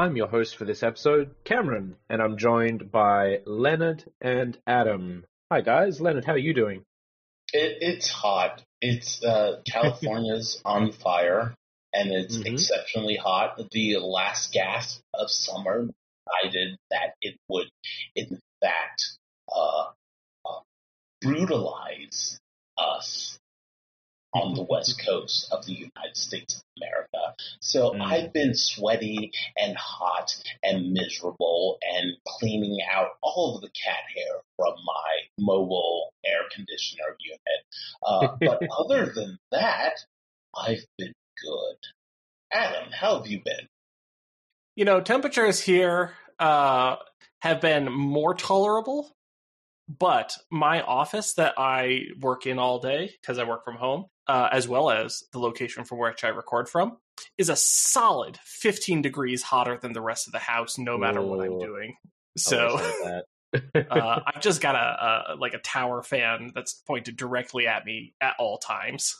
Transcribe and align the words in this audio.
I'm 0.00 0.16
your 0.16 0.28
host 0.28 0.56
for 0.56 0.64
this 0.64 0.82
episode, 0.82 1.34
Cameron, 1.44 1.94
and 2.08 2.22
I'm 2.22 2.38
joined 2.38 2.90
by 2.90 3.40
Leonard 3.44 4.02
and 4.18 4.56
Adam. 4.66 5.26
Hi 5.52 5.60
guys, 5.60 6.00
Leonard, 6.00 6.24
how 6.24 6.32
are 6.32 6.38
you 6.38 6.54
doing? 6.54 6.84
It, 7.52 7.76
it's 7.82 8.08
hot. 8.08 8.62
It's 8.80 9.22
uh, 9.22 9.60
California's 9.70 10.58
on 10.64 10.92
fire, 10.92 11.54
and 11.92 12.12
it's 12.12 12.38
Mhm. 12.38 12.46
exceptionally 12.46 13.16
hot. 13.16 13.60
The 13.72 13.98
last 13.98 14.54
gasp 14.54 15.02
of 15.12 15.30
summer 15.30 15.90
decided 16.42 16.78
that 16.90 17.12
it 17.20 17.36
would, 17.50 17.68
in 18.16 18.40
fact, 18.62 19.04
uh, 19.54 19.88
uh, 20.46 20.60
brutalize 21.20 22.38
us 22.78 23.38
on 24.32 24.54
the 24.54 24.62
west 24.62 25.02
coast 25.04 25.48
of 25.52 25.66
the 25.66 25.72
United 25.72 26.16
States 26.16 26.54
of 26.56 26.62
America. 26.78 27.34
So 27.60 27.90
Mm. 27.92 28.00
I've 28.02 28.32
been 28.32 28.54
sweaty 28.54 29.32
and 29.58 29.76
hot 29.76 30.40
and 30.62 30.92
miserable 30.92 31.78
and 31.82 32.16
cleaning 32.26 32.78
out 32.90 33.08
all 33.22 33.56
of 33.56 33.62
the 33.62 33.70
cat 33.70 34.04
hair 34.14 34.40
from 34.56 34.74
my 34.84 35.20
mobile 35.38 36.12
air 36.24 36.42
conditioner 36.54 37.16
unit. 37.18 37.40
Uh, 38.06 38.36
but 38.40 38.62
other 38.78 39.06
than 39.12 39.38
that, 39.50 39.94
I've 40.56 40.84
been 40.96 41.12
good. 41.42 41.76
Adam, 42.52 42.90
how 42.92 43.16
have 43.18 43.26
you 43.26 43.40
been? 43.44 43.68
you 44.76 44.84
know, 44.84 45.00
temperatures 45.00 45.60
here 45.60 46.12
uh, 46.38 46.96
have 47.40 47.60
been 47.60 47.92
more 47.92 48.34
tolerable, 48.34 49.14
but 49.98 50.36
my 50.50 50.82
office 50.82 51.34
that 51.34 51.54
I 51.58 52.02
work 52.20 52.46
in 52.46 52.58
all 52.58 52.78
day 52.78 53.10
because 53.20 53.38
I 53.38 53.44
work 53.44 53.64
from 53.64 53.76
home, 53.76 54.06
uh, 54.28 54.48
as 54.52 54.68
well 54.68 54.90
as 54.90 55.24
the 55.32 55.40
location 55.40 55.84
from 55.84 55.98
which 55.98 56.22
I 56.22 56.28
record 56.28 56.68
from, 56.68 56.98
is 57.36 57.48
a 57.48 57.56
solid 57.56 58.38
15 58.44 59.02
degrees 59.02 59.42
hotter 59.42 59.78
than 59.80 59.92
the 59.92 60.00
rest 60.00 60.28
of 60.28 60.32
the 60.32 60.38
house, 60.38 60.78
no 60.78 60.96
matter 60.96 61.20
what 61.20 61.44
I'm 61.44 61.58
doing. 61.58 61.96
So 62.36 62.78
uh, 63.74 64.20
I've 64.26 64.40
just 64.40 64.60
got 64.60 64.76
a, 64.76 65.32
a 65.32 65.36
like 65.36 65.54
a 65.54 65.58
tower 65.58 66.02
fan 66.02 66.52
that's 66.54 66.74
pointed 66.86 67.16
directly 67.16 67.66
at 67.66 67.84
me 67.84 68.14
at 68.20 68.36
all 68.38 68.58
times. 68.58 69.16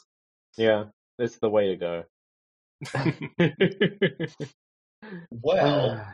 yeah, 0.56 0.84
it's 1.18 1.38
the 1.38 1.50
way 1.50 1.74
to 1.74 1.76
go. 1.76 2.04
Well, 5.30 5.98
Ah, 6.00 6.12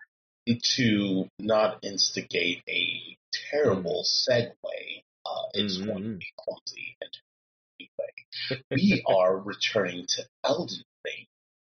to 0.54 1.28
not 1.38 1.78
instigate 1.82 2.62
a 2.68 3.16
terrible 3.50 4.04
segue, 4.04 4.52
uh, 5.26 5.42
it's 5.54 5.78
going 5.78 6.02
to 6.02 6.16
be 6.16 6.32
clumsy 6.38 6.96
and 7.00 7.90
anyway. 8.50 8.62
we 8.70 9.04
are 9.06 9.36
returning 9.36 10.06
to 10.06 10.22
Elden 10.44 10.82
Ring, 11.04 11.26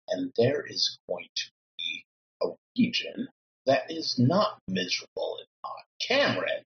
and 0.08 0.32
there 0.36 0.64
is 0.66 0.98
going 1.08 1.28
to 1.34 1.44
be 1.78 2.04
a 2.42 2.48
region 2.78 3.28
that 3.66 3.90
is 3.90 4.18
not 4.18 4.58
miserable 4.68 5.38
and 5.38 5.48
not 5.64 5.82
Cameron, 6.00 6.62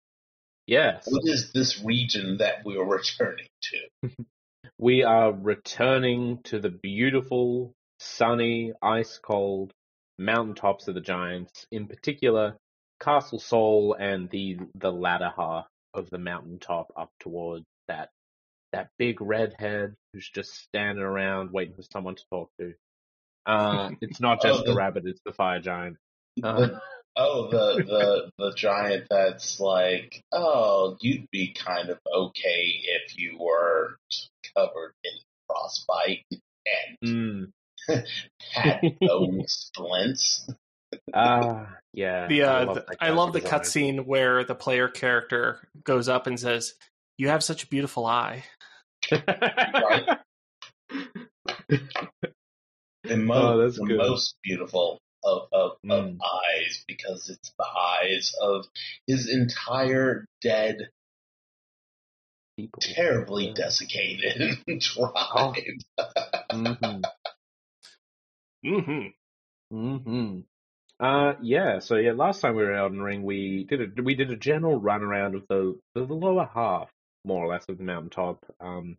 yes, 0.66 1.06
what 1.08 1.22
is 1.24 1.52
this 1.52 1.80
region 1.82 2.38
that 2.38 2.64
we 2.64 2.76
are 2.76 2.84
returning 2.84 3.46
to? 3.62 4.10
we 4.78 5.02
are 5.02 5.32
returning 5.32 6.40
to 6.44 6.58
the 6.58 6.70
beautiful, 6.70 7.74
sunny, 7.98 8.72
ice 8.82 9.18
cold 9.22 9.72
mountaintops 10.20 10.86
of 10.88 10.94
the 10.94 11.00
Giants, 11.00 11.66
in 11.72 11.86
particular 11.86 12.56
Castle 13.00 13.38
Sol 13.40 13.96
and 13.98 14.28
the 14.30 14.58
the 14.74 14.92
latter 14.92 15.32
half 15.36 15.66
of 15.94 16.08
the 16.10 16.18
mountaintop 16.18 16.92
up 16.96 17.10
towards 17.18 17.64
that 17.88 18.10
that 18.72 18.90
big 18.98 19.20
redhead 19.20 19.94
who's 20.12 20.28
just 20.28 20.54
standing 20.54 21.02
around 21.02 21.50
waiting 21.50 21.74
for 21.74 21.82
someone 21.92 22.14
to 22.14 22.22
talk 22.30 22.50
to. 22.60 22.74
Uh, 23.46 23.90
it's 24.00 24.20
not 24.20 24.40
just 24.42 24.60
Oh, 24.60 24.62
the 24.64 24.70
the- 24.70 24.76
rabbit; 24.76 25.04
it's 25.06 25.20
the 25.24 25.32
fire 25.32 25.60
giant. 25.60 25.96
Uh, 26.42 26.60
The- 26.60 26.80
oh, 27.16 27.50
the, 27.50 27.82
the 27.84 28.30
the 28.38 28.52
giant 28.54 29.06
that's 29.10 29.58
like, 29.58 30.22
oh, 30.32 30.96
you'd 31.00 31.26
be 31.32 31.52
kind 31.54 31.88
of 31.88 31.98
okay 32.14 32.74
if 32.84 33.18
you 33.18 33.38
were 33.40 33.96
covered 34.56 34.94
in 35.02 35.12
frostbite 35.48 36.24
and 36.30 36.98
mm, 37.04 37.50
had 38.52 38.80
bone 39.00 39.42
splints. 39.46 40.48
ah, 41.14 41.68
yeah. 41.92 42.26
The 42.28 42.42
uh, 42.44 42.50
I 42.50 42.52
I 42.52 42.58
love 42.64 42.68
love, 42.68 42.74
that 42.76 42.96
I 43.00 43.10
love 43.10 43.32
the 43.32 43.40
character 43.40 43.58
design. 43.64 43.96
cutscene 43.98 44.06
where 44.06 44.44
the 44.44 44.54
player 44.54 44.88
character 44.88 45.68
goes 45.84 46.08
up 46.08 46.26
and 46.26 46.38
says, 46.38 46.74
"You 47.18 47.28
have 47.28 47.42
such 47.44 47.64
a 47.64 47.66
beautiful 47.68 48.06
eye." 48.06 48.44
Right. 49.12 50.18
The, 51.68 53.16
mo- 53.16 53.54
Oh, 53.54 53.58
that's 53.58 53.78
the 53.78 53.84
good. 53.86 53.98
most 53.98 54.36
beautiful 54.42 54.98
of, 55.24 55.48
of, 55.52 55.72
of 55.90 56.04
Mm. 56.06 56.18
eyes 56.22 56.84
because 56.88 57.28
it's 57.28 57.52
the 57.58 57.64
eyes 57.66 58.34
of 58.40 58.66
his 59.06 59.28
entire 59.30 60.24
dead, 60.42 60.90
People. 62.56 62.78
terribly 62.80 63.48
Yeah. 63.48 63.54
desiccated 63.54 64.58
tribe. 64.80 65.54
Mhm. 66.52 67.02
Hmm 68.64 69.06
hmm 69.70 70.40
Uh, 71.00 71.34
yeah. 71.42 71.80
So 71.80 71.96
yeah, 71.96 72.12
last 72.12 72.40
time 72.40 72.56
we 72.56 72.64
were 72.64 72.74
out 72.74 72.92
in 72.92 72.98
Elden 72.98 73.02
Ring, 73.02 73.22
we 73.24 73.64
did 73.64 73.98
a 73.98 74.02
we 74.02 74.14
did 74.14 74.30
a 74.30 74.36
general 74.36 74.80
run 74.80 75.02
around 75.02 75.34
of 75.36 75.46
the 75.48 75.78
the, 75.94 76.06
the 76.06 76.14
lower 76.14 76.48
half, 76.52 76.90
more 77.24 77.44
or 77.44 77.48
less, 77.48 77.66
of 77.68 77.78
the 77.78 77.84
mountaintop. 77.84 78.44
Um, 78.60 78.98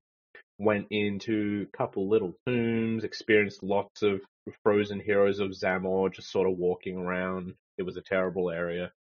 went 0.59 0.87
into 0.91 1.67
a 1.73 1.77
couple 1.77 2.09
little 2.09 2.35
tombs, 2.47 3.03
experienced 3.03 3.63
lots 3.63 4.03
of 4.03 4.21
frozen 4.63 4.99
heroes 4.99 5.39
of 5.39 5.51
Zamor, 5.51 6.13
just 6.13 6.31
sort 6.31 6.49
of 6.49 6.57
walking 6.57 6.97
around. 6.97 7.55
It 7.77 7.83
was 7.83 7.97
a 7.97 8.01
terrible 8.01 8.51
area. 8.51 8.91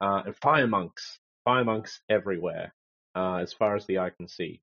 Uh, 0.00 0.22
and 0.26 0.36
fire 0.36 0.66
monks, 0.68 1.18
fire 1.44 1.64
monks 1.64 2.00
everywhere, 2.10 2.74
uh, 3.16 3.36
as 3.36 3.52
far 3.52 3.76
as 3.76 3.86
the 3.86 3.98
eye 4.00 4.10
can 4.10 4.28
see. 4.28 4.60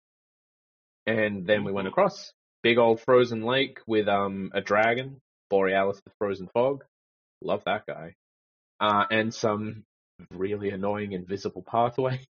And 1.07 1.45
then 1.47 1.63
we 1.63 1.71
went 1.71 1.87
across 1.87 2.33
big 2.63 2.77
old 2.77 2.99
frozen 3.01 3.43
lake 3.43 3.79
with 3.87 4.07
um 4.07 4.51
a 4.53 4.61
dragon, 4.61 5.21
Borealis 5.49 5.99
the 6.05 6.11
Frozen 6.19 6.49
Fog. 6.53 6.83
Love 7.41 7.63
that 7.65 7.85
guy. 7.85 8.15
Uh, 8.79 9.05
and 9.09 9.33
some 9.33 9.83
really 10.31 10.69
annoying 10.69 11.11
invisible 11.13 11.61
pathways. 11.63 12.25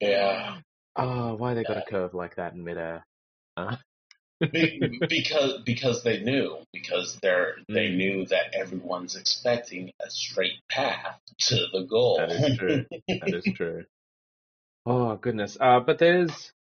Yeah. 0.00 0.58
Oh, 0.96 1.34
why 1.34 1.54
they 1.54 1.62
got 1.62 1.78
a 1.78 1.82
curve 1.82 2.14
like 2.14 2.36
that 2.36 2.52
in 2.54 2.64
midair? 2.64 3.04
Uh, 3.56 3.76
Be- 4.52 5.00
because 5.08 5.62
because 5.64 6.02
they 6.02 6.20
knew 6.20 6.58
because 6.72 7.18
they're 7.22 7.56
they 7.68 7.88
Mm. 7.88 7.96
knew 7.96 8.26
that 8.26 8.54
everyone's 8.54 9.16
expecting 9.16 9.90
a 10.04 10.10
straight 10.10 10.60
path 10.68 11.18
to 11.48 11.56
the 11.72 11.82
goal. 11.84 12.18
That 12.18 12.30
is 12.32 12.58
true. 12.58 12.84
that 13.08 13.34
is 13.34 13.44
true. 13.54 13.84
Oh 14.84 15.16
goodness. 15.16 15.56
Uh, 15.58 15.80
but 15.80 15.98
there's 15.98 16.52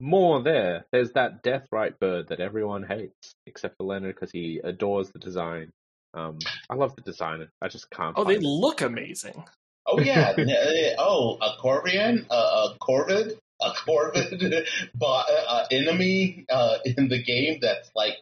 more 0.00 0.42
there. 0.42 0.86
There's 0.92 1.12
that 1.12 1.42
deathrite 1.42 1.98
bird 1.98 2.28
that 2.28 2.40
everyone 2.40 2.82
hates, 2.84 3.34
except 3.46 3.76
for 3.76 3.84
Leonard 3.84 4.14
because 4.14 4.30
he 4.32 4.60
adores 4.62 5.10
the 5.10 5.18
design. 5.18 5.70
Um, 6.14 6.38
I 6.68 6.74
love 6.74 6.96
the 6.96 7.02
design. 7.02 7.46
I 7.62 7.68
just 7.68 7.90
can't. 7.90 8.14
Oh, 8.18 8.24
they 8.24 8.36
it. 8.36 8.42
look 8.42 8.80
amazing. 8.80 9.44
oh 9.86 10.00
yeah. 10.00 10.32
Uh, 10.38 10.94
oh, 10.98 11.38
a 11.40 11.56
Corvian, 11.62 12.26
uh, 12.30 12.68
a 12.74 12.78
Corvid, 12.78 13.38
a 13.62 13.70
Corvid, 13.70 14.66
but 14.94 15.26
uh, 15.48 15.66
enemy 15.70 16.44
uh, 16.50 16.78
in 16.84 17.08
the 17.08 17.22
game 17.22 17.58
that's 17.60 17.90
like 17.94 18.16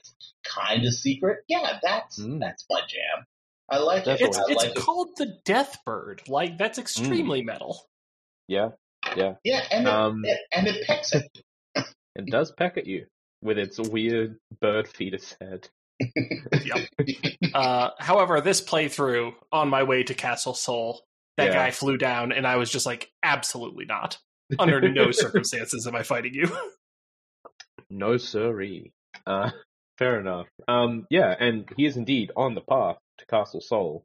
kind 0.45 0.85
of 0.85 0.93
secret. 0.93 1.39
Yeah, 1.49 1.79
that's 1.83 2.19
Mm. 2.19 2.41
that's 2.41 2.65
my 2.71 2.81
jam. 2.89 3.25
I 3.71 3.79
like 3.79 4.07
it. 4.07 4.21
It's 4.21 4.39
it's 4.49 4.63
like 4.65 4.71
it. 4.71 4.77
called 4.77 5.11
the 5.17 5.39
Death 5.45 5.79
Bird. 5.85 6.23
Like 6.29 6.59
that's 6.59 6.79
extremely 6.79 7.43
metal. 7.43 7.81
Yeah, 8.49 8.71
yeah. 9.17 9.35
Yeah, 9.45 9.63
and 9.71 9.87
it, 9.87 9.93
Um, 9.93 10.25
and 10.53 10.67
it 10.67 10.87
pecks 10.87 11.15
at 11.15 11.25
you. 11.35 11.43
It 12.19 12.27
does 12.27 12.53
peck 12.53 12.77
at 12.77 12.87
you 12.87 13.07
with 13.43 13.59
its 13.59 13.79
weird 13.79 14.39
bird 14.61 14.89
fetus 14.89 15.35
head. 15.41 15.69
Yep. 16.01 16.89
Uh, 17.55 17.91
however, 17.99 18.41
this 18.41 18.61
playthrough 18.61 19.33
on 19.51 19.69
my 19.69 19.83
way 19.83 20.03
to 20.03 20.13
Castle 20.15 20.53
Sol 20.55 21.01
that 21.39 21.47
Yeah. 21.49 21.53
guy 21.55 21.71
flew 21.71 21.97
down, 21.97 22.31
and 22.33 22.47
I 22.47 22.57
was 22.57 22.71
just 22.71 22.85
like, 22.85 23.11
absolutely 23.23 23.85
not. 23.87 24.19
Under 24.59 24.81
no 24.81 25.11
circumstances 25.13 25.87
am 25.87 25.97
I 25.97 26.03
fighting 26.03 26.35
you. 26.35 26.55
No 27.91 28.17
siree. 28.19 28.93
Uh, 29.27 29.51
fair 29.99 30.21
enough. 30.21 30.47
Um, 30.69 31.07
yeah, 31.11 31.35
and 31.39 31.69
he 31.77 31.87
is 31.87 31.97
indeed 31.97 32.31
on 32.37 32.55
the 32.55 32.61
path 32.61 32.97
to 33.19 33.27
Castle 33.27 33.61
Sol, 33.63 34.05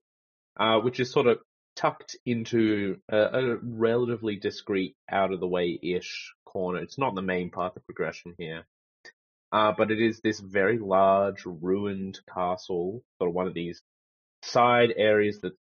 uh, 0.58 0.80
which 0.80 1.00
is 1.00 1.12
sort 1.12 1.28
of 1.28 1.40
tucked 1.76 2.16
into 2.26 3.00
a, 3.10 3.18
a 3.18 3.58
relatively 3.58 4.36
discreet, 4.36 4.96
out 5.10 5.34
of 5.34 5.40
the 5.40 5.48
way 5.48 5.80
ish 5.82 6.34
corner. 6.46 6.80
It's 6.80 6.98
not 6.98 7.16
the 7.16 7.22
main 7.22 7.52
path 7.52 7.76
of 7.76 7.86
progression 7.86 8.36
here, 8.38 8.66
uh, 9.52 9.74
but 9.78 9.92
it 9.92 10.02
is 10.02 10.20
this 10.22 10.40
very 10.40 10.80
large, 10.80 11.46
ruined 11.46 12.20
castle, 12.34 13.04
sort 13.18 13.30
of 13.30 13.36
one 13.36 13.48
of 13.48 13.54
these 13.54 13.82
side 14.44 14.94
areas 14.96 15.40
that's 15.42 15.56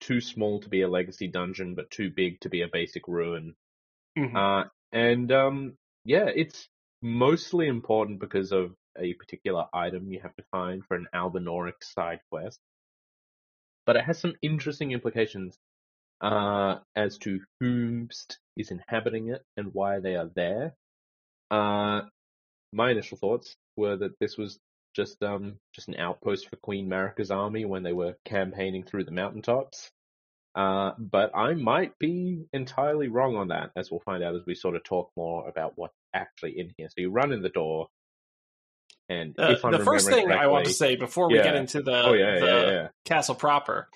too 0.00 0.20
small 0.20 0.60
to 0.60 0.68
be 0.68 0.82
a 0.82 0.88
legacy 0.88 1.28
dungeon, 1.28 1.74
but 1.74 1.90
too 1.90 2.10
big 2.10 2.40
to 2.40 2.48
be 2.48 2.62
a 2.62 2.68
basic 2.72 3.08
ruin. 3.08 3.54
Mhm. 4.16 4.34
Uh, 4.36 4.68
and 4.92 5.32
um, 5.32 5.76
yeah, 6.04 6.28
it's 6.34 6.68
mostly 7.02 7.68
important 7.68 8.20
because 8.20 8.52
of 8.52 8.74
a 8.98 9.14
particular 9.14 9.66
item 9.72 10.10
you 10.10 10.20
have 10.20 10.34
to 10.36 10.44
find 10.50 10.84
for 10.84 10.96
an 10.96 11.06
Albinauric 11.14 11.82
side 11.82 12.20
quest. 12.30 12.60
But 13.88 13.96
it 13.96 14.04
has 14.04 14.18
some 14.18 14.34
interesting 14.42 14.92
implications 14.92 15.56
uh, 16.20 16.80
as 16.94 17.16
to 17.20 17.40
whomst 17.58 18.36
is 18.54 18.70
inhabiting 18.70 19.30
it 19.30 19.42
and 19.56 19.72
why 19.72 20.00
they 20.00 20.14
are 20.14 20.28
there. 20.36 20.74
Uh, 21.50 22.02
my 22.70 22.90
initial 22.90 23.16
thoughts 23.16 23.56
were 23.78 23.96
that 23.96 24.18
this 24.20 24.36
was 24.36 24.58
just 24.94 25.22
um 25.22 25.58
just 25.74 25.88
an 25.88 25.96
outpost 25.96 26.50
for 26.50 26.56
Queen 26.56 26.86
Marika's 26.86 27.30
army 27.30 27.64
when 27.64 27.82
they 27.82 27.94
were 27.94 28.14
campaigning 28.26 28.84
through 28.84 29.04
the 29.04 29.10
mountaintops. 29.10 29.90
Uh, 30.54 30.92
but 30.98 31.34
I 31.34 31.54
might 31.54 31.98
be 31.98 32.44
entirely 32.52 33.08
wrong 33.08 33.36
on 33.36 33.48
that, 33.48 33.70
as 33.74 33.90
we'll 33.90 34.00
find 34.00 34.22
out 34.22 34.34
as 34.34 34.44
we 34.44 34.54
sort 34.54 34.76
of 34.76 34.84
talk 34.84 35.10
more 35.16 35.48
about 35.48 35.72
what's 35.76 35.96
actually 36.12 36.58
in 36.58 36.74
here. 36.76 36.88
So 36.90 37.00
you 37.00 37.10
run 37.10 37.32
in 37.32 37.40
the 37.40 37.48
door, 37.48 37.88
and 39.08 39.34
Uh, 39.38 39.52
if 39.52 39.64
I'm 39.64 39.72
the 39.72 39.78
first 39.84 40.08
thing 40.08 40.30
I 40.30 40.46
want 40.48 40.66
to 40.66 40.72
say 40.72 40.96
before 40.96 41.28
we 41.30 41.36
get 41.36 41.54
into 41.54 41.82
the, 41.82 42.02
oh 42.04 42.12
yeah, 42.12 42.38
the 42.40 42.46
yeah, 42.46 42.70
yeah, 42.70 42.88
castle 43.04 43.34
proper 43.34 43.88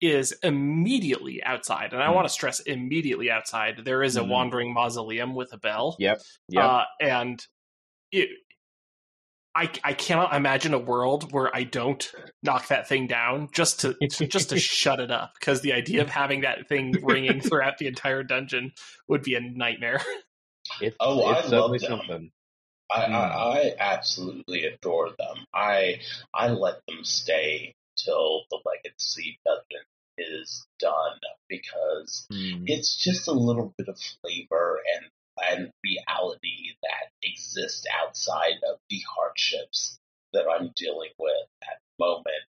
is 0.00 0.32
immediately 0.42 1.42
outside, 1.42 1.92
and 1.92 2.02
I 2.02 2.08
Hmm. 2.08 2.14
want 2.14 2.26
to 2.26 2.32
stress 2.32 2.60
immediately 2.60 3.30
outside. 3.30 3.84
There 3.84 4.02
is 4.02 4.16
a 4.16 4.20
Mhm. 4.20 4.28
wandering 4.28 4.72
mausoleum 4.72 5.34
with 5.34 5.52
a 5.52 5.58
bell. 5.58 5.96
yep, 5.98 6.20
yep. 6.48 6.64
Uh, 6.64 6.84
and 7.00 7.44
it, 8.12 8.28
I 9.54 9.68
I 9.82 9.92
cannot 9.94 10.34
imagine 10.34 10.72
a 10.74 10.78
world 10.78 11.32
where 11.32 11.54
I 11.56 11.64
don't 11.64 12.08
knock 12.44 12.68
that 12.68 12.86
thing 12.88 13.06
down 13.08 13.48
just 13.52 13.80
to, 13.80 13.94
to 13.94 14.26
just 14.26 14.50
to 14.50 14.58
shut 14.60 15.00
it 15.00 15.10
up 15.10 15.32
because 15.40 15.62
the 15.62 15.72
idea 15.72 16.02
of 16.02 16.08
having 16.10 16.42
that 16.42 16.68
thing 16.68 16.92
ringing 17.02 17.40
throughout 17.40 17.78
the 17.78 17.86
entire 17.88 18.22
dungeon 18.22 18.72
would 19.08 19.22
be 19.22 19.34
a 19.34 19.40
nightmare. 19.40 20.00
it's, 20.80 20.96
Oh, 21.00 21.22
I 21.24 21.32
love 21.40 21.44
certainly 21.46 21.78
them. 21.78 21.88
something. 21.88 22.30
I, 22.90 23.06
Hmm. 23.06 23.12
I, 23.14 23.18
I 23.18 23.74
absolutely 23.78 24.64
adore 24.64 25.10
them. 25.18 25.44
I 25.54 26.00
I 26.34 26.48
let 26.48 26.80
them 26.86 27.04
stay 27.04 27.74
till 27.96 28.44
the 28.50 28.60
legacy 28.64 29.38
dungeon 29.44 29.84
is 30.18 30.66
done 30.78 31.18
because 31.48 32.26
Hmm. 32.32 32.64
it's 32.66 32.96
just 32.96 33.28
a 33.28 33.32
little 33.32 33.74
bit 33.78 33.88
of 33.88 33.98
flavor 34.22 34.80
and 34.96 35.06
and 35.50 35.72
reality 35.84 36.74
that 36.82 37.10
exists 37.22 37.86
outside 38.02 38.58
of 38.68 38.78
the 38.90 39.00
hardships 39.16 39.98
that 40.32 40.46
I'm 40.48 40.72
dealing 40.76 41.10
with 41.18 41.46
at 41.62 41.78
the 41.98 42.04
moment. 42.04 42.44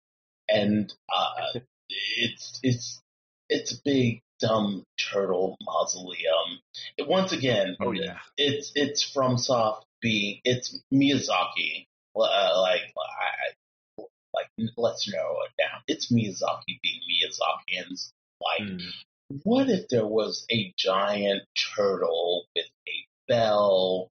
And 0.47 0.93
uh, 1.15 1.59
it's 1.89 2.59
it's 2.63 3.01
it's 3.47 3.73
a 3.73 3.81
big 3.85 4.21
dumb 4.39 4.83
turtle 5.11 5.55
mausoleum. 5.61 6.59
It, 6.97 7.07
once 7.07 7.31
again, 7.31 7.77
Oh 7.79 7.91
yeah. 7.91 8.17
it's 8.37 8.71
it's 8.73 9.03
from 9.03 9.37
soft 9.37 9.85
being 10.01 10.39
it's 10.43 10.79
Miyazaki. 10.93 11.87
Uh, 12.15 12.61
like 12.61 12.81
I, 12.97 14.03
like 14.33 14.47
let's 14.77 15.09
narrow 15.11 15.37
it 15.45 15.61
down. 15.61 15.81
It's 15.87 16.11
Miyazaki 16.11 16.79
being 16.81 17.01
Miyazaki, 17.09 17.77
and 17.83 17.91
it's 17.91 18.11
like 18.41 18.67
Hmm. 18.69 19.39
what 19.43 19.69
if 19.69 19.87
there 19.89 20.07
was 20.07 20.45
a 20.51 20.73
giant 20.77 21.43
turtle 21.75 22.45
with 22.55 22.65
a 22.87 23.05
bell 23.27 24.09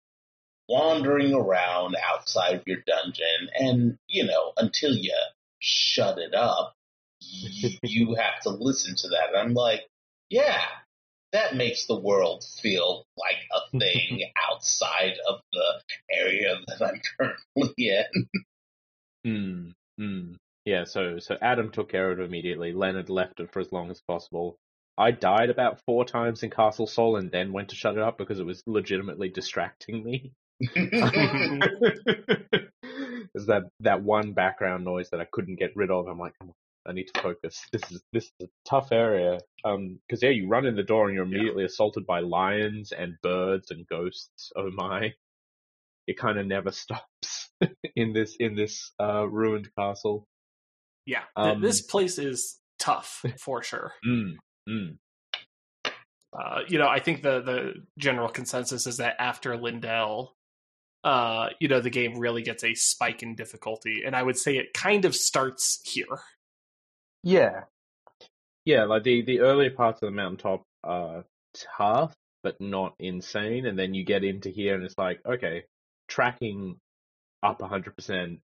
wandering 0.68 1.32
around 1.34 1.96
outside 2.12 2.54
of 2.54 2.62
your 2.66 2.78
dungeon 2.86 3.48
and 3.58 3.98
you 4.06 4.24
know 4.24 4.52
until 4.58 4.94
you 4.94 5.14
shut 5.60 6.18
it 6.18 6.34
up 6.34 6.74
y- 7.22 7.78
you 7.82 8.14
have 8.14 8.40
to 8.42 8.50
listen 8.50 8.94
to 8.96 9.08
that 9.08 9.28
and 9.30 9.36
i'm 9.38 9.54
like 9.54 9.80
yeah 10.28 10.60
that 11.32 11.56
makes 11.56 11.86
the 11.86 11.98
world 11.98 12.44
feel 12.62 13.04
like 13.16 13.36
a 13.54 13.60
thing 13.78 14.22
outside 14.50 15.14
of 15.28 15.40
the 15.52 15.82
area 16.12 16.56
that 16.66 16.82
i'm 16.82 17.00
currently 17.18 17.74
in 17.78 18.26
Mm, 19.26 19.72
mm. 20.00 20.36
Yeah, 20.64 20.84
so 20.84 21.18
so 21.18 21.36
Adam 21.40 21.70
took 21.70 21.90
care 21.90 22.10
of 22.10 22.20
it 22.20 22.24
immediately. 22.24 22.72
Leonard 22.72 23.08
left 23.10 23.40
it 23.40 23.52
for 23.52 23.60
as 23.60 23.72
long 23.72 23.90
as 23.90 24.00
possible. 24.00 24.56
I 24.96 25.12
died 25.12 25.50
about 25.50 25.80
four 25.86 26.04
times 26.04 26.42
in 26.42 26.50
Castle 26.50 26.86
Sol 26.86 27.16
and 27.16 27.30
then 27.30 27.52
went 27.52 27.70
to 27.70 27.76
shut 27.76 27.96
it 27.96 28.02
up 28.02 28.18
because 28.18 28.40
it 28.40 28.46
was 28.46 28.62
legitimately 28.66 29.28
distracting 29.28 30.02
me. 30.04 30.32
There's 30.74 30.90
that 33.46 33.62
that 33.80 34.02
one 34.02 34.32
background 34.32 34.84
noise 34.84 35.10
that 35.10 35.20
I 35.20 35.26
couldn't 35.30 35.58
get 35.58 35.76
rid 35.76 35.90
of. 35.90 36.06
I'm 36.08 36.18
like, 36.18 36.36
"Come 36.38 36.48
on, 36.48 36.54
I 36.88 36.92
need 36.92 37.08
to 37.14 37.20
focus. 37.20 37.60
This 37.72 37.82
is 37.90 38.02
this 38.12 38.24
is 38.24 38.32
a 38.42 38.68
tough 38.68 38.92
area. 38.92 39.38
Um, 39.64 39.98
because 40.08 40.22
yeah, 40.22 40.30
you 40.30 40.48
run 40.48 40.66
in 40.66 40.76
the 40.76 40.82
door 40.82 41.06
and 41.06 41.14
you're 41.14 41.26
immediately 41.26 41.64
assaulted 41.64 42.06
by 42.06 42.20
lions 42.20 42.92
and 42.92 43.14
birds 43.22 43.70
and 43.70 43.86
ghosts. 43.88 44.52
Oh 44.56 44.70
my! 44.72 45.12
It 46.06 46.18
kind 46.18 46.38
of 46.38 46.46
never 46.46 46.72
stops 46.84 47.50
in 47.94 48.12
this 48.12 48.36
in 48.40 48.54
this 48.54 48.92
uh 49.00 49.28
ruined 49.28 49.68
castle. 49.78 50.26
Yeah, 51.06 51.22
Um, 51.36 51.62
this 51.62 51.80
place 51.80 52.18
is 52.18 52.58
tough 52.78 53.22
for 53.38 53.62
sure. 53.62 53.94
Mm, 54.06 54.34
mm. 54.68 54.96
Uh, 55.86 56.60
you 56.68 56.78
know, 56.78 56.88
I 56.88 57.00
think 57.00 57.22
the 57.22 57.40
the 57.40 57.74
general 57.98 58.28
consensus 58.28 58.86
is 58.86 58.98
that 58.98 59.16
after 59.18 59.56
Leyndell, 59.56 60.28
uh, 61.04 61.48
you 61.60 61.68
know, 61.68 61.80
the 61.80 61.90
game 61.90 62.18
really 62.18 62.42
gets 62.42 62.62
a 62.62 62.74
spike 62.74 63.22
in 63.22 63.34
difficulty, 63.34 64.02
and 64.04 64.14
I 64.14 64.22
would 64.22 64.36
say 64.36 64.56
it 64.56 64.74
kind 64.74 65.04
of 65.04 65.14
starts 65.14 65.80
here. 65.84 66.20
Yeah. 67.22 67.64
Yeah, 68.64 68.84
like 68.84 69.02
the, 69.02 69.22
the 69.22 69.40
earlier 69.40 69.70
parts 69.70 70.02
of 70.02 70.08
the 70.08 70.14
mountaintop 70.14 70.62
are 70.84 71.24
tough, 71.76 72.14
but 72.42 72.60
not 72.60 72.94
insane. 72.98 73.66
And 73.66 73.78
then 73.78 73.94
you 73.94 74.04
get 74.04 74.24
into 74.24 74.50
here 74.50 74.74
and 74.74 74.84
it's 74.84 74.98
like, 74.98 75.20
okay, 75.26 75.64
tracking 76.06 76.76
up 77.42 77.60
100%, 77.60 78.40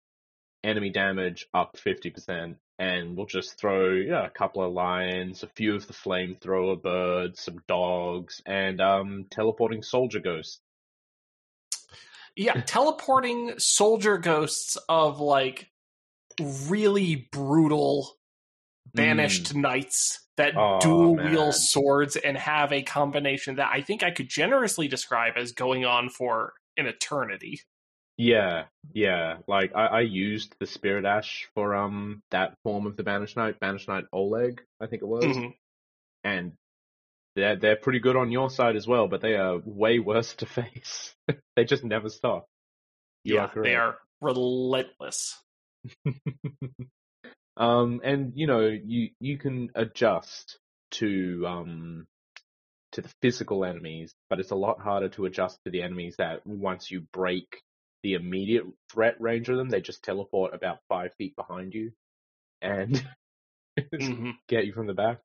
enemy 0.64 0.90
damage 0.90 1.48
up 1.54 1.78
50%, 1.78 2.56
and 2.80 3.16
we'll 3.16 3.26
just 3.26 3.58
throw 3.60 3.92
yeah, 3.92 4.26
a 4.26 4.30
couple 4.30 4.64
of 4.64 4.74
lions, 4.74 5.44
a 5.44 5.48
few 5.48 5.76
of 5.76 5.88
the 5.88 5.94
flamethrower 5.94 6.82
birds, 6.82 7.42
some 7.42 7.62
dogs, 7.68 8.42
and 8.46 8.82
um, 8.82 9.26
teleporting 9.30 9.84
soldier 9.84 10.20
ghosts. 10.20 10.60
Yeah, 12.36 12.62
teleporting 12.66 13.60
soldier 13.60 14.18
ghosts 14.18 14.78
of 14.90 15.20
like 15.20 15.70
really 16.68 17.28
brutal 17.32 18.18
banished 18.94 19.56
knights 19.56 20.26
that 20.38 20.56
Aw, 20.56 20.80
dual 20.80 21.16
man. 21.16 21.32
wield 21.32 21.56
swords 21.56 22.16
and 22.16 22.38
have 22.38 22.72
a 22.74 22.82
combination 22.82 23.56
that 23.56 23.70
I 23.72 23.82
think 23.82 24.04
I 24.04 24.12
could 24.12 24.30
generously 24.30 24.88
describe 24.88 25.34
as 25.38 25.52
going 25.52 25.86
on 25.86 26.10
for 26.10 26.54
an 26.78 26.88
eternity. 26.88 27.62
Yeah, 28.18 28.66
yeah. 28.94 29.38
Like 29.48 29.72
I, 29.76 29.86
I 29.88 30.02
used 30.02 30.56
the 30.60 30.66
Spirit 30.68 31.06
Ash 31.06 31.48
for 31.56 31.76
um 31.76 32.22
that 32.32 32.56
form 32.64 32.86
of 32.86 32.96
the 32.98 33.04
Banished 33.04 33.38
Knight, 33.38 33.60
Banished 33.60 33.88
Knight 33.88 34.06
Oleg, 34.14 34.62
I 34.80 34.88
think 34.88 35.02
it 35.02 35.08
was, 35.08 35.24
Mhm. 35.26 35.54
and 36.24 36.54
they're 37.36 37.56
they're 37.56 37.76
pretty 37.78 38.00
good 38.00 38.16
on 38.18 38.32
your 38.32 38.50
side 38.50 38.76
as 38.76 38.86
well, 38.88 39.08
but 39.08 39.22
they 39.22 39.36
are 39.36 39.60
way 39.66 40.00
worse 40.00 40.34
to 40.36 40.46
face. 40.46 41.16
they 41.56 41.64
just 41.66 41.84
never 41.84 42.10
stop. 42.10 42.46
You 43.24 43.36
yeah, 43.36 43.50
are 43.56 43.64
they 43.64 43.76
are 43.76 43.98
relentless. 44.22 45.40
um, 47.58 48.02
and 48.04 48.34
you 48.36 48.48
know 48.48 48.62
you 48.68 49.10
you 49.20 49.38
can 49.38 49.70
adjust 49.76 50.60
to 50.92 51.46
um 51.48 52.08
to 52.94 53.02
the 53.02 53.10
physical 53.22 53.66
enemies, 53.66 54.14
but 54.30 54.40
it's 54.40 54.52
a 54.52 54.56
lot 54.56 54.80
harder 54.80 55.10
to 55.10 55.26
adjust 55.26 55.60
to 55.66 55.72
the 55.72 55.82
enemies 55.84 56.16
that 56.18 56.46
once 56.46 56.92
you 56.92 57.02
break 57.14 57.62
the 58.04 58.14
immediate 58.16 58.66
threat 58.92 59.16
range 59.22 59.50
of 59.50 59.58
them, 59.58 59.70
they 59.70 59.82
just 59.82 60.04
teleport 60.04 60.54
about 60.54 60.80
five 60.90 61.14
feet 61.16 61.36
behind 61.36 61.74
you 61.74 61.92
and 62.62 63.08
Mhm. 64.00 64.38
get 64.48 64.66
you 64.66 64.74
from 64.74 64.88
the 64.88 64.94
back. 64.94 65.20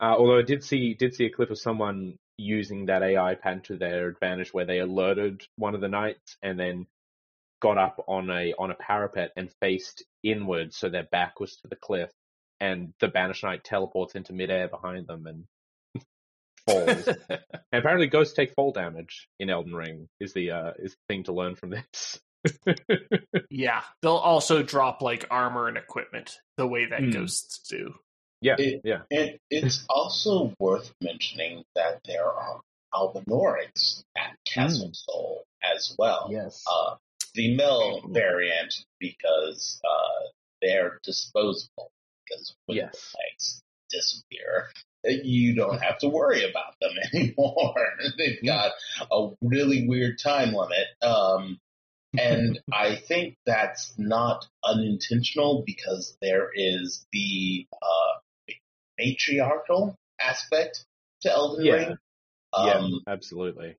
Uh, 0.00 0.16
although 0.18 0.38
I 0.38 0.42
did 0.42 0.64
see 0.64 0.94
did 0.94 1.14
see 1.14 1.26
a 1.26 1.30
clip 1.30 1.50
of 1.50 1.58
someone 1.58 2.18
using 2.38 2.86
that 2.86 3.02
AI 3.02 3.34
pattern 3.34 3.62
to 3.62 3.78
their 3.78 4.08
advantage, 4.08 4.52
where 4.54 4.66
they 4.66 4.80
alerted 4.80 5.42
one 5.56 5.74
of 5.74 5.80
the 5.80 5.88
knights 5.88 6.36
and 6.42 6.58
then 6.58 6.86
got 7.60 7.78
up 7.78 8.04
on 8.08 8.30
a 8.30 8.54
on 8.58 8.70
a 8.70 8.74
parapet 8.74 9.32
and 9.36 9.52
faced 9.60 10.04
inward, 10.30 10.74
so 10.74 10.88
their 10.88 11.04
back 11.10 11.40
was 11.40 11.56
to 11.56 11.68
the 11.68 11.76
cliff, 11.76 12.10
and 12.60 12.92
the 13.00 13.08
banished 13.08 13.44
knight 13.44 13.64
teleports 13.64 14.14
into 14.14 14.32
midair 14.32 14.68
behind 14.68 15.06
them 15.06 15.26
and 15.26 15.44
falls. 16.66 17.08
and 17.30 17.40
apparently, 17.72 18.06
ghosts 18.08 18.34
take 18.34 18.52
fall 18.54 18.72
damage 18.72 19.28
in 19.38 19.50
Elden 19.50 19.74
Ring. 19.74 20.08
Is 20.20 20.32
the 20.32 20.50
uh, 20.52 20.72
is 20.78 20.92
the 20.92 21.14
thing 21.14 21.24
to 21.24 21.32
learn 21.32 21.54
from 21.54 21.70
this? 21.70 22.20
yeah, 23.50 23.82
they'll 24.02 24.12
also 24.12 24.62
drop 24.62 25.02
like 25.02 25.26
armor 25.30 25.68
and 25.68 25.76
equipment 25.76 26.38
the 26.56 26.66
way 26.66 26.86
that 26.86 27.00
Hmm. 27.00 27.10
ghosts 27.10 27.58
do. 27.68 27.94
yeah, 28.40 28.54
It- 28.58 28.82
yeah. 28.84 29.02
And 29.10 29.38
it's 29.50 29.84
also 29.88 30.54
worth 30.60 30.92
mentioning 31.02 31.64
that 31.74 32.00
there 32.04 32.24
are 32.30 32.60
Albinaurics 32.94 34.04
at 34.16 34.36
Castle 34.44 34.90
Sol 34.92 35.44
as 35.62 35.94
well. 35.98 36.28
Yes. 36.30 36.62
Uh, 36.70 36.94
the 37.36 37.54
male 37.54 38.02
variant 38.08 38.74
because 38.98 39.80
uh, 39.84 40.28
they're 40.62 40.98
disposable 41.04 41.90
because 42.28 42.54
when 42.66 42.78
Yes. 42.78 42.92
the 43.12 43.18
legs 43.18 43.62
disappear, 43.90 44.70
you 45.04 45.54
don't 45.54 45.80
have 45.80 45.98
to 45.98 46.08
worry 46.08 46.48
about 46.50 46.74
them 46.80 46.92
anymore. 47.14 47.74
They've 48.18 48.42
got 48.44 48.72
a 49.12 49.28
really 49.42 49.86
weird 49.86 50.18
time 50.18 50.52
limit. 50.52 50.86
Um, 51.02 51.58
and 52.18 52.58
I 52.72 52.96
think 52.96 53.36
that's 53.46 53.92
not 53.98 54.44
unintentional 54.64 55.62
because 55.64 56.16
there 56.20 56.50
is 56.54 57.06
the 57.12 57.66
uh, 57.80 58.52
matriarchal 58.98 59.94
aspect 60.20 60.84
to 61.22 61.30
Elden 61.32 61.64
Yeah. 61.66 61.72
Ring. 61.74 61.96
yeah, 62.58 62.72
Um, 62.78 63.00
absolutely. 63.06 63.76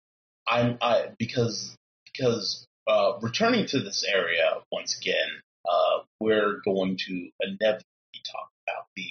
I'm 0.48 0.78
I 0.82 1.10
because 1.20 1.76
because 2.06 2.66
uh, 2.88 3.14
returning 3.22 3.66
to 3.68 3.80
this 3.80 4.04
area 4.08 4.60
once 4.72 4.98
again, 4.98 5.30
uh, 5.70 6.04
we're 6.20 6.62
going 6.66 6.98
to 6.98 7.30
inevitably 7.42 8.22
talk 8.32 8.50
about 8.68 8.86
the 8.96 9.10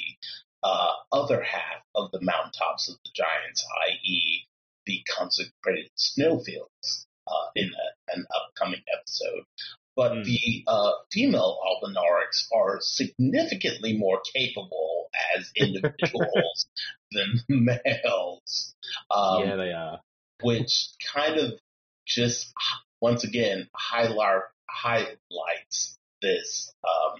uh, 0.63 0.93
other 1.13 1.43
half 1.43 1.83
of 1.95 2.11
the 2.13 2.21
mountaintops 2.23 2.89
of 2.89 2.97
the 3.05 3.11
giants, 3.15 3.65
i.e., 3.89 4.47
the 4.87 5.03
consecrated 5.17 5.91
snowfields, 5.97 7.07
uh, 7.27 7.51
in 7.55 7.67
a, 7.71 8.17
an 8.17 8.25
upcoming 8.35 8.83
episode. 8.97 9.45
But 9.97 10.13
Hmm. 10.13 10.23
the 10.25 10.65
uh, 10.67 10.93
female 11.11 11.59
Albinaurics 11.67 12.47
are 12.55 12.79
significantly 12.81 13.97
more 13.97 14.21
capable 14.35 15.09
as 15.37 15.51
individuals 15.57 16.67
than 17.13 17.41
males. 17.49 18.75
Um, 19.11 19.41
yeah, 19.49 19.57
they 19.57 19.73
are. 19.73 20.01
which 20.43 20.89
kind 21.15 21.39
of 21.39 21.53
just 22.07 22.53
once 23.01 23.25
again 23.25 23.69
highlight 23.75 24.43
highlights 24.69 25.97
this 26.23 26.73
um, 26.85 27.19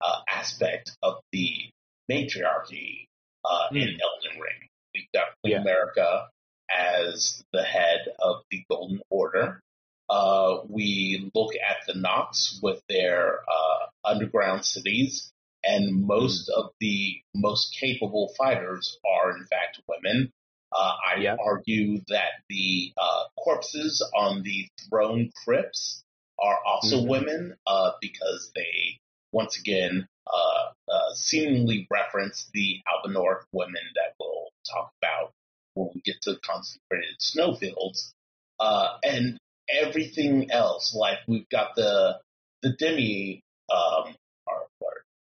uh, 0.00 0.20
aspect 0.28 0.96
of 1.02 1.16
the 1.32 1.70
matriarchy 2.08 3.08
uh, 3.44 3.68
in 3.72 3.78
Elden 3.78 4.40
Ring. 4.40 4.68
We've 4.94 5.04
got 5.14 5.28
Queen 5.42 5.54
Yeah. 5.54 5.64
Marika 5.64 6.26
as 6.70 7.42
the 7.52 7.62
head 7.62 8.00
of 8.18 8.42
the 8.50 8.64
Golden 8.70 9.00
Order. 9.10 9.60
Uh, 10.08 10.58
we 10.68 11.30
look 11.34 11.54
at 11.54 11.78
the 11.86 11.98
Nox 11.98 12.58
with 12.62 12.82
their 12.88 13.38
uh, 13.40 13.86
underground 14.04 14.64
cities, 14.64 15.32
and 15.64 16.06
most 16.06 16.50
of 16.50 16.70
the 16.80 17.20
most 17.34 17.76
capable 17.80 18.34
fighters 18.36 18.98
are 19.06 19.30
in 19.36 19.46
fact 19.46 19.80
women. 19.88 20.30
Uh, 20.74 20.96
I 21.16 21.20
Yeah. 21.20 21.36
argue 21.44 22.00
that 22.08 22.42
the 22.48 22.92
uh, 22.96 23.24
corpses 23.38 24.02
on 24.14 24.42
the 24.42 24.68
throne 24.88 25.30
crypts 25.44 26.02
are 26.40 26.58
also 26.64 27.02
Mhm. 27.02 27.08
women 27.08 27.56
uh, 27.66 27.92
because 28.00 28.50
they, 28.54 28.98
once 29.32 29.58
again, 29.58 30.06
uh, 30.26 30.72
uh, 30.90 31.14
seemingly 31.14 31.86
reference 31.90 32.48
the 32.54 32.80
Albinauric 32.88 33.44
women 33.52 33.82
that 33.94 34.14
we'll 34.18 34.50
talk 34.70 34.92
about 35.02 35.32
when 35.74 35.90
we 35.94 36.00
get 36.02 36.20
to 36.22 36.32
the 36.34 36.40
consecrated 36.40 37.16
snowfields. 37.20 38.12
Uh, 38.60 38.98
and 39.02 39.38
everything 39.68 40.50
else, 40.50 40.94
like 40.94 41.18
we've 41.26 41.48
got 41.48 41.74
the 41.76 42.20
the 42.62 42.72
demi 42.78 43.42
um, 43.70 44.14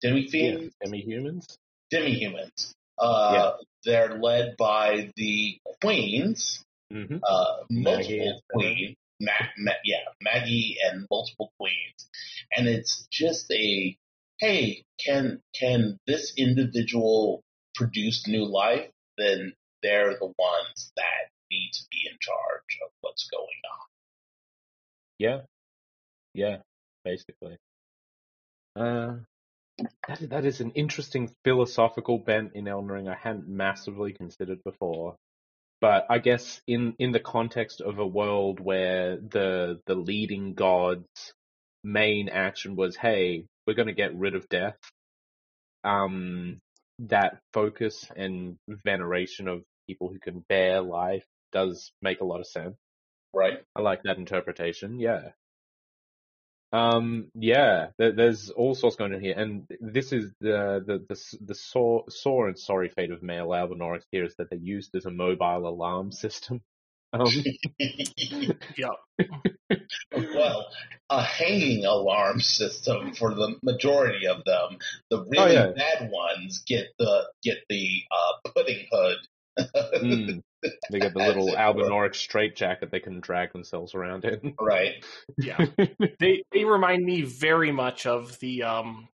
demi 0.03 0.23
Yeah, 0.23 0.29
fiends, 0.31 0.75
semi-humans. 0.83 1.47
demi 1.91 2.15
humans. 2.15 2.75
Uh, 2.99 3.55
They're 3.85 4.19
led 4.19 4.57
by 4.57 5.11
the 5.17 5.59
queens, 5.83 6.65
Mm-hmm. 6.93 7.17
uh, 7.27 7.55
multiple 7.71 8.43
queens. 8.53 8.97
Ma- 9.21 9.31
Ma- 9.57 9.73
yeah, 9.85 10.01
Maggie 10.21 10.77
and 10.85 11.07
multiple 11.11 11.53
queens, 11.59 12.09
and 12.57 12.67
it's 12.69 13.07
just 13.11 13.51
a 13.53 13.97
hey, 14.41 14.85
can 14.99 15.41
can 15.55 15.99
this 16.09 16.35
individual 16.37 17.43
produce 17.75 18.27
new 18.27 18.45
life? 18.45 18.91
Then 19.17 19.53
they're 19.83 20.15
the 20.19 20.33
ones 20.39 20.93
that 20.97 21.31
need 21.51 21.71
to 21.73 21.83
be 21.91 22.09
in 22.11 22.17
charge 22.21 22.79
of 22.85 22.91
what's 23.01 23.29
going 23.31 23.63
on. 23.73 23.87
Yeah, 25.19 25.41
yeah, 26.35 26.57
basically. 27.05 27.57
Uh, 28.75 29.17
that 30.09 30.31
that 30.31 30.45
is 30.45 30.61
an 30.61 30.71
interesting 30.73 31.31
philosophical 31.45 32.19
bent 32.19 32.53
in 32.55 32.69
Elden 32.69 32.91
Ring 32.91 33.09
I 33.09 33.17
hadn't 33.17 33.49
massively 33.49 34.13
considered 34.13 34.63
before. 34.65 35.17
But 35.81 36.07
I 36.09 36.19
guess 36.19 36.61
in 36.67 36.95
in 36.99 37.13
the 37.13 37.21
context 37.21 37.81
of 37.81 37.99
a 37.99 38.07
world 38.07 38.61
where 38.61 39.17
the 39.17 39.81
the 39.87 39.95
leading 39.95 40.55
god's 40.55 41.33
main 41.83 42.29
action 42.29 42.77
was, 42.77 42.97
hey, 42.97 43.47
we're 43.67 43.75
going 43.75 43.89
to 43.89 43.95
get 43.95 44.15
rid 44.15 44.35
of 44.35 44.49
death. 44.49 44.77
Um, 45.85 46.61
that 47.01 47.41
focus 47.53 48.07
and 48.17 48.57
veneration 48.85 49.49
of 49.49 49.65
people 49.89 50.09
who 50.09 50.21
can 50.21 50.45
bear 50.49 50.81
life 50.81 51.25
does 51.51 51.91
make 52.01 52.21
a 52.21 52.25
lot 52.25 52.41
of 52.41 52.47
sense. 52.47 52.77
Right? 53.35 53.63
I 53.75 53.81
like 53.81 54.03
that 54.05 54.19
interpretation. 54.19 55.01
Yeah. 55.01 55.31
Um. 56.73 57.29
Yeah. 57.35 57.89
There, 57.99 58.13
there's 58.13 58.51
all 58.51 58.75
sorts 58.75 58.97
going 58.97 59.15
on 59.15 59.21
here, 59.21 59.35
and 59.37 59.67
this 59.81 60.13
is 60.13 60.33
the 60.41 60.83
the 60.87 61.05
the 61.09 61.37
the 61.45 61.55
sore 61.55 62.05
sore 62.09 62.49
and 62.49 62.59
sorry 62.59 62.89
fate 62.89 63.11
of 63.11 63.23
male 63.23 63.49
Albinaurics 63.49 64.05
here 64.11 64.25
is 64.25 64.35
that 64.37 64.51
they're 64.51 64.59
used 64.59 64.95
as 64.97 65.07
a 65.07 65.11
mobile 65.11 65.69
alarm 65.69 66.13
system. 66.25 66.63
Um. 67.13 67.27
Yeah. 68.79 68.89
well, 70.35 70.67
a 71.11 71.23
hanging 71.23 71.85
alarm 71.85 72.41
system 72.41 73.15
for 73.15 73.35
the 73.35 73.57
majority 73.63 74.27
of 74.27 74.45
them. 74.45 74.79
The 75.11 75.25
really 75.25 75.57
Oh, 75.57 75.67
yeah. 75.67 75.73
bad 75.77 76.11
ones 76.11 76.63
get 76.67 76.89
the 76.99 77.29
get 77.43 77.59
the 77.69 78.03
uh, 78.11 78.51
pudding 78.55 78.87
hood. 78.91 79.19
Mm. 79.59 80.43
They 80.91 80.99
get 80.99 81.13
the 81.13 81.19
little 81.27 81.49
it 81.49 81.53
were. 81.53 81.57
Albinauric 81.59 82.15
straitjacket 82.15 82.91
they 82.91 83.01
can 83.01 83.21
drag 83.21 83.53
themselves 83.53 83.95
around 83.95 84.25
in. 84.25 84.55
Right. 84.61 85.05
Yeah. 85.39 85.65
they 86.21 86.43
they 86.53 86.65
remind 86.65 87.05
me 87.05 87.23
very 87.23 87.73
much 87.73 88.07
of 88.07 88.39
the 88.41 88.63
um 88.63 89.09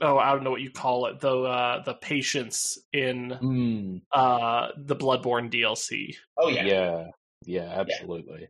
oh 0.00 0.18
I 0.18 0.32
don't 0.32 0.44
know 0.44 0.50
what 0.50 0.62
you 0.62 0.70
call 0.70 1.06
it 1.06 1.20
the 1.20 1.36
uh 1.36 1.82
the 1.84 1.94
patients 1.94 2.78
in 2.92 3.38
mm. 3.42 4.02
uh 4.12 4.68
the 4.76 4.96
Bloodborne 4.96 5.52
DLC. 5.52 6.16
Oh 6.38 6.48
yeah. 6.48 6.64
Yeah, 6.64 7.06
yeah, 7.44 7.74
absolutely. 7.80 8.48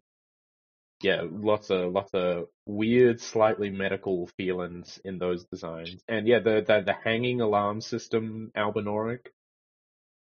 Yeah, 1.02 1.22
lots 1.30 1.70
of 1.70 1.92
lots 1.92 2.12
of 2.12 2.48
weird, 2.66 3.20
slightly 3.20 3.70
medical 3.70 4.26
feelings 4.36 5.00
in 5.02 5.18
those 5.18 5.46
designs, 5.46 6.02
and 6.08 6.28
yeah, 6.28 6.40
the 6.40 6.62
the, 6.66 6.82
the 6.84 6.92
hanging 6.92 7.40
alarm 7.40 7.80
system 7.80 8.52
Albinauric. 8.54 9.28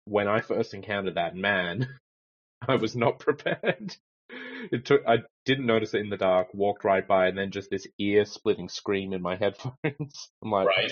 When 0.08 0.28
I 0.28 0.42
first 0.42 0.74
encountered 0.74 1.16
that, 1.16 1.36
man, 1.36 1.88
I 2.68 2.76
was 2.76 2.96
not 2.96 3.20
prepared. 3.20 3.96
It 4.72 4.86
took 4.86 5.02
I 5.08 5.20
didn't 5.46 5.66
notice 5.68 5.94
it 5.94 6.02
in 6.02 6.10
the 6.10 6.18
dark, 6.18 6.54
walked 6.54 6.84
right 6.84 7.08
by, 7.08 7.28
and 7.28 7.38
then 7.38 7.52
just 7.52 7.70
this 7.70 7.88
ear-splitting 7.98 8.70
scream 8.70 9.14
in 9.14 9.22
my 9.22 9.36
headphones. 9.42 10.30
I'm 10.44 10.52
like, 10.52 10.68
Right. 10.68 10.92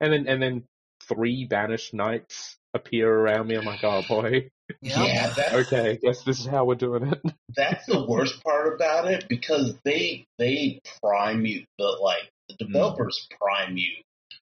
and 0.00 0.12
then 0.12 0.26
and 0.26 0.42
then 0.42 0.64
three 1.08 1.46
banished 1.46 1.94
knights 1.94 2.56
appear 2.74 3.10
around 3.10 3.46
me. 3.48 3.56
I'm 3.56 3.64
like, 3.64 3.82
oh 3.84 4.02
boy. 4.08 4.50
Yeah, 4.82 5.32
that's 5.34 5.54
Okay, 5.72 5.98
guess 6.02 6.22
this 6.22 6.38
is 6.40 6.46
how 6.46 6.64
we're 6.64 6.76
doing 6.76 7.08
it. 7.12 7.20
that's 7.56 7.86
the 7.86 8.04
worst 8.06 8.42
part 8.44 8.74
about 8.74 9.10
it 9.10 9.26
because 9.28 9.76
they 9.84 10.24
they 10.38 10.80
prime 11.02 11.44
you 11.44 11.64
the 11.78 11.84
like 12.00 12.30
the 12.48 12.54
hmm. 12.64 12.72
developers 12.72 13.26
prime 13.40 13.76
you 13.76 13.90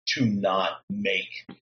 to 0.06 0.24
not 0.24 0.80
make 0.88 1.28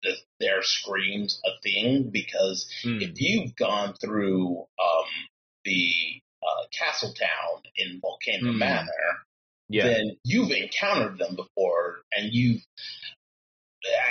the, 0.06 0.16
their 0.40 0.62
screams 0.64 1.42
a 1.46 1.50
thing 1.62 2.10
because 2.12 2.70
Hmm. 2.84 3.00
if 3.02 3.12
you've 3.20 3.56
gone 3.56 3.96
through 3.96 4.60
um, 4.60 5.10
the 5.66 5.94
uh, 6.44 6.68
Castle 6.72 7.14
Town 7.14 7.64
in 7.76 8.00
Volcano 8.00 8.52
Hmm. 8.54 8.60
Manor, 8.60 9.26
Yeah, 9.70 9.88
then 9.88 10.18
you've 10.24 10.52
encountered 10.52 11.18
them 11.18 11.36
before 11.36 12.02
and 12.16 12.32
you've 12.32 12.62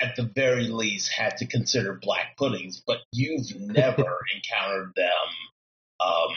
at 0.02 0.14
the 0.16 0.22
very 0.34 0.68
least 0.68 1.10
had 1.12 1.36
to 1.38 1.46
consider 1.46 1.94
black 1.94 2.36
puddings, 2.36 2.82
but 2.86 2.98
you've 3.12 3.54
never 3.56 4.18
encountered 4.34 4.92
them 4.96 5.12
um, 6.00 6.34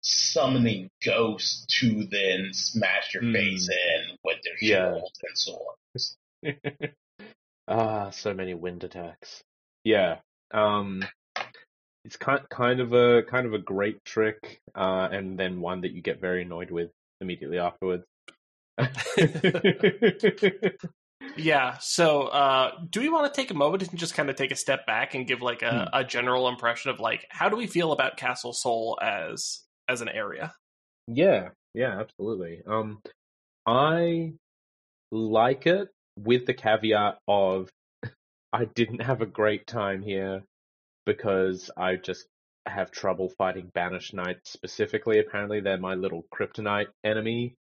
summoning 0.00 0.90
ghosts 1.04 1.66
to 1.80 2.04
then 2.10 2.50
smash 2.52 3.12
your 3.14 3.22
Hmm. 3.22 3.32
face 3.32 3.68
in 3.68 4.16
with 4.24 4.38
their 4.44 4.54
Yeah. 4.60 4.94
shields 4.94 5.20
and 5.22 5.38
swords. 5.38 6.16
ah, 7.68 8.10
so 8.10 8.34
many 8.34 8.54
wind 8.54 8.84
attacks. 8.84 9.42
Yeah. 9.84 10.18
Um. 10.52 11.04
it's 12.04 12.16
kind 12.16 12.48
kind 12.48 12.80
of 12.80 12.92
a 12.92 13.22
kind 13.24 13.46
of 13.46 13.54
a 13.54 13.58
great 13.58 14.04
trick, 14.04 14.60
uh, 14.74 15.08
and 15.12 15.38
then 15.38 15.60
one 15.60 15.82
that 15.82 15.92
you 15.92 16.02
get 16.02 16.20
very 16.20 16.42
annoyed 16.42 16.70
with 16.70 16.90
immediately 17.20 17.58
afterwards. 17.58 18.04
Yeah. 21.36 21.78
So, 21.78 22.22
uh, 22.28 22.72
do 22.90 23.00
we 23.00 23.08
want 23.08 23.32
to 23.32 23.40
take 23.40 23.50
a 23.50 23.54
moment 23.54 23.88
and 23.88 23.98
just 23.98 24.14
kind 24.14 24.30
of 24.30 24.36
take 24.36 24.50
a 24.50 24.56
step 24.56 24.86
back 24.86 25.14
and 25.14 25.26
give 25.26 25.40
like 25.42 25.62
a, 25.62 25.88
Hmm. 25.92 25.94
a 26.00 26.04
general 26.04 26.48
impression 26.48 26.90
of 26.90 27.00
like 27.00 27.26
how 27.30 27.48
do 27.48 27.56
we 27.56 27.66
feel 27.66 27.92
about 27.92 28.16
Castle 28.16 28.52
Sol 28.52 28.98
as 29.00 29.62
as 29.88 30.00
an 30.00 30.08
area? 30.08 30.54
Yeah, 31.06 31.50
yeah, 31.74 32.00
absolutely. 32.00 32.62
Um, 32.66 33.00
I 33.66 34.32
like 35.10 35.66
it 35.66 35.88
with 36.24 36.46
the 36.46 36.54
caveat 36.54 37.18
of 37.28 37.70
I 38.52 38.64
didn't 38.66 39.02
have 39.02 39.20
a 39.22 39.26
great 39.26 39.66
time 39.66 40.02
here 40.02 40.42
because 41.06 41.70
I 41.76 41.96
just 41.96 42.26
have 42.66 42.90
trouble 42.90 43.30
fighting 43.38 43.70
Banished 43.74 44.14
Knights 44.14 44.52
specifically. 44.52 45.18
Apparently, 45.20 45.60
they're 45.60 45.78
my 45.78 45.94
little 45.94 46.24
kryptonite 46.34 46.88
enemy, 47.04 47.54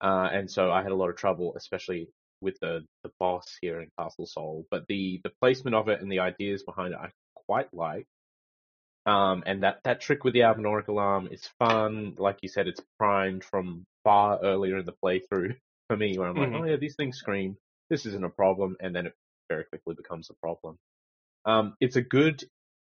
uh, 0.00 0.28
and 0.32 0.50
so 0.50 0.70
I 0.70 0.82
had 0.82 0.92
a 0.92 0.96
lot 0.96 1.10
of 1.10 1.16
trouble, 1.16 1.54
especially 1.56 2.08
with 2.40 2.58
the 2.60 2.84
the 3.04 3.10
boss 3.20 3.46
here 3.60 3.80
in 3.80 3.88
Castle 3.98 4.26
Sol. 4.26 4.64
But 4.70 4.86
the 4.88 5.20
the 5.24 5.32
placement 5.42 5.76
of 5.76 5.88
it 5.88 6.00
and 6.02 6.10
the 6.12 6.20
ideas 6.20 6.64
behind 6.64 6.94
it, 6.94 7.00
I 7.00 7.10
quite 7.46 7.72
like. 7.74 8.06
Um, 9.06 9.42
and 9.46 9.62
that, 9.62 9.80
that 9.84 10.00
trick 10.00 10.24
with 10.24 10.34
the 10.34 10.40
Albinauric 10.40 10.88
alarm 10.88 11.28
is 11.30 11.48
fun. 11.58 12.14
Like 12.18 12.38
you 12.42 12.48
said, 12.48 12.68
it's 12.68 12.82
primed 12.98 13.42
from 13.44 13.86
far 14.04 14.38
earlier 14.42 14.78
in 14.78 14.86
the 14.86 14.94
playthrough 15.04 15.56
for 15.88 15.96
me, 15.96 16.18
where 16.18 16.28
I'm 16.28 16.36
like, 16.36 16.50
Mhm. 16.50 16.60
oh 16.60 16.64
yeah, 16.64 16.76
these 16.76 16.96
things 16.96 17.16
scream. 17.18 17.56
This 17.90 18.06
isn't 18.06 18.24
a 18.24 18.30
problem, 18.30 18.76
and 18.80 18.94
then 18.94 19.06
it 19.06 19.14
very 19.48 19.64
quickly 19.64 19.94
becomes 19.94 20.30
a 20.30 20.34
problem. 20.34 20.76
Um, 21.44 21.74
it's 21.80 21.96
a 21.96 22.02
good 22.02 22.44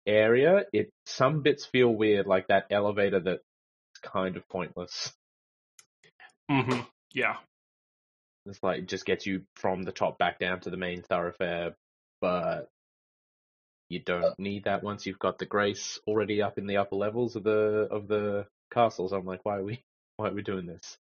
area. 0.06 0.64
It 0.72 0.90
some 1.06 1.42
bits 1.42 1.64
feel 1.64 1.88
weird, 1.88 2.26
like 2.26 2.48
that 2.48 2.66
elevator 2.70 3.20
that's 3.20 3.42
kind 4.02 4.36
of 4.36 4.48
pointless. 4.48 5.12
Mm-hmm. 6.50 6.80
Yeah. 7.14 7.36
It's 8.46 8.62
like 8.62 8.80
it 8.80 8.88
just 8.88 9.06
gets 9.06 9.26
you 9.26 9.42
from 9.56 9.82
the 9.82 9.92
top 9.92 10.18
back 10.18 10.38
down 10.38 10.60
to 10.60 10.70
the 10.70 10.76
main 10.76 11.02
thoroughfare, 11.02 11.76
but 12.20 12.68
you 13.88 14.00
don't 14.00 14.38
need 14.38 14.64
that 14.64 14.82
once 14.82 15.06
you've 15.06 15.18
got 15.18 15.38
the 15.38 15.46
grace 15.46 16.00
already 16.06 16.42
up 16.42 16.58
in 16.58 16.66
the 16.66 16.78
upper 16.78 16.96
levels 16.96 17.36
of 17.36 17.44
the 17.44 17.88
of 17.90 18.08
the 18.08 18.46
castles. 18.72 19.12
I'm 19.12 19.26
like, 19.26 19.44
why 19.44 19.58
are 19.58 19.64
we 19.64 19.82
why 20.16 20.28
are 20.28 20.34
we 20.34 20.42
doing 20.42 20.66
this? 20.66 20.96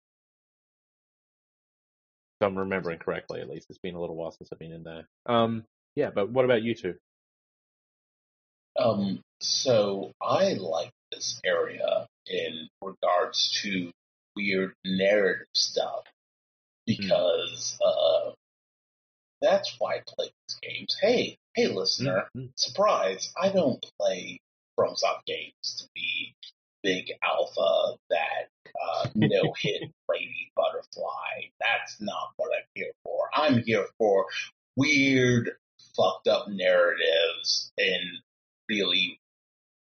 If 2.40 2.48
I'm 2.48 2.58
remembering 2.58 3.00
correctly, 3.00 3.42
at 3.42 3.50
least 3.50 3.68
it's 3.70 3.80
been 3.80 3.96
a 3.96 4.00
little 4.00 4.16
while 4.16 4.32
since 4.32 4.50
I've 4.52 4.60
been 4.60 4.72
in 4.72 4.84
there. 4.84 5.08
Um, 5.26 5.66
yeah, 5.96 6.10
but 6.10 6.30
what 6.30 6.46
about 6.46 6.64
you 6.64 6.74
two? 6.74 6.96
Um, 8.80 9.22
so 9.42 10.14
I 10.22 10.54
like 10.54 10.92
this 11.12 11.42
area 11.44 12.08
in 12.28 12.70
regards 12.82 13.60
to 13.62 13.92
weird 14.38 14.74
narrative 14.86 15.48
stuff 15.54 16.06
because 16.86 17.78
uh, 17.86 18.32
that's 19.42 19.76
why 19.80 19.96
I 19.96 20.04
play 20.08 20.32
these 20.48 20.60
games. 20.62 20.98
Hey, 21.02 21.38
hey, 21.56 21.68
listener, 21.68 22.30
Mhm. 22.38 22.52
surprise! 22.56 23.34
I 23.36 23.50
don't 23.50 23.86
play 24.00 24.40
FromSoft 24.80 25.26
games 25.26 25.76
to 25.80 25.90
be 25.94 26.34
big 26.84 27.12
alpha 27.22 27.98
that 28.10 28.50
uh, 28.82 29.10
no 29.16 29.54
hit 29.58 29.84
lady 30.08 30.52
butterfly. 30.56 31.50
That's 31.60 32.00
not 32.00 32.32
what 32.38 32.50
I'm 32.56 32.66
here 32.76 32.92
for. 33.04 33.30
I'm 33.34 33.62
here 33.64 33.88
for 33.98 34.26
weird, 34.76 35.52
fucked 35.96 36.28
up 36.28 36.48
narratives 36.48 37.72
in 37.78 38.00
really 38.70 39.20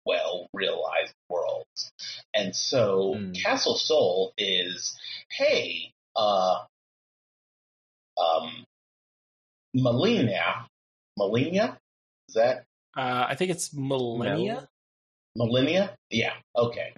well 0.04 0.48
realized 0.54 1.14
worlds. 1.28 1.92
And 2.34 2.54
so 2.56 3.14
Mm. 3.14 3.42
Castle 3.42 3.76
Sol 3.76 4.32
is, 4.38 4.96
hey, 5.30 5.92
uh, 6.16 6.64
um, 8.16 8.64
Melina, 9.74 10.66
Melina, 11.16 11.78
is 12.28 12.34
that 12.34 12.64
Uh, 12.96 13.26
I 13.28 13.34
think 13.36 13.50
it's 13.50 13.68
Malenia. 13.74 14.66
Malenia? 15.38 15.90
Yeah, 16.10 16.32
okay. 16.56 16.92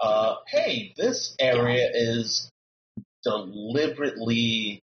Uh, 0.00 0.36
hey, 0.48 0.92
this 0.96 1.36
area 1.38 1.88
is 1.92 2.50
deliberately 3.22 4.82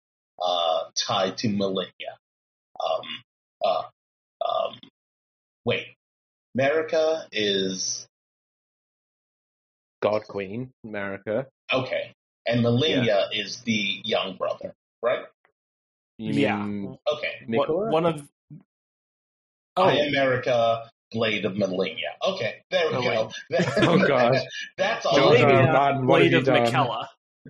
uh, 0.45 0.85
tied 0.95 1.38
to 1.38 1.49
Malenia. 1.49 2.16
Um, 2.85 3.07
uh, 3.64 3.83
um, 4.47 4.79
wait, 5.64 5.87
Marika 6.59 7.27
is 7.33 8.07
God 10.03 10.25
Queen, 10.25 10.71
Marika. 10.85 11.47
okay, 11.73 12.12
and 12.47 12.64
Malenia 12.64 13.29
is 13.33 13.61
the 13.61 14.01
young 14.05 14.37
brother, 14.37 14.75
right? 15.03 15.25
Yeah. 16.19 16.64
Okay, 16.64 17.45
One, 17.47 17.69
one 17.69 18.07
of 18.07 18.29
oh 19.77 19.85
I 19.85 20.11
Marika, 20.14 20.88
Blade 21.16 21.44
of 21.44 21.55
Malenia. 21.55 22.12
Okay, 22.26 22.57
there 22.70 22.88
we 22.90 22.96
Oh, 22.96 23.02
go. 23.02 23.31
Oh, 23.79 24.07
God. 24.07 24.37
that's 24.79 25.07
all. 25.07 25.16
No, 25.16 25.35
I 25.35 25.40
no, 25.40 25.46
need. 25.62 25.72
Martin, 25.72 26.07
Blade 26.07 26.35
of 26.35 26.40
you 26.40 26.52
done? 26.52 26.66
Miquella. 26.66 27.07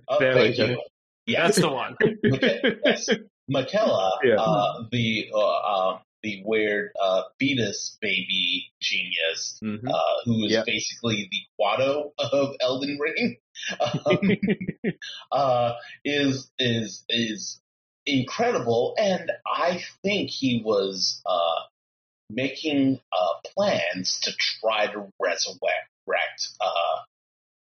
Oh, 0.07 0.19
There 0.19 0.33
thank 0.33 0.57
we 0.57 0.63
you. 0.63 0.75
go. 0.75 0.81
Yes, 1.25 1.41
That's 1.55 1.59
the 1.59 1.69
one. 1.69 1.95
Mc- 2.23 2.79
yes. 2.85 3.09
Miquella, 3.51 4.11
Yeah. 4.23 4.35
uh, 4.35 4.83
the 4.91 5.29
uh, 5.33 5.39
uh, 5.39 5.99
the 6.23 6.41
weird 6.45 6.91
uh, 7.01 7.23
fetus 7.39 7.97
baby 8.01 8.71
genius, 8.81 9.59
Mhm. 9.63 9.87
uh, 9.89 9.99
who 10.25 10.45
is 10.45 10.51
Yep. 10.53 10.65
basically 10.65 11.29
the 11.29 11.41
Quato 11.59 12.11
of 12.17 12.55
Elden 12.61 12.97
Ring, 12.99 13.37
um, 13.79 14.31
uh, 15.31 15.73
is 16.05 16.49
is 16.59 17.03
is 17.09 17.61
incredible, 18.05 18.95
and 18.97 19.31
I 19.45 19.83
think 20.03 20.29
he 20.29 20.61
was 20.63 21.21
uh, 21.25 21.59
making 22.29 22.99
uh, 23.11 23.33
plans 23.55 24.19
to 24.21 24.31
try 24.33 24.87
to 24.87 25.07
resurrect 25.19 26.49
uh, 26.61 27.01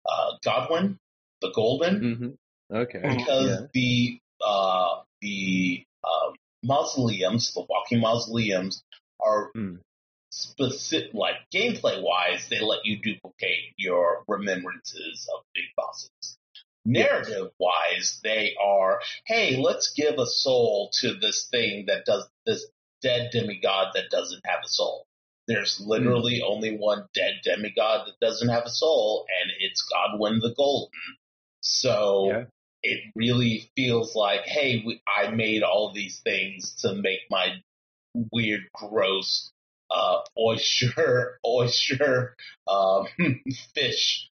uh, 0.08 0.32
Godwin 0.44 0.98
the 1.40 1.50
Golden 1.54 2.38
Mhm. 2.70 2.76
Okay. 2.76 3.00
because 3.16 3.60
Yeah. 3.60 3.66
the 3.72 4.20
uh, 4.44 5.02
the 5.20 5.84
um, 6.02 6.34
mausoleums, 6.62 7.52
the 7.54 7.64
walking 7.68 8.00
mausoleums, 8.00 8.82
are 9.20 9.50
Mm. 9.54 9.80
specific. 10.30 11.14
Like 11.14 11.36
gameplay 11.54 12.02
wise, 12.02 12.48
they 12.48 12.60
let 12.60 12.84
you 12.84 13.00
duplicate 13.00 13.74
your 13.76 14.24
remembrances 14.28 15.28
of 15.34 15.44
big 15.54 15.64
bosses. 15.76 16.38
Narrative 16.84 17.50
wise, 17.58 18.20
they 18.22 18.54
are 18.62 19.00
hey, 19.26 19.56
let's 19.56 19.92
give 19.94 20.18
a 20.18 20.26
soul 20.26 20.90
to 21.00 21.14
this 21.14 21.46
thing 21.48 21.86
that 21.86 22.04
does 22.04 22.28
this 22.44 22.66
dead 23.04 23.30
demigod 23.30 23.88
that 23.94 24.10
doesn't 24.10 24.42
have 24.46 24.60
a 24.64 24.68
soul. 24.68 25.06
There's 25.46 25.78
literally 25.78 26.40
only 26.42 26.76
one 26.76 27.04
dead 27.14 27.34
demigod 27.44 28.08
that 28.08 28.18
doesn't 28.26 28.48
have 28.48 28.64
a 28.64 28.70
soul, 28.70 29.26
and 29.42 29.52
it's 29.60 29.82
Godwin 29.82 30.40
the 30.40 30.54
Golden. 30.56 30.90
So 31.60 32.28
Yeah. 32.30 32.44
it 32.82 33.00
really 33.14 33.70
feels 33.76 34.16
like, 34.16 34.46
hey, 34.46 34.82
we, 34.84 35.02
I 35.06 35.30
made 35.30 35.62
all 35.62 35.92
these 35.92 36.20
things 36.20 36.74
to 36.82 36.94
make 36.94 37.20
my 37.30 37.62
weird, 38.32 38.62
gross 38.74 39.52
uh, 39.90 40.22
oyster, 40.38 41.38
oyster, 41.46 42.34
um, 42.66 43.06
fish 43.74 44.30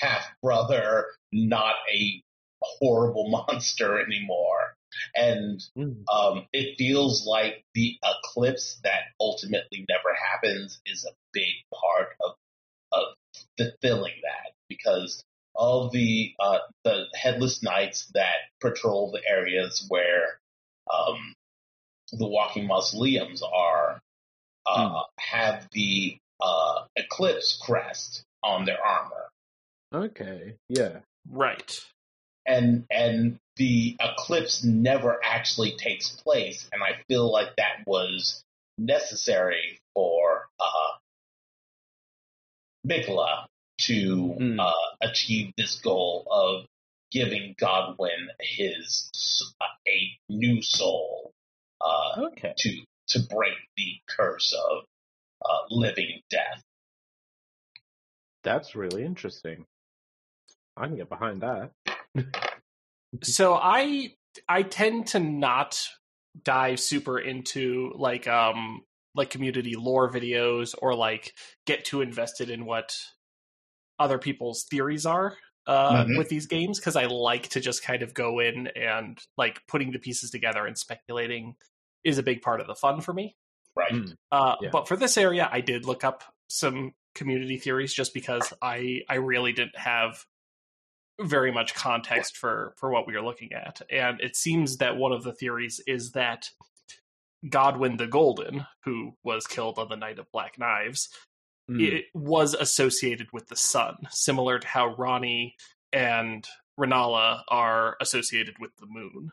half 0.00 0.26
brother, 0.42 1.06
not 1.32 1.76
a 1.90 2.22
horrible 2.62 3.28
monster 3.48 4.00
anymore. 4.00 4.71
And 5.14 5.62
Mm. 5.76 6.04
um, 6.12 6.46
it 6.52 6.76
feels 6.78 7.26
like 7.26 7.64
the 7.74 7.98
eclipse 8.04 8.80
that 8.84 9.02
ultimately 9.20 9.84
never 9.88 10.14
happens 10.14 10.80
is 10.86 11.04
a 11.04 11.14
big 11.32 11.54
part 11.74 12.08
of 12.24 12.36
of 12.92 13.14
fulfilling 13.56 14.14
that 14.22 14.52
because 14.68 15.24
all 15.54 15.88
the 15.88 16.34
uh, 16.38 16.58
the 16.84 17.06
headless 17.14 17.62
knights 17.62 18.10
that 18.14 18.36
patrol 18.60 19.10
the 19.10 19.22
areas 19.26 19.84
where 19.88 20.38
um, 20.92 21.34
the 22.12 22.26
walking 22.26 22.66
mausoleums 22.66 23.42
are 23.42 24.00
uh, 24.66 25.02
have 25.18 25.68
the 25.72 26.18
uh, 26.40 26.84
eclipse 26.96 27.58
crest 27.62 28.24
on 28.42 28.66
their 28.66 28.82
armor 28.84 29.30
Okay. 29.94 30.56
Yeah. 30.68 31.00
Right. 31.30 31.80
And 32.46 32.86
and 32.90 33.38
the 33.56 33.96
eclipse 34.00 34.64
never 34.64 35.20
actually 35.22 35.76
takes 35.76 36.08
place 36.08 36.66
and 36.72 36.82
i 36.82 36.92
feel 37.06 37.30
like 37.30 37.54
that 37.56 37.86
was 37.86 38.42
necessary 38.78 39.78
for 39.94 40.48
uh 40.58 40.96
Miquella 42.86 43.46
to 43.82 44.36
Mm. 44.40 44.60
uh, 44.60 44.72
achieve 45.02 45.52
this 45.56 45.76
goal 45.80 46.26
of 46.30 46.66
giving 47.10 47.54
Godwin 47.58 48.30
his 48.40 49.10
uh, 49.60 49.64
a 49.86 50.18
new 50.28 50.62
soul 50.62 51.32
uh, 51.80 52.14
Okay. 52.32 52.54
to 52.58 52.84
to 53.08 53.20
break 53.28 53.54
the 53.76 54.00
curse 54.08 54.52
of 54.52 54.84
uh, 55.44 55.62
living 55.70 56.22
death. 56.30 56.62
That's 58.44 58.74
really 58.74 59.04
interesting. 59.04 59.66
I 60.76 60.86
can 60.86 60.96
get 60.96 61.08
behind 61.08 61.42
that. 61.42 61.72
so 63.22 63.54
I 63.54 64.14
I 64.48 64.62
tend 64.62 65.08
to 65.08 65.18
not 65.20 65.80
dive 66.42 66.80
super 66.80 67.18
into 67.18 67.92
like 67.96 68.26
um 68.26 68.82
like 69.14 69.30
community 69.30 69.74
lore 69.76 70.10
videos 70.10 70.74
or 70.80 70.94
like 70.94 71.34
get 71.66 71.84
too 71.84 72.00
invested 72.00 72.48
in 72.48 72.64
what 72.64 72.96
other 73.98 74.18
people's 74.18 74.64
theories 74.70 75.04
are 75.04 75.36
uh, 75.66 76.04
Mhm. 76.04 76.16
with 76.18 76.28
these 76.28 76.46
games 76.46 76.80
because 76.80 76.96
I 76.96 77.04
like 77.06 77.48
to 77.50 77.60
just 77.60 77.84
kind 77.84 78.02
of 78.02 78.14
go 78.14 78.40
in 78.40 78.68
and 78.68 79.18
like 79.36 79.60
putting 79.68 79.92
the 79.92 79.98
pieces 79.98 80.30
together 80.30 80.66
and 80.66 80.76
speculating 80.76 81.54
is 82.02 82.18
a 82.18 82.22
big 82.22 82.42
part 82.42 82.60
of 82.60 82.66
the 82.66 82.74
fun 82.74 83.00
for 83.00 83.12
me. 83.12 83.36
Right. 83.76 83.92
Mm. 83.92 84.16
Uh, 84.32 84.56
Yeah. 84.62 84.70
But 84.72 84.88
for 84.88 84.96
this 84.96 85.16
area, 85.16 85.48
I 85.50 85.60
did 85.60 85.84
look 85.84 86.02
up 86.04 86.24
some 86.48 86.94
community 87.14 87.58
theories 87.58 87.92
just 87.92 88.12
because 88.14 88.52
I 88.62 89.02
I 89.08 89.16
really 89.16 89.52
didn't 89.52 89.78
have 89.78 90.24
very 91.20 91.52
much 91.52 91.74
context 91.74 92.36
for 92.36 92.74
for 92.76 92.90
what 92.90 93.06
we 93.06 93.14
are 93.14 93.22
looking 93.22 93.52
at, 93.52 93.80
and 93.90 94.20
it 94.20 94.36
seems 94.36 94.78
that 94.78 94.96
one 94.96 95.12
of 95.12 95.22
the 95.22 95.32
theories 95.32 95.80
is 95.86 96.12
that 96.12 96.48
Godwin 97.48 97.96
the 97.96 98.06
Golden, 98.06 98.66
who 98.84 99.16
was 99.24 99.46
killed 99.46 99.78
on 99.78 99.88
the 99.88 99.96
night 99.96 100.18
of 100.18 100.30
Black 100.32 100.58
Knives, 100.58 101.08
Mm. 101.70 101.80
it 101.80 102.06
was 102.12 102.54
associated 102.54 103.28
with 103.32 103.46
the 103.48 103.56
sun, 103.56 103.96
similar 104.10 104.58
to 104.58 104.66
how 104.66 104.94
Ranni 104.96 105.54
and 105.92 106.46
Rennala 106.78 107.42
are 107.48 107.96
associated 108.00 108.56
with 108.58 108.76
the 108.78 108.86
moon. 108.86 109.30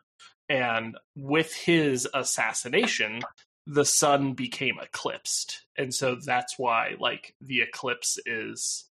And 0.47 0.97
with 1.15 1.53
his 1.53 2.07
assassination, 2.13 3.21
the 3.65 3.85
sun 3.85 4.33
became 4.33 4.79
eclipsed. 4.79 5.65
And 5.77 5.93
so 5.93 6.15
that's 6.23 6.57
why 6.57 6.95
like 6.99 7.35
the 7.41 7.61
eclipse 7.61 8.17
is 8.25 8.88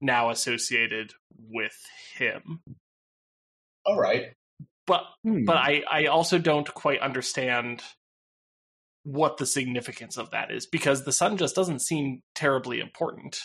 now 0.00 0.30
associated 0.30 1.12
with 1.50 1.76
him. 2.16 2.60
All 3.86 3.98
right. 3.98 4.32
But 4.86 5.04
Hmm. 5.24 5.44
but 5.44 5.56
I, 5.56 5.82
I 5.90 6.06
also 6.06 6.38
don't 6.38 6.72
quite 6.74 7.00
understand 7.00 7.82
what 9.04 9.36
the 9.36 9.46
significance 9.46 10.16
of 10.16 10.30
that 10.30 10.50
is 10.50 10.66
because 10.66 11.04
the 11.04 11.12
sun 11.12 11.36
just 11.36 11.54
doesn't 11.54 11.80
seem 11.80 12.22
terribly 12.34 12.80
important 12.80 13.38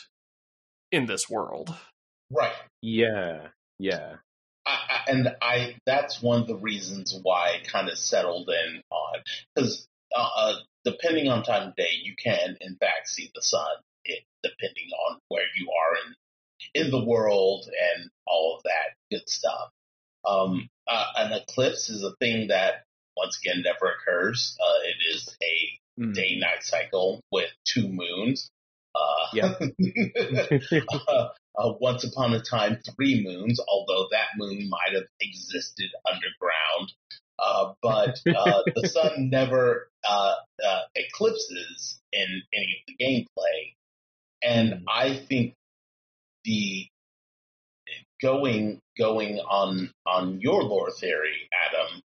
in 0.91 1.05
this 1.05 1.29
world. 1.29 1.75
Right. 2.31 2.53
yeah, 2.81 3.47
yeah. 3.79 4.15
I, 4.65 4.71
I, 4.71 5.11
and 5.11 5.35
I 5.41 5.75
that's 5.85 6.21
one 6.21 6.41
of 6.41 6.47
the 6.47 6.57
reasons 6.57 7.17
why 7.23 7.55
I 7.59 7.67
kind 7.67 7.89
of 7.89 7.97
settled 7.97 8.49
in 8.49 8.81
on 8.91 9.19
because 9.55 9.87
uh, 10.15 10.29
uh, 10.35 10.55
depending 10.85 11.29
on 11.29 11.43
time 11.43 11.69
of 11.69 11.75
day, 11.75 11.91
you 12.03 12.15
can 12.21 12.57
in 12.61 12.75
fact 12.75 13.07
see 13.07 13.31
the 13.33 13.41
sun. 13.41 13.67
It, 14.05 14.23
depending 14.43 14.89
on 15.09 15.19
where 15.27 15.43
you 15.57 15.69
are 15.69 16.07
in 16.07 16.15
in 16.73 16.91
the 16.91 17.03
world 17.03 17.65
and 17.67 18.09
all 18.27 18.57
of 18.57 18.63
that 18.63 18.95
good 19.11 19.27
stuff. 19.29 19.69
Um, 20.27 20.69
uh, 20.87 21.05
an 21.17 21.33
eclipse 21.33 21.89
is 21.89 22.03
a 22.03 22.15
thing 22.17 22.47
that 22.49 22.83
once 23.17 23.39
again 23.39 23.63
never 23.63 23.93
occurs. 23.93 24.57
Uh, 24.61 24.79
it 24.87 25.15
is 25.15 25.35
a 25.41 25.79
Mm. 25.99 26.13
day 26.13 26.37
night 26.39 26.63
cycle 26.63 27.21
with 27.29 27.49
two 27.65 27.89
moons. 27.89 28.49
Uh, 28.95 29.27
Yeah. 29.33 29.53
uh, 31.09 31.27
uh, 31.57 31.73
once 31.81 32.05
upon 32.05 32.33
a 32.33 32.41
time, 32.41 32.79
three 32.95 33.21
moons, 33.23 33.59
although 33.67 34.07
that 34.11 34.27
moon 34.37 34.69
might 34.69 34.93
have 34.93 35.07
existed 35.19 35.89
underground. 36.09 36.93
Uh, 37.37 37.73
but 37.81 38.21
uh, 38.33 38.63
the 38.75 38.87
sun 38.87 39.29
never 39.29 39.89
uh, 40.07 40.35
uh, 40.65 40.81
eclipses 40.95 41.99
in 42.13 42.41
any 42.53 42.77
of 42.77 42.87
the 42.87 43.03
gameplay. 43.03 43.73
And 44.41 44.85
I 44.87 45.15
think 45.27 45.53
the 46.43 46.87
going 48.21 48.81
going 48.97 49.39
on 49.39 49.91
on 50.05 50.41
your 50.41 50.63
lore 50.63 50.91
theory, 50.91 51.49
Adam, 51.67 52.01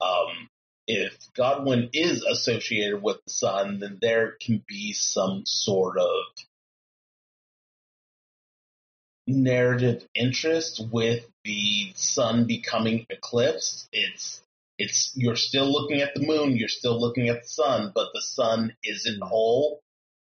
um, 0.00 0.48
if 0.86 1.16
Godwin 1.36 1.90
is 1.92 2.22
associated 2.22 3.02
with 3.02 3.18
the 3.24 3.32
sun, 3.32 3.80
then 3.80 3.98
there 4.00 4.36
can 4.40 4.62
be 4.68 4.92
some 4.92 5.42
sort 5.44 5.98
of 5.98 6.20
narrative 9.26 10.06
interest 10.14 10.80
with 10.92 11.26
the 11.44 11.92
sun 11.96 12.46
becoming 12.46 13.06
eclipsed. 13.10 13.88
It's 13.92 14.42
it's 14.78 15.12
you're 15.16 15.36
still 15.36 15.70
looking 15.72 16.00
at 16.00 16.14
the 16.14 16.24
moon, 16.24 16.56
you're 16.56 16.68
still 16.68 17.00
looking 17.00 17.28
at 17.28 17.42
the 17.42 17.48
sun, 17.48 17.92
but 17.94 18.08
the 18.14 18.22
sun 18.22 18.74
isn't 18.84 19.22
whole, 19.22 19.80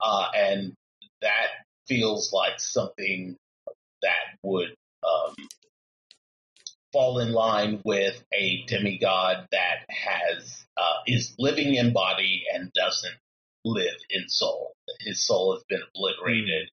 uh, 0.02 0.28
and 0.36 0.74
that 1.22 1.48
feels 1.88 2.34
like 2.34 2.60
something 2.60 3.38
that 4.02 4.38
would 4.44 4.76
um, 5.04 5.36
fall 6.94 7.20
in 7.20 7.32
line 7.32 7.82
with 7.86 8.24
a 8.34 8.64
demigod 8.68 9.48
that 9.52 9.86
has 9.90 10.66
uh, 10.78 10.98
is 11.08 11.36
living 11.40 11.76
in 11.76 11.94
body 11.94 12.44
and 12.54 12.72
doesn't 12.74 13.16
live 13.64 13.98
in 14.10 14.28
soul. 14.28 14.74
His 15.02 15.22
soul 15.22 15.54
has 15.54 15.64
been 15.70 15.82
obliterated. 15.96 16.70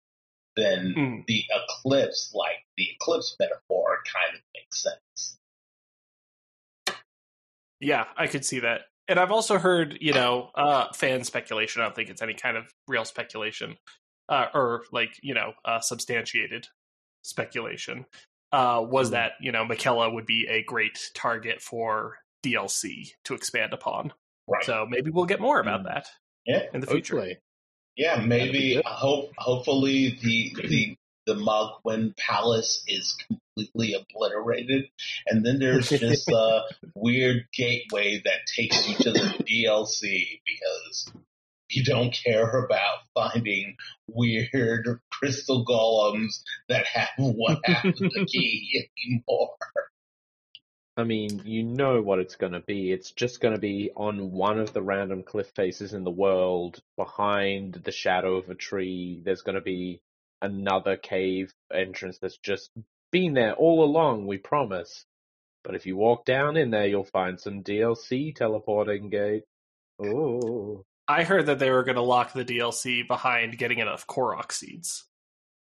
Then 0.55 0.93
Mm. 0.95 1.25
the 1.27 1.43
eclipse, 1.49 2.31
like 2.33 2.63
the 2.77 2.87
eclipse 2.91 3.35
metaphor, 3.39 3.99
kind 4.05 4.35
of 4.37 4.41
makes 4.53 4.81
sense. 4.81 5.37
Yeah, 7.81 8.05
I 8.15 8.27
could 8.27 8.45
see 8.45 8.59
that. 8.61 8.83
And 9.07 9.19
I've 9.19 9.31
also 9.31 9.57
heard, 9.57 9.97
you 9.99 10.13
know, 10.13 10.49
uh, 10.55 10.93
fan 10.93 11.25
speculation. 11.25 11.81
I 11.81 11.85
don't 11.85 11.95
think 11.95 12.09
it's 12.09 12.21
any 12.21 12.33
kind 12.33 12.55
of 12.55 12.73
real 12.87 13.03
speculation, 13.03 13.77
uh, 14.29 14.47
or 14.53 14.85
like, 14.93 15.19
you 15.21 15.33
know, 15.33 15.53
uh, 15.65 15.81
substantiated 15.81 16.67
speculation. 17.25 18.05
Uh, 18.51 18.79
was 18.87 19.09
Mhm. 19.09 19.11
that 19.13 19.31
you 19.41 19.51
know 19.51 19.65
Miquella 19.65 20.13
would 20.13 20.25
be 20.25 20.47
a 20.49 20.63
great 20.63 21.11
target 21.13 21.61
for 21.61 22.17
DLC 22.45 23.13
to 23.25 23.33
expand 23.33 23.73
upon. 23.73 24.13
Right. 24.47 24.63
So 24.63 24.85
maybe 24.87 25.09
we'll 25.09 25.25
get 25.25 25.39
more 25.41 25.59
about 25.59 25.81
Mm. 25.81 25.85
that 25.85 26.07
Yeah. 26.45 26.63
in 26.73 26.79
the 26.81 26.87
future. 26.87 27.15
Hopefully. 27.15 27.37
Yeah, 27.97 28.17
maybe 28.17 28.75
good. 28.75 28.85
hope 28.85 29.31
hopefully 29.37 30.17
the 30.21 30.53
the 30.67 30.97
the 31.25 31.33
Mohgwyn 31.33 32.15
Palace 32.17 32.83
is 32.87 33.17
completely 33.27 33.93
obliterated, 33.93 34.85
and 35.25 35.43
then 35.43 35.57
there's 35.57 35.89
just 35.89 36.29
a 36.29 36.63
weird 36.93 37.47
gateway 37.51 38.21
that 38.23 38.41
takes 38.55 38.87
you 38.87 38.95
to 38.97 39.11
the 39.11 39.43
DLC 39.43 40.39
because 40.45 41.11
you 41.69 41.83
don't 41.83 42.13
care 42.13 42.63
about 42.63 42.99
finding 43.13 43.75
weird 44.07 44.99
crystal 45.11 45.65
golems 45.65 46.41
that 46.69 46.85
have 46.85 47.09
one 47.17 47.59
half 47.63 47.85
of 47.85 47.97
the 47.97 48.25
key 48.27 48.87
anymore. 49.05 49.55
I 50.97 51.03
mean, 51.03 51.41
you 51.43 51.63
know 51.63 52.01
what 52.01 52.19
it's 52.19 52.37
going 52.37 52.53
to 52.53 52.61
be. 52.61 52.91
It's 52.91 53.11
just 53.11 53.41
going 53.41 53.53
to 53.53 53.59
be 53.59 53.91
on 53.97 54.31
one 54.31 54.59
of 54.59 54.71
the 54.71 54.81
random 54.81 55.23
cliff 55.23 55.51
faces 55.53 55.93
in 55.93 56.05
the 56.05 56.11
world, 56.11 56.79
behind 56.95 57.81
the 57.83 57.91
shadow 57.91 58.37
of 58.37 58.49
a 58.49 58.55
tree. 58.55 59.21
There's 59.25 59.41
going 59.41 59.55
to 59.55 59.61
be 59.61 60.01
another 60.41 60.95
cave 60.95 61.51
entrance 61.73 62.19
that's 62.19 62.37
just 62.37 62.69
been 63.11 63.33
there 63.33 63.55
all 63.55 63.83
along, 63.83 64.25
we 64.25 64.37
promise. 64.37 65.05
But 65.65 65.75
if 65.75 65.85
you 65.85 65.97
walk 65.97 66.23
down 66.25 66.55
in 66.55 66.69
there, 66.69 66.87
you'll 66.87 67.03
find 67.03 67.39
some 67.39 67.63
DLC 67.63 68.33
teleporting 68.33 69.09
gate. 69.09 69.43
Oh, 69.99 70.85
I 71.07 71.23
heard 71.23 71.47
that 71.47 71.59
they 71.59 71.69
were 71.71 71.83
going 71.83 71.95
to 71.95 72.01
lock 72.01 72.33
the 72.33 72.45
DLC 72.45 73.07
behind 73.07 73.57
getting 73.57 73.79
enough 73.79 74.05
Korok 74.07 74.51
seeds. 74.51 75.05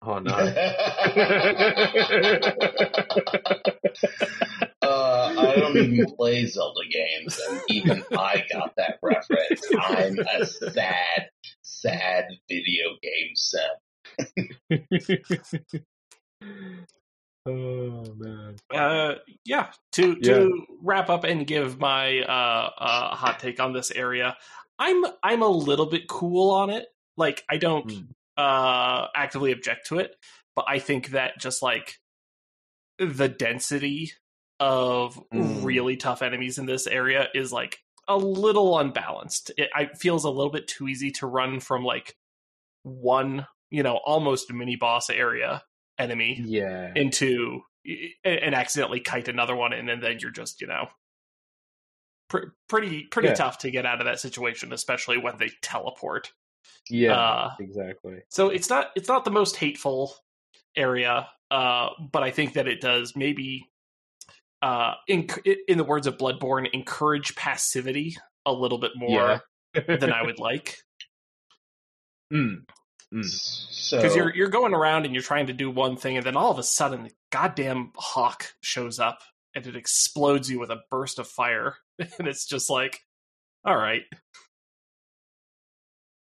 oh 0.01 0.19
no. 0.19 0.35
Uh, 4.81 5.35
I 5.37 5.55
don't 5.59 5.75
even 5.77 6.05
play 6.15 6.45
Zelda 6.45 6.79
games, 6.89 7.37
and 7.49 7.61
even 7.69 8.01
I 8.17 8.43
got 8.51 8.73
that 8.77 8.97
reference. 9.03 9.61
I'm 9.77 10.17
a 10.19 10.45
sad, 10.45 11.29
sad 11.61 12.25
video 12.49 12.95
game 13.03 13.35
sim. 13.35 13.59
oh 17.45 18.05
man. 18.17 18.55
uh 18.73 19.15
yeah 19.45 19.67
to 19.93 20.17
Yeah. 20.21 20.33
to 20.33 20.65
wrap 20.81 21.09
up 21.09 21.23
and 21.23 21.47
give 21.47 21.79
my 21.79 22.19
uh 22.21 22.69
uh 22.77 23.15
hot 23.15 23.39
take 23.39 23.59
on 23.59 23.73
this 23.73 23.91
area 23.91 24.37
i'm 24.79 25.03
i'm 25.23 25.41
a 25.41 25.47
little 25.47 25.85
bit 25.85 26.07
cool 26.07 26.51
on 26.51 26.69
it 26.69 26.87
like 27.17 27.43
i 27.49 27.57
don't 27.57 27.87
Mm. 27.87 28.07
uh 28.37 29.07
actively 29.15 29.51
object 29.51 29.87
to 29.87 29.99
it 29.99 30.15
but 30.55 30.65
i 30.67 30.79
think 30.79 31.09
that 31.09 31.37
just 31.39 31.61
like 31.61 31.99
the 32.97 33.27
density 33.29 34.11
of 34.59 35.19
Mm. 35.33 35.63
really 35.63 35.95
tough 35.97 36.21
enemies 36.21 36.57
in 36.57 36.65
this 36.65 36.87
area 36.87 37.27
is 37.33 37.51
like 37.53 37.79
a 38.07 38.17
little 38.17 38.77
unbalanced 38.79 39.51
it 39.57 39.69
I, 39.75 39.85
feels 39.97 40.23
a 40.25 40.29
little 40.29 40.51
bit 40.51 40.67
too 40.67 40.87
easy 40.87 41.11
to 41.11 41.27
run 41.27 41.59
from 41.59 41.83
like 41.83 42.15
one 42.83 43.45
you 43.69 43.83
know 43.83 43.97
almost 44.05 44.51
mini 44.51 44.75
boss 44.75 45.09
area 45.09 45.63
enemy 45.99 46.41
Yeah. 46.43 46.91
into 46.95 47.61
and 48.25 48.53
accidentally 48.55 48.99
kite 48.99 49.27
another 49.27 49.55
one 49.55 49.73
in, 49.73 49.89
and 49.89 50.01
then 50.03 50.17
you're 50.19 50.31
just 50.31 50.59
you 50.61 50.67
know 50.67 50.87
pr- 52.29 52.49
pretty 52.67 53.03
pretty 53.03 53.29
Yeah. 53.29 53.33
tough 53.35 53.57
to 53.59 53.71
get 53.71 53.85
out 53.85 53.99
of 53.99 54.05
that 54.05 54.19
situation, 54.19 54.71
especially 54.73 55.17
when 55.17 55.37
they 55.37 55.49
teleport. 55.61 56.31
Yeah. 56.89 57.13
Uh, 57.19 57.51
exactly. 57.59 58.21
so 58.29 58.49
it's 58.49 58.69
not 58.69 58.91
it's 58.95 59.07
not 59.07 59.25
the 59.25 59.31
most 59.31 59.55
hateful 59.57 60.15
area, 60.75 61.27
uh, 61.51 61.89
but 62.11 62.23
I 62.23 62.31
think 62.31 62.53
that 62.53 62.67
it 62.67 62.79
does 62.81 63.15
maybe, 63.15 63.69
uh, 64.61 64.93
in 65.07 65.27
in 65.67 65.77
the 65.77 65.83
words 65.83 66.07
of 66.07 66.17
Bloodborne, 66.17 66.69
encourage 66.73 67.35
passivity 67.35 68.15
a 68.45 68.53
little 68.53 68.77
bit 68.77 68.91
more 68.95 69.41
Yeah. 69.75 69.81
than 69.97 70.11
I 70.13 70.21
would 70.25 70.39
like. 70.39 70.77
Mm. 72.33 72.65
Mm. 73.13 73.25
So 73.25 73.97
Because 73.97 74.15
you're 74.15 74.33
you're 74.35 74.49
going 74.49 74.73
around 74.73 75.05
and 75.05 75.13
you're 75.15 75.23
trying 75.23 75.47
to 75.47 75.53
do 75.53 75.69
one 75.71 75.97
thing, 75.97 76.17
and 76.17 76.25
then 76.25 76.35
all 76.37 76.51
of 76.51 76.59
a 76.59 76.63
sudden, 76.63 77.03
the 77.03 77.11
goddamn 77.31 77.91
hawk 77.95 78.53
shows 78.61 78.99
up 78.99 79.19
and 79.55 79.65
it 79.65 79.75
explodes 79.75 80.49
you 80.49 80.59
with 80.59 80.69
a 80.69 80.81
burst 80.91 81.17
of 81.17 81.27
fire, 81.27 81.77
and 82.19 82.27
it's 82.27 82.45
just 82.45 82.69
like, 82.69 82.99
all 83.65 83.75
right, 83.77 84.03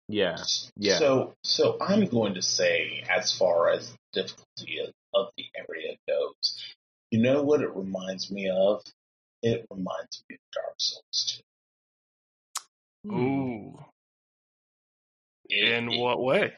Yeah. 0.08 0.38
Yeah. 0.78 0.98
So, 1.00 1.34
so 1.44 1.78
I'm 1.82 2.06
going 2.06 2.36
to 2.36 2.42
say, 2.42 3.04
as 3.14 3.32
far 3.32 3.70
as 3.72 3.92
the 4.14 4.22
difficulty 4.24 4.80
of, 4.80 4.94
of 5.14 5.28
the 5.38 5.46
area 5.58 5.96
goes, 6.08 6.64
you 7.12 7.22
know 7.22 7.44
what 7.44 7.62
it 7.62 7.76
reminds 7.76 8.32
me 8.32 8.50
of? 8.50 8.82
It 9.42 9.66
reminds 9.70 10.24
me 10.30 10.36
of 10.36 10.40
Dark 10.54 10.76
Souls 10.78 11.42
2. 13.06 13.12
ooh, 13.12 13.80
It, 15.50 15.70
in 15.74 15.92
it- 15.92 16.00
what 16.00 16.22
way? 16.22 16.54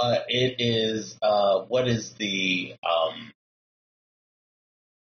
Uh, 0.00 0.18
it 0.28 0.56
is 0.60 1.16
uh, 1.22 1.60
what 1.62 1.86
is 1.88 2.12
the 2.14 2.74
um, 2.82 3.32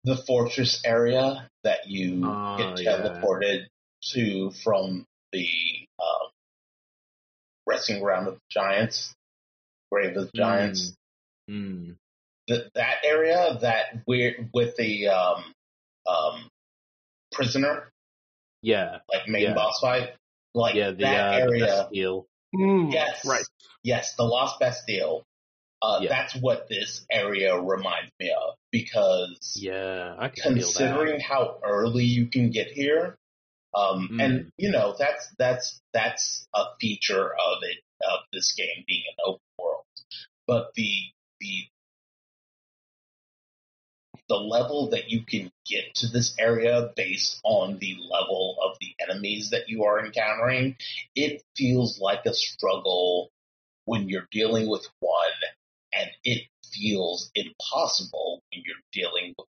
the 0.07 0.16
fortress 0.16 0.81
area 0.87 1.51
that 1.64 1.88
you 1.88 2.23
Oh, 2.25 2.57
get 2.57 2.81
yeah. 2.85 2.97
teleported 2.97 3.66
to 4.12 4.53
from 4.62 5.05
the 5.33 5.49
um, 6.01 6.31
resting 7.66 8.01
ground 8.01 8.29
of 8.29 8.35
the 8.35 8.40
giants, 8.49 9.12
grave 9.90 10.16
of 10.16 10.31
the 10.31 10.38
giants. 10.38 10.95
Mm. 11.51 11.97
That 12.47 12.71
that 12.75 12.99
area 13.05 13.59
that 13.62 14.05
we're 14.07 14.49
with 14.55 14.77
the 14.77 15.09
um, 15.09 15.45
um, 16.07 16.49
prisoner, 17.33 17.90
Yeah. 18.62 19.01
like 19.12 19.27
main 19.27 19.42
Yeah. 19.42 19.55
boss 19.55 19.81
fight, 19.81 20.14
like 20.55 20.77
Yeah. 20.77 20.90
The 20.92 20.97
that 20.99 21.35
uh, 21.35 21.38
area. 21.38 21.66
Bastille. 21.66 22.27
Mm, 22.55 22.92
Yes. 22.92 23.25
right. 23.27 23.45
Yes, 23.83 24.14
the 24.14 24.23
Lost 24.23 24.61
Bastille. 24.61 25.25
Uh, 25.83 26.01
Yeah. 26.03 26.09
That's 26.09 26.35
what 26.37 26.69
this 26.69 27.05
area 27.11 27.59
reminds 27.61 28.12
me 28.19 28.31
of 28.31 28.55
because 28.73 29.57
Yeah. 29.61 30.15
I 30.19 30.29
can 30.29 30.55
feel 30.55 30.62
considering 30.62 31.21
how 31.21 31.59
early 31.62 32.05
you 32.05 32.27
can 32.27 32.51
get 32.51 32.69
here, 32.73 33.19
um, 33.75 34.09
Mm. 34.12 34.23
and 34.25 34.53
you 34.57 34.71
know 34.71 34.95
that's 34.99 35.29
that's 35.39 35.81
that's 35.93 36.47
a 36.55 36.65
feature 36.81 37.35
of 37.35 37.59
it 37.62 37.79
of 38.09 38.21
this 38.33 38.53
game 38.55 38.85
being 38.87 39.05
an 39.09 39.17
open 39.25 39.43
world. 39.59 39.85
But 40.47 40.73
the 40.75 40.93
the 41.41 41.69
the 44.29 44.37
level 44.37 44.91
that 44.91 45.09
you 45.11 45.23
can 45.25 45.53
get 45.67 45.95
to 45.95 46.09
this 46.09 46.35
area 46.39 46.91
based 46.97 47.39
on 47.45 47.79
the 47.79 47.97
level 48.11 48.57
of 48.61 48.77
the 48.81 48.93
enemies 49.01 49.51
that 49.51 49.69
you 49.69 49.85
are 49.85 50.05
encountering, 50.05 50.77
it 51.15 51.43
feels 51.57 52.01
like 52.01 52.27
a 52.27 52.35
struggle 52.35 53.31
when 53.85 54.09
you're 54.09 54.27
dealing 54.33 54.69
with 54.69 54.85
one, 54.99 55.31
and 55.99 56.11
it 56.25 56.43
feels 56.73 57.31
impossible 57.35 58.43
when 58.53 58.63
you're 58.65 58.77
dealing 58.93 59.35
with 59.39 59.47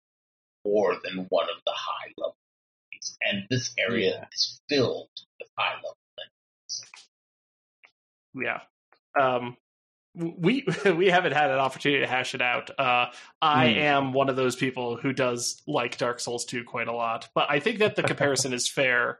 more 0.65 0.95
than 1.03 1.25
one 1.29 1.45
of 1.45 1.57
the 1.65 1.71
high 1.73 2.11
level 2.17 2.35
enemies. 2.91 3.17
And 3.21 3.47
this 3.49 3.73
area 3.77 4.11
Yeah. 4.19 4.25
is 4.33 4.61
filled 4.69 5.09
with 5.39 5.49
high 5.57 5.75
level 5.75 5.97
Yeah. 8.35 8.61
Um, 9.19 9.57
we 10.15 10.65
we 10.85 11.07
haven't 11.09 11.33
had 11.33 11.51
an 11.51 11.59
opportunity 11.59 12.01
to 12.01 12.07
hash 12.07 12.33
it 12.35 12.41
out. 12.41 12.69
Uh, 12.79 13.07
I 13.41 13.67
Hmm. 13.67 13.79
am 13.79 14.13
one 14.13 14.29
of 14.29 14.35
those 14.35 14.55
people 14.55 14.95
who 14.97 15.13
does 15.13 15.61
like 15.67 15.97
Dark 15.97 16.19
Souls 16.19 16.45
2 16.45 16.63
quite 16.63 16.87
a 16.87 16.93
lot, 16.93 17.29
but 17.35 17.49
I 17.49 17.59
think 17.59 17.79
that 17.79 17.95
the 17.95 18.03
comparison 18.03 18.53
is 18.53 18.67
fair. 18.69 19.19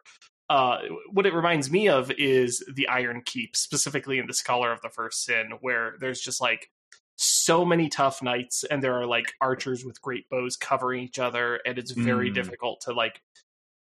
Uh, 0.50 0.80
what 1.12 1.26
it 1.26 1.34
reminds 1.34 1.72
me 1.72 1.90
of 1.90 2.12
is 2.12 2.64
the 2.74 2.88
Iron 2.88 3.22
Keep, 3.26 3.56
specifically 3.56 4.20
in 4.20 4.28
the 4.28 4.34
Scholar 4.34 4.72
of 4.72 4.82
the 4.82 4.90
First 4.90 5.24
Sin, 5.24 5.54
where 5.62 5.96
there's 6.00 6.20
just 6.20 6.42
like 6.42 6.70
so 7.18 7.64
many 7.66 7.90
tough 7.90 8.22
knights, 8.24 8.64
and 8.64 8.84
there 8.84 8.94
are 8.96 9.06
like 9.06 9.34
archers 9.42 9.86
with 9.86 10.02
great 10.02 10.30
bows 10.30 10.58
covering 10.58 11.04
each 11.04 11.20
other, 11.20 11.60
and 11.66 11.78
it's 11.78 11.92
very 11.92 12.30
Hmm. 12.30 12.34
difficult 12.36 12.82
to 12.82 12.94
like 12.94 13.22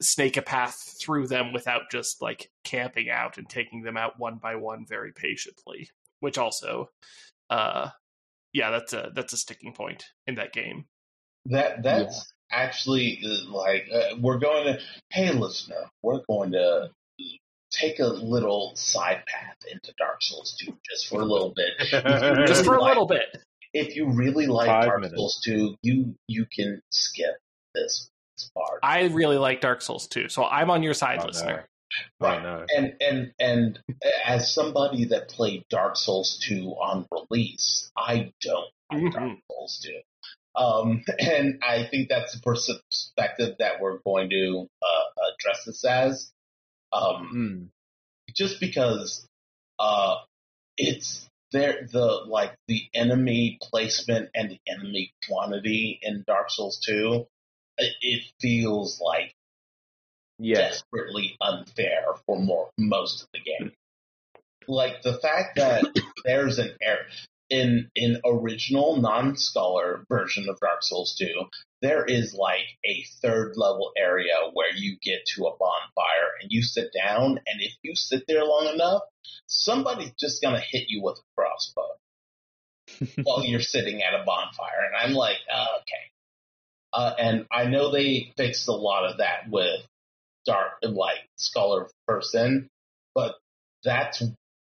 snake 0.01 0.35
a 0.37 0.41
path 0.41 0.95
through 0.99 1.27
them 1.27 1.53
without 1.53 1.83
just 1.91 2.21
like 2.21 2.51
camping 2.63 3.09
out 3.09 3.37
and 3.37 3.47
taking 3.49 3.83
them 3.83 3.95
out 3.95 4.19
one 4.19 4.35
by 4.35 4.55
one 4.55 4.85
very 4.85 5.13
patiently 5.13 5.87
which 6.19 6.37
also 6.37 6.89
uh 7.49 7.87
yeah 8.51 8.69
that's 8.69 8.91
a 8.91 9.11
that's 9.15 9.31
a 9.31 9.37
sticking 9.37 9.71
point 9.71 10.05
in 10.27 10.35
that 10.35 10.51
game 10.51 10.83
That 11.45 11.83
that's 11.83 12.33
actually 12.51 13.21
uh, 13.23 13.49
like 13.51 13.85
uh, 13.93 14.15
we're 14.19 14.39
going 14.39 14.65
to. 14.65 14.79
Hey, 15.09 15.31
listener, 15.31 15.89
we're 16.01 16.21
going 16.27 16.51
to 16.53 16.89
take 17.73 17.99
a 17.99 18.05
little 18.07 18.73
side 18.75 19.23
path 19.27 19.57
into 19.71 19.93
Dark 19.97 20.21
Souls 20.21 20.55
2 20.59 20.77
just 20.89 21.07
for 21.07 21.21
a 21.21 21.25
little 21.25 21.53
bit. 21.55 21.67
just 22.47 22.63
for 22.65 22.75
a 22.75 22.81
Like- 22.81 22.89
little 22.89 23.07
bit 23.07 23.37
If 23.73 23.95
you 23.95 24.09
really 24.09 24.45
like 24.47 24.67
Five 24.67 24.85
Dark 24.85 25.01
minutes. 25.01 25.17
Souls 25.17 25.41
2, 25.43 25.75
you 25.81 26.15
you 26.27 26.45
can 26.55 26.81
skip 26.91 27.35
this 27.73 28.09
part. 28.55 28.79
i 28.83 29.03
really 29.05 29.37
like 29.37 29.61
dark 29.61 29.81
souls 29.81 30.07
2, 30.07 30.27
so 30.29 30.43
i'm 30.45 30.69
on 30.69 30.83
your 30.83 30.93
side 30.93 31.17
Oh, 31.19 31.21
no. 31.23 31.27
listener 31.27 31.65
I 32.21 32.39
know. 32.41 32.65
and 32.75 32.93
and 33.01 33.31
and 33.39 33.79
as 34.25 34.51
somebody 34.53 35.05
that 35.05 35.29
played 35.29 35.63
Dark 35.69 35.95
Souls 35.95 36.39
2 36.47 36.69
on 36.71 37.05
release, 37.11 37.91
I 37.95 38.31
don't 38.41 38.65
like 38.91 39.13
Dark 39.13 39.23
Mhm. 39.31 39.37
Souls 39.51 39.85
2. 39.85 39.99
Um, 40.55 41.03
and 41.19 41.59
I 41.63 41.83
think 41.91 42.09
that's 42.09 42.33
the 42.33 42.41
perspective 42.41 43.55
that 43.59 43.79
we're 43.79 43.99
going 44.05 44.29
to 44.31 44.67
uh, 44.81 45.03
address 45.35 45.65
this 45.65 45.85
as. 45.85 46.31
Um, 46.93 47.29
Mm. 47.33 47.69
just 48.35 48.59
because 48.59 49.25
uh, 49.79 50.15
it's 50.77 51.27
there, 51.51 51.87
the 51.91 52.05
like 52.27 52.55
the 52.67 52.83
enemy 52.93 53.57
placement 53.61 54.29
and 54.35 54.51
the 54.51 54.59
enemy 54.67 55.13
quantity 55.27 55.99
in 56.01 56.23
Dark 56.27 56.49
Souls 56.49 56.79
2, 56.85 57.25
it, 57.77 57.93
it 58.01 58.23
feels 58.41 59.01
like 59.01 59.33
Yeah. 60.39 60.69
desperately 60.69 61.35
unfair 61.41 62.05
for 62.25 62.39
more 62.39 62.69
most 62.77 63.23
of 63.23 63.27
the 63.33 63.39
game. 63.39 63.71
Like 64.67 65.01
the 65.01 65.13
fact 65.13 65.57
that 65.57 65.85
there's 66.25 66.59
an 66.59 66.71
error 66.81 67.05
in 67.53 67.91
in 67.95 68.19
original 68.25 68.97
non-scholar 68.99 70.05
version 70.09 70.49
of 70.49 70.59
Dark 70.59 70.81
Souls 70.81 71.15
2, 71.19 71.27
there 71.83 72.03
is 72.03 72.33
like 72.33 72.65
a 72.83 73.05
third 73.21 73.53
level 73.55 73.91
area 73.95 74.33
where 74.53 74.73
you 74.75 74.97
get 75.03 75.19
to 75.35 75.45
a 75.45 75.55
bonfire 75.55 76.31
and 76.41 76.51
you 76.51 76.63
sit 76.63 76.89
down 76.93 77.39
and 77.45 77.61
if 77.61 77.73
you 77.83 77.95
sit 77.95 78.23
there 78.27 78.43
long 78.43 78.73
enough, 78.73 79.03
somebody's 79.45 80.13
just 80.19 80.41
gonna 80.41 80.59
hit 80.59 80.85
you 80.87 81.03
with 81.03 81.19
a 81.19 81.41
crossbow 81.41 83.21
while 83.23 83.45
you're 83.45 83.59
sitting 83.59 84.01
at 84.01 84.19
a 84.19 84.23
bonfire. 84.25 84.87
And 84.87 84.95
I'm 84.95 85.13
like, 85.13 85.37
uh, 85.53 85.67
okay. 85.81 86.05
Uh, 86.91 87.13
and 87.19 87.45
I 87.51 87.65
know 87.65 87.91
they 87.91 88.33
fixed 88.35 88.67
a 88.67 88.73
lot 88.73 89.05
of 89.09 89.17
that 89.17 89.49
with 89.49 89.81
dark 90.45 90.73
like 90.81 91.29
scholar 91.35 91.87
person, 92.07 92.67
but 93.13 93.35
that's 93.83 94.23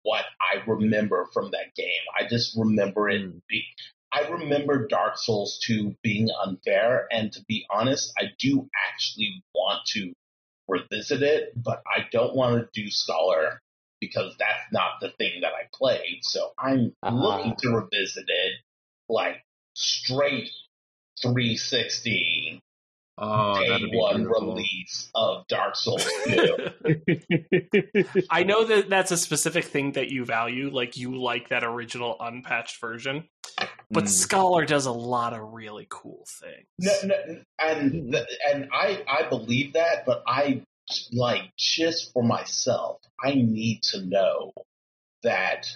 what 0.07 0.25
I 0.41 0.63
remember 0.71 1.27
from 1.35 1.51
that 1.51 1.75
game. 1.75 1.87
I 2.19 2.29
just 2.29 2.57
remember 2.57 3.11
it. 3.11 3.23
Mm. 3.23 3.41
Be, 3.49 3.65
I 4.13 4.29
remember 4.29 4.87
Dark 4.87 5.19
Souls 5.19 5.59
2 5.67 5.97
being 6.03 6.29
unfair, 6.45 7.09
and 7.11 7.33
to 7.33 7.45
be 7.49 7.67
honest, 7.69 8.13
I 8.17 8.27
do 8.39 8.69
actually 8.89 9.43
want 9.53 9.85
to 9.89 10.13
revisit 10.69 11.23
it, 11.23 11.53
but 11.61 11.83
I 11.87 12.07
don't 12.13 12.37
want 12.37 12.73
to 12.73 12.83
do 12.83 12.89
scholar 12.89 13.61
because 14.01 14.35
that's 14.39 14.73
not 14.73 15.01
the 15.01 15.11
thing 15.19 15.41
that 15.41 15.53
I 15.53 15.69
played. 15.75 16.21
So 16.23 16.53
I'm 16.57 16.95
Uh-huh. 17.03 17.17
looking 17.17 17.57
to 17.57 17.71
revisit 17.71 18.27
it 18.29 18.53
like 19.09 19.43
straight 19.75 20.51
360 21.21 22.61
Oh, 23.19 23.61
day 23.61 23.79
be 23.79 23.97
one 23.97 24.17
beautiful. 24.17 24.55
release 24.55 25.11
of 25.15 25.47
Dark 25.49 25.75
Souls 25.77 26.05
2. 26.29 26.57
i 28.31 28.43
know 28.43 28.65
that 28.65 28.89
that's 28.91 29.11
a 29.11 29.17
specific 29.17 29.65
thing 29.65 29.93
that 29.93 30.11
you 30.11 30.25
value 30.25 30.71
like 30.71 30.97
you 30.97 31.21
like 31.21 31.49
that 31.49 31.65
original 31.65 32.17
unpatched 32.21 32.81
version 32.81 33.25
but 33.91 34.05
Mm. 34.05 34.09
scholar 34.09 34.67
does 34.67 34.85
a 34.87 34.93
lot 34.93 35.33
of 35.33 35.41
really 35.53 35.87
cool 35.89 36.27
things 36.41 36.67
no, 36.79 36.93
no, 37.05 37.41
and 37.59 38.15
and 38.53 38.69
I 38.73 39.03
I 39.09 39.29
believe 39.29 39.73
that, 39.75 40.05
but 40.05 40.23
I 40.27 40.63
like 41.13 41.51
just 41.57 42.13
for 42.13 42.23
myself, 42.23 43.01
I 43.23 43.33
need 43.35 43.83
to 43.93 44.03
know 44.05 44.53
that 45.23 45.67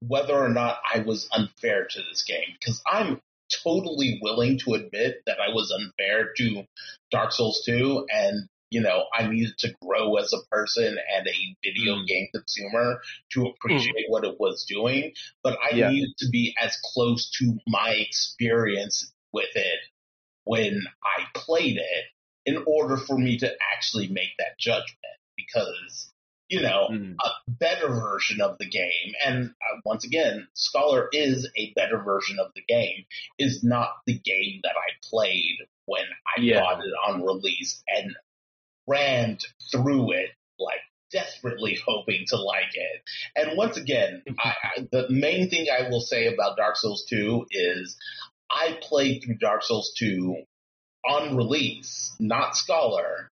whether 0.00 0.34
or 0.34 0.48
not 0.48 0.78
I 0.92 1.00
was 1.00 1.28
unfair 1.32 1.86
to 1.86 2.00
this 2.10 2.22
game 2.24 2.56
because 2.58 2.82
I'm 2.90 3.20
totally 3.64 4.18
willing 4.22 4.58
to 4.60 4.74
admit 4.74 5.22
that 5.26 5.38
I 5.40 5.52
was 5.52 5.70
unfair 5.70 6.32
to 6.38 6.64
Dark 7.10 7.32
Souls 7.32 7.62
2 7.64 8.06
and 8.12 8.48
you 8.70 8.82
know, 8.82 9.06
I 9.14 9.26
needed 9.26 9.56
to 9.60 9.74
grow 9.82 10.16
as 10.16 10.32
a 10.34 10.46
person 10.50 10.98
and 11.16 11.26
a 11.26 11.56
video 11.64 11.94
Mm. 11.94 12.06
game 12.06 12.28
consumer 12.34 13.00
to 13.32 13.46
appreciate 13.46 14.04
what 14.08 14.24
it 14.24 14.38
was 14.38 14.64
doing. 14.68 15.14
But 15.42 15.58
I 15.62 15.76
Yeah. 15.76 15.88
needed 15.90 16.10
to 16.18 16.28
be 16.30 16.54
as 16.62 16.76
close 16.92 17.30
to 17.38 17.58
my 17.66 17.92
experience 17.92 19.12
with 19.32 19.54
it 19.54 19.80
when 20.44 20.82
I 21.04 21.24
played 21.34 21.78
it 21.78 22.04
in 22.46 22.62
order 22.66 22.96
for 22.96 23.18
me 23.18 23.38
to 23.38 23.52
actually 23.74 24.08
make 24.08 24.36
that 24.38 24.58
judgment. 24.58 24.96
Because, 25.36 26.12
you 26.48 26.62
know, 26.62 26.88
Mm. 26.90 27.16
a 27.22 27.50
better 27.50 27.88
version 27.88 28.40
of 28.40 28.56
the 28.58 28.68
game, 28.68 29.14
and 29.24 29.50
uh, 29.50 29.80
once 29.84 30.04
again, 30.04 30.48
Scholar 30.54 31.08
is 31.12 31.48
a 31.56 31.72
better 31.74 31.98
version 32.02 32.38
of 32.38 32.52
the 32.54 32.62
game, 32.66 33.04
is 33.38 33.62
not 33.62 33.90
the 34.06 34.18
game 34.18 34.60
that 34.62 34.74
I 34.76 34.90
played 35.02 35.58
when 35.86 36.04
I 36.26 36.40
Yeah. 36.40 36.60
bought 36.60 36.80
it 36.84 36.92
on 37.06 37.22
release 37.22 37.82
and 37.88 38.16
rammed 38.86 39.44
through 39.70 40.12
it 40.12 40.30
like 40.58 40.80
desperately 41.10 41.78
hoping 41.86 42.24
to 42.28 42.36
like 42.36 42.74
it. 42.74 43.02
And 43.36 43.56
once 43.56 43.76
again, 43.76 44.22
I, 44.38 44.54
I, 44.62 44.88
the 44.90 45.06
main 45.10 45.48
thing 45.50 45.66
I 45.70 45.88
will 45.88 46.00
say 46.00 46.26
about 46.26 46.56
Dark 46.56 46.76
Souls 46.76 47.04
2 47.08 47.46
is 47.50 47.96
I 48.50 48.78
played 48.80 49.22
through 49.24 49.36
Dark 49.36 49.62
Souls 49.62 49.92
2 49.98 50.42
on 51.06 51.36
release, 51.36 52.12
not 52.18 52.56
Scholar, 52.56 53.30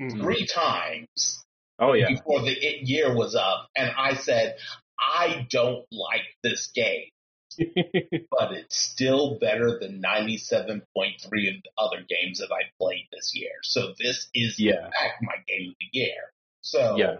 Mhm. 0.00 0.20
three 0.20 0.46
times 0.46 1.44
Oh 1.80 1.92
yeah. 1.94 2.08
before 2.08 2.40
the 2.42 2.52
it 2.52 2.86
year 2.88 3.14
was 3.14 3.34
up, 3.34 3.68
and 3.76 3.90
I 3.96 4.14
said, 4.14 4.56
I 4.98 5.46
don't 5.50 5.86
like 5.90 6.22
this 6.42 6.68
game, 6.74 7.08
but 7.58 8.52
it's 8.52 8.76
still 8.76 9.38
better 9.40 9.78
than 9.80 10.02
97.3 10.02 10.82
of 10.82 11.22
the 11.24 11.62
other 11.78 12.04
games 12.08 12.38
that 12.40 12.50
I 12.52 12.64
played 12.78 13.06
this 13.12 13.32
year. 13.34 13.52
So 13.62 13.94
this 13.98 14.28
is, 14.34 14.58
in 14.58 14.66
Yeah. 14.66 14.82
fact, 14.84 15.22
my 15.22 15.36
game 15.48 15.70
of 15.70 15.74
the 15.80 15.98
year. 15.98 16.32
So 16.60 16.96
yeah. 16.98 17.16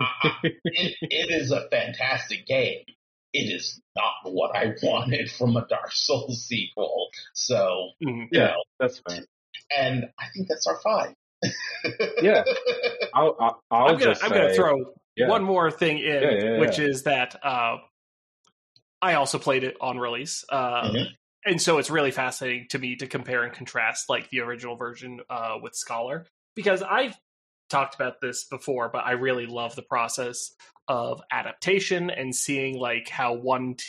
I- 0.00 0.38
it, 0.42 0.96
it 1.02 1.30
is 1.30 1.52
a 1.52 1.68
fantastic 1.70 2.46
game. 2.46 2.84
It 3.34 3.50
is 3.54 3.80
not 3.96 4.32
what 4.32 4.54
I 4.56 4.74
wanted 4.82 5.30
from 5.30 5.56
a 5.56 5.66
Dark 5.66 5.92
Souls 5.92 6.44
sequel. 6.46 7.08
So, 7.34 7.90
mm-hmm. 8.04 8.20
you 8.22 8.28
Yeah. 8.32 8.46
know, 8.48 8.62
That's 8.80 8.98
fine. 9.06 9.24
and 9.76 10.04
I 10.18 10.26
think 10.34 10.48
that's 10.48 10.66
our 10.66 10.80
five. 10.82 11.14
Yeah. 12.22 12.44
I'll 13.14 13.36
I'll, 13.40 13.62
I'll 13.70 13.86
I'm 13.88 13.98
gonna 13.98 14.16
I'm 14.22 14.30
gonna 14.30 14.54
throw 14.54 14.94
yeah. 15.16 15.28
one 15.28 15.42
more 15.44 15.70
thing 15.70 15.98
in, 15.98 16.22
Yeah, 16.22 16.58
which 16.58 16.78
is 16.78 17.04
that 17.04 17.36
uh, 17.44 17.78
I 19.00 19.14
also 19.14 19.38
played 19.38 19.64
it 19.64 19.76
on 19.80 19.98
release, 19.98 20.44
uh, 20.48 20.82
Mhm. 20.90 21.06
and 21.44 21.60
so 21.60 21.78
it's 21.78 21.90
really 21.90 22.10
fascinating 22.12 22.66
to 22.70 22.78
me 22.78 22.96
to 22.96 23.06
compare 23.06 23.42
and 23.42 23.52
contrast 23.52 24.08
like 24.08 24.30
the 24.30 24.40
original 24.40 24.76
version 24.76 25.20
uh, 25.28 25.58
with 25.60 25.74
Scholar 25.74 26.26
because 26.54 26.82
I've 26.82 27.16
talked 27.68 27.94
about 27.94 28.20
this 28.20 28.44
before, 28.44 28.90
but 28.90 29.04
I 29.04 29.12
really 29.12 29.46
love 29.46 29.74
the 29.74 29.82
process 29.82 30.50
of 30.88 31.22
adaptation 31.32 32.10
and 32.10 32.34
seeing 32.34 32.78
like 32.78 33.08
how 33.08 33.32
one 33.34 33.76
t- 33.76 33.84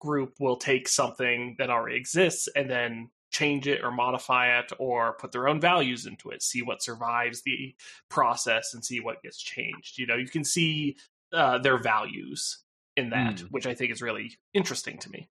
group 0.00 0.34
will 0.40 0.56
take 0.56 0.88
something 0.88 1.56
that 1.58 1.68
already 1.70 1.96
exists 1.96 2.48
and 2.54 2.70
then 2.70 3.10
change 3.30 3.66
it 3.68 3.82
or 3.84 3.90
modify 3.90 4.58
it 4.58 4.72
or 4.78 5.14
put 5.14 5.32
their 5.32 5.48
own 5.48 5.60
values 5.60 6.06
into 6.06 6.30
it 6.30 6.42
see 6.42 6.62
what 6.62 6.82
survives 6.82 7.42
the 7.42 7.74
process 8.08 8.72
and 8.74 8.84
see 8.84 9.00
what 9.00 9.22
gets 9.22 9.40
changed 9.40 9.98
you 9.98 10.06
know 10.06 10.16
you 10.16 10.28
can 10.28 10.44
see 10.44 10.96
uh, 11.32 11.58
their 11.58 11.78
values 11.78 12.58
in 12.96 13.10
that 13.10 13.36
Mm. 13.36 13.48
which 13.50 13.66
i 13.66 13.74
think 13.74 13.92
is 13.92 14.00
really 14.02 14.38
interesting 14.54 14.98
to 14.98 15.10
me 15.10 15.28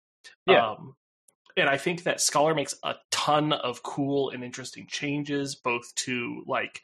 Yeah. 0.47 0.71
um, 0.73 0.95
and 1.57 1.69
i 1.71 1.77
think 1.79 2.03
that 2.03 2.21
scholar 2.21 2.55
makes 2.55 2.75
a 2.85 2.95
ton 3.11 3.53
of 3.53 3.83
cool 3.83 4.31
and 4.31 4.45
interesting 4.45 4.87
changes 4.89 5.55
both 5.55 5.95
to 5.95 6.43
like 6.47 6.83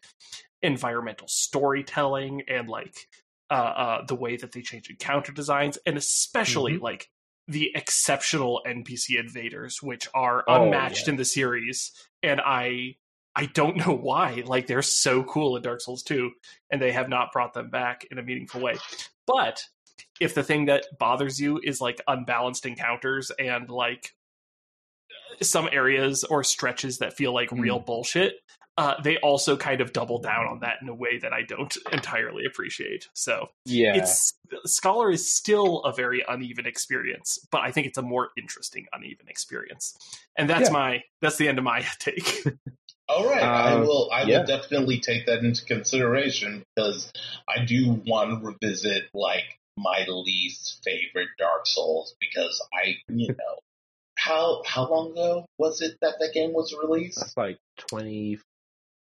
environmental 0.63 1.29
storytelling 1.29 2.43
and 2.49 2.69
like 2.69 3.09
uh, 3.51 3.55
uh, 3.55 4.05
the 4.07 4.15
way 4.15 4.37
that 4.37 4.53
they 4.53 4.63
change 4.63 4.89
encounter 4.89 5.33
designs 5.33 5.77
and 5.87 5.97
especially 5.99 6.75
Mm-hmm. 6.75 6.85
like 6.85 7.11
the 7.49 7.73
exceptional 7.75 8.63
npc 8.67 9.19
invaders 9.19 9.83
which 9.83 10.09
are 10.15 10.45
Oh, 10.47 10.65
unmatched 10.65 11.07
yeah. 11.07 11.13
in 11.13 11.17
the 11.17 11.25
series 11.25 11.93
and 12.23 12.41
i 12.41 12.97
i 13.35 13.47
don't 13.47 13.77
know 13.77 13.95
why. 13.95 14.43
Like 14.47 14.67
they're 14.67 14.83
so 14.83 15.25
cool 15.25 15.57
in 15.57 15.63
dark 15.63 15.81
souls 15.81 16.03
2 16.03 16.31
and 16.71 16.81
they 16.81 16.93
have 16.93 17.09
not 17.09 17.33
brought 17.33 17.55
them 17.55 17.71
back 17.71 18.07
in 18.11 18.19
a 18.19 18.23
meaningful 18.23 18.61
way. 18.61 18.77
But 19.27 19.65
if 20.21 20.35
the 20.35 20.43
thing 20.43 20.67
that 20.67 20.87
bothers 20.99 21.41
you 21.41 21.61
is 21.63 21.81
like 21.81 22.01
unbalanced 22.07 22.67
encounters 22.67 23.31
and 23.39 23.69
like 23.71 24.13
some 25.41 25.69
areas 25.73 26.25
or 26.25 26.45
stretches 26.45 26.99
that 26.99 27.15
feel 27.15 27.33
like 27.33 27.51
real 27.51 27.79
hmm. 27.79 27.87
bullshit 27.87 28.35
uh, 28.79 28.95
they 29.03 29.19
also 29.19 29.57
kind 29.57 29.81
of 29.81 29.93
double 29.93 30.19
down 30.19 30.47
on 30.47 30.61
that 30.61 30.77
in 30.81 30.89
a 30.89 30.95
way 30.95 31.19
that 31.19 31.33
I 31.33 31.43
don't 31.43 31.77
entirely 31.93 32.45
appreciate. 32.47 33.09
So 33.15 33.49
Yeah. 33.67 33.97
it's 33.97 34.33
Scholar 34.65 35.11
is 35.11 35.35
still 35.35 35.81
a 35.85 35.93
very 35.93 36.23
uneven 36.29 36.67
experience, 36.67 37.39
but 37.51 37.63
I 37.63 37.71
think 37.71 37.87
it's 37.87 37.99
a 37.99 38.03
more 38.03 38.31
interesting 38.37 38.87
uneven 38.93 39.29
experience. 39.29 39.97
And 40.37 40.49
that's 40.49 40.69
Yeah. 40.69 40.73
my 40.73 41.03
that's 41.21 41.37
the 41.37 41.49
end 41.49 41.59
of 41.59 41.65
my 41.65 41.81
take. 41.99 42.45
All 43.09 43.27
right, 43.29 43.43
I 43.43 43.73
Uh, 43.75 43.81
will. 43.81 44.11
I 44.13 44.23
yeah. 44.23 44.39
will 44.39 44.47
definitely 44.47 45.01
take 45.01 45.27
that 45.27 45.41
into 45.41 45.65
consideration 45.65 46.65
because 46.75 47.13
I 47.49 47.65
do 47.65 48.03
want 48.07 48.31
to 48.31 48.47
revisit 48.47 49.05
like 49.13 49.59
my 49.77 50.05
least 50.09 50.81
favorite 50.85 51.29
Dark 51.39 51.67
Souls 51.67 52.15
because 52.21 52.63
I, 52.73 52.95
you 53.09 53.29
know, 53.39 53.59
how 54.17 54.63
how 54.67 54.89
long 54.89 55.13
ago 55.13 55.47
was 55.59 55.81
it 55.83 55.97
that 56.01 56.15
that 56.21 56.33
game 56.33 56.53
was 56.53 56.75
released? 56.83 57.21
That's 57.21 57.37
like 57.37 57.59
2013? 57.79 58.39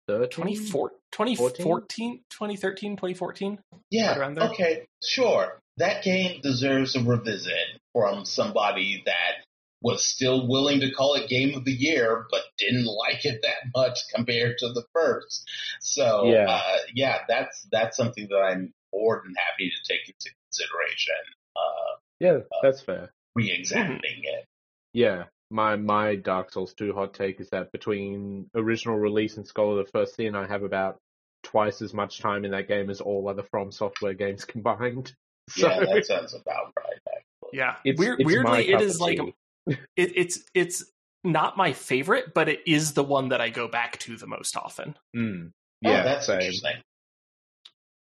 24 0.07 0.91
2014, 1.11 2.21
2013, 2.29 2.95
2014. 2.97 3.59
Yeah. 3.91 4.09
Right 4.09 4.17
around 4.17 4.35
there. 4.35 4.49
Okay. 4.49 4.85
Sure. 5.03 5.59
That 5.77 6.03
game 6.03 6.39
deserves 6.41 6.95
a 6.95 7.01
revisit 7.03 7.53
from 7.93 8.25
somebody 8.25 9.03
that 9.05 9.45
was 9.81 10.05
still 10.05 10.47
willing 10.47 10.79
to 10.79 10.91
call 10.91 11.15
it 11.15 11.29
game 11.29 11.55
of 11.55 11.65
the 11.65 11.71
year, 11.71 12.25
but 12.31 12.41
didn't 12.57 12.85
like 12.85 13.25
it 13.25 13.41
that 13.43 13.69
much 13.75 13.99
compared 14.15 14.57
to 14.59 14.69
the 14.73 14.83
first. 14.93 15.47
So 15.81 16.31
Yeah. 16.31 16.45
uh, 16.49 16.77
yeah, 16.93 17.19
that's 17.27 17.67
that's 17.71 17.97
something 17.97 18.27
that 18.29 18.37
I'm 18.37 18.73
more 18.93 19.21
than 19.23 19.33
happy 19.35 19.69
to 19.69 19.93
take 19.93 20.07
into 20.07 20.29
consideration. 20.47 21.15
Uh, 21.55 21.97
Yeah, 22.19 22.37
that's 22.61 22.81
fair. 22.81 23.11
re-examining 23.35 24.21
it. 24.23 24.45
Yeah. 24.93 25.25
My 25.53 25.75
my 25.75 26.15
Dark 26.15 26.51
Souls 26.51 26.73
2 26.73 26.93
hot 26.93 27.13
take 27.13 27.39
is 27.39 27.49
that 27.51 27.71
between 27.71 28.49
original 28.55 28.97
release 28.97 29.37
and 29.37 29.45
Scholar 29.45 29.83
the 29.83 29.89
First 29.91 30.15
Sin, 30.15 30.33
I 30.33 30.47
have 30.47 30.63
about 30.63 30.97
twice 31.43 31.83
as 31.83 31.93
much 31.93 32.19
time 32.19 32.43
in 32.43 32.51
that 32.51 32.67
game 32.67 32.89
as 32.89 32.99
all 32.99 33.29
other 33.29 33.43
From 33.43 33.71
Software 33.71 34.15
games 34.15 34.45
combined. 34.53 35.13
So 35.49 35.69
Yeah, 35.69 35.79
that 35.85 36.05
sounds 36.07 36.33
about 36.33 36.73
right. 36.75 36.97
Actually. 37.07 37.57
Yeah. 37.57 37.75
it's, 37.85 37.99
Weird, 37.99 38.19
it's 38.21 38.25
weirdly 38.25 38.69
it 38.69 38.71
cup 38.71 38.81
is 38.81 38.95
of 38.95 39.01
like 39.01 39.19
it, 39.67 39.77
it's 39.95 40.39
it's 40.55 40.85
not 41.23 41.55
my 41.55 41.71
favorite, 41.71 42.33
but 42.33 42.49
it 42.49 42.61
is 42.65 42.93
the 42.93 43.03
one 43.03 43.29
that 43.29 43.39
I 43.39 43.49
go 43.49 43.67
back 43.67 43.99
to 43.99 44.17
the 44.17 44.27
most 44.27 44.57
often. 44.57 44.95
Mm. 45.15 45.51
Oh, 45.85 45.89
Yeah, 45.89 46.03
that's 46.03 46.25
same. 46.25 46.39
interesting. 46.39 46.77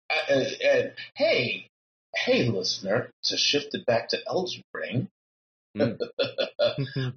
Uh, 0.09 0.35
uh, 0.35 0.45
and 0.65 0.93
hey, 1.17 1.67
hey, 2.15 2.45
listener, 2.49 3.11
to 3.25 3.37
shift 3.37 3.75
it 3.75 3.85
back 3.87 4.09
to 4.11 4.19
Elden 4.29 4.63
Ring. 4.73 5.09
Mm. 5.77 5.99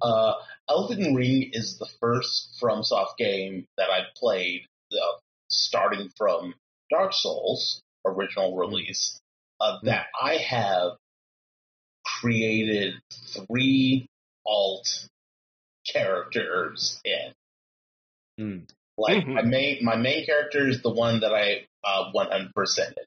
uh, 0.02 0.34
Elden 0.68 1.14
Ring 1.14 1.50
is 1.52 1.78
the 1.78 1.88
first 2.00 2.56
FromSoft 2.62 3.16
game 3.18 3.66
that 3.76 3.90
I've 3.90 4.14
played, 4.16 4.62
uh, 4.92 5.18
starting 5.48 6.10
from 6.16 6.54
Dark 6.90 7.12
Souls 7.12 7.80
original 8.04 8.56
release, 8.56 9.20
uh, 9.60 9.78
that 9.84 10.06
I 10.20 10.36
have 10.36 10.92
created 12.04 12.94
three 13.32 14.06
alt 14.46 15.08
characters 15.86 17.00
in. 17.04 17.32
Mm. 18.38 18.70
Like 18.96 19.24
Mhm. 19.24 19.34
my 19.34 19.42
main 19.42 19.84
my 19.84 19.96
main 19.96 20.24
character 20.26 20.68
is 20.68 20.82
the 20.82 20.90
one 20.90 21.20
that 21.20 21.32
I 21.34 21.66
uh, 21.82 22.12
100%ed, 22.12 23.06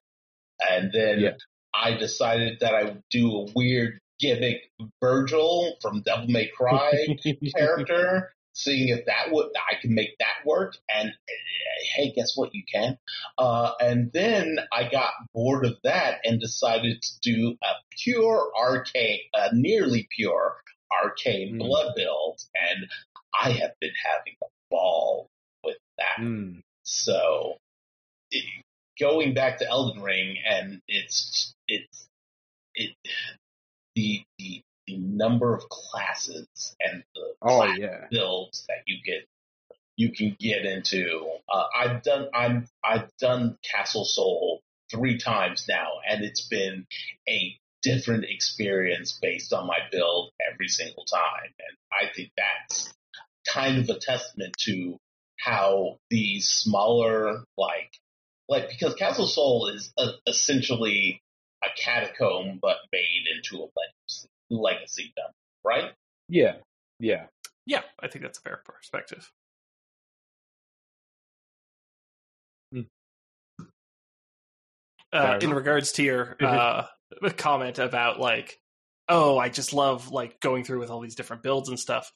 and 0.59 0.91
then 0.91 1.19
Yeah. 1.21 1.37
I 1.73 1.93
decided 1.97 2.59
that 2.59 2.73
I 2.75 2.83
would 2.83 3.03
do 3.09 3.35
a 3.41 3.51
weird 3.53 3.99
gimmick 4.19 4.71
Virgil 5.01 5.77
from 5.81 6.01
Devil 6.01 6.27
May 6.27 6.47
Cry 6.47 7.07
character, 7.55 8.33
seeing 8.53 8.89
if 8.89 9.05
that 9.05 9.31
would 9.31 9.47
I 9.55 9.79
can 9.81 9.93
make 9.93 10.17
that 10.19 10.45
work. 10.45 10.75
And 10.93 11.13
hey, 11.95 12.11
guess 12.15 12.33
what? 12.35 12.53
You 12.53 12.63
can. 12.71 12.97
Uh, 13.37 13.71
and 13.79 14.11
then 14.13 14.59
I 14.71 14.89
got 14.89 15.11
bored 15.33 15.65
of 15.65 15.77
that 15.83 16.19
and 16.23 16.39
decided 16.39 17.01
to 17.01 17.19
do 17.21 17.57
a 17.61 17.73
pure 18.03 18.51
arcane, 18.57 19.19
a 19.33 19.55
nearly 19.55 20.07
pure 20.15 20.57
arcane 20.91 21.55
Mm. 21.55 21.59
blood 21.59 21.93
build, 21.95 22.41
and 22.55 22.87
I 23.39 23.51
have 23.51 23.71
been 23.79 23.91
having 24.03 24.35
a 24.41 24.47
ball 24.69 25.29
with 25.63 25.77
that. 25.97 26.19
Mm. 26.19 26.61
So 26.83 27.57
it, 28.31 28.43
going 28.99 29.33
back 29.33 29.59
to 29.59 29.67
Elden 29.67 30.01
Ring, 30.01 30.37
and 30.49 30.81
it's 30.87 31.53
it's 31.67 32.07
it 32.75 32.95
the 33.97 34.23
the 34.37 34.61
the 34.85 34.97
number 34.97 35.53
of 35.53 35.67
classes 35.69 36.75
and 36.79 37.03
the 37.15 37.33
Oh 37.41 37.57
class 37.57 37.77
yeah. 37.79 38.05
builds 38.11 38.63
that 38.67 38.83
you 38.85 38.97
get 39.03 39.27
you 39.95 40.11
can 40.11 40.37
get 40.39 40.65
into. 40.65 41.27
Uh, 41.51 41.63
I've 41.75 42.03
done 42.03 42.29
I'm 42.33 42.67
I've 42.83 43.09
done 43.17 43.57
Castle 43.63 44.05
Sol 44.05 44.61
three 44.91 45.17
times 45.17 45.65
now, 45.67 45.87
and 46.07 46.23
it's 46.23 46.47
been 46.47 46.85
a 47.27 47.57
different 47.81 48.25
experience 48.25 49.17
based 49.19 49.51
on 49.51 49.65
my 49.65 49.79
build 49.91 50.31
every 50.53 50.67
single 50.67 51.03
time, 51.05 51.51
and 51.59 51.77
I 51.91 52.13
think 52.13 52.29
that's 52.37 52.93
kind 53.51 53.79
of 53.79 53.89
a 53.89 53.99
testament 53.99 54.55
to 54.59 54.99
how 55.39 55.97
these 56.11 56.47
smaller 56.47 57.43
like 57.57 57.91
like 58.47 58.69
because 58.69 58.93
Castle 58.93 59.27
Sol 59.27 59.67
is 59.69 59.91
a, 59.97 60.09
essentially 60.27 61.21
a 61.63 61.67
catacomb 61.77 62.59
but 62.61 62.77
made 62.91 63.23
into 63.35 63.63
a 63.63 63.67
legacy, 63.75 64.29
legacy 64.49 65.13
dump, 65.15 65.33
right? 65.65 65.91
Yeah, 66.29 66.55
yeah, 66.99 67.27
Yeah, 67.65 67.81
I 67.99 68.07
think 68.07 68.23
that's 68.23 68.39
a 68.39 68.41
fair 68.41 68.61
perspective. 68.65 69.31
Hmm. 72.71 72.81
Uh, 75.13 75.21
Fair 75.21 75.37
in 75.37 75.53
regards 75.53 75.93
to 75.93 76.03
your 76.03 76.35
uh, 76.41 76.85
comment 77.37 77.79
about 77.79 78.19
like, 78.19 78.59
oh, 79.07 79.37
I 79.37 79.49
just 79.49 79.73
love 79.73 80.11
like 80.11 80.39
going 80.39 80.63
through 80.63 80.79
with 80.79 80.89
all 80.89 80.99
these 80.99 81.15
different 81.15 81.43
builds 81.43 81.69
and 81.69 81.79
stuff. 81.79 82.11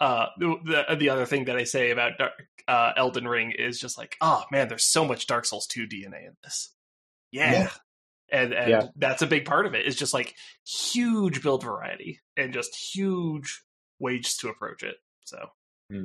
Uh, 0.00 0.26
the 0.38 0.96
the 0.98 1.10
other 1.10 1.26
thing 1.26 1.46
that 1.46 1.56
I 1.56 1.64
say 1.64 1.90
about 1.90 2.12
Dark, 2.18 2.32
uh, 2.68 2.92
Elden 2.96 3.26
Ring 3.26 3.52
is 3.56 3.80
just 3.80 3.98
like, 3.98 4.16
oh 4.20 4.44
man, 4.50 4.68
there's 4.68 4.90
so 4.90 5.04
much 5.04 5.26
Dark 5.26 5.44
Souls 5.44 5.66
2 5.66 5.86
DNA 5.86 6.26
in 6.26 6.36
this. 6.42 6.72
Yeah. 7.32 7.52
Yeah. 7.52 7.70
And 8.32 8.52
and 8.52 8.70
Yeah. 8.70 8.86
that's 8.96 9.22
a 9.22 9.26
big 9.26 9.44
part 9.44 9.66
of 9.66 9.74
it. 9.74 9.86
Is 9.86 9.96
just 9.96 10.14
like 10.14 10.34
huge 10.66 11.42
build 11.42 11.64
variety 11.64 12.20
and 12.36 12.52
just 12.52 12.74
huge 12.76 13.62
ways 13.98 14.36
to 14.38 14.48
approach 14.48 14.82
it. 14.82 14.96
So 15.24 15.50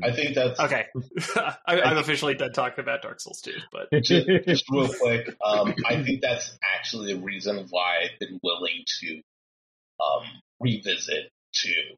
I 0.03 0.11
think 0.11 0.36
that's 0.36 0.59
okay, 0.59 0.86
I, 1.36 1.82
I'm 1.82 1.97
officially 1.97 2.34
done 2.34 2.53
talking 2.53 2.84
about 2.84 3.01
Dark 3.01 3.19
Souls 3.19 3.41
2, 3.41 3.51
but 3.71 4.03
just, 4.03 4.28
just 4.47 4.65
real 4.69 4.88
quick. 4.88 5.36
Um, 5.45 5.76
I 5.86 6.01
think 6.01 6.21
that's 6.21 6.57
actually 6.63 7.13
the 7.13 7.19
reason 7.19 7.67
why 7.69 7.99
I've 8.03 8.19
been 8.19 8.39
willing 8.41 8.84
to 9.01 9.21
um, 10.03 10.23
revisit 10.59 11.30
two 11.53 11.95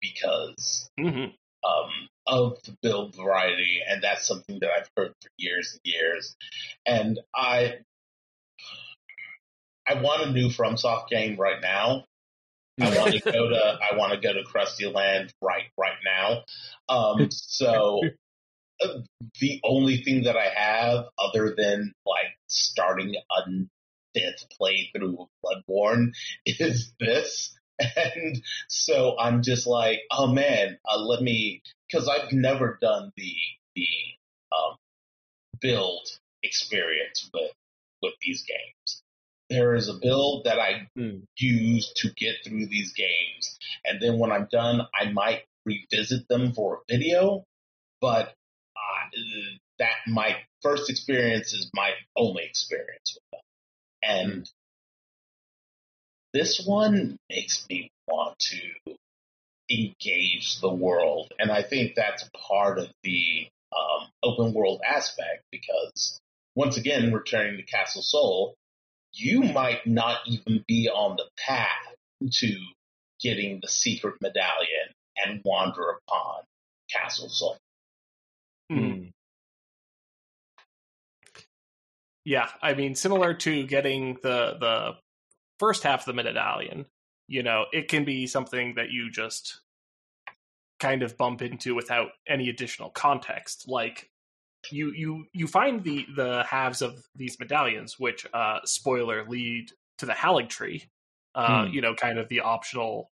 because 0.00 0.88
mhm. 0.98 1.32
um, 1.66 1.90
of 2.26 2.62
the 2.62 2.76
build 2.82 3.16
variety, 3.16 3.80
and 3.86 4.02
that's 4.02 4.26
something 4.26 4.58
that 4.60 4.70
I've 4.70 4.90
heard 4.96 5.12
for 5.20 5.30
years 5.36 5.72
and 5.72 5.92
years. 5.92 6.36
And 6.86 7.18
I, 7.34 7.78
I 9.86 10.00
want 10.00 10.22
a 10.22 10.32
new 10.32 10.48
FromSoft 10.48 11.08
game 11.08 11.36
right 11.38 11.60
now. 11.60 12.04
I 12.80 12.98
want 12.98 13.12
to 13.12 13.20
go 13.20 13.48
to 13.50 13.78
I 13.92 13.96
want 13.96 14.12
to 14.14 14.20
go 14.20 14.32
to 14.32 14.42
Krusty 14.42 14.92
Land 14.92 15.32
right 15.40 15.64
right 15.78 15.98
now. 16.04 16.42
Um, 16.88 17.28
so 17.30 18.00
uh, 18.82 18.88
the 19.40 19.60
only 19.64 19.98
thing 19.98 20.24
that 20.24 20.36
I 20.36 20.48
have 20.54 21.06
other 21.18 21.54
than 21.56 21.92
like 22.04 22.36
starting 22.48 23.14
a 23.14 23.50
fifth 24.14 24.46
playthrough 24.60 25.18
of 25.20 25.28
Bloodborne 25.44 26.12
is 26.46 26.92
this. 26.98 27.54
And 27.78 28.40
so 28.68 29.16
I'm 29.18 29.42
just 29.42 29.66
like, 29.66 30.00
oh 30.10 30.28
man, 30.28 30.78
uh, 30.88 30.98
let 30.98 31.20
me, 31.20 31.62
because 31.90 32.08
I've 32.08 32.32
never 32.32 32.78
done 32.80 33.10
the 33.16 33.34
the 33.74 33.88
um, 34.56 34.76
build 35.60 36.06
experience 36.44 37.28
with 37.34 37.50
with 38.00 38.14
these 38.22 38.44
games. 38.44 39.02
There 39.50 39.74
is 39.74 39.88
a 39.88 39.94
build 39.94 40.44
that 40.44 40.58
I 40.58 40.88
Hmm. 40.96 41.20
use 41.38 41.92
to 41.96 42.12
get 42.14 42.36
through 42.44 42.66
these 42.66 42.92
games, 42.94 43.58
and 43.84 44.00
then 44.00 44.18
when 44.18 44.32
I'm 44.32 44.46
done, 44.50 44.86
I 44.94 45.10
might 45.12 45.44
revisit 45.64 46.28
them 46.28 46.52
for 46.54 46.76
a 46.76 46.80
video. 46.88 47.44
But 48.00 48.34
uh, 48.76 49.10
that 49.78 49.96
my 50.06 50.44
first 50.62 50.90
experience 50.90 51.52
is 51.52 51.70
my 51.74 51.92
only 52.16 52.44
experience 52.44 53.16
with 53.16 53.30
them, 53.32 53.40
and 54.02 54.50
this 56.32 56.64
one 56.66 57.18
makes 57.30 57.66
me 57.68 57.90
want 58.08 58.38
to 58.38 58.96
engage 59.70 60.60
the 60.60 60.72
world, 60.72 61.32
and 61.38 61.50
I 61.50 61.62
think 61.62 61.94
that's 61.94 62.28
part 62.34 62.78
of 62.78 62.90
the 63.02 63.48
um, 63.72 64.08
open 64.22 64.52
world 64.52 64.80
aspect 64.86 65.44
because 65.50 66.20
once 66.54 66.76
again, 66.76 67.12
returning 67.12 67.56
to 67.56 67.62
Castle 67.62 68.02
Sol, 68.02 68.54
you 69.14 69.42
might 69.42 69.86
not 69.86 70.18
even 70.26 70.64
be 70.66 70.88
on 70.88 71.16
the 71.16 71.26
path 71.38 71.94
to 72.32 72.56
getting 73.20 73.60
the 73.62 73.68
secret 73.68 74.14
medallion 74.20 74.92
and 75.16 75.40
wander 75.44 75.90
upon 75.90 76.42
Castle 76.90 77.28
Sol. 77.28 77.56
Mhm. 78.70 79.12
Yeah, 82.24 82.50
I 82.62 82.74
mean, 82.74 82.94
similar 82.94 83.34
to 83.34 83.66
getting 83.66 84.14
the 84.22 84.56
the 84.58 84.96
first 85.58 85.82
half 85.82 86.00
of 86.00 86.06
the 86.06 86.14
medallion, 86.14 86.86
you 87.28 87.42
know, 87.42 87.66
it 87.72 87.88
can 87.88 88.04
be 88.04 88.26
something 88.26 88.74
that 88.74 88.90
you 88.90 89.10
just 89.10 89.60
kind 90.80 91.02
of 91.02 91.16
bump 91.16 91.42
into 91.42 91.74
without 91.74 92.10
any 92.26 92.48
additional 92.48 92.90
context. 92.90 93.68
Like 93.68 94.10
you 94.72 94.92
you 94.92 95.26
you 95.32 95.46
find 95.46 95.82
the 95.84 96.06
the 96.16 96.44
halves 96.44 96.82
of 96.82 97.02
these 97.14 97.38
medallions, 97.38 97.98
which 97.98 98.26
uh 98.34 98.60
spoiler 98.64 99.28
lead 99.28 99.70
to 99.98 100.06
the 100.06 100.12
Haligtree. 100.12 100.82
Uh, 101.34 101.66
Hmm. 101.66 101.74
you 101.74 101.80
know, 101.80 101.94
kind 101.96 102.18
of 102.20 102.28
the 102.28 102.40
optional 102.40 103.10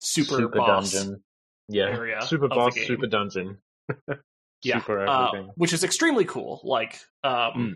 super, 0.00 0.36
super 0.36 0.58
boss 0.58 0.92
dungeon. 0.92 1.22
Yeah, 1.68 1.88
area 1.90 2.20
super 2.22 2.48
boss, 2.48 2.74
super 2.86 3.06
dungeon. 3.06 3.58
yeah, 4.62 4.80
super 4.80 5.06
uh, 5.06 5.32
which 5.56 5.72
is 5.72 5.84
extremely 5.84 6.24
cool. 6.24 6.60
Like, 6.64 7.00
um, 7.24 7.52
Mm. 7.56 7.74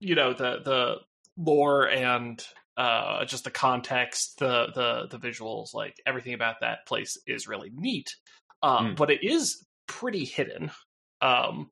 you 0.00 0.14
know, 0.14 0.32
the 0.32 0.60
the 0.64 0.96
lore 1.36 1.88
and 1.88 2.44
uh, 2.76 3.24
just 3.24 3.44
the 3.44 3.50
context, 3.50 4.38
the 4.38 4.68
the 4.74 5.16
the 5.16 5.18
visuals, 5.18 5.74
like 5.74 5.94
everything 6.06 6.34
about 6.34 6.56
that 6.60 6.86
place 6.86 7.16
is 7.26 7.46
really 7.48 7.70
neat. 7.74 8.14
Uh, 8.62 8.80
Mm. 8.80 8.96
But 8.96 9.10
it 9.10 9.22
is 9.22 9.64
pretty 9.86 10.24
hidden. 10.24 10.70
Um, 11.24 11.70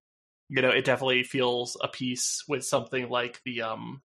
you 0.49 0.63
know, 0.63 0.71
it 0.71 0.85
definitely 0.85 1.23
feels 1.25 1.77
a 1.81 1.89
piece 1.89 2.45
with 2.49 2.65
something 2.65 3.09
like 3.09 3.41
the 3.45 3.63
um. 3.63 4.03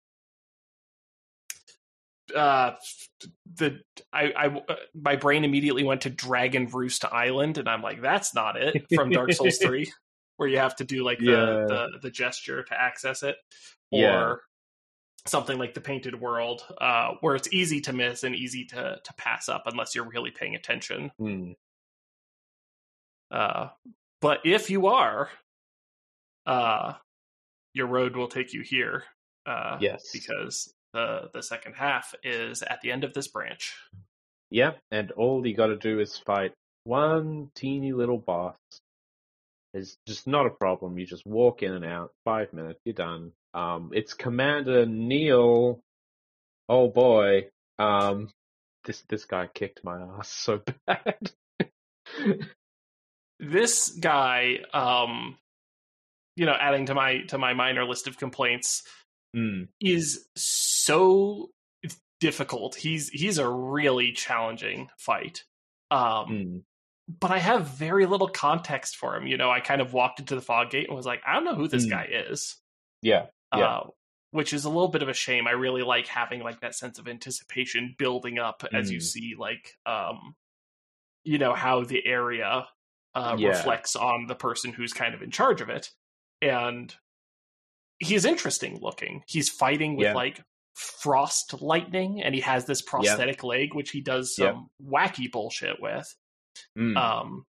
Uh, 2.34 2.72
the 3.56 3.80
I, 4.12 4.32
I 4.36 4.46
uh, 4.46 4.76
my 4.94 5.16
brain 5.16 5.44
immediately 5.44 5.82
went 5.84 6.02
to 6.02 6.10
Dragon 6.10 6.66
Roost 6.72 7.04
Island, 7.04 7.58
and 7.58 7.68
I'm 7.68 7.82
like, 7.82 8.00
that's 8.00 8.34
not 8.34 8.56
it 8.56 8.86
from 8.94 9.10
Dark 9.10 9.32
Souls 9.32 9.58
Three, 9.62 9.92
where 10.36 10.48
you 10.48 10.58
have 10.58 10.76
to 10.76 10.84
do 10.84 11.04
like 11.04 11.18
the 11.18 11.24
Yeah. 11.24 11.64
the, 11.66 11.98
the 12.02 12.10
gesture 12.10 12.62
to 12.62 12.80
access 12.80 13.22
it, 13.22 13.36
Yeah. 13.90 14.08
or 14.08 14.42
something 15.26 15.58
like 15.58 15.74
the 15.74 15.80
Painted 15.80 16.18
World, 16.18 16.62
uh, 16.80 17.14
where 17.20 17.36
it's 17.36 17.52
easy 17.52 17.80
to 17.82 17.92
miss 17.92 18.22
and 18.24 18.34
easy 18.34 18.64
to 18.66 19.00
to 19.04 19.14
pass 19.14 19.48
up 19.48 19.64
unless 19.66 19.94
you're 19.94 20.08
really 20.08 20.30
paying 20.30 20.54
attention. 20.54 21.10
Hmm. 21.18 21.52
Uh, 23.30 23.68
but 24.22 24.40
if 24.46 24.70
you 24.70 24.86
are, 24.86 25.28
uh, 26.46 26.94
your 27.74 27.86
road 27.88 28.16
will 28.16 28.28
take 28.28 28.54
you 28.54 28.62
here. 28.62 29.04
Uh, 29.44 29.76
Yes. 29.80 30.10
because 30.12 30.72
the 30.94 31.28
the 31.34 31.42
second 31.42 31.74
half 31.74 32.14
is 32.22 32.62
at 32.62 32.80
the 32.80 32.90
end 32.92 33.04
of 33.04 33.12
this 33.12 33.28
branch. 33.28 33.74
Yeah, 34.50 34.72
and 34.90 35.10
all 35.12 35.46
you 35.46 35.54
got 35.54 35.66
to 35.68 35.76
do 35.76 35.98
is 36.00 36.16
fight 36.18 36.52
one 36.84 37.50
teeny 37.54 37.92
little 37.92 38.18
boss. 38.18 38.56
It's 39.74 39.96
just 40.06 40.26
not 40.26 40.46
a 40.46 40.50
problem. 40.50 40.98
You 40.98 41.06
just 41.06 41.26
walk 41.26 41.62
in 41.62 41.72
and 41.72 41.84
out. 41.84 42.12
Five 42.24 42.52
minutes, 42.52 42.78
you're 42.84 42.92
done. 42.94 43.32
Um, 43.54 43.90
it's 43.94 44.12
Commander 44.14 44.84
Niall. 44.86 45.80
Oh 46.68 46.88
boy. 46.88 47.48
Um, 47.78 48.28
this 48.84 49.02
this 49.08 49.24
guy 49.24 49.48
kicked 49.52 49.82
my 49.82 50.00
ass 50.18 50.28
so 50.28 50.60
bad. 50.86 51.30
This 53.42 53.90
guy, 53.90 54.60
um, 54.72 55.36
you 56.36 56.46
know, 56.46 56.54
adding 56.58 56.86
to 56.86 56.94
my 56.94 57.22
to 57.28 57.38
my 57.38 57.52
minor 57.54 57.84
list 57.84 58.06
of 58.06 58.16
complaints, 58.16 58.82
Hmm. 59.34 59.64
is 59.80 60.28
so 60.36 61.50
difficult. 62.20 62.76
He's 62.76 63.08
he's 63.08 63.38
a 63.38 63.48
really 63.48 64.12
challenging 64.12 64.88
fight. 64.98 65.44
Um, 65.90 66.26
Hmm. 66.28 66.58
but 67.20 67.30
I 67.32 67.38
have 67.38 67.66
very 67.66 68.06
little 68.06 68.28
context 68.28 68.96
for 68.96 69.16
him. 69.16 69.26
You 69.26 69.36
know, 69.36 69.50
I 69.50 69.60
kind 69.60 69.80
of 69.80 69.92
walked 69.92 70.20
into 70.20 70.34
the 70.36 70.40
fog 70.40 70.70
gate 70.70 70.86
and 70.86 70.96
was 70.96 71.04
like, 71.06 71.20
I 71.26 71.34
don't 71.34 71.44
know 71.44 71.54
who 71.56 71.66
this 71.68 71.86
Mm. 71.86 71.90
guy 71.90 72.04
is. 72.10 72.56
Yeah. 73.02 73.26
Yeah. 73.54 73.66
Uh, 73.78 73.86
which 74.30 74.52
is 74.54 74.64
a 74.64 74.68
little 74.70 74.88
bit 74.88 75.02
of 75.02 75.08
a 75.08 75.14
shame. 75.14 75.46
I 75.48 75.50
really 75.50 75.82
like 75.82 76.06
having 76.06 76.40
like 76.42 76.60
that 76.60 76.74
sense 76.74 76.98
of 76.98 77.08
anticipation 77.08 77.94
building 77.98 78.38
up 78.38 78.62
as 78.72 78.90
you 78.90 78.98
Mm. 78.98 79.02
see 79.02 79.34
like 79.36 79.76
um 79.84 80.36
you 81.24 81.38
know 81.38 81.54
how 81.54 81.84
the 81.84 82.06
area 82.06 82.66
uh 83.14 83.36
Yeah. 83.38 83.48
reflects 83.48 83.94
on 83.96 84.26
the 84.26 84.34
person 84.34 84.72
who's 84.72 84.92
kind 84.92 85.14
of 85.14 85.22
in 85.22 85.30
charge 85.30 85.60
of 85.60 85.68
it. 85.68 85.90
And 86.40 86.94
he's 87.98 88.24
interesting 88.24 88.78
looking. 88.80 89.22
He's 89.26 89.48
fighting 89.48 89.96
with 89.96 90.06
Yeah. 90.08 90.14
like 90.14 90.42
frost 90.74 91.60
lightning 91.60 92.22
and 92.22 92.34
he 92.34 92.40
has 92.40 92.64
this 92.64 92.80
prosthetic 92.82 93.44
leg 93.44 93.74
which 93.74 93.90
he 93.90 94.00
does 94.00 94.34
Yeah. 94.38 94.52
some 94.52 94.70
wacky 94.82 95.30
bullshit 95.30 95.80
with. 95.80 96.12
Hmm. 96.76 96.96
Um, 96.96 97.46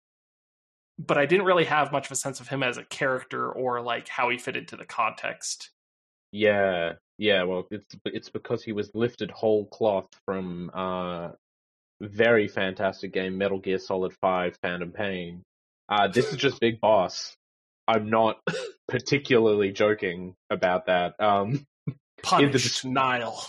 but 0.99 1.17
I 1.19 1.27
didn't 1.27 1.47
really 1.47 1.65
have 1.67 1.93
much 1.93 2.07
of 2.07 2.13
a 2.13 2.17
sense 2.17 2.41
of 2.41 2.49
him 2.49 2.63
as 2.63 2.77
a 2.79 2.85
character 2.85 3.51
or 3.51 3.81
like 3.81 4.09
how 4.09 4.29
he 4.31 4.39
fit 4.39 4.57
into 4.57 4.77
the 4.77 4.85
context. 4.87 5.71
Yeah, 6.33 6.95
yeah. 7.19 7.43
Well, 7.45 7.67
it's 7.71 7.95
it's 8.05 8.29
because 8.31 8.63
he 8.63 8.73
was 8.73 8.91
lifted 8.95 9.31
whole 9.31 9.67
cloth 9.67 10.09
from 10.25 10.71
uh 10.75 11.31
very 12.01 12.49
fantastic 12.49 13.13
game 13.13 13.37
Metal 13.37 13.59
Gear 13.59 13.79
Solid 13.79 14.13
Five: 14.21 14.57
Phantom 14.63 14.93
Pain. 14.93 15.43
Uh, 15.91 16.09
this 16.09 16.31
is 16.31 16.37
just 16.37 16.61
Big 16.61 16.81
Boss. 16.81 17.37
I'm 17.89 18.09
not 18.09 18.39
particularly 18.89 19.73
joking 19.73 20.35
about 20.49 20.87
that. 20.87 21.15
Um, 21.19 21.67
Punished 22.23 22.85
Niall. 22.85 23.45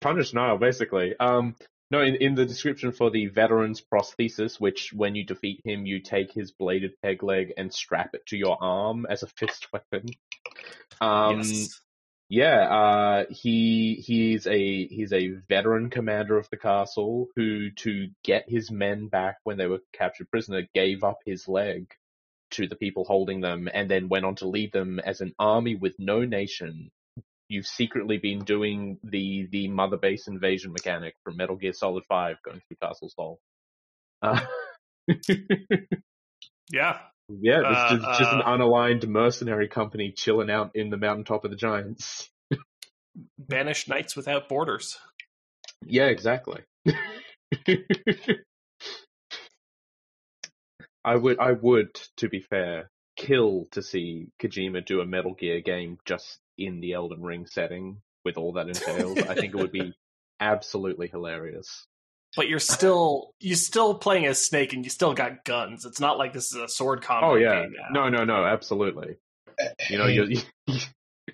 Punished 0.00 0.34
Niall, 0.34 0.58
basically. 0.58 1.14
Um, 1.20 1.54
no, 1.90 2.00
in, 2.00 2.16
in 2.16 2.34
the 2.34 2.46
description 2.46 2.92
for 2.92 3.10
the 3.10 3.26
veteran's 3.26 3.80
prosthesis, 3.80 4.58
which 4.58 4.92
when 4.92 5.14
you 5.14 5.24
defeat 5.24 5.60
him, 5.64 5.86
you 5.86 6.00
take 6.00 6.32
his 6.32 6.50
bladed 6.52 6.94
peg 7.02 7.22
leg 7.22 7.52
and 7.56 7.72
strap 7.72 8.10
it 8.14 8.26
to 8.26 8.36
your 8.36 8.56
arm 8.60 9.06
as 9.08 9.22
a 9.22 9.28
fist 9.28 9.68
weapon. 9.72 10.08
Um, 11.00 11.38
yes. 11.38 11.80
Yeah, 12.28 12.68
uh, 12.68 13.24
he 13.30 14.02
he's 14.06 14.46
a 14.46 14.86
he's 14.88 15.12
a 15.12 15.28
veteran 15.48 15.90
commander 15.90 16.36
of 16.38 16.48
the 16.50 16.56
castle 16.56 17.28
who, 17.36 17.70
to 17.70 18.08
get 18.24 18.48
his 18.48 18.70
men 18.70 19.08
back 19.08 19.36
when 19.44 19.58
they 19.58 19.66
were 19.66 19.80
captured 19.92 20.30
prisoner, 20.30 20.62
gave 20.74 21.04
up 21.04 21.18
his 21.24 21.48
leg 21.48 21.86
to 22.52 22.66
the 22.68 22.76
people 22.76 23.04
holding 23.04 23.40
them, 23.40 23.68
and 23.72 23.90
then 23.90 24.08
went 24.08 24.24
on 24.24 24.36
to 24.36 24.48
lead 24.48 24.72
them 24.72 24.98
as 25.00 25.20
an 25.20 25.34
army 25.38 25.76
with 25.76 25.94
no 25.98 26.24
nation. 26.24 26.90
You've 27.48 27.66
secretly 27.66 28.18
been 28.18 28.40
doing 28.44 28.98
the 29.04 29.48
the 29.52 29.68
mother 29.68 29.96
base 29.96 30.26
invasion 30.28 30.72
mechanic 30.72 31.14
from 31.24 31.36
Metal 31.36 31.56
Gear 31.56 31.72
Solid 31.74 32.04
Five, 32.08 32.38
going 32.44 32.60
through 32.68 32.78
Castle 32.82 33.10
Sol. 33.10 33.40
Uh, 34.22 34.40
Yeah. 36.72 36.98
Yeah, 37.28 37.60
it's 37.60 37.66
Uh, 37.66 37.96
just, 37.96 38.18
just 38.20 38.32
an 38.32 38.42
uh, 38.42 38.46
unaligned 38.46 39.06
mercenary 39.06 39.68
company 39.68 40.12
chilling 40.12 40.50
out 40.50 40.70
in 40.74 40.90
the 40.90 40.96
mountaintop 40.96 41.44
of 41.44 41.50
the 41.50 41.56
giants. 41.56 42.30
Banished 43.38 43.88
Knights 43.88 44.16
Without 44.16 44.48
Borders. 44.48 44.98
Yeah, 45.84 46.06
exactly. 46.06 46.62
I 51.04 51.14
would, 51.14 51.38
I 51.38 51.52
would, 51.52 51.94
to 52.16 52.28
be 52.28 52.40
fair, 52.40 52.90
kill 53.16 53.66
to 53.72 53.82
see 53.82 54.28
Kojima 54.40 54.84
do 54.84 55.00
a 55.00 55.06
Metal 55.06 55.34
Gear 55.34 55.60
game 55.60 55.98
just 56.04 56.38
in 56.58 56.80
the 56.80 56.94
Elden 56.94 57.22
Ring 57.22 57.46
setting 57.46 57.98
with 58.24 58.36
all 58.36 58.52
that 58.54 58.68
entails. 58.68 59.18
I 59.18 59.34
think 59.34 59.54
it 59.54 59.58
would 59.58 59.72
be 59.72 59.94
absolutely 60.40 61.08
hilarious. 61.08 61.86
But 62.36 62.48
you're 62.48 62.58
still 62.58 63.30
you're 63.40 63.56
still 63.56 63.94
playing 63.94 64.26
as 64.26 64.44
Snake 64.44 64.72
and 64.74 64.84
you 64.84 64.90
still 64.90 65.14
got 65.14 65.44
guns. 65.44 65.84
It's 65.86 66.00
not 66.00 66.18
like 66.18 66.32
this 66.34 66.52
is 66.52 66.60
a 66.60 66.68
sword 66.68 67.02
combat 67.02 67.30
Oh 67.30 67.34
yeah, 67.36 67.62
game 67.62 67.72
now. 67.90 68.08
no, 68.08 68.08
no, 68.10 68.24
no, 68.24 68.44
absolutely. 68.44 69.16
You 69.88 69.98
know, 69.98 70.06
hey, 70.06 70.14
you 70.66 70.78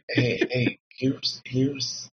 hey, 0.09 0.41
hey, 0.51 0.79
here's 0.97 1.43
here's. 1.45 2.09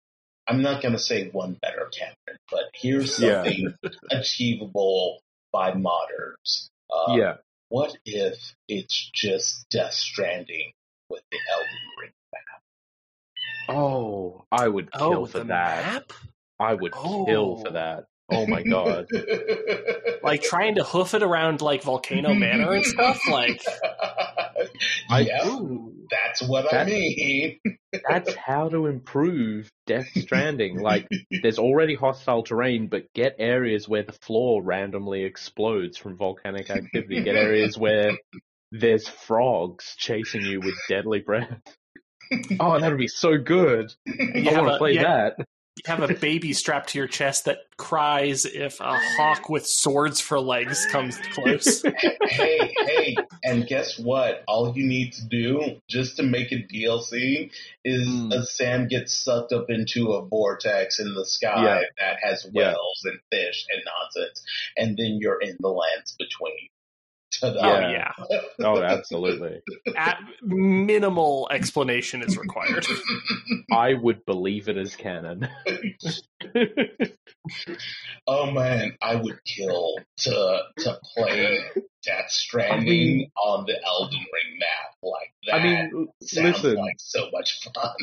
I'm 0.48 0.62
not 0.62 0.82
gonna 0.82 0.98
say 0.98 1.28
one 1.30 1.58
better 1.60 1.90
Cameron, 1.92 2.38
but 2.50 2.64
here's 2.74 3.18
Yeah. 3.18 3.42
something 3.44 3.74
achievable 4.10 5.20
by 5.52 5.72
modders. 5.72 6.68
Uh, 6.90 7.16
yeah, 7.16 7.34
What 7.68 7.94
if 8.06 8.54
it's 8.68 9.10
just 9.14 9.66
Death 9.70 9.92
Stranding 9.92 10.72
with 11.10 11.20
the 11.30 11.38
Elden 11.52 11.68
Ring? 12.00 12.10
Map? 12.32 12.62
Oh, 13.76 14.44
I 14.50 14.66
would 14.68 14.88
Oh, 14.94 15.08
kill 15.10 15.22
with 15.22 15.32
for 15.32 15.38
the 15.40 15.44
that. 15.44 15.84
map? 15.84 16.12
I 16.58 16.72
would 16.74 16.92
kill 16.92 17.56
for 17.56 17.68
Oh. 17.68 17.72
that. 17.72 18.04
Oh 18.30 18.46
my 18.46 18.62
god. 18.62 19.06
Like 20.20 20.42
trying 20.42 20.74
to 20.74 20.84
hoof 20.84 21.14
it 21.14 21.22
around 21.22 21.62
like 21.62 21.84
Volcano 21.84 22.34
Manor 22.34 22.72
and 22.72 22.84
stuff. 22.84 23.18
Like, 23.30 23.62
I- 25.10 25.20
yeah, 25.20 25.46
ooh. 25.46 25.94
that's 26.10 26.42
what 26.42 26.66
I 26.74 26.78
That- 26.84 26.86
mean. 26.88 27.60
That's 28.10 28.34
how 28.34 28.68
to 28.68 28.86
improve 28.86 29.70
Death 29.86 30.08
Stranding. 30.14 30.78
Like, 30.78 31.06
there's 31.42 31.58
already 31.58 31.94
hostile 31.94 32.42
terrain, 32.42 32.88
but 32.88 33.10
get 33.14 33.36
areas 33.38 33.88
where 33.88 34.02
the 34.02 34.12
floor 34.12 34.62
randomly 34.62 35.22
explodes 35.24 35.96
from 35.96 36.16
volcanic 36.18 36.68
activity. 36.68 37.22
Get 37.22 37.36
areas 37.36 37.78
where 37.78 38.18
there's 38.72 39.08
frogs 39.08 39.94
chasing 39.96 40.42
you 40.42 40.60
with 40.60 40.74
deadly 40.90 41.20
breath. 41.20 41.62
Oh, 42.60 42.78
that 42.78 42.90
would 42.90 42.98
be 42.98 43.08
so 43.08 43.38
good. 43.38 43.90
You 44.04 44.50
I 44.50 44.60
want 44.60 44.72
to 44.72 44.78
play 44.78 44.92
yeah. 44.96 45.30
that. 45.38 45.46
You 45.86 45.94
have 45.96 46.10
a 46.10 46.14
baby 46.14 46.52
strapped 46.52 46.90
to 46.90 46.98
your 46.98 47.06
chest 47.06 47.44
that 47.44 47.58
cries 47.76 48.44
if 48.44 48.80
a 48.80 48.98
hawk 48.98 49.48
with 49.48 49.66
swords 49.66 50.20
for 50.20 50.40
legs 50.40 50.84
comes 50.86 51.16
close. 51.32 51.82
hey, 52.28 52.74
hey, 52.80 53.16
and 53.44 53.66
guess 53.66 53.98
what? 53.98 54.42
All 54.48 54.72
you 54.76 54.84
need 54.86 55.12
to 55.14 55.24
do 55.26 55.80
just 55.88 56.16
to 56.16 56.22
make 56.24 56.50
a 56.52 56.56
DLC 56.56 57.50
is 57.84 58.08
Hmm. 58.08 58.32
uh, 58.32 58.42
Sam 58.42 58.88
gets 58.88 59.14
sucked 59.14 59.52
up 59.52 59.66
into 59.70 60.12
a 60.12 60.26
vortex 60.26 60.98
in 60.98 61.14
the 61.14 61.24
sky 61.24 61.62
Yeah. 61.64 61.80
that 62.00 62.16
has 62.22 62.44
Yeah. 62.52 62.70
whales 62.72 63.02
and 63.04 63.18
fish 63.30 63.64
and 63.72 63.82
nonsense, 63.84 64.42
and 64.76 64.96
then 64.96 65.18
you're 65.20 65.40
in 65.40 65.56
the 65.60 65.68
lands 65.68 66.14
between. 66.18 66.68
Ta-da. 67.30 67.58
Oh 67.60 67.80
Yeah. 67.90 68.12
yeah. 68.30 68.40
Oh, 68.64 68.82
absolutely. 68.82 69.60
At 69.96 70.18
minimal 70.42 71.48
explanation 71.50 72.22
is 72.22 72.36
required. 72.38 72.86
I 73.72 73.94
would 73.94 74.24
believe 74.24 74.68
it 74.68 74.76
as 74.76 74.96
canon. 74.96 75.46
oh 78.26 78.50
man, 78.50 78.96
I 79.02 79.16
would 79.16 79.38
kill 79.44 79.94
to 80.18 80.60
to 80.78 80.98
play 81.16 81.60
Death 82.04 82.30
Stranding 82.30 82.86
mean- 83.18 83.30
on 83.44 83.64
the 83.66 83.74
Elden 83.86 84.18
Ring 84.18 84.58
map 84.58 84.94
like 85.02 85.32
that. 85.46 85.54
I 85.56 85.62
mean, 85.62 86.08
sounds 86.22 86.62
listen. 86.62 86.76
like 86.76 86.96
so 86.98 87.28
much 87.32 87.60
fun. 87.62 87.94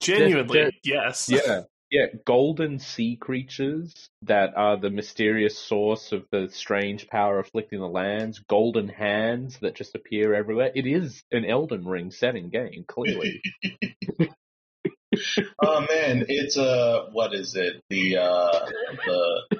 Genuinely, 0.00 0.64
That- 0.64 0.74
yes. 0.82 1.28
Yeah. 1.28 1.62
Yeah, 1.90 2.06
golden 2.24 2.78
sea 2.78 3.16
creatures 3.16 3.92
that 4.22 4.54
are 4.56 4.76
the 4.76 4.90
mysterious 4.90 5.58
source 5.58 6.12
of 6.12 6.24
the 6.30 6.48
strange 6.52 7.08
power 7.08 7.40
afflicting 7.40 7.80
the 7.80 7.88
lands, 7.88 8.38
golden 8.38 8.88
hands 8.88 9.58
that 9.60 9.74
just 9.74 9.96
appear 9.96 10.32
everywhere. 10.32 10.70
It 10.74 10.86
is 10.86 11.22
an 11.32 11.44
Elden 11.44 11.84
Ring 11.84 12.12
setting 12.12 12.48
game, 12.48 12.84
clearly. 12.86 13.40
oh 15.62 15.80
man, 15.80 16.24
it's 16.28 16.56
uh 16.56 17.08
what 17.12 17.34
is 17.34 17.56
it? 17.56 17.80
The 17.90 18.18
uh 18.18 18.68
the 19.06 19.56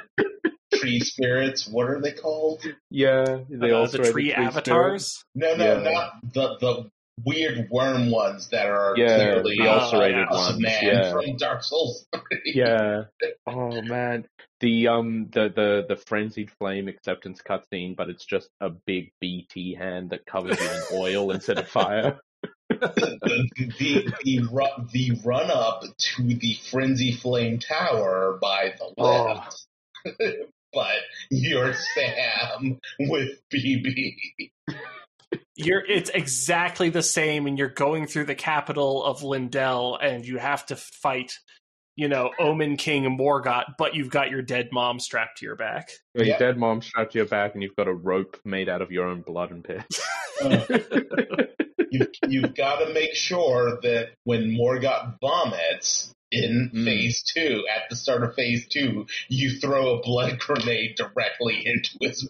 tree 0.75 1.01
spirits, 1.01 1.67
what 1.67 1.89
are 1.89 2.01
they 2.01 2.13
called? 2.13 2.63
yeah, 2.91 3.39
they 3.49 3.73
Uh, 3.73 3.79
also 3.79 3.99
the 3.99 4.09
are 4.09 4.13
tree 4.13 4.31
spirits. 4.31 4.57
avatars. 4.57 5.25
No, 5.35 5.57
no, 5.57 5.83
Yeah. 5.83 5.91
not 5.91 6.13
the 6.33 6.57
the 6.61 6.91
weird 7.25 7.69
worm 7.71 8.11
ones 8.11 8.49
that 8.51 8.67
are 8.67 8.95
Yeah, 8.97 9.17
clearly 9.17 9.57
the 9.59 9.69
uh, 9.69 9.81
ulcerated 9.81 10.29
of 10.29 10.37
ones, 10.37 10.61
Man 10.61 10.85
yeah. 10.85 11.13
from 11.13 11.37
Dark 11.37 11.63
Souls 11.63 12.07
3. 12.15 12.23
Yeah. 12.55 13.03
Oh 13.47 13.83
man. 13.83 14.27
The 14.61 14.89
um 14.89 15.29
the, 15.33 15.49
the 15.49 15.85
the 15.89 15.97
frenzied 15.97 16.51
flame 16.59 16.87
acceptance 16.87 17.41
cutscene, 17.43 17.97
but 17.97 18.09
it's 18.09 18.25
just 18.25 18.49
a 18.61 18.71
big 18.71 19.13
BT 19.21 19.75
hand 19.75 20.11
that 20.11 20.25
covers 20.27 20.61
you 20.61 20.69
in 20.71 20.83
oil 20.93 21.31
instead 21.33 21.59
of 21.59 21.67
fire. 21.67 22.21
the 22.69 23.19
the 23.59 24.13
the, 24.25 24.49
the 24.93 25.21
run 25.25 25.51
up 25.51 25.83
to 25.99 26.23
the 26.23 26.57
Frenzy 26.71 27.13
Flame 27.13 27.59
Tower 27.59 28.39
by 28.41 28.75
the 28.79 28.95
Oh. 28.99 29.43
but 30.73 30.97
you're 31.31 31.75
Sam 31.75 32.79
with 33.01 33.41
BB. 33.53 34.51
You're 35.65 35.85
it's 35.85 36.11
exactly 36.11 36.91
the 36.91 37.03
same, 37.03 37.47
and 37.47 37.59
you're 37.59 37.69
going 37.69 38.07
through 38.07 38.25
the 38.27 38.35
capital 38.35 39.05
of 39.05 39.21
Leyndell, 39.21 39.99
and 40.03 40.27
you 40.27 40.39
have 40.39 40.65
to 40.67 40.77
fight, 40.77 41.39
you 41.97 42.09
know, 42.09 42.31
Omen 42.39 42.77
King 42.77 43.07
and 43.07 43.19
Morgott, 43.19 43.75
but 43.79 43.95
you've 43.95 44.11
got 44.11 44.31
your 44.31 44.43
dead 44.43 44.71
mom 44.73 45.01
strapped 45.01 45.39
to 45.39 45.47
your 45.47 45.57
back. 45.57 45.91
Your 46.15 46.27
Yeah. 46.27 46.39
dead 46.39 46.57
mom 46.59 46.83
strapped 46.83 47.13
to 47.13 47.19
your 47.19 47.27
back, 47.27 47.55
and 47.55 47.63
you've 47.63 47.77
got 47.77 47.89
a 47.89 47.93
rope 47.95 48.39
made 48.45 48.69
out 48.69 48.83
of 48.83 48.91
your 48.91 49.07
own 49.07 49.23
blood 49.23 49.51
and 49.51 49.65
piss. 49.65 49.85
Uh, 50.43 50.65
you, 51.91 52.07
you've 52.27 52.55
got 52.55 52.79
to 52.79 52.95
make 52.95 53.15
sure 53.15 53.79
that 53.83 54.09
when 54.25 54.51
Morgott 54.57 55.19
vomits 55.21 56.15
in 56.33 56.71
Mm. 56.73 56.85
phase 56.87 57.23
two, 57.23 57.67
at 57.75 57.91
the 57.91 57.97
start 57.97 58.23
of 58.23 58.35
phase 58.37 58.67
two, 58.69 59.07
you 59.29 59.59
throw 59.61 59.97
a 59.99 60.01
blood 60.03 60.39
grenade 60.39 60.97
directly 60.97 61.61
into 61.67 61.91
his 62.01 62.27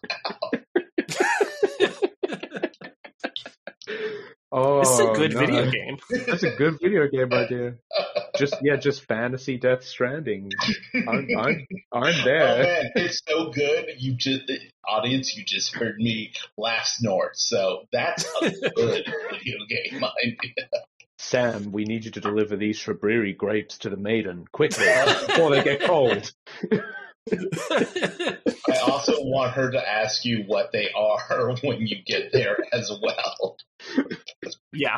oh, 4.53 4.81
This 4.81 4.91
is 4.91 5.01
a 5.01 5.11
oh, 5.11 5.15
good 5.15 5.35
no. 5.35 5.41
video 5.41 5.71
game. 5.71 5.99
That's 6.27 6.43
a 6.43 6.51
good 6.51 6.79
video 6.81 7.09
game 7.09 7.33
idea. 7.33 7.75
Just 8.37 8.57
yeah, 8.63 8.77
just 8.77 9.05
fantasy 9.05 9.59
Death 9.59 9.85
Stranding. 9.85 10.51
I'm 10.95 11.05
I'm 11.07 11.27
I'm 11.37 11.67
Oh 11.93 12.25
man, 12.25 12.91
it's 12.95 13.21
so 13.29 13.51
good. 13.51 13.87
You 13.99 14.15
just, 14.15 14.47
the 14.47 14.59
audience, 14.89 15.37
you 15.37 15.45
just 15.45 15.75
heard 15.75 15.99
me 15.99 16.33
laugh 16.57 16.87
snort. 16.87 17.37
So 17.37 17.83
that's 17.93 18.25
a 18.41 18.51
good 18.51 19.05
video 19.31 19.59
game 19.69 20.03
idea. 20.25 20.71
Sam, 21.19 21.71
we 21.71 21.85
need 21.85 22.07
you 22.07 22.13
to 22.13 22.21
deliver 22.21 22.57
these 22.57 22.79
Shabriri 22.79 23.37
grapes 23.37 23.79
to 23.79 23.91
the 23.91 23.99
maiden 23.99 24.47
quickly 24.53 24.87
before 25.27 25.51
they 25.51 25.63
get 25.63 25.83
cold. 25.83 26.33
I 27.33 28.79
also 28.87 29.13
want 29.23 29.53
her 29.53 29.71
to 29.71 29.89
ask 29.89 30.25
you 30.25 30.45
what 30.47 30.73
they 30.73 30.91
are 30.93 31.55
when 31.63 31.87
you 31.87 31.97
get 32.05 32.33
there 32.33 32.59
as 32.73 32.91
well. 33.03 33.57
yeah. 34.73 34.97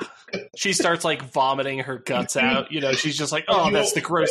She 0.57 0.73
starts 0.73 1.05
like 1.05 1.23
vomiting 1.23 1.81
her 1.81 1.99
guts 1.99 2.37
out. 2.37 2.73
You 2.73 2.81
know, 2.81 2.93
she's 2.93 3.17
just 3.17 3.33
like, 3.33 3.45
oh, 3.49 3.71
that's 3.71 3.93
the 3.93 4.01
gross. 4.01 4.31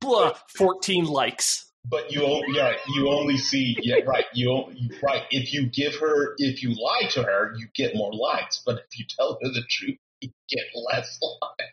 Blah, 0.00 0.32
14 0.56 1.04
likes. 1.04 1.66
But 1.84 2.12
you 2.12 2.24
only, 2.24 2.56
yeah, 2.56 2.74
you 2.94 3.08
only 3.08 3.38
see, 3.38 3.76
yeah, 3.80 4.00
right. 4.06 4.26
You 4.34 4.66
right. 5.02 5.22
If 5.30 5.52
you 5.54 5.66
give 5.66 5.94
her, 5.96 6.34
if 6.36 6.62
you 6.62 6.74
lie 6.74 7.08
to 7.10 7.22
her, 7.22 7.54
you 7.56 7.68
get 7.74 7.94
more 7.94 8.12
likes. 8.12 8.62
But 8.64 8.78
if 8.78 8.98
you 8.98 9.06
tell 9.08 9.38
her 9.42 9.48
the 9.48 9.62
truth, 9.68 9.96
you 10.20 10.30
get 10.48 10.64
less 10.74 11.18
likes. 11.22 11.72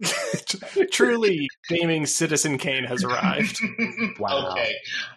Truly, 0.92 1.48
gaming 1.68 2.06
Citizen 2.06 2.58
Kane 2.58 2.84
has 2.84 3.02
arrived. 3.04 3.60
Wow. 4.18 4.50
Okay. 4.52 4.72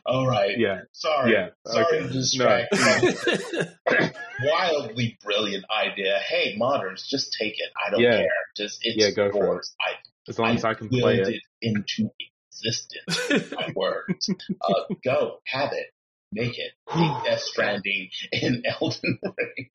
All 0.05 0.27
right. 0.27 0.57
Yeah. 0.57 0.81
Sorry. 0.91 1.31
Yeah. 1.33 1.49
Sorry 1.67 1.85
Okay. 1.85 2.07
to 2.07 2.13
distract 2.13 2.75
you. 2.75 4.09
Wildly 4.43 5.17
brilliant 5.23 5.65
idea. 5.75 6.19
Hey, 6.27 6.55
moderns, 6.57 7.07
just 7.07 7.35
take 7.39 7.53
it. 7.59 7.69
I 7.85 7.89
don't 7.91 7.99
Yeah. 8.01 8.17
care. 8.17 8.27
Just 8.57 8.79
it's 8.83 8.97
Yeah, 8.97 9.11
go 9.11 9.31
for 9.31 9.37
it. 9.43 9.47
yours. 9.47 9.75
I 9.81 9.93
As 10.27 10.39
long 10.39 10.55
as 10.55 10.63
I 10.65 10.73
can 10.73 10.89
play 10.89 11.19
it. 11.19 11.27
it 11.27 11.41
into 11.61 12.09
existence. 12.51 13.51
My 13.53 13.71
words. 13.75 14.29
Uh, 14.61 14.73
go, 15.03 15.39
have 15.47 15.71
it, 15.73 15.87
make 16.31 16.57
it. 16.59 16.71
Make 16.95 17.23
Death 17.25 17.41
Stranding 17.41 18.09
in 18.31 18.63
Elden 18.65 19.19
Ring. 19.23 19.69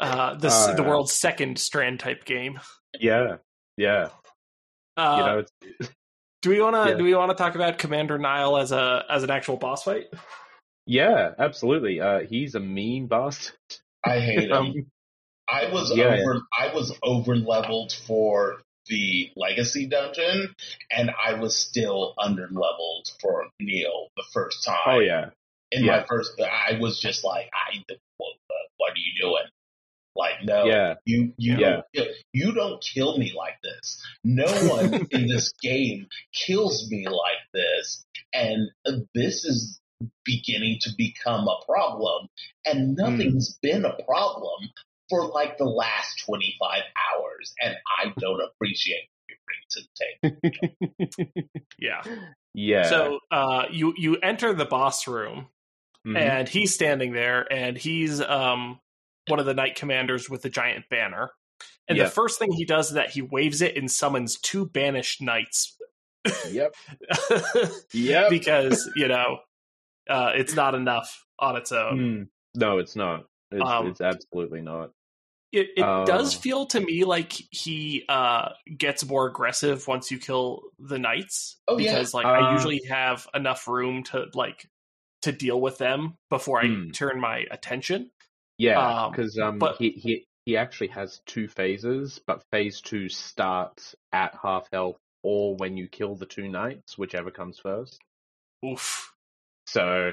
Uh, 0.00 0.34
this, 0.34 0.54
Uh, 0.54 0.74
the 0.74 0.82
world's 0.82 1.12
second 1.12 1.58
strand 1.58 2.00
type 2.00 2.24
game. 2.24 2.60
Yeah. 2.98 3.36
Yeah. 3.76 4.08
Uh, 4.96 5.16
you 5.18 5.26
know, 5.26 5.38
it's, 5.78 5.92
do 6.42 6.50
we 6.50 6.60
want 6.60 6.76
to 6.76 6.90
yeah. 6.92 6.96
do 6.96 7.04
we 7.04 7.14
want 7.14 7.30
to 7.30 7.36
talk 7.36 7.54
about 7.54 7.78
Commander 7.78 8.18
Niall 8.18 8.58
as 8.58 8.72
a 8.72 9.04
as 9.08 9.22
an 9.22 9.30
actual 9.30 9.56
boss 9.56 9.84
fight? 9.84 10.06
yeah, 10.86 11.32
absolutely. 11.38 12.00
Uh, 12.00 12.20
he's 12.20 12.54
a 12.54 12.60
mean 12.60 13.06
boss. 13.06 13.52
I 14.04 14.20
hate 14.20 14.50
him. 14.50 14.52
Um, 14.52 14.86
I 15.50 15.72
was 15.72 15.96
yeah, 15.96 16.04
over. 16.04 16.40
I 16.56 16.74
was 16.74 16.94
over 17.02 17.34
leveled 17.34 17.92
for 18.06 18.60
the 18.86 19.30
legacy 19.34 19.86
dungeon, 19.86 20.54
and 20.90 21.10
I 21.24 21.34
was 21.34 21.56
still 21.56 22.14
under 22.18 22.48
leveled 22.50 23.08
for 23.20 23.46
Niall 23.60 24.08
the 24.16 24.24
first 24.32 24.64
time. 24.64 24.76
oh 24.86 24.98
yeah. 24.98 25.30
in 25.72 25.84
yeah. 25.84 26.00
my 26.00 26.06
first, 26.06 26.38
I 26.40 26.78
was 26.78 27.00
just 27.00 27.24
like, 27.24 27.48
I, 27.54 27.82
what, 28.18 28.34
what 28.76 28.92
are 28.92 28.96
you 28.96 29.22
doing? 29.22 29.44
Like, 30.18 30.42
no, 30.44 30.64
Yeah. 30.66 30.94
you, 31.04 31.32
you 31.38 31.56
Yeah. 31.58 31.70
don't, 31.70 31.84
kill, 31.94 32.06
you 32.32 32.52
don't 32.52 32.82
kill 32.82 33.16
me 33.16 33.32
like 33.36 33.54
this. 33.62 34.02
No 34.24 34.46
one 34.68 35.06
in 35.12 35.28
this 35.28 35.52
game 35.62 36.08
kills 36.34 36.90
me 36.90 37.06
like 37.08 37.38
this, 37.54 38.04
and 38.34 38.68
this 39.14 39.44
is 39.44 39.80
beginning 40.24 40.78
to 40.82 40.90
become 40.98 41.46
a 41.48 41.56
problem. 41.64 42.28
And 42.66 42.96
nothing's 42.96 43.56
been 43.62 43.84
a 43.84 43.94
problem 44.04 44.68
for 45.08 45.26
like 45.28 45.56
the 45.56 45.64
last 45.64 46.22
twenty 46.26 46.54
five 46.60 46.82
hours, 47.14 47.54
and 47.62 47.76
I 47.98 48.12
don't 48.18 48.40
appreciate 48.42 49.08
what 49.08 49.28
you 49.28 49.36
bring 49.46 49.62
to 49.70 49.80
the 50.98 51.18
table. 51.30 51.58
Yeah. 51.78 52.02
Yeah. 52.54 52.82
So 52.90 53.20
uh, 53.30 53.66
you 53.70 53.94
you 53.96 54.16
enter 54.16 54.52
the 54.52 54.64
boss 54.64 55.06
room 55.06 55.46
Mhm. 56.06 56.16
and 56.16 56.48
he's 56.48 56.74
standing 56.74 57.12
there 57.12 57.46
and 57.52 57.76
he's 57.78 58.20
um 58.20 58.80
one 59.28 59.40
of 59.40 59.46
the 59.46 59.54
knight 59.54 59.74
commanders 59.76 60.28
with 60.30 60.42
the 60.42 60.50
giant 60.50 60.88
banner. 60.90 61.30
And 61.88 61.96
Yeah. 61.98 62.04
the 62.04 62.10
first 62.10 62.38
thing 62.38 62.52
he 62.52 62.64
does 62.64 62.88
is 62.88 62.94
that 62.94 63.10
he 63.10 63.22
waves 63.22 63.62
it 63.62 63.76
and 63.76 63.90
summons 63.90 64.38
two 64.38 64.66
banished 64.66 65.20
knights 65.22 65.76
Yep. 66.50 66.74
Yep. 67.92 68.30
because 68.30 68.90
you 68.96 69.08
know 69.08 69.38
uh, 70.08 70.32
it's 70.34 70.54
not 70.54 70.74
enough 70.74 71.24
on 71.38 71.56
its 71.56 71.70
own. 71.72 71.98
Mm. 71.98 72.28
No, 72.54 72.78
it's 72.78 72.96
not. 72.96 73.24
It's, 73.50 73.62
Um, 73.64 73.86
it's 73.88 74.00
absolutely 74.00 74.60
not. 74.62 74.90
It, 75.52 75.68
it 75.76 76.06
does 76.06 76.36
Oh. 76.36 76.40
feel 76.40 76.66
to 76.66 76.80
me 76.80 77.04
like 77.04 77.32
he 77.50 78.04
uh, 78.08 78.50
gets 78.76 79.06
more 79.06 79.26
aggressive 79.26 79.86
once 79.86 80.10
you 80.10 80.18
kill 80.18 80.62
the 80.78 80.98
knights 80.98 81.56
Oh, 81.68 81.78
yeah. 81.78 81.92
because 81.92 82.12
like 82.14 82.26
I 82.26 82.48
Uh, 82.50 82.52
usually 82.52 82.82
have 82.88 83.26
enough 83.34 83.66
room 83.68 84.02
to 84.04 84.26
like 84.34 84.68
to 85.22 85.32
deal 85.32 85.60
with 85.60 85.78
them 85.78 86.16
before 86.30 86.60
I 86.62 86.66
Hmm. 86.68 86.90
turn 86.90 87.20
my 87.20 87.44
attention. 87.50 88.10
Yeah, 88.58 89.04
um, 89.04 89.12
because 89.12 89.38
um, 89.38 89.58
but- 89.58 89.76
he 89.76 89.90
he 89.90 90.26
he 90.44 90.56
actually 90.56 90.88
has 90.88 91.20
two 91.26 91.46
phases, 91.48 92.20
but 92.26 92.42
phase 92.50 92.80
two 92.80 93.08
starts 93.08 93.94
at 94.12 94.34
half 94.42 94.68
health 94.72 94.98
or 95.22 95.56
when 95.56 95.76
you 95.76 95.88
kill 95.88 96.14
the 96.14 96.26
two 96.26 96.48
knights, 96.48 96.96
whichever 96.96 97.30
comes 97.30 97.58
first. 97.58 98.00
Oof. 98.64 99.12
So 99.66 100.12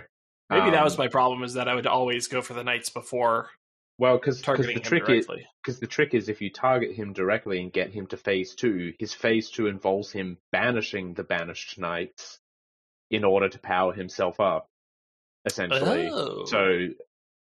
Maybe 0.49 0.71
that 0.71 0.83
was 0.83 0.93
um, 0.93 0.99
my 0.99 1.07
problem 1.07 1.43
is 1.43 1.53
that 1.53 1.67
I 1.67 1.75
would 1.75 1.87
always 1.87 2.27
go 2.27 2.41
for 2.41 2.53
the 2.53 2.63
knights 2.63 2.89
before 2.89 3.49
well 3.97 4.17
because 4.17 4.41
targeting 4.41 4.75
the 4.75 4.81
trick 4.81 5.03
is 5.03 5.25
directly. 5.25 5.47
because 5.63 5.79
the 5.79 5.87
trick 5.87 6.13
is 6.13 6.27
if 6.27 6.41
you 6.41 6.49
target 6.49 6.93
him 6.93 7.13
directly 7.13 7.61
and 7.61 7.71
get 7.71 7.91
him 7.91 8.05
to 8.07 8.17
phase 8.17 8.53
two, 8.53 8.93
his 8.99 9.13
phase 9.13 9.49
two 9.49 9.67
involves 9.67 10.11
him 10.11 10.37
banishing 10.51 11.13
the 11.13 11.23
banished 11.23 11.79
knights 11.79 12.39
in 13.09 13.23
order 13.23 13.47
to 13.47 13.59
power 13.59 13.93
himself 13.93 14.39
up, 14.39 14.67
essentially. 15.45 16.09
Oh. 16.11 16.45
So 16.45 16.89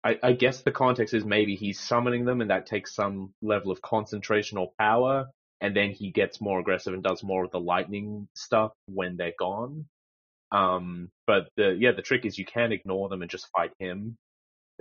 I, 0.05 0.19
I 0.23 0.33
guess 0.33 0.63
the 0.63 0.73
context 0.73 1.15
is 1.15 1.25
maybe 1.25 1.57
he's 1.57 1.81
summoning 1.81 2.25
them 2.25 2.41
and 2.41 2.51
that 2.51 2.67
takes 2.67 2.95
some 2.95 3.33
level 3.43 3.73
of 3.73 3.83
concentration 3.83 4.59
or 4.59 4.71
power, 4.79 5.27
and 5.61 5.75
then 5.77 5.91
he 5.91 6.11
gets 6.11 6.41
more 6.41 6.61
aggressive 6.61 6.95
and 6.95 7.03
does 7.03 7.23
more 7.23 7.45
of 7.45 7.51
the 7.51 7.61
lightning 7.61 8.29
stuff 8.35 8.73
when 8.87 9.17
they're 9.17 9.33
gone. 9.39 9.87
Um, 10.53 11.11
but 11.27 11.49
the 11.57 11.77
yeah, 11.79 11.93
the 11.93 12.03
trick 12.03 12.25
is 12.25 12.39
you 12.39 12.45
can 12.45 12.73
ignore 12.73 13.09
them 13.09 13.23
and 13.23 13.31
just 13.31 13.49
fight 13.57 13.73
him. 13.79 14.17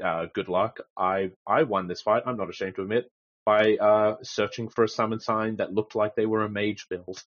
Uh, 0.03 0.25
good 0.33 0.49
luck. 0.49 0.79
I 0.97 1.31
I 1.47 1.63
won 1.63 1.87
this 1.87 2.01
fight. 2.01 2.23
I'm 2.25 2.37
not 2.37 2.49
ashamed 2.49 2.75
to 2.75 2.83
admit 2.83 3.09
by 3.45 3.77
uh 3.77 4.15
searching 4.23 4.69
for 4.69 4.83
a 4.83 4.89
summon 4.89 5.19
sign 5.19 5.57
that 5.57 5.73
looked 5.73 5.95
like 5.95 6.15
they 6.15 6.25
were 6.25 6.43
a 6.43 6.49
mage 6.49 6.87
build, 6.89 7.23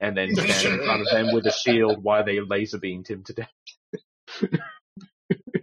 and 0.00 0.16
then 0.16 0.34
standing 0.34 0.80
in 0.80 0.86
front 0.86 1.02
of 1.02 1.08
them 1.10 1.34
with 1.34 1.46
a 1.46 1.52
shield 1.52 1.98
while 2.02 2.24
they 2.24 2.40
laser 2.40 2.78
beamed 2.78 3.08
him 3.08 3.22
to 3.24 3.32
death. 3.34 3.52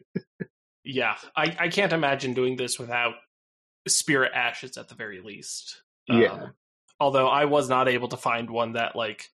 yeah, 0.86 1.16
I, 1.36 1.56
I 1.60 1.68
can't 1.70 1.94
imagine 1.94 2.34
doing 2.34 2.56
this 2.56 2.78
without 2.80 3.16
spirit 3.88 4.32
ashes 4.34 4.78
at 4.78 4.88
the 4.90 4.96
very 4.96 5.22
least. 5.22 5.82
Yeah. 6.08 6.32
Um, 6.32 6.54
although 7.00 7.28
I 7.28 7.46
was 7.46 7.68
not 7.70 7.88
able 7.88 8.08
to 8.10 8.18
find 8.18 8.50
one 8.50 8.74
that 8.74 8.96
like 8.96 9.30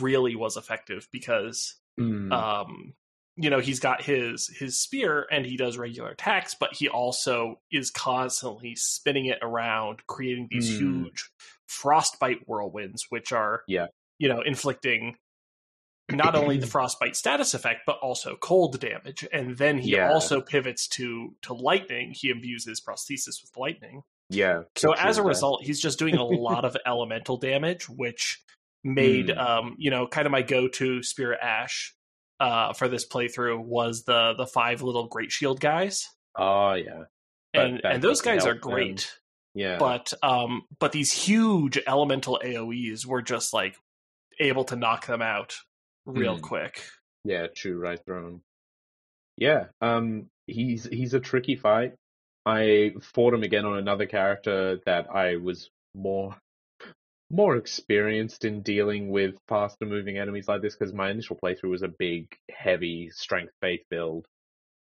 really 0.00 0.36
was 0.36 0.56
effective 0.56 1.08
because 1.12 1.74
Mm. 1.98 2.30
um 2.30 2.92
you 3.36 3.48
know 3.48 3.58
he's 3.58 3.80
got 3.80 4.02
his 4.02 4.48
his 4.48 4.76
spear 4.78 5.26
and 5.30 5.46
he 5.46 5.56
does 5.56 5.78
regular 5.78 6.10
attacks 6.10 6.54
but 6.54 6.74
he 6.74 6.90
also 6.90 7.58
is 7.72 7.90
constantly 7.90 8.74
spinning 8.76 9.24
it 9.26 9.38
around 9.40 10.06
creating 10.06 10.46
these 10.50 10.70
Mm. 10.70 10.78
huge 10.78 11.30
frostbite 11.66 12.46
whirlwinds 12.46 13.06
which 13.08 13.32
are 13.32 13.62
Yeah. 13.66 13.86
you 14.18 14.28
know 14.28 14.42
inflicting 14.42 15.16
not 16.10 16.34
only 16.36 16.56
the 16.58 16.66
frostbite 16.66 17.16
status 17.16 17.52
effect 17.54 17.80
but 17.86 17.98
also 18.00 18.36
cold 18.36 18.78
damage 18.78 19.26
and 19.32 19.56
then 19.58 19.78
he 19.78 19.92
Yeah. 19.92 20.12
also 20.12 20.40
pivots 20.40 20.86
to 20.88 21.34
to 21.42 21.52
lightning 21.52 22.12
he 22.14 22.30
imbues 22.30 22.64
his 22.64 22.80
prosthesis 22.80 23.42
with 23.42 23.50
lightning 23.56 24.02
yeah. 24.30 24.62
so 24.76 24.92
as 24.92 25.18
a 25.18 25.22
that. 25.22 25.28
result, 25.28 25.62
he's 25.64 25.80
just 25.80 25.98
doing 25.98 26.14
a 26.16 26.24
lot 26.24 26.64
of 26.64 26.76
elemental 26.86 27.36
damage, 27.36 27.88
which 27.88 28.40
made 28.84 29.30
Hmm. 29.30 29.38
um, 29.38 29.74
you 29.78 29.90
know, 29.90 30.06
kind 30.06 30.26
of 30.26 30.32
my 30.32 30.42
go-to 30.42 31.02
Spirit 31.02 31.38
Ash 31.42 31.94
uh 32.38 32.72
for 32.74 32.86
this 32.88 33.06
playthrough 33.06 33.58
was 33.64 34.04
the 34.04 34.34
the 34.36 34.46
five 34.46 34.82
little 34.82 35.06
Great 35.08 35.32
Shield 35.32 35.58
guys. 35.60 36.06
Oh 36.36 36.74
yeah. 36.74 37.04
But 37.54 37.64
And 37.66 37.80
and 37.84 38.02
those 38.02 38.20
guys 38.20 38.44
are 38.46 38.52
help 38.54 38.62
them. 38.62 38.72
great. 38.72 39.12
Yeah. 39.54 39.78
But 39.78 40.12
um 40.22 40.62
but 40.78 40.92
these 40.92 41.12
huge 41.12 41.78
elemental 41.86 42.40
AoEs 42.44 43.06
were 43.06 43.22
just 43.22 43.52
like 43.54 43.76
able 44.38 44.64
to 44.64 44.76
knock 44.76 45.06
them 45.06 45.22
out 45.22 45.56
real 46.06 46.36
Hmm. 46.36 46.42
quick. 46.42 46.82
yeah, 47.24 47.46
true 47.48 47.78
right 47.78 48.00
throne. 48.04 48.40
Yeah. 49.36 49.66
Um 49.80 50.30
he's 50.46 50.84
he's 50.84 51.14
a 51.14 51.20
tricky 51.20 51.56
fight. 51.56 51.94
I 52.46 52.94
fought 53.02 53.34
him 53.34 53.42
again 53.42 53.64
on 53.64 53.76
another 53.78 54.06
character 54.06 54.80
that 54.86 55.10
I 55.10 55.36
was 55.36 55.70
more 55.94 56.36
more 57.28 57.56
experienced 57.56 58.44
in 58.44 58.62
dealing 58.62 59.10
with 59.10 59.34
faster 59.48 59.84
moving 59.84 60.16
enemies 60.16 60.46
like 60.46 60.62
this 60.62 60.76
because 60.76 60.94
my 60.94 61.10
initial 61.10 61.36
playthrough 61.42 61.70
was 61.70 61.82
a 61.82 61.88
big, 61.88 62.28
heavy 62.52 63.10
strength 63.10 63.52
faith 63.60 63.82
build. 63.90 64.26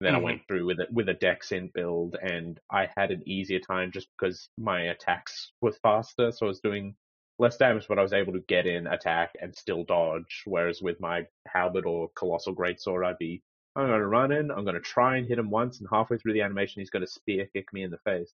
Then 0.00 0.14
Mhm. 0.14 0.16
I 0.16 0.20
went 0.20 0.48
through 0.48 0.66
with 0.66 0.80
it 0.80 0.92
with 0.92 1.08
a 1.08 1.14
dex 1.14 1.52
int 1.52 1.72
build, 1.72 2.16
and 2.20 2.58
I 2.68 2.90
had 2.96 3.12
an 3.12 3.22
easier 3.28 3.60
time 3.60 3.92
just 3.92 4.08
because 4.18 4.48
my 4.58 4.82
attacks 4.82 5.52
were 5.60 5.70
faster, 5.84 6.32
so 6.32 6.46
I 6.46 6.48
was 6.48 6.60
doing 6.60 6.96
less 7.38 7.56
damage, 7.56 7.86
but 7.88 7.98
I 7.98 8.02
was 8.02 8.12
able 8.12 8.32
to 8.34 8.40
get 8.48 8.66
in, 8.66 8.86
attack, 8.86 9.30
and 9.40 9.54
still 9.54 9.84
dodge. 9.84 10.42
Whereas 10.44 10.80
with 10.82 11.00
my 11.00 11.26
halberd 11.48 11.86
or 11.86 12.08
colossal 12.16 12.54
greatsword, 12.54 13.06
I'd 13.06 13.18
be 13.18 13.42
I'm 13.76 13.88
going 13.88 14.00
to 14.00 14.06
run 14.06 14.30
in, 14.32 14.50
I'm 14.52 14.64
going 14.64 14.76
to 14.76 14.80
try 14.80 15.16
and 15.16 15.26
hit 15.26 15.38
him 15.38 15.50
once, 15.50 15.80
and 15.80 15.88
halfway 15.90 16.16
through 16.18 16.34
the 16.34 16.42
animation, 16.42 16.80
he's 16.80 16.90
going 16.90 17.04
to 17.04 17.10
spear 17.10 17.46
kick 17.54 17.72
me 17.72 17.82
in 17.82 17.90
the 17.90 17.98
face. 18.04 18.32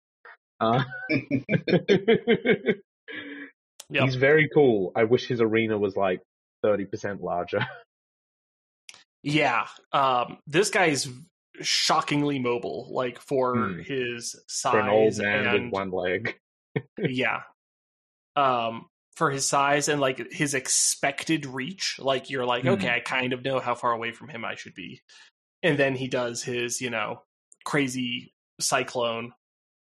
Uh, 0.61 0.83
Yep. 3.89 4.03
He's 4.03 4.15
very 4.15 4.49
cool. 4.53 4.91
I 4.95 5.03
wish 5.03 5.27
his 5.27 5.41
arena 5.41 5.77
was 5.77 5.95
like 5.95 6.21
30% 6.65 7.21
larger. 7.21 7.59
Yeah, 9.27 9.65
um, 9.91 10.37
this 10.45 10.69
guy's 10.69 11.07
shockingly 11.59 12.37
mobile, 12.37 12.89
like 12.91 13.19
for 13.19 13.55
Hmm. 13.55 13.79
his 13.79 14.35
size 14.47 14.71
For 14.71 14.79
an 14.81 14.89
old 14.89 15.17
man 15.17 15.47
and 15.47 15.63
with 15.63 15.73
one 15.73 15.89
leg. 15.89 16.35
yeah, 16.99 17.41
um, 18.35 18.87
for 19.15 19.31
his 19.31 19.45
size 19.47 19.87
and 19.87 20.01
like 20.01 20.31
his 20.31 20.53
expected 20.53 21.45
reach. 21.45 21.97
Like 21.99 22.29
you're 22.29 22.45
like, 22.45 22.63
Hmm. 22.63 22.71
okay, 22.71 22.89
I 22.89 22.99
kind 22.99 23.33
of 23.33 23.43
know 23.43 23.59
how 23.59 23.75
far 23.75 23.91
away 23.93 24.11
from 24.11 24.27
him 24.29 24.43
I 24.45 24.55
should 24.55 24.73
be, 24.75 25.01
and 25.63 25.77
then 25.77 25.95
he 25.95 26.07
does 26.07 26.43
his, 26.43 26.81
you 26.81 26.89
know, 26.89 27.21
crazy 27.63 28.33
cyclone, 28.59 29.33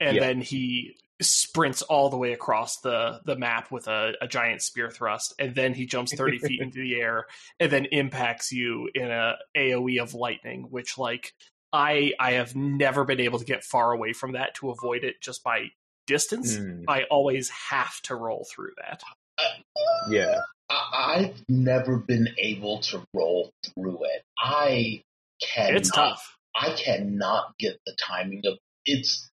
and 0.01 0.17
Yeah. 0.17 0.21
then 0.21 0.41
he 0.41 0.97
sprints 1.23 1.83
all 1.83 2.09
the 2.09 2.17
way 2.17 2.33
across 2.33 2.81
the 2.81 3.21
the 3.27 3.37
map 3.37 3.71
with 3.71 3.87
a, 3.89 4.15
a 4.23 4.27
giant 4.29 4.63
spear 4.63 4.91
thrust, 4.91 5.35
and 5.39 5.55
then 5.55 5.75
he 5.75 5.87
jumps 5.87 6.15
thirty 6.15 6.39
feet 6.47 6.61
into 6.63 6.81
the 6.81 7.01
air, 7.01 7.27
and 7.59 7.71
then 7.71 7.85
impacts 7.87 8.53
you 8.53 8.89
in 8.95 9.11
a 9.11 9.37
AOE 9.57 10.01
of 10.03 10.15
lightning, 10.15 10.63
which 10.71 10.99
like 10.99 11.33
I 11.73 12.15
I 12.19 12.33
have 12.33 12.57
never 12.57 13.05
been 13.05 13.21
able 13.21 13.39
to 13.39 13.45
get 13.45 13.65
far 13.65 13.93
away 13.93 14.13
from 14.13 14.33
that 14.33 14.55
to 14.57 14.71
avoid 14.71 15.05
it 15.05 15.21
just 15.21 15.45
by 15.45 15.67
distance. 16.11 16.57
Hmm. 16.57 16.83
I 16.89 17.05
always 17.05 17.49
have 17.71 18.01
to 18.03 18.17
roll 18.17 18.45
through 18.53 18.73
that. 18.83 19.01
Yeah. 20.11 20.41
I, 20.69 21.15
I've 21.17 21.45
never 21.49 21.97
been 21.97 22.29
able 22.37 22.81
to 22.81 23.03
roll 23.15 23.53
through 23.65 24.05
it. 24.05 24.25
I 24.37 25.03
cannot. 25.41 25.77
It's 25.77 25.91
tough. 25.91 26.37
I 26.55 26.75
cannot 26.77 27.57
get 27.59 27.81
the 27.87 27.97
timing 27.97 28.43
of 28.45 28.59
it's 28.85 29.31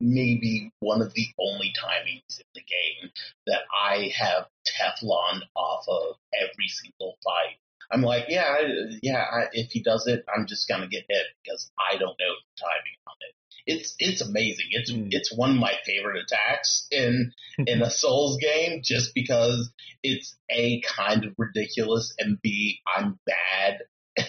maybe 0.00 0.72
one 0.80 1.00
of 1.00 1.14
the 1.14 1.26
only 1.38 1.72
timings 1.80 2.40
in 2.40 2.46
the 2.54 2.60
game 2.62 3.10
that 3.46 3.60
I 3.72 4.12
have 4.16 4.48
Teflon 4.66 5.42
off 5.54 5.84
of 5.88 6.16
every 6.34 6.68
single 6.68 7.16
fight. 7.22 7.56
I'm 7.92 8.02
like, 8.02 8.26
yeah, 8.28 8.56
I, 8.58 8.62
yeah. 9.02 9.24
I, 9.32 9.44
if 9.52 9.70
he 9.70 9.82
does 9.82 10.06
it, 10.06 10.24
I'm 10.34 10.46
just 10.46 10.68
gonna 10.68 10.88
get 10.88 11.04
hit 11.08 11.26
because 11.42 11.70
I 11.78 11.96
don't 11.98 12.18
know 12.18 12.34
the 12.34 12.60
timing 12.60 12.98
on 13.06 13.14
it. 13.20 13.34
It's 13.66 13.94
it's 13.98 14.20
amazing. 14.20 14.66
It's 14.70 14.90
Mm. 14.90 15.08
it's 15.10 15.32
one 15.32 15.50
of 15.50 15.56
my 15.56 15.74
favorite 15.84 16.22
attacks 16.24 16.86
in 16.90 17.32
in 17.66 17.82
a 17.82 17.90
Souls 17.90 18.38
game, 18.38 18.80
just 18.82 19.14
because 19.14 19.70
it's 20.02 20.36
a 20.50 20.80
kind 20.82 21.24
of 21.24 21.34
ridiculous 21.38 22.14
and 22.18 22.40
b 22.42 22.80
I'm 22.96 23.18
bad 23.26 23.78
at 24.18 24.24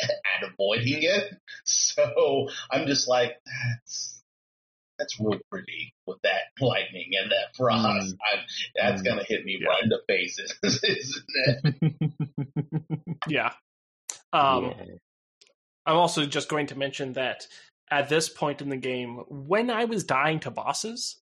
at 0.00 0.48
avoiding 0.52 1.02
it. 1.02 1.34
So 1.64 2.48
I'm 2.70 2.86
just 2.86 3.08
like, 3.08 3.36
that's 3.46 4.22
that's 4.98 5.20
real 5.20 5.38
pretty 5.50 5.92
with 6.06 6.16
that 6.22 6.40
lightning 6.58 7.10
and 7.20 7.30
that 7.30 7.54
frost. 7.56 8.14
I'm, 8.32 8.40
that's 8.74 9.02
Mm. 9.02 9.04
gonna 9.04 9.24
hit 9.24 9.44
me 9.44 9.58
Yeah. 9.60 9.68
right 9.68 9.82
in 9.82 9.88
the 9.90 10.00
face, 10.08 10.38
isn't 10.62 11.24
it? 11.44 13.18
Yeah. 13.28 13.52
Um, 14.32 14.64
Yeah. 14.64 14.84
I'm 15.88 15.96
also 15.96 16.26
just 16.26 16.48
going 16.48 16.66
to 16.68 16.78
mention 16.78 17.12
that 17.12 17.46
at 17.90 18.08
this 18.08 18.28
point 18.28 18.60
in 18.62 18.68
the 18.68 18.76
game, 18.76 19.16
when 19.28 19.70
I 19.70 19.84
was 19.84 20.04
dying 20.04 20.40
to 20.40 20.50
bosses, 20.50 21.20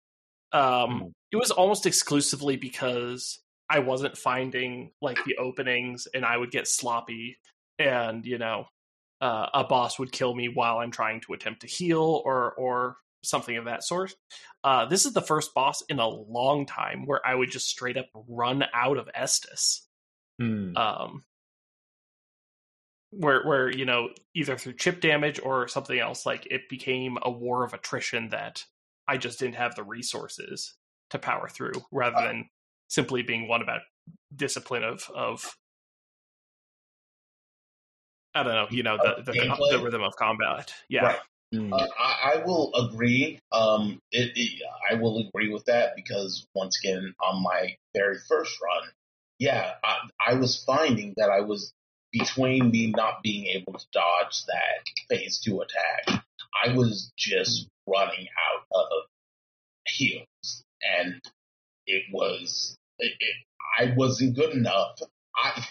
um, 0.52 1.00
Mm. 1.00 1.12
it 1.32 1.36
was 1.36 1.50
almost 1.50 1.86
exclusively 1.86 2.56
because 2.56 3.40
I 3.68 3.80
wasn't 3.80 4.16
finding 4.16 4.92
like 5.00 5.22
the 5.24 5.36
openings, 5.36 6.06
and 6.14 6.24
I 6.24 6.36
would 6.36 6.50
get 6.50 6.68
sloppy, 6.68 7.38
and 7.78 8.24
you 8.24 8.38
know, 8.38 8.66
uh, 9.20 9.48
a 9.54 9.64
boss 9.64 9.98
would 9.98 10.12
kill 10.12 10.34
me 10.34 10.48
while 10.48 10.78
I'm 10.78 10.90
trying 10.90 11.20
to 11.22 11.32
attempt 11.32 11.60
to 11.62 11.66
heal 11.66 12.22
or 12.24 12.52
or 12.54 12.96
something 13.22 13.56
of 13.56 13.64
that 13.64 13.82
sort. 13.82 14.14
Uh, 14.62 14.84
this 14.84 15.06
is 15.06 15.14
the 15.14 15.22
first 15.22 15.54
boss 15.54 15.80
in 15.88 15.98
a 15.98 16.06
long 16.06 16.66
time 16.66 17.06
where 17.06 17.26
I 17.26 17.34
would 17.34 17.50
just 17.50 17.68
straight 17.68 17.96
up 17.96 18.06
run 18.28 18.64
out 18.74 18.98
of 18.98 19.08
Estus 19.16 19.80
Hmm. 20.38 20.76
um, 20.76 21.24
where 23.18 23.42
where 23.44 23.70
you 23.70 23.84
know 23.84 24.10
either 24.34 24.56
through 24.56 24.74
chip 24.74 25.00
damage 25.00 25.40
or 25.42 25.68
something 25.68 25.98
else, 25.98 26.26
like 26.26 26.46
it 26.50 26.68
became 26.68 27.18
a 27.22 27.30
war 27.30 27.64
of 27.64 27.72
attrition 27.72 28.30
that 28.30 28.64
I 29.08 29.16
just 29.16 29.38
didn't 29.38 29.56
have 29.56 29.74
the 29.74 29.82
resources 29.82 30.74
to 31.10 31.18
power 31.18 31.48
through, 31.48 31.72
rather 31.92 32.26
than 32.26 32.48
simply 32.88 33.22
being 33.22 33.48
one 33.48 33.62
about 33.62 33.80
discipline 34.34 34.84
of 34.84 35.10
of 35.14 35.56
I 38.34 38.42
don't 38.42 38.54
know, 38.54 38.66
you 38.70 38.82
know 38.82 38.96
the 38.96 39.22
the, 39.22 39.32
Gameplay? 39.32 39.70
the 39.70 39.78
rhythm 39.78 40.02
of 40.02 40.16
combat. 40.16 40.72
Yeah, 40.88 41.04
Right. 41.04 41.18
Hmm. 41.52 41.72
Uh, 41.72 41.86
I, 41.98 42.32
I 42.34 42.44
will 42.44 42.72
agree. 42.74 43.38
Um, 43.52 44.00
it, 44.10 44.32
it, 44.34 44.62
I 44.90 44.94
will 44.94 45.18
agree 45.28 45.52
with 45.52 45.64
that 45.66 45.94
because 45.94 46.46
once 46.54 46.80
again, 46.82 47.14
on 47.24 47.42
my 47.42 47.76
very 47.94 48.16
first 48.28 48.58
run, 48.60 48.88
yeah, 49.38 49.74
I, 49.84 49.98
I 50.30 50.34
was 50.34 50.64
finding 50.64 51.14
that 51.16 51.30
I 51.30 51.42
was 51.42 51.72
between 52.14 52.70
me 52.70 52.92
not 52.96 53.22
being 53.22 53.46
able 53.48 53.74
to 53.74 53.84
dodge 53.92 54.44
that 54.46 54.86
phase 55.08 55.40
two 55.44 55.60
attack. 55.60 56.24
I 56.64 56.72
was 56.72 57.12
just 57.18 57.68
running 57.86 58.28
out 58.28 58.66
of 58.72 59.02
heals, 59.86 60.64
and 60.96 61.20
it 61.86 62.04
was 62.12 62.78
it, 62.98 63.12
it, 63.18 63.34
I 63.78 63.94
wasn't 63.96 64.36
good 64.36 64.54
enough. 64.54 65.00
I 65.36 65.66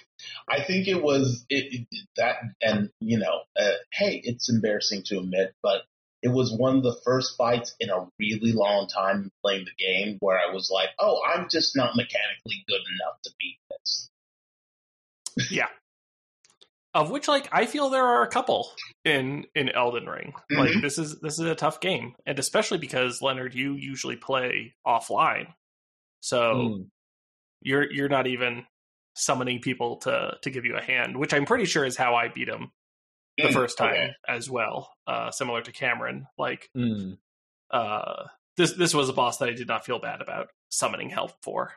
I 0.49 0.63
think 0.63 0.87
it 0.87 1.01
was 1.01 1.45
it, 1.49 1.87
that 2.17 2.35
and 2.61 2.89
you 2.99 3.17
know 3.17 3.43
uh, 3.57 3.71
hey 3.93 4.21
it's 4.23 4.49
embarrassing 4.49 5.03
to 5.05 5.19
admit 5.19 5.53
but 5.63 5.83
it 6.21 6.29
was 6.29 6.53
one 6.53 6.77
of 6.77 6.83
the 6.83 6.97
first 7.05 7.37
fights 7.37 7.75
in 7.79 7.89
a 7.89 8.07
really 8.19 8.51
long 8.51 8.87
time 8.87 9.31
playing 9.43 9.65
the 9.65 9.83
game 9.83 10.17
where 10.19 10.37
I 10.37 10.53
was 10.53 10.69
like 10.69 10.89
oh 10.99 11.21
I'm 11.25 11.47
just 11.49 11.77
not 11.77 11.95
mechanically 11.95 12.65
good 12.67 12.81
enough 12.81 13.21
to 13.23 13.31
beat 13.39 13.57
this 13.69 14.09
yeah. 15.49 15.67
Of 16.93 17.09
which, 17.09 17.27
like, 17.27 17.49
I 17.51 17.65
feel 17.65 17.89
there 17.89 18.05
are 18.05 18.21
a 18.23 18.27
couple 18.27 18.69
in 19.03 19.45
in 19.55 19.69
Elden 19.69 20.05
Ring. 20.07 20.33
Like, 20.51 20.73
Mhm. 20.75 20.81
this 20.81 20.97
is 20.99 21.19
this 21.21 21.33
is 21.39 21.45
a 21.45 21.55
tough 21.55 21.79
game, 21.79 22.15
and 22.25 22.37
especially 22.37 22.77
because 22.77 23.21
Leonard, 23.21 23.55
you 23.55 23.73
usually 23.73 24.15
play 24.15 24.75
offline, 24.85 25.53
so 26.21 26.77
Hmm. 26.77 26.83
you're 27.61 27.91
you're 27.91 28.09
not 28.09 28.27
even 28.27 28.67
summoning 29.15 29.61
people 29.61 29.97
to 29.99 30.37
to 30.43 30.49
give 30.51 30.65
you 30.65 30.75
a 30.77 30.81
hand, 30.81 31.17
which 31.17 31.33
I'm 31.33 31.45
pretty 31.45 31.65
sure 31.65 31.85
is 31.85 31.97
how 31.97 32.15
I 32.15 32.29
beat 32.29 32.49
him 32.49 32.71
the 33.41 33.49
Mm, 33.49 33.53
first 33.53 33.77
time 33.77 33.93
okay. 33.93 34.13
as 34.27 34.49
well. 34.49 34.93
Uh, 35.07 35.31
similar 35.31 35.61
to 35.63 35.71
Cameron, 35.71 36.27
like 36.37 36.69
Hmm. 36.75 37.13
uh, 37.71 38.27
this 38.57 38.73
this 38.73 38.93
was 38.93 39.09
a 39.09 39.13
boss 39.13 39.37
that 39.39 39.49
I 39.49 39.53
did 39.53 39.67
not 39.67 39.85
feel 39.85 39.99
bad 39.99 40.21
about 40.21 40.49
summoning 40.69 41.09
help 41.09 41.31
for. 41.43 41.75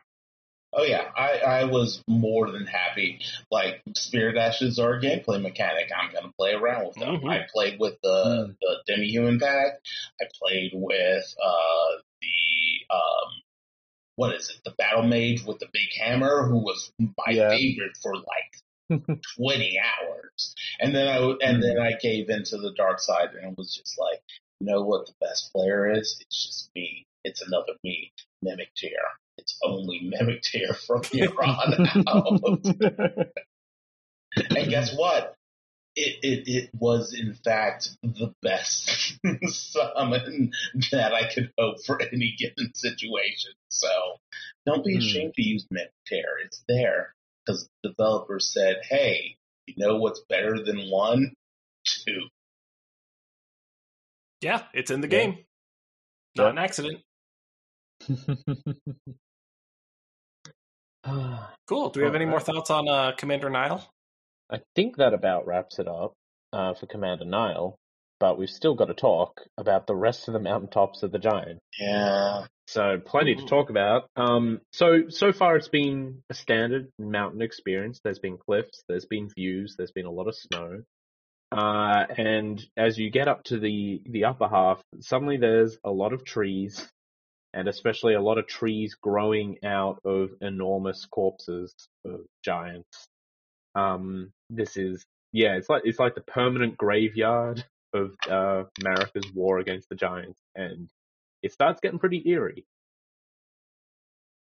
Oh 0.77 0.85
yeah 0.85 1.11
I, 1.17 1.39
I 1.61 1.65
was 1.65 2.03
more 2.07 2.51
than 2.51 2.67
happy 2.67 3.21
like 3.51 3.83
spirit 3.97 4.37
ashes 4.37 4.79
are 4.79 4.95
a 4.95 5.01
gameplay 5.01 5.41
mechanic 5.43 5.91
I'm 5.97 6.13
gonna 6.13 6.33
play 6.39 6.53
around 6.53 6.87
with 6.87 6.97
them 6.97 7.17
Mhm. 7.21 7.29
I 7.29 7.47
played 7.53 7.81
with 7.81 7.97
the 8.03 8.09
Mm. 8.49 8.57
the 8.61 8.77
demi 8.87 9.09
human 9.09 9.39
pack 9.41 9.81
I 10.21 10.25
played 10.41 10.73
with 10.75 11.35
uh 11.43 11.97
the 12.23 12.95
um 12.95 13.43
what 14.17 14.35
is 14.35 14.51
it 14.51 14.57
the 14.65 14.73
battle 14.79 15.03
mage 15.03 15.45
with 15.45 15.59
the 15.59 15.69
big 15.73 15.89
hammer 15.99 16.47
who 16.49 16.59
was 16.59 16.93
my 16.99 17.33
Yeah. 17.33 17.51
favorite 17.51 17.97
for 18.03 18.15
like 18.17 18.53
20 19.37 19.79
hours. 19.81 20.55
And 20.81 20.95
then 20.95 21.09
I 21.09 21.19
and 21.43 21.63
then 21.63 21.79
I 21.79 21.93
gave 22.01 22.31
into 22.31 22.57
the 22.59 22.73
dark 22.77 23.01
side 23.01 23.31
and 23.35 23.57
was 23.57 23.75
just 23.75 23.99
like, 23.99 24.23
you 24.61 24.67
know 24.69 24.83
what 24.83 25.07
the 25.07 25.13
best 25.21 25.53
player 25.53 25.91
is? 25.91 26.17
It's 26.21 26.47
just 26.47 26.71
me. 26.75 27.05
It's 27.25 27.43
another 27.43 27.73
me, 27.83 28.13
Mimic 28.43 28.69
Tear. 28.77 28.93
It's 29.67 29.81
only 29.83 30.01
Mimic 30.03 30.43
Tear 30.43 30.75
from 30.75 31.03
here 31.13 31.31
on 31.41 31.75
out. 32.07 32.41
and 34.55 34.71
guess 34.71 34.95
what? 34.97 35.35
It, 35.99 36.19
it 36.23 36.49
it 36.49 36.71
was 36.75 37.15
in 37.15 37.35
fact 37.35 37.91
the 38.03 38.35
best 38.43 39.19
summon 39.47 40.53
that 40.93 41.15
I 41.15 41.33
could 41.33 41.51
hope 41.59 41.79
for 41.87 42.01
any 42.03 42.37
given 42.39 42.75
situation. 42.75 43.53
So 43.71 43.89
don't 44.67 44.85
be 44.85 44.93
Hmm. 44.95 44.99
ashamed 44.99 45.35
to 45.35 45.43
use 45.43 45.67
Mimic 45.71 45.93
Tear. 46.07 46.39
It's 46.45 46.63
there 46.69 47.15
because 47.47 47.69
the 47.83 47.91
developers 47.91 48.53
said, 48.53 48.77
"Hey, 48.89 49.37
you 49.67 49.75
know 49.79 49.97
what's 49.97 50.21
better 50.29 50.63
than 50.63 50.91
one? 50.91 51.33
Two. 51.87 52.29
Yeah, 54.43 54.65
it's 54.75 54.91
in 54.91 55.01
the 55.01 55.09
Yeah. 55.09 55.19
game. 55.19 55.39
Not 56.37 56.47
Yeah. 56.47 56.51
an 56.51 56.59
accident. 56.59 57.03
Ah, 61.07 61.53
Cool. 61.69 61.91
Do 61.91 62.01
we 62.01 62.07
have 62.07 62.15
any 62.15 62.27
more 62.27 62.39
thoughts 62.41 62.71
on 62.71 62.89
uh, 62.89 63.13
Commander 63.17 63.51
Niall? 63.51 63.85
I 64.51 64.61
think 64.77 64.99
that 64.99 65.15
about 65.15 65.47
wraps 65.47 65.81
it 65.81 65.89
up 65.89 66.13
uh, 66.53 66.75
for 66.75 66.87
Commander 66.87 67.25
Niall, 67.25 67.77
but 68.21 68.39
we've 68.39 68.49
still 68.51 68.77
got 68.77 68.85
to 68.85 68.95
talk 68.95 69.43
about 69.59 69.89
the 69.89 69.97
rest 69.97 70.29
of 70.29 70.35
the 70.35 70.39
mountaintops 70.41 71.03
of 71.03 71.11
the 71.11 71.19
Giant. 71.19 71.59
Yeah, 71.77 72.47
So 72.69 73.01
plenty 73.05 73.35
to 73.35 73.45
talk 73.47 73.71
about. 73.71 74.07
Um, 74.15 74.61
so 74.73 75.09
so 75.09 75.33
far 75.33 75.57
it's 75.57 75.67
been 75.69 76.23
a 76.31 76.35
standard 76.35 76.89
mountain 77.01 77.43
experience. 77.43 77.99
There's 78.05 78.21
been 78.21 78.39
cliffs, 78.39 78.85
there's 78.89 79.07
been 79.07 79.29
views, 79.29 79.75
there's 79.77 79.93
been 79.93 80.07
a 80.07 80.11
lot 80.13 80.29
of 80.29 80.37
snow. 80.37 80.83
Uh, 81.51 82.05
and 82.17 82.65
as 82.77 82.97
you 82.99 83.11
get 83.11 83.27
up 83.29 83.43
to 83.45 83.59
the 83.59 84.03
the 84.07 84.25
upper 84.27 84.49
half, 84.49 84.81
suddenly 85.01 85.37
there's 85.37 85.79
a 85.85 85.91
lot 85.91 86.13
of 86.13 86.25
trees, 86.25 86.89
and 87.57 87.69
especially 87.69 88.15
a 88.15 88.21
lot 88.21 88.37
of 88.37 88.47
trees 88.47 88.95
growing 88.95 89.57
out 89.65 89.99
of 90.05 90.29
enormous 90.43 91.07
corpses 91.07 91.75
of 92.05 92.21
giants. 92.45 93.09
Um, 93.75 94.31
this 94.51 94.77
is 94.77 95.05
yeah, 95.33 95.57
it's 95.57 95.69
like 95.69 95.83
it's 95.85 95.99
like 95.99 96.15
the 96.15 96.21
permanent 96.21 96.77
graveyard 96.77 97.65
of 97.95 98.15
uh, 98.31 98.65
war 99.35 99.59
against 99.59 99.89
the 99.89 99.97
giants, 99.97 100.39
and 100.55 100.89
it 101.43 101.53
starts 101.53 101.81
getting 101.81 101.99
pretty 101.99 102.23
eerie. 102.29 102.67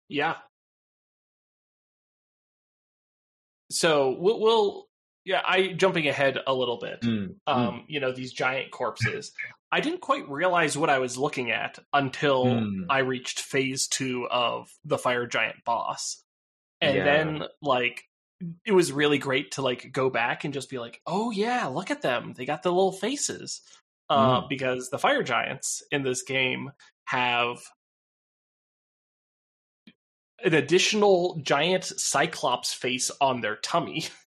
Yeah. 0.08 0.36
So 3.72 4.16
we'll 4.20 4.89
yeah, 5.30 5.42
I 5.46 5.68
jumping 5.74 6.08
ahead 6.08 6.40
a 6.48 6.54
little 6.56 6.78
bit. 6.80 7.02
Mm, 7.02 7.36
Um, 7.46 7.86
you 7.88 8.00
know, 8.00 8.12
these 8.12 8.34
giant 8.34 8.72
corpses. 8.72 9.32
I 9.72 9.80
didn't 9.80 10.02
quite 10.02 10.28
realize 10.28 10.76
what 10.76 10.90
I 10.90 10.98
was 10.98 11.18
looking 11.20 11.52
at 11.52 11.78
until 11.94 12.46
Mm. 12.46 12.86
I 12.90 13.00
reached 13.00 13.40
phase 13.42 13.88
two 13.88 14.26
of 14.32 14.72
the 14.84 14.98
fire 14.98 15.28
giant 15.28 15.64
boss. 15.66 16.24
And 16.82 16.98
Yeah. 16.98 17.04
then 17.04 17.44
like 17.62 18.06
it 18.66 18.72
was 18.72 18.92
really 18.92 19.20
great 19.20 19.52
to 19.52 19.62
like 19.62 19.92
go 19.92 20.10
back 20.10 20.46
and 20.46 20.54
just 20.54 20.70
be 20.72 20.80
like, 20.80 21.00
oh 21.06 21.30
yeah, 21.30 21.68
look 21.68 21.92
at 21.92 22.02
them. 22.02 22.34
They 22.36 22.46
got 22.46 22.64
the 22.64 22.72
little 22.72 22.92
faces. 22.94 23.62
Uh, 24.10 24.42
Mm. 24.42 24.50
because 24.50 24.90
the 24.90 24.98
fire 24.98 25.22
giants 25.22 25.84
in 25.92 26.02
this 26.02 26.24
game 26.24 26.72
have 27.06 27.60
an 30.44 30.56
additional 30.56 31.40
giant 31.44 31.84
cyclops 31.84 32.74
face 32.74 33.12
on 33.22 33.42
their 33.42 33.58
tummy 33.58 34.06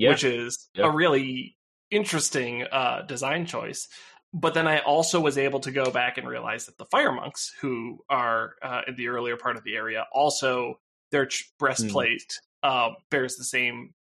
yeah, 0.00 0.10
which 0.10 0.24
is 0.24 0.68
Yeah. 0.74 0.86
a 0.86 0.90
really 0.90 1.56
interesting 1.90 2.64
uh, 2.70 3.02
design 3.02 3.46
choice. 3.46 3.86
But 4.32 4.54
then 4.54 4.66
I 4.68 4.78
also 4.78 5.20
was 5.20 5.36
able 5.36 5.60
to 5.60 5.72
go 5.72 5.90
back 5.90 6.16
and 6.16 6.26
realize 6.28 6.66
that 6.66 6.78
the 6.78 6.84
fire 6.86 7.12
monks, 7.12 7.52
who 7.60 7.98
are 8.08 8.54
uh, 8.62 8.82
in 8.86 8.94
the 8.94 9.08
earlier 9.08 9.36
part 9.36 9.56
of 9.56 9.64
the 9.64 9.74
area, 9.74 10.06
also 10.12 10.78
their 11.10 11.26
ch- 11.26 11.52
breastplate 11.58 12.32
uh, 12.62 12.90
bears 13.10 13.34
the 13.36 13.44
same 13.44 13.92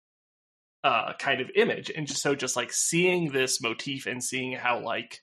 uh, 0.83 1.13
kind 1.19 1.41
of 1.41 1.49
image, 1.55 1.91
and 1.95 2.07
just 2.07 2.21
so 2.21 2.35
just 2.35 2.55
like 2.55 2.71
seeing 2.71 3.31
this 3.31 3.59
motif 3.61 4.05
and 4.05 4.23
seeing 4.23 4.53
how 4.53 4.79
like 4.79 5.19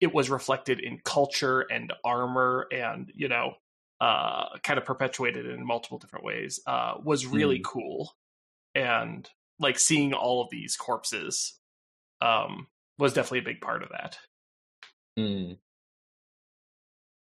it 0.00 0.12
was 0.14 0.30
reflected 0.30 0.80
in 0.80 0.98
culture 1.04 1.60
and 1.60 1.92
armor, 2.02 2.66
and 2.72 3.12
you 3.14 3.28
know, 3.28 3.52
uh, 4.00 4.46
kind 4.64 4.78
of 4.78 4.84
perpetuated 4.86 5.46
in 5.46 5.64
multiple 5.64 5.98
different 5.98 6.24
ways, 6.24 6.58
uh, 6.66 6.94
was 7.04 7.26
really 7.26 7.60
cool. 7.64 8.12
And 8.74 9.28
like 9.62 9.78
seeing 9.78 10.12
all 10.12 10.42
of 10.42 10.48
these 10.50 10.76
corpses 10.76 11.58
um 12.20 12.66
was 12.98 13.12
definitely 13.14 13.38
a 13.40 13.42
big 13.42 13.60
part 13.60 13.82
of 13.82 13.88
that 13.90 14.18
Mm. 15.18 15.58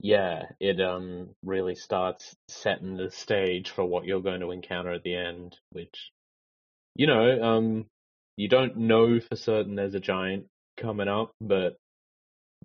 Yeah, 0.01 0.45
it 0.61 0.81
um 0.81 1.31
really 1.43 1.74
starts 1.74 2.35
setting 2.49 2.97
the 2.97 3.11
stage 3.11 3.70
for 3.70 3.85
what 3.85 4.05
you're 4.05 4.20
going 4.22 4.41
to 4.41 4.51
encounter 4.53 4.93
at 4.93 5.03
the 5.03 5.14
end, 5.16 5.57
which 5.70 6.11
you 6.97 7.07
know, 7.07 7.43
um 7.43 7.87
you 8.37 8.49
don't 8.49 8.76
know 8.79 9.20
for 9.20 9.37
certain 9.37 9.74
there's 9.76 9.95
a 9.95 10.01
giant 10.01 10.47
coming 10.79 11.09
up, 11.09 11.33
but 11.41 11.76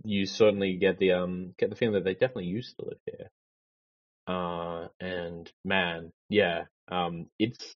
you 0.06 0.26
certainly 0.26 0.76
get 0.76 1.00
the 1.00 1.14
um 1.14 1.54
get 1.60 1.70
the 1.70 1.76
feeling 1.76 1.96
that 1.96 2.06
they 2.06 2.14
definitely 2.14 2.46
used 2.46 2.76
to 2.80 2.86
live 2.86 3.00
here. 3.06 3.30
Uh 4.28 4.88
and 5.00 5.52
man, 5.66 6.12
yeah, 6.30 6.66
um 6.90 7.28
it's 7.40 7.74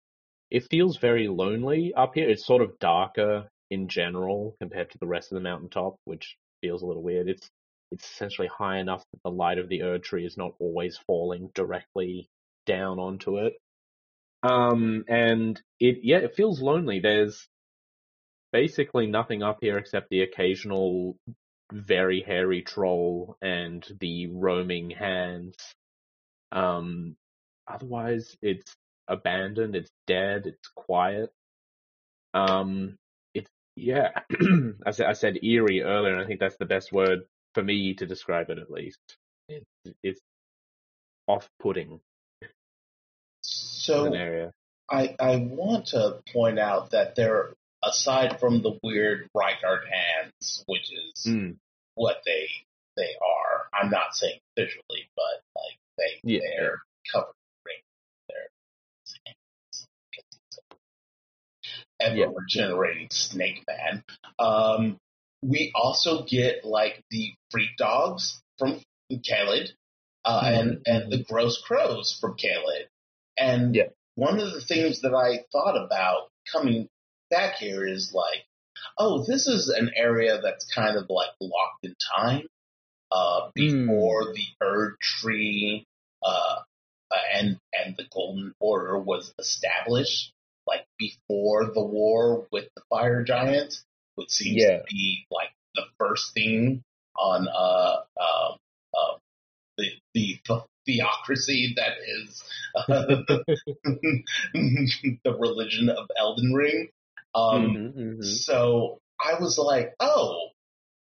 it 0.54 0.68
feels 0.70 0.98
very 0.98 1.26
lonely 1.26 1.92
up 1.94 2.14
here. 2.14 2.30
It's 2.30 2.46
sort 2.46 2.62
of 2.62 2.78
darker 2.78 3.48
in 3.72 3.88
general 3.88 4.54
compared 4.60 4.88
to 4.92 4.98
the 4.98 5.06
rest 5.06 5.32
of 5.32 5.34
the 5.34 5.42
mountaintop, 5.42 5.96
which 6.04 6.36
feels 6.60 6.80
a 6.80 6.86
little 6.86 7.02
weird. 7.02 7.28
It's 7.28 7.50
it's 7.90 8.08
essentially 8.08 8.46
high 8.46 8.78
enough 8.78 9.02
that 9.12 9.20
the 9.24 9.32
light 9.32 9.58
of 9.58 9.68
the 9.68 9.82
Erd 9.82 10.04
tree 10.04 10.24
is 10.24 10.36
not 10.36 10.52
always 10.60 10.96
falling 11.08 11.50
directly 11.56 12.28
down 12.66 13.00
onto 13.00 13.38
it. 13.38 13.54
Um, 14.44 15.04
and 15.08 15.60
it 15.80 15.98
yeah, 16.04 16.18
it 16.18 16.36
feels 16.36 16.62
lonely. 16.62 17.00
There's 17.00 17.48
basically 18.52 19.08
nothing 19.08 19.42
up 19.42 19.58
here 19.60 19.76
except 19.76 20.08
the 20.08 20.22
occasional 20.22 21.16
very 21.72 22.22
hairy 22.22 22.62
troll 22.62 23.36
and 23.42 23.84
the 23.98 24.28
roaming 24.28 24.90
hands. 24.90 25.56
Um, 26.52 27.16
otherwise, 27.66 28.36
it's 28.40 28.76
abandoned. 29.08 29.76
It's 29.76 29.90
dead. 30.06 30.46
It's 30.46 30.68
quiet. 30.74 31.30
Um, 32.34 32.96
it's 33.34 33.50
yeah. 33.76 34.10
I 34.86 34.90
said 34.92 35.06
I 35.06 35.12
said 35.14 35.42
eerie 35.44 35.82
earlier, 35.82 36.12
and 36.14 36.22
I 36.22 36.26
think 36.26 36.40
that's 36.40 36.56
the 36.58 36.64
best 36.66 36.92
word 36.92 37.20
for 37.54 37.62
me 37.62 37.94
to 37.94 38.06
describe 38.06 38.50
it. 38.50 38.58
At 38.58 38.70
least 38.70 38.98
it's 39.48 39.66
it's 40.02 40.20
off-putting 41.26 42.00
So 43.42 44.12
area. 44.12 44.52
I 44.90 45.16
I 45.18 45.36
want 45.36 45.86
to 45.88 46.20
point 46.32 46.58
out 46.58 46.90
that 46.90 47.14
there, 47.16 47.54
aside 47.82 48.40
from 48.40 48.62
the 48.62 48.78
weird 48.82 49.28
Rykard 49.36 49.82
hands, 49.90 50.64
which 50.66 50.92
is 50.92 51.24
Mm. 51.26 51.56
what 51.94 52.18
they 52.26 52.48
they 52.96 53.14
are. 53.22 53.68
I'm 53.72 53.90
not 53.90 54.14
saying 54.14 54.38
visually, 54.56 55.08
but 55.16 55.42
like 55.56 55.78
they 55.98 56.20
Yeah. 56.34 56.40
they're 56.56 56.82
covered 57.12 57.34
ever 62.04 62.16
Yeah. 62.16 62.26
regenerating 62.34 63.08
snake 63.10 63.64
man. 63.68 64.04
Um, 64.38 64.98
we 65.42 65.72
also 65.74 66.24
get 66.24 66.64
like 66.64 67.02
the 67.10 67.32
freak 67.50 67.76
dogs 67.78 68.40
from 68.58 68.80
Caelid, 69.12 69.70
uh, 70.24 70.42
and 70.44 70.82
and 70.86 71.12
the 71.12 71.24
gross 71.24 71.60
crows 71.62 72.16
from 72.20 72.36
Caelid. 72.36 72.86
And 73.38 73.74
Yeah. 73.74 73.88
one 74.16 74.40
of 74.40 74.52
the 74.52 74.60
things 74.62 75.00
that 75.02 75.14
I 75.14 75.44
thought 75.52 75.76
about 75.76 76.28
coming 76.52 76.88
back 77.30 77.56
here 77.56 77.86
is 77.86 78.12
like, 78.14 78.44
oh, 78.98 79.24
this 79.26 79.48
is 79.48 79.68
an 79.68 79.90
area 79.96 80.40
that's 80.42 80.66
kind 80.74 80.96
of 80.96 81.06
like 81.10 81.30
locked 81.40 81.84
in 81.84 81.94
time 82.16 82.46
uh, 83.12 83.50
before 83.54 84.32
the 84.34 84.46
Erd 84.62 84.96
Tree 85.00 85.86
uh, 86.22 86.60
uh, 87.10 87.16
and 87.34 87.58
and 87.72 87.96
the 87.96 88.06
Golden 88.12 88.54
Order 88.60 88.98
was 88.98 89.34
established, 89.38 90.33
like 90.66 90.86
before 90.98 91.66
the 91.72 91.82
war 91.84 92.46
with 92.52 92.66
the 92.76 92.82
Fire 92.90 93.22
Giant, 93.24 93.82
which 94.16 94.30
seems 94.30 94.62
Yeah. 94.62 94.78
to 94.78 94.84
be 94.88 95.26
like 95.30 95.50
the 95.74 95.84
first 95.98 96.32
thing 96.34 96.82
on 97.16 97.46
uh, 97.48 97.96
uh, 98.20 98.54
uh, 98.96 99.16
the 99.78 99.86
the 100.14 100.38
theocracy 100.86 101.74
that 101.76 101.92
is 102.06 102.44
uh, 102.76 102.84
the 104.54 105.36
religion 105.38 105.88
of 105.88 106.06
Elden 106.18 106.52
Ring. 106.52 106.88
Um, 107.34 107.74
Mhm, 107.74 107.94
mhm. 108.18 108.24
so 108.24 108.98
I 109.20 109.34
was 109.40 109.58
like, 109.58 109.94
oh, 110.00 110.50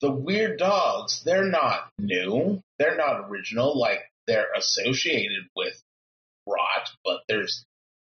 the 0.02 0.12
weird 0.12 0.60
dogs, 0.60 1.24
they're 1.24 1.46
not 1.46 1.90
new. 1.98 2.62
They're 2.80 2.98
not 2.98 3.30
original. 3.30 3.78
Like, 3.78 4.02
they're 4.28 4.52
associated 4.56 5.48
with 5.56 5.82
rot, 6.46 6.90
but 7.06 7.22
there's 7.28 7.66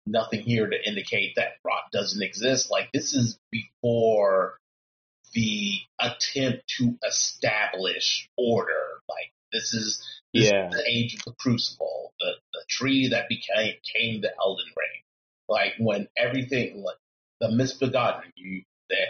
nothing 0.05 0.41
here 0.41 0.67
to 0.67 0.87
indicate 0.87 1.33
that 1.35 1.57
rot 1.63 1.83
doesn't 1.91 2.21
exist. 2.21 2.69
Like, 2.71 2.91
this 2.93 3.13
is 3.13 3.39
before 3.51 4.57
the 5.33 5.73
attempt 5.99 6.67
to 6.77 6.97
establish 7.07 8.29
order. 8.37 9.01
Like, 9.09 9.31
this 9.51 9.73
is 9.73 10.03
this 10.33 10.51
Yeah. 10.51 10.67
is 10.69 10.75
the 10.75 10.83
age 10.89 11.13
of 11.15 11.21
the 11.25 11.33
crucible, 11.39 12.13
the, 12.19 12.33
the 12.53 12.63
tree 12.69 13.09
that 13.09 13.29
became 13.29 13.75
came 13.95 14.21
the 14.21 14.31
Elden 14.39 14.65
Ring. 14.77 15.01
Like 15.47 15.73
when 15.79 16.07
everything, 16.17 16.81
like 16.83 16.97
the 17.39 17.51
misbegotten, 17.51 18.31
you 18.35 18.63
they, 18.89 19.05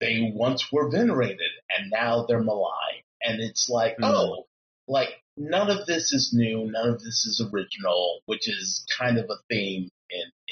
they 0.00 0.32
once 0.34 0.70
were 0.72 0.90
venerated 0.90 1.40
and 1.76 1.90
now 1.90 2.24
they're 2.26 2.42
maligned, 2.42 3.02
and 3.22 3.40
it's 3.40 3.68
like, 3.68 3.96
Hmm. 3.96 4.04
oh, 4.04 4.46
like 4.88 5.22
none 5.36 5.70
of 5.70 5.86
this 5.86 6.12
is 6.12 6.32
new, 6.32 6.70
none 6.70 6.88
of 6.90 7.00
this 7.02 7.24
is 7.26 7.40
original, 7.52 8.20
which 8.26 8.48
is 8.48 8.84
kind 8.98 9.18
of 9.18 9.26
a 9.30 9.38
theme 9.48 9.88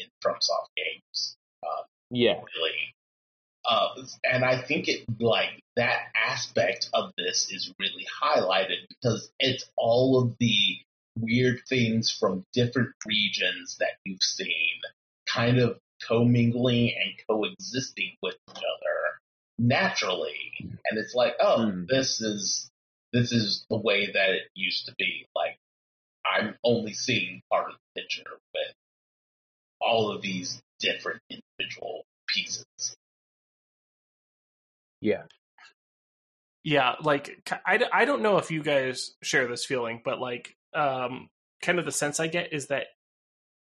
in 0.00 0.08
FromSoft 0.24 0.68
games 0.76 1.36
Yeah. 2.10 2.40
really. 2.56 2.94
Uh, 3.68 3.88
and 4.24 4.44
I 4.44 4.62
think 4.62 4.88
it 4.88 5.04
like 5.20 5.60
that 5.76 6.00
aspect 6.16 6.88
of 6.94 7.12
this 7.18 7.50
is 7.50 7.72
really 7.78 8.06
highlighted 8.22 8.86
because 8.88 9.30
it's 9.38 9.68
all 9.76 10.22
of 10.22 10.36
the 10.38 10.78
weird 11.18 11.60
things 11.68 12.10
from 12.10 12.44
different 12.54 12.90
regions 13.06 13.76
that 13.80 13.98
you've 14.04 14.22
seen 14.22 14.80
kind 15.26 15.58
of 15.58 15.78
commingling 16.06 16.94
and 16.96 17.12
coexisting 17.28 18.16
with 18.22 18.36
each 18.50 18.56
other 18.56 19.18
naturally. 19.58 20.38
And 20.60 20.98
it's 20.98 21.14
like, 21.14 21.34
oh, 21.40 21.70
Hmm. 21.70 21.84
this 21.88 22.20
is 22.20 22.70
this 23.12 23.32
is 23.32 23.64
the 23.70 23.76
way 23.78 24.06
that 24.12 24.30
it 24.30 24.42
used 24.54 24.86
to 24.86 24.94
be. 24.98 25.26
Like 25.34 25.58
I'm 26.24 26.56
only 26.64 26.92
seeing 26.94 27.42
part 27.50 27.70
of 27.70 27.76
the 27.94 28.00
picture 28.02 28.30
with 28.54 28.74
all 29.80 30.10
of 30.10 30.22
these 30.22 30.60
different 30.80 31.20
individual 31.30 32.04
pieces. 32.28 32.64
Yeah. 35.00 35.22
yeah 36.64 36.96
like 37.00 37.52
I, 37.64 37.84
I 37.92 38.04
don't 38.04 38.22
know 38.22 38.38
if 38.38 38.50
you 38.50 38.62
guys 38.62 39.12
share 39.22 39.46
this 39.46 39.64
feeling 39.64 40.02
but 40.04 40.18
like 40.20 40.56
um 40.74 41.28
kind 41.62 41.78
of 41.78 41.84
the 41.84 41.92
sense 41.92 42.18
i 42.18 42.26
get 42.26 42.52
is 42.52 42.66
that 42.66 42.86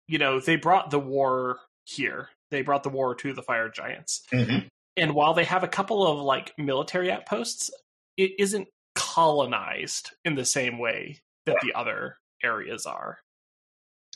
you 0.07 0.17
know 0.19 0.41
they 0.41 0.57
brought 0.57 0.91
the 0.91 0.99
war 0.99 1.59
here 1.85 2.31
they 2.51 2.63
brought 2.63 2.83
the 2.83 2.89
war 2.89 3.15
to 3.17 3.35
the 3.35 3.43
fire 3.43 3.69
giants 3.69 4.23
Mhm. 4.33 4.69
and 4.97 5.15
while 5.15 5.35
they 5.35 5.45
have 5.45 5.63
a 5.65 5.69
couple 5.69 6.07
of 6.07 6.19
like 6.19 6.53
military 6.59 7.13
outposts, 7.13 7.71
it 8.17 8.33
isn't 8.39 8.69
colonized 8.95 10.11
in 10.25 10.35
the 10.35 10.45
same 10.47 10.79
way 10.79 11.21
that 11.45 11.57
the 11.63 11.75
other 11.75 12.17
areas 12.43 12.85
are. 12.87 13.19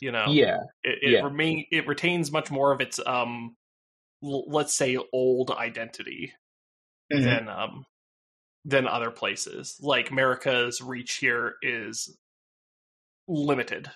You 0.01 0.11
know, 0.11 0.25
Yeah. 0.29 0.57
it, 0.83 0.99
it 1.01 1.11
yeah. 1.11 1.21
remain 1.23 1.65
it 1.71 1.87
retains 1.87 2.31
much 2.31 2.51
more 2.51 2.71
of 2.71 2.81
its 2.81 2.99
um, 3.05 3.55
l- 4.23 4.45
let's 4.49 4.73
say 4.73 4.97
old 5.13 5.51
identity 5.51 6.33
Mhm. 7.11 7.23
than 7.23 7.49
um 7.49 7.85
than 8.65 8.87
other 8.87 9.11
places. 9.11 9.77
Like 9.81 10.09
Marika's 10.09 10.81
reach 10.81 11.15
here 11.15 11.55
is 11.61 12.17
limited. 13.27 13.91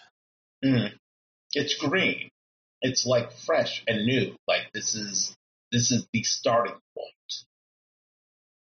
Mhm. 0.64 0.98
It's 1.54 1.76
green. 1.76 2.30
It's 2.82 3.06
like 3.06 3.32
fresh 3.32 3.84
and 3.88 4.06
new. 4.06 4.36
Like 4.48 4.72
this 4.74 4.96
is 4.96 5.36
this 5.72 5.92
is 5.92 6.08
the 6.14 6.24
starting 6.24 6.80
point. 6.96 7.46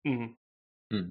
Mhm. 0.07 0.35
Hmm. 0.91 1.09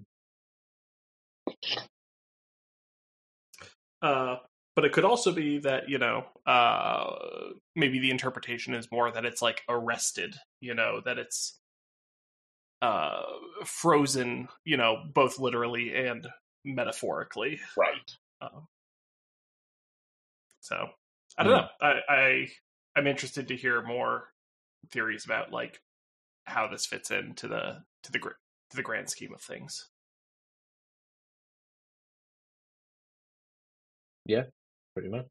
Uh, 4.02 4.36
but 4.76 4.84
it 4.84 4.92
could 4.92 5.04
also 5.04 5.32
be 5.32 5.58
that 5.58 5.88
you 5.88 5.98
know, 5.98 6.24
uh, 6.46 7.14
maybe 7.76 7.98
the 7.98 8.10
interpretation 8.10 8.74
is 8.74 8.90
more 8.90 9.10
that 9.10 9.24
it's 9.24 9.42
like 9.42 9.62
arrested. 9.68 10.34
You 10.60 10.74
know, 10.74 11.00
that 11.04 11.18
it's 11.18 11.58
uh, 12.82 13.22
frozen. 13.64 14.48
You 14.64 14.76
know, 14.76 15.04
both 15.14 15.38
literally 15.38 15.94
and 15.94 16.26
metaphorically. 16.64 17.60
Right. 17.76 18.10
Um, 18.40 18.66
so 20.60 20.88
I 21.38 21.44
don't 21.44 21.52
know. 21.52 21.68
I, 21.80 21.94
I 22.08 22.48
I'm 22.96 23.06
interested 23.06 23.48
to 23.48 23.56
hear 23.56 23.82
more 23.82 24.28
theories 24.90 25.24
about 25.24 25.52
like 25.52 25.80
how 26.44 26.68
this 26.68 26.86
fits 26.86 27.10
into 27.10 27.48
the 27.48 27.82
to 28.04 28.12
the 28.12 28.18
to 28.18 28.76
the 28.76 28.82
grand 28.82 29.10
scheme 29.10 29.34
of 29.34 29.42
things. 29.42 29.88
Pretty 34.94 35.08
much. 35.08 35.26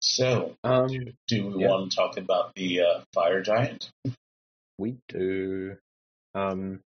So 0.00 0.56
Um, 0.64 0.88
do 1.26 1.46
we 1.48 1.62
Yeah. 1.62 1.68
want 1.68 1.90
to 1.90 1.96
talk 1.96 2.16
about 2.16 2.54
the 2.54 2.80
uh, 2.82 3.00
fire 3.12 3.42
giant? 3.42 3.90
we 4.78 4.96
do. 5.08 5.76
Um, 6.34 6.82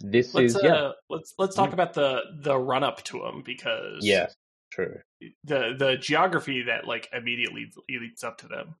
this 0.00 0.34
Let's 0.34 0.56
is 0.56 0.62
uh, 0.62 0.66
yeah, 0.66 0.92
let's 1.08 1.34
let's 1.38 1.56
talk 1.56 1.72
about 1.72 1.94
the 1.94 2.22
the 2.40 2.56
run 2.56 2.82
up 2.84 3.02
to 3.04 3.24
him 3.24 3.42
because 3.42 4.04
yeah, 4.04 4.28
true. 4.70 5.00
the 5.44 5.74
the 5.78 5.96
geography 6.00 6.62
that 6.62 6.86
like 6.86 7.08
immediately 7.12 7.70
leads 7.88 8.24
up 8.24 8.38
to 8.38 8.48
them 8.48 8.76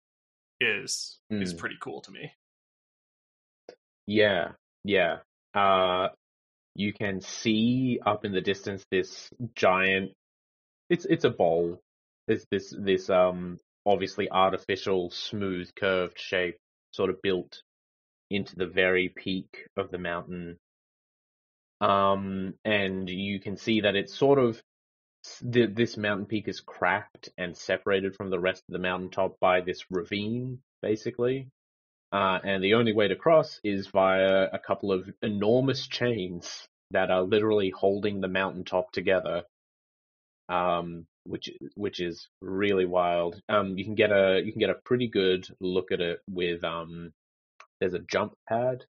is 0.60 1.18
is 1.30 1.54
Mm. 1.54 1.58
pretty 1.58 1.76
cool 1.80 2.00
to 2.02 2.10
me. 2.10 2.32
Yeah, 4.06 4.52
yeah. 4.84 5.18
Uh, 5.54 6.08
you 6.74 6.92
can 6.92 7.20
see 7.20 8.00
up 8.04 8.24
in 8.24 8.32
the 8.32 8.40
distance 8.40 8.84
this 8.90 9.30
giant. 9.54 10.12
It's 10.88 11.04
it's 11.04 11.24
a 11.24 11.30
bowl. 11.30 11.80
It's 12.28 12.44
this 12.50 12.74
this 12.76 13.10
um 13.10 13.58
obviously 13.86 14.30
artificial 14.30 15.10
smooth 15.10 15.70
curved 15.74 16.18
shape, 16.18 16.56
sort 16.92 17.10
of 17.10 17.22
built 17.22 17.62
into 18.30 18.56
the 18.56 18.66
very 18.66 19.08
peak 19.08 19.66
of 19.76 19.90
the 19.90 19.98
mountain. 19.98 20.56
Um, 21.80 22.54
and 22.64 23.08
you 23.08 23.40
can 23.40 23.56
see 23.56 23.80
that 23.80 23.96
it's 23.96 24.14
sort 24.14 24.38
of 24.38 24.62
this 25.42 25.96
mountain 25.96 26.26
peak 26.26 26.48
is 26.48 26.60
cracked 26.60 27.30
and 27.36 27.56
separated 27.56 28.14
from 28.14 28.30
the 28.30 28.38
rest 28.38 28.62
of 28.68 28.72
the 28.72 28.78
mountaintop 28.78 29.38
by 29.40 29.60
this 29.60 29.84
ravine, 29.90 30.60
basically. 30.82 31.48
Uh, 32.12 32.38
and 32.42 32.62
the 32.62 32.74
only 32.74 32.92
way 32.92 33.08
to 33.08 33.16
cross 33.16 33.60
is 33.62 33.86
via 33.86 34.48
a 34.52 34.58
couple 34.58 34.92
of 34.92 35.08
enormous 35.22 35.86
chains 35.86 36.66
that 36.90 37.10
are 37.10 37.22
literally 37.22 37.70
holding 37.70 38.20
the 38.20 38.28
mountaintop 38.28 38.90
together. 38.92 39.44
Um, 40.48 41.06
which 41.24 41.50
which 41.74 42.00
is 42.00 42.28
really 42.40 42.86
wild. 42.86 43.40
Um, 43.48 43.76
you 43.78 43.84
can 43.84 43.94
get 43.94 44.10
a 44.10 44.42
you 44.44 44.52
can 44.52 44.60
get 44.60 44.70
a 44.70 44.80
pretty 44.84 45.06
good 45.06 45.46
look 45.60 45.92
at 45.92 46.00
it 46.00 46.20
with 46.28 46.64
um, 46.64 47.12
there's 47.80 47.94
a 47.94 48.00
jump 48.00 48.34
pad 48.48 48.84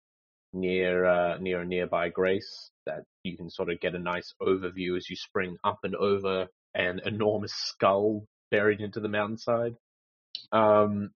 near 0.52 1.04
uh, 1.04 1.38
near 1.38 1.62
a 1.62 1.64
nearby 1.64 2.08
Grace 2.08 2.70
that 2.86 3.04
you 3.24 3.36
can 3.36 3.50
sort 3.50 3.70
of 3.70 3.80
get 3.80 3.94
a 3.94 3.98
nice 3.98 4.34
overview 4.42 4.96
as 4.96 5.08
you 5.08 5.16
spring 5.16 5.56
up 5.64 5.80
and 5.82 5.94
over 5.96 6.48
an 6.74 7.00
enormous 7.04 7.54
skull 7.54 8.24
buried 8.50 8.80
into 8.80 9.00
the 9.00 9.08
mountainside. 9.08 9.74
Um, 10.52 11.10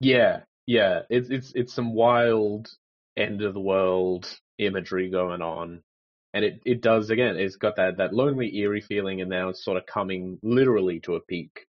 yeah, 0.00 0.40
yeah, 0.68 1.00
it's 1.08 1.30
it's 1.30 1.52
it's 1.54 1.72
some 1.72 1.94
wild 1.94 2.68
end 3.16 3.40
of 3.40 3.54
the 3.54 3.60
world 3.60 4.28
imagery 4.58 5.08
going 5.08 5.40
on, 5.40 5.80
and 6.34 6.44
it 6.44 6.60
it 6.66 6.82
does 6.82 7.08
again. 7.08 7.36
It's 7.36 7.56
got 7.56 7.76
that 7.76 7.96
that 7.96 8.12
lonely, 8.12 8.54
eerie 8.54 8.82
feeling, 8.82 9.22
and 9.22 9.30
now 9.30 9.48
it's 9.48 9.64
sort 9.64 9.78
of 9.78 9.86
coming 9.86 10.38
literally 10.42 11.00
to 11.00 11.14
a 11.14 11.20
peak. 11.20 11.64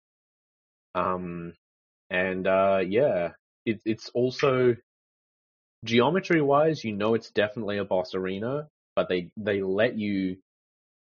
Um, 0.97 1.55
and 2.11 2.45
uh, 2.49 2.81
yeah, 2.85 3.35
it, 3.65 3.81
it's 3.85 4.11
also 4.15 4.75
geometry 5.85 6.43
wise, 6.43 6.83
you 6.83 6.93
know, 6.93 7.15
it's 7.15 7.31
definitely 7.31 7.79
a 7.79 7.85
boss 7.85 8.17
arena, 8.17 8.67
but 8.97 9.09
they 9.09 9.31
they 9.37 9.63
let 9.63 9.97
you 9.97 10.39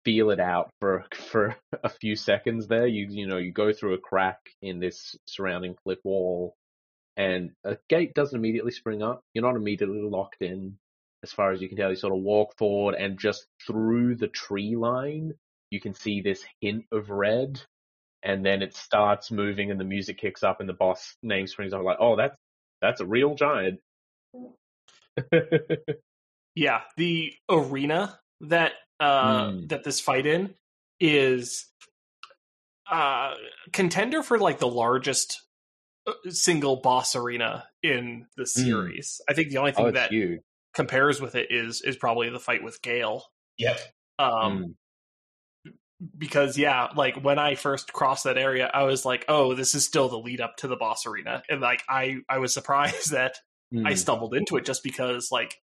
feel 0.04 0.30
it 0.30 0.40
out 0.40 0.70
for 0.80 1.04
for 1.30 1.54
a 1.84 1.88
few 1.88 2.16
seconds 2.16 2.66
there. 2.66 2.88
You 2.88 3.06
you 3.08 3.28
know 3.28 3.38
you 3.38 3.52
go 3.52 3.72
through 3.72 3.94
a 3.94 3.98
crack 3.98 4.40
in 4.60 4.80
this 4.80 5.14
surrounding 5.28 5.76
cliff 5.84 6.00
wall, 6.02 6.56
and 7.16 7.52
a 7.64 7.76
gate 7.88 8.14
doesn't 8.14 8.38
immediately 8.38 8.72
spring 8.72 9.02
up. 9.02 9.22
You're 9.34 9.44
not 9.44 9.56
immediately 9.56 10.02
locked 10.02 10.42
in. 10.42 10.76
As 11.22 11.32
far 11.32 11.52
as 11.52 11.62
you 11.62 11.68
can 11.68 11.76
tell, 11.78 11.90
you 11.90 11.96
sort 11.96 12.12
of 12.12 12.20
walk 12.22 12.56
forward, 12.58 12.94
and 12.96 13.18
just 13.18 13.46
through 13.66 14.16
the 14.16 14.28
tree 14.28 14.76
line, 14.76 15.32
you 15.70 15.80
can 15.80 15.94
see 15.94 16.20
this 16.20 16.44
hint 16.60 16.84
of 16.92 17.10
red, 17.10 17.60
and 18.22 18.44
then 18.44 18.62
it 18.62 18.74
starts 18.76 19.30
moving, 19.30 19.70
and 19.70 19.80
the 19.80 19.84
music 19.84 20.18
kicks 20.18 20.42
up, 20.42 20.60
and 20.60 20.68
the 20.68 20.74
boss 20.74 21.16
name 21.22 21.46
springs 21.46 21.72
up. 21.72 21.82
Like, 21.82 21.98
oh, 22.00 22.16
that's 22.16 22.36
that's 22.82 23.00
a 23.00 23.06
real 23.06 23.34
giant. 23.34 23.80
Yeah, 26.54 26.82
the 26.96 27.32
arena 27.50 28.20
that 28.42 28.72
uh 29.00 29.50
Mm. 29.50 29.68
that 29.70 29.82
this 29.84 30.00
fight 30.00 30.26
in 30.26 30.54
is 31.00 31.66
uh 32.90 33.34
contender 33.72 34.22
for 34.22 34.38
like 34.38 34.58
the 34.58 34.68
largest 34.68 35.42
single 36.28 36.76
boss 36.76 37.16
arena 37.16 37.64
in 37.82 38.26
the 38.36 38.46
series. 38.46 39.20
I 39.28 39.34
think 39.34 39.50
the 39.50 39.58
only 39.58 39.72
thing 39.72 39.86
oh, 39.86 39.90
that 39.92 40.10
huge. 40.10 40.40
compares 40.74 41.20
with 41.20 41.34
it 41.34 41.48
is 41.50 41.82
is 41.82 41.96
probably 41.96 42.30
the 42.30 42.40
fight 42.40 42.62
with 42.62 42.82
Gael. 42.82 43.26
Yep. 43.58 43.80
Um 44.18 44.76
Mm. 45.66 45.72
because 46.18 46.58
yeah, 46.58 46.88
like 46.96 47.16
when 47.22 47.38
I 47.38 47.54
first 47.54 47.92
crossed 47.92 48.24
that 48.24 48.36
area, 48.38 48.70
I 48.72 48.82
was 48.82 49.04
like, 49.04 49.24
"Oh, 49.28 49.54
this 49.54 49.74
is 49.74 49.84
still 49.84 50.08
the 50.08 50.18
lead 50.18 50.40
up 50.40 50.56
to 50.58 50.68
the 50.68 50.76
boss 50.76 51.06
arena." 51.06 51.42
And 51.48 51.60
like 51.60 51.82
I 51.88 52.18
I 52.28 52.38
was 52.38 52.52
surprised 52.52 53.10
that 53.12 53.36
I 53.74 53.92
Mm. 53.92 53.98
stumbled 53.98 54.34
into 54.34 54.56
it 54.56 54.64
just 54.64 54.82
because 54.84 55.30
like 55.32 55.56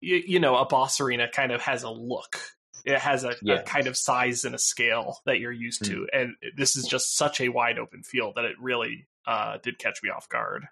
you, 0.00 0.16
you 0.26 0.40
know, 0.40 0.56
a 0.56 0.66
boss 0.66 1.00
arena 1.00 1.28
kind 1.28 1.52
of 1.52 1.60
has 1.62 1.82
a 1.82 1.90
look. 1.90 2.40
It 2.84 2.98
has 2.98 3.24
a, 3.24 3.34
a 3.48 3.62
kind 3.62 3.86
of 3.86 3.96
size 3.96 4.44
and 4.44 4.54
a 4.54 4.58
scale 4.58 5.18
that 5.24 5.40
you're 5.40 5.52
used 5.52 5.84
to, 5.86 6.06
and 6.12 6.34
this 6.56 6.76
is 6.76 6.84
just 6.86 7.16
such 7.16 7.40
a 7.40 7.48
wide 7.48 7.78
open 7.78 8.02
field 8.02 8.34
that 8.36 8.44
it 8.44 8.56
really 8.60 9.06
uh, 9.26 9.58
did 9.62 9.78
catch 9.78 10.02
me 10.02 10.10
off 10.10 10.28
guard. 10.28 10.68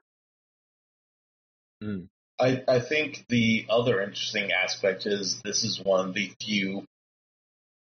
I, 2.40 2.62
I 2.66 2.80
think 2.80 3.24
the 3.28 3.66
other 3.68 4.00
interesting 4.00 4.50
aspect 4.52 5.06
is 5.06 5.40
this 5.42 5.64
is 5.64 5.80
one 5.82 6.08
of 6.08 6.14
the 6.14 6.32
few 6.40 6.84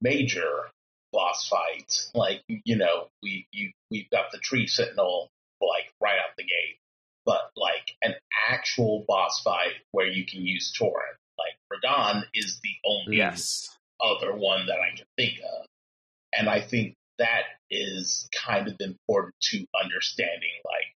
major 0.00 0.70
boss 1.12 1.48
fights. 1.48 2.10
Like 2.14 2.42
you 2.48 2.76
know, 2.76 3.08
we 3.22 3.46
you 3.52 3.72
we've 3.90 4.10
got 4.10 4.32
the 4.32 4.38
tree 4.38 4.66
sentinel 4.66 5.28
like 5.60 5.92
right 6.02 6.18
out 6.18 6.36
the 6.36 6.42
gate, 6.42 6.78
but 7.24 7.50
like 7.56 7.96
an 8.02 8.14
actual 8.50 9.04
boss 9.08 9.40
fight 9.42 9.74
where 9.92 10.06
you 10.06 10.26
can 10.26 10.44
use 10.44 10.72
torrent. 10.76 11.16
Like 11.38 11.56
Radahn 11.72 12.24
is 12.34 12.60
the 12.62 12.74
only 12.84 13.16
Yes, 13.18 13.76
other 14.00 14.34
one 14.34 14.66
that 14.66 14.78
I 14.78 14.96
can 14.96 15.06
think 15.16 15.38
of. 15.38 15.66
And 16.36 16.48
I 16.48 16.60
think 16.60 16.94
that 17.18 17.42
is 17.70 18.28
kind 18.34 18.68
of 18.68 18.74
important 18.80 19.34
to 19.40 19.64
understanding 19.82 20.50
like 20.64 20.94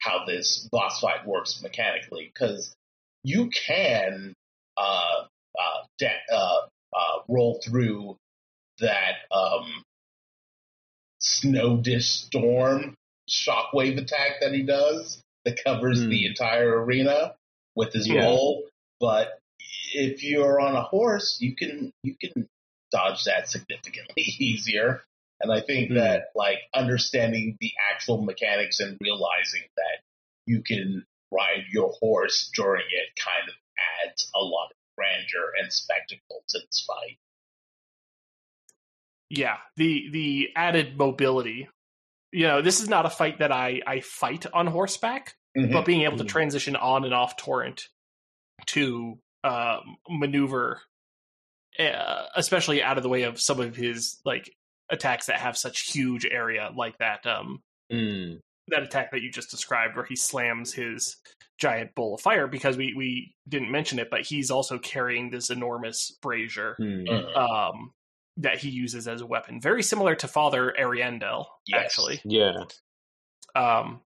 how 0.00 0.24
this 0.26 0.68
boss 0.72 1.00
fight 1.00 1.26
works 1.26 1.62
mechanically 1.62 2.30
because 2.32 2.74
you 3.22 3.50
can 3.50 4.32
uh, 4.76 5.24
uh, 5.58 5.84
da- 5.98 6.24
uh, 6.32 6.60
uh, 6.96 7.18
roll 7.28 7.60
through 7.62 8.16
that 8.80 9.16
um, 9.30 9.82
snow 11.18 11.76
dish 11.76 12.08
storm 12.08 12.94
shockwave 13.28 13.98
attack 13.98 14.40
that 14.40 14.52
he 14.52 14.62
does 14.62 15.22
that 15.44 15.62
covers 15.62 16.02
Hmm. 16.02 16.08
the 16.08 16.26
entire 16.26 16.82
arena 16.84 17.34
with 17.76 17.92
his 17.92 18.08
Yeah. 18.08 18.24
roll. 18.24 18.64
But 19.00 19.38
if 19.92 20.22
you're 20.22 20.60
on 20.60 20.74
a 20.76 20.82
horse, 20.82 21.38
you 21.40 21.54
can 21.54 21.92
you 22.02 22.16
can 22.20 22.48
dodge 22.90 23.24
that 23.24 23.48
significantly 23.48 24.22
easier. 24.38 25.02
And 25.40 25.52
I 25.52 25.60
think 25.60 25.88
Hmm. 25.88 25.94
that 25.94 26.26
like 26.34 26.58
understanding 26.74 27.56
the 27.60 27.72
actual 27.92 28.22
mechanics 28.22 28.80
and 28.80 28.98
realizing 29.00 29.62
that 29.76 30.02
you 30.46 30.62
can 30.62 31.06
ride 31.32 31.64
your 31.72 31.92
horse 32.00 32.50
during 32.54 32.84
it 32.90 33.18
kind 33.18 33.48
of 33.48 33.54
adds 34.04 34.30
a 34.34 34.40
lot 34.40 34.70
of 34.70 34.76
grandeur 34.96 35.52
and 35.60 35.72
spectacle 35.72 36.44
to 36.48 36.58
this 36.58 36.84
fight. 36.86 37.18
Yeah, 39.30 39.58
the 39.76 40.08
the 40.10 40.48
added 40.56 40.98
mobility. 40.98 41.68
You 42.32 42.46
know, 42.48 42.62
this 42.62 42.80
is 42.80 42.88
not 42.88 43.06
a 43.06 43.10
fight 43.10 43.38
that 43.38 43.52
I 43.52 43.80
I 43.86 44.00
fight 44.00 44.44
on 44.52 44.66
horseback, 44.66 45.36
Mhm. 45.56 45.72
but 45.72 45.84
being 45.84 46.02
able 46.02 46.18
to 46.18 46.24
Mhm. 46.24 46.28
transition 46.28 46.76
on 46.76 47.04
and 47.04 47.14
off 47.14 47.36
torrent 47.36 47.88
to 48.66 49.18
uh, 49.42 49.80
maneuver, 50.08 50.82
uh, 51.78 52.26
especially 52.34 52.82
out 52.82 52.98
of 52.98 53.02
the 53.02 53.08
way 53.08 53.22
of 53.22 53.40
some 53.40 53.58
of 53.60 53.74
his 53.74 54.20
like 54.24 54.54
attacks 54.90 55.26
that 55.26 55.36
have 55.40 55.56
such 55.56 55.92
huge 55.92 56.24
area, 56.26 56.70
like 56.76 56.98
that 56.98 57.26
um 57.26 57.62
Mm. 57.92 58.38
that 58.68 58.82
attack 58.84 59.10
that 59.10 59.20
you 59.22 59.30
just 59.32 59.50
described, 59.50 59.96
where 59.96 60.04
he 60.04 60.14
slams 60.16 60.72
his 60.72 61.16
giant 61.58 61.94
bowl 61.96 62.14
of 62.14 62.20
fire. 62.20 62.46
Because 62.46 62.76
we 62.76 62.94
we 62.96 63.34
didn't 63.48 63.70
mention 63.70 63.98
it, 63.98 64.08
but 64.10 64.22
he's 64.22 64.50
also 64.50 64.78
carrying 64.78 65.30
this 65.30 65.50
enormous 65.50 66.16
brazier 66.22 66.76
Mm. 66.80 67.36
Um, 67.36 67.92
that 68.36 68.58
he 68.58 68.70
uses 68.70 69.08
as 69.08 69.20
a 69.20 69.26
weapon, 69.26 69.60
very 69.60 69.82
similar 69.82 70.14
to 70.14 70.28
Father 70.28 70.72
Ariandel, 70.78 71.46
Yes. 71.66 71.84
actually. 71.84 72.20
Yeah. 72.24 72.64
Um, 73.54 74.00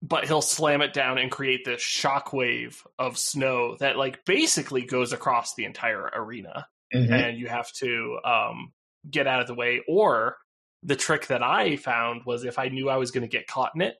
but 0.00 0.26
he'll 0.26 0.40
slam 0.42 0.80
it 0.80 0.92
down 0.92 1.18
and 1.18 1.30
create 1.30 1.64
this 1.64 1.82
shockwave 1.82 2.76
of 2.98 3.18
snow 3.18 3.76
that, 3.80 3.96
like, 3.96 4.24
basically 4.24 4.82
goes 4.86 5.12
across 5.12 5.54
the 5.54 5.64
entire 5.64 6.04
arena, 6.14 6.66
Mhm. 6.94 7.10
and 7.10 7.38
you 7.38 7.48
have 7.48 7.70
to 7.72 8.20
um, 8.24 8.72
get 9.10 9.26
out 9.26 9.40
of 9.40 9.46
the 9.46 9.54
way. 9.54 9.82
Or 9.88 10.36
the 10.82 10.96
trick 10.96 11.26
that 11.28 11.42
I 11.42 11.76
found 11.76 12.22
was 12.26 12.44
if 12.44 12.58
I 12.58 12.68
knew 12.68 12.88
I 12.88 12.96
was 12.96 13.10
going 13.10 13.22
to 13.22 13.28
get 13.28 13.46
caught 13.46 13.72
in 13.74 13.82
it, 13.82 13.96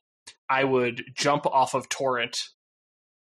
I 0.49 0.63
would 0.63 1.03
jump 1.15 1.45
off 1.45 1.73
of 1.73 1.89
torrent. 1.89 2.39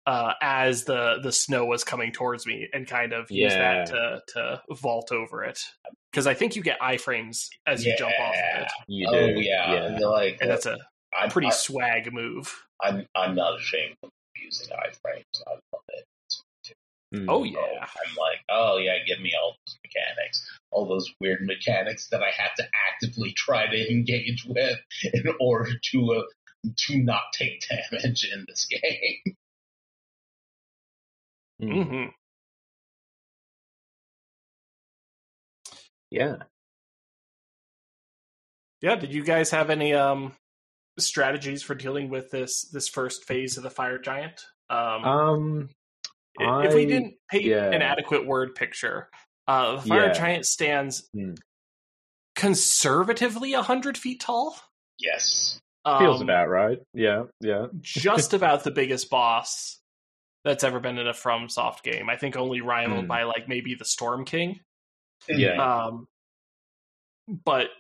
Uh, 0.07 0.33
as 0.41 0.85
the 0.85 1.19
the 1.23 1.31
snow 1.31 1.67
was 1.67 1.85
coming 1.85 2.11
towards 2.13 2.47
me, 2.47 2.67
and 2.73 2.87
kind 2.87 3.13
of 3.13 3.31
use 3.31 3.53
that 3.53 3.89
to 3.89 4.23
to 4.29 4.63
vault 4.71 5.13
over 5.13 5.45
it, 5.45 5.61
because 6.11 6.27
I 6.27 6.33
think 6.33 6.57
you 6.57 6.63
get 6.63 6.81
iframes 6.81 7.49
as 7.67 7.85
you 7.85 7.95
jump 7.99 8.15
off 8.19 8.31
of 8.31 8.35
Yeah. 8.39 8.63
it, 8.63 8.69
You 8.87 9.07
oh 9.11 9.27
yeah, 9.39 9.73
Yeah. 9.75 9.85
And 9.85 10.01
like 10.01 10.39
and 10.41 10.51
that's 10.51 10.65
a 10.65 10.79
I'm, 11.15 11.29
pretty 11.29 11.49
I, 11.49 11.51
swag 11.51 12.11
move. 12.11 12.55
I'm 12.83 13.07
I'm 13.15 13.35
not 13.35 13.59
ashamed 13.61 13.97
of 14.03 14.09
using 14.43 14.75
iframes. 14.75 15.43
I 15.47 15.51
love 15.51 15.83
it. 15.91 16.07
Mm. 17.15 17.27
Oh 17.29 17.43
So 17.45 17.51
yeah, 17.51 17.59
I'm 17.83 18.17
like, 18.17 18.41
oh 18.51 18.77
yeah, 18.79 18.99
give 19.07 19.21
me 19.21 19.33
all 19.41 19.57
those 19.67 19.79
mechanics, 19.85 20.47
all 20.71 20.87
those 20.87 21.11
weird 21.21 21.41
mechanics 21.47 22.09
that 22.09 22.23
I 22.23 22.31
have 22.37 22.55
to 22.57 22.65
actively 22.93 23.33
try 23.33 23.67
to 23.67 23.91
engage 23.91 24.45
with 24.47 24.79
in 25.15 25.25
order 25.41 25.73
to 25.93 26.13
uh, 26.15 26.23
to 26.87 26.99
not 27.03 27.23
take 27.33 27.65
damage 27.69 28.29
in 28.33 28.45
this 28.49 28.67
game. 28.67 29.35
Mm. 31.61 31.85
hmm 31.89 32.05
Yeah. 36.11 36.37
yeah. 38.81 38.95
Did 38.95 39.13
you 39.13 39.25
guys 39.25 39.51
have 39.51 39.71
any 39.71 39.93
um 39.95 40.35
strategies 40.99 41.63
for 41.63 41.75
dealing 41.75 42.11
with 42.11 42.31
this 42.31 42.69
this 42.73 42.89
first 42.89 43.25
phase 43.25 43.57
of 43.57 43.65
the 43.65 43.71
fire 43.71 43.99
giant? 43.99 44.45
Um, 44.71 45.05
Um. 45.05 45.71
I- 46.41 46.67
if 46.67 46.75
we 46.75 46.87
didn't 46.87 47.15
paint 47.31 47.45
yeah. 47.45 47.71
an 47.71 47.83
adequate 47.83 48.27
word 48.27 48.55
picture, 48.55 49.09
uh, 49.47 49.77
the 49.77 49.83
fire 49.89 50.07
Yeah. 50.07 50.13
giant 50.13 50.47
stands 50.47 51.09
Hmm. 51.15 51.35
conservatively 52.35 53.53
hundred 53.53 53.99
feet 53.99 54.21
tall. 54.21 54.57
Yes. 54.99 55.61
Feels 55.85 56.21
Um, 56.21 56.23
about 56.29 56.49
right. 56.49 56.79
Yeah. 56.93 57.25
Yeah. 57.41 57.67
just 57.81 58.33
about 58.35 58.65
the 58.65 58.71
biggest 58.71 59.09
boss 59.11 59.81
that's 60.45 60.63
ever 60.65 60.81
been 60.81 60.99
in 60.99 61.07
a 61.09 61.15
From 61.15 61.49
Soft 61.49 61.83
game. 61.83 62.09
I 62.11 62.17
think 62.17 62.37
only 62.37 62.61
rivaled 62.61 63.03
Hmm. 63.05 63.09
by 63.09 63.23
like 63.25 63.49
maybe 63.49 63.75
the 63.75 63.85
Storm 63.85 64.25
King. 64.25 64.61
Yeah. 65.29 65.57
Um, 65.87 66.07
but 67.27 67.71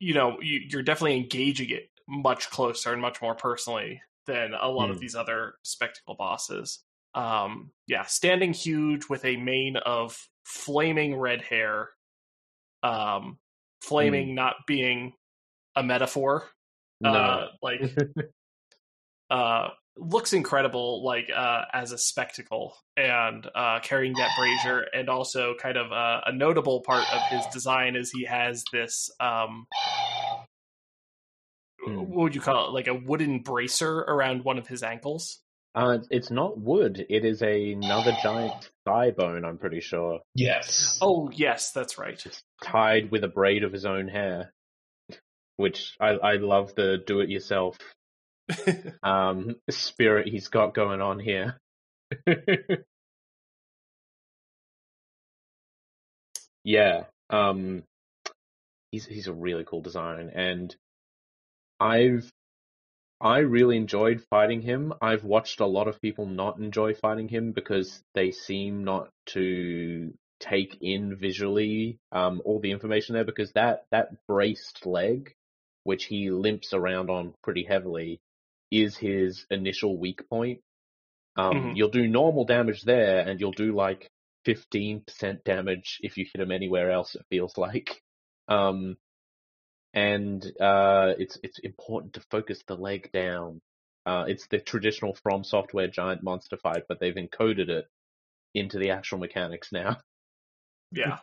you 0.00 0.14
know, 0.14 0.40
you, 0.40 0.60
you're 0.68 0.82
definitely 0.82 1.16
engaging 1.16 1.70
it 1.70 1.90
much 2.08 2.50
closer 2.50 2.92
and 2.92 3.02
much 3.02 3.20
more 3.20 3.34
personally 3.34 4.00
than 4.26 4.54
a 4.54 4.68
lot 4.68 4.90
of 4.90 4.96
Hmm. 4.96 5.00
these 5.00 5.14
other 5.14 5.54
spectacle 5.62 6.14
bosses. 6.14 6.82
Um, 7.14 7.70
yeah, 7.86 8.04
standing 8.04 8.52
huge 8.52 9.08
with 9.08 9.24
a 9.24 9.36
mane 9.36 9.76
of 9.76 10.16
flaming 10.44 11.16
red 11.16 11.42
hair. 11.42 11.90
Um, 12.82 13.38
flaming 13.82 14.34
not 14.34 14.54
being 14.66 15.12
a 15.76 15.82
metaphor. 15.82 16.48
No. 17.00 17.10
Uh, 17.10 17.46
like 17.62 17.80
uh 19.30 19.68
looks 19.96 20.32
incredible 20.32 21.04
like 21.04 21.30
uh 21.34 21.62
as 21.72 21.92
a 21.92 21.98
spectacle 21.98 22.76
and 22.96 23.46
uh 23.54 23.78
carrying 23.80 24.14
that 24.14 24.30
brazier 24.38 24.86
and 24.94 25.08
also 25.08 25.54
kind 25.60 25.76
of 25.76 25.92
uh, 25.92 26.20
a 26.26 26.32
notable 26.32 26.80
part 26.80 27.04
of 27.12 27.20
his 27.28 27.44
design 27.52 27.94
is 27.96 28.10
he 28.10 28.24
has 28.24 28.64
this 28.72 29.10
um 29.20 29.66
Hmm. 31.84 31.96
what 31.96 32.08
would 32.10 32.34
you 32.34 32.40
call 32.40 32.68
it 32.68 32.72
like 32.72 32.86
a 32.86 32.94
wooden 32.94 33.40
bracer 33.40 33.98
around 33.98 34.44
one 34.44 34.56
of 34.56 34.68
his 34.68 34.84
ankles 34.84 35.40
Uh, 35.74 35.98
it's 36.10 36.30
not 36.30 36.58
wood. 36.58 37.06
It 37.08 37.24
is 37.24 37.40
another 37.42 38.14
giant 38.22 38.70
thigh 38.84 39.10
bone. 39.10 39.44
I'm 39.44 39.56
pretty 39.58 39.80
sure, 39.80 40.20
Yes. 40.34 40.98
oh 41.00 41.30
yes 41.32 41.70
that's 41.72 41.96
right 41.98 42.22
tied 42.62 43.10
with 43.10 43.24
a 43.24 43.28
braid 43.28 43.64
of 43.64 43.72
his 43.72 43.86
own 43.86 44.08
hair. 44.08 44.52
Which 45.56 45.96
I 46.00 46.08
I 46.10 46.32
love 46.36 46.74
the 46.74 46.98
do-it-yourself 47.06 47.78
um 49.02 49.56
spirit 49.70 50.28
he's 50.28 50.48
got 50.48 50.74
going 50.74 51.00
on 51.00 51.18
here. 51.18 51.56
yeah, 56.64 57.04
um, 57.30 57.82
he's 58.90 59.06
he's 59.06 59.26
a 59.26 59.32
really 59.32 59.64
cool 59.64 59.80
design, 59.80 60.30
and 60.34 60.74
I've 61.80 62.30
I 63.22 63.38
really 63.38 63.76
enjoyed 63.76 64.24
fighting 64.28 64.62
him. 64.62 64.92
I've 65.00 65.24
watched 65.24 65.60
a 65.60 65.66
lot 65.66 65.86
of 65.88 66.00
people 66.02 66.26
not 66.26 66.58
enjoy 66.58 66.94
fighting 66.94 67.28
him 67.28 67.52
because 67.52 68.02
they 68.14 68.32
seem 68.32 68.84
not 68.84 69.10
to 69.26 70.12
take 70.40 70.76
in 70.82 71.16
visually 71.16 72.00
um, 72.10 72.42
all 72.44 72.58
the 72.58 72.72
information 72.72 73.14
there 73.14 73.24
because 73.24 73.52
that 73.52 73.84
that 73.92 74.26
braced 74.26 74.86
leg, 74.86 75.32
which 75.84 76.06
he 76.06 76.30
limps 76.32 76.74
around 76.74 77.10
on 77.10 77.34
pretty 77.44 77.62
heavily, 77.64 78.20
is 78.72 78.96
his 78.96 79.46
initial 79.50 79.96
weak 79.96 80.28
point. 80.28 80.60
Um, 81.36 81.54
Mhm. 81.54 81.76
You'll 81.76 81.90
do 81.90 82.08
normal 82.08 82.44
damage 82.44 82.82
there, 82.82 83.20
and 83.20 83.40
you'll 83.40 83.52
do 83.52 83.72
like 83.74 84.10
fifteen 84.44 85.02
percent 85.02 85.44
damage 85.44 86.00
if 86.02 86.16
you 86.18 86.26
hit 86.26 86.42
him 86.42 86.50
anywhere 86.50 86.90
else. 86.90 87.14
It 87.14 87.24
feels 87.30 87.56
like. 87.56 88.02
Um, 88.48 88.96
and 89.94 90.44
uh, 90.60 91.14
it's 91.18 91.38
it's 91.42 91.58
important 91.60 92.14
to 92.14 92.20
focus 92.30 92.62
the 92.66 92.76
leg 92.76 93.10
down. 93.12 93.60
Uh, 94.06 94.24
it's 94.26 94.46
the 94.48 94.58
traditional 94.58 95.14
From 95.22 95.44
Software 95.44 95.88
giant 95.88 96.22
monster 96.22 96.56
fight, 96.56 96.84
but 96.88 96.98
they've 97.00 97.14
encoded 97.14 97.68
it 97.68 97.86
into 98.54 98.78
the 98.78 98.90
actual 98.90 99.18
mechanics 99.18 99.70
now. 99.72 99.98
yeah 100.92 101.18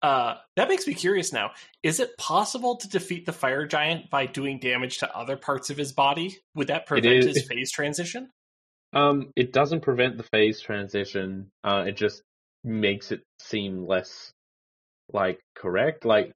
uh 0.00 0.36
that 0.56 0.68
makes 0.68 0.86
me 0.86 0.94
curious 0.94 1.32
now 1.32 1.50
is 1.82 1.98
it 2.00 2.16
possible 2.16 2.76
to 2.76 2.88
defeat 2.88 3.26
the 3.26 3.32
fire 3.32 3.66
giant 3.66 4.08
by 4.10 4.26
doing 4.26 4.58
damage 4.60 4.98
to 4.98 5.16
other 5.16 5.36
parts 5.36 5.70
of 5.70 5.76
his 5.76 5.92
body 5.92 6.38
would 6.54 6.68
that 6.68 6.86
prevent 6.86 7.16
is- 7.16 7.36
his 7.36 7.46
phase 7.46 7.70
transition 7.72 8.30
Um, 8.92 9.32
it 9.36 9.52
doesn't 9.52 9.82
prevent 9.82 10.16
the 10.16 10.22
phase 10.22 10.60
transition. 10.62 11.50
Uh, 11.62 11.84
it 11.88 11.96
just 11.96 12.22
makes 12.64 13.12
it 13.12 13.20
seem 13.38 13.86
less 13.86 14.32
like 15.12 15.40
correct. 15.54 16.04
Like 16.06 16.32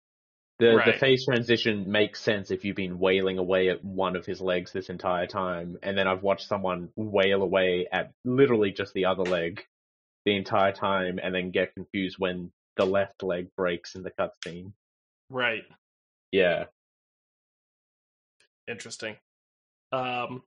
the 0.62 0.76
the 0.76 0.76
Right. 0.76 0.98
phase 0.98 1.24
transition 1.24 1.90
makes 1.90 2.20
sense 2.20 2.50
if 2.52 2.64
you've 2.64 2.76
been 2.76 2.98
wailing 3.00 3.38
away 3.38 3.68
at 3.68 3.84
one 3.84 4.14
of 4.14 4.24
his 4.24 4.40
legs 4.40 4.72
this 4.72 4.90
entire 4.90 5.26
time, 5.26 5.76
and 5.82 5.98
then 5.98 6.06
I've 6.06 6.22
watched 6.22 6.46
someone 6.46 6.90
wail 6.94 7.42
away 7.42 7.88
at 7.90 8.12
literally 8.24 8.70
just 8.70 8.94
the 8.94 9.06
other 9.06 9.24
leg 9.24 9.64
the 10.24 10.36
entire 10.36 10.72
time, 10.72 11.18
and 11.20 11.34
then 11.34 11.50
get 11.50 11.74
confused 11.74 12.16
when 12.18 12.52
the 12.76 12.84
left 12.86 13.22
leg 13.24 13.48
breaks 13.56 13.96
in 13.96 14.02
the 14.04 14.10
cutscene. 14.12 14.72
right 15.28 15.64
Yeah. 16.30 16.66
interesting 18.68 19.16
um 19.90 20.42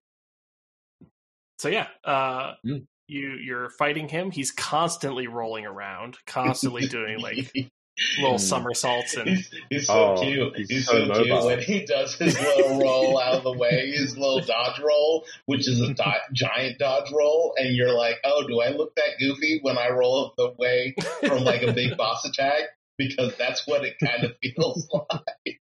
so 1.60 1.68
yeah 1.68 1.88
uh 2.06 2.54
Mm. 2.66 2.88
you 3.08 3.34
you're 3.34 3.70
fighting 3.70 4.08
him 4.08 4.32
he's 4.32 4.52
constantly 4.52 5.28
rolling 5.28 5.66
around 5.66 6.18
constantly 6.26 6.86
doing 6.88 7.20
like 7.20 7.52
little 8.19 8.35
Mm. 8.38 8.39
somersaults 8.41 9.15
and 9.15 9.30
He's, 9.30 9.49
he's 9.69 9.88
so 9.88 10.15
Oh, 10.17 10.22
cute. 10.22 10.57
he's 10.57 10.69
He's, 10.69 10.85
so 10.85 11.07
so, 11.07 11.23
cute 11.23 11.43
when 11.45 11.59
he 11.61 11.85
does 11.85 12.15
his 12.15 12.38
little 12.39 12.80
roll 12.80 13.19
out 13.19 13.35
of 13.35 13.43
the 13.43 13.53
way, 13.53 13.91
his 13.91 14.17
little 14.17 14.41
dodge 14.41 14.80
roll, 14.80 15.26
which 15.45 15.67
is 15.67 15.80
a 15.81 15.93
do- 15.93 16.03
giant 16.34 16.77
dodge 16.77 17.11
roll, 17.11 17.53
and 17.57 17.76
you're 17.76 17.93
like, 17.93 18.15
oh, 18.23 18.45
do 18.47 18.59
I 18.61 18.69
look 18.69 18.93
that 18.95 19.17
goofy 19.19 19.59
when 19.61 19.77
I 19.77 19.89
roll 19.89 20.34
the 20.38 20.51
way 20.57 20.95
from 21.26 21.43
like 21.43 21.61
a 21.63 21.72
big 21.73 21.95
boss 21.97 22.26
attack? 22.26 22.63
Because 22.97 23.35
that's 23.38 23.67
what 23.67 23.84
it 23.85 23.95
kind 24.03 24.23
of 24.23 24.31
feels 24.41 24.88
like. 24.93 25.59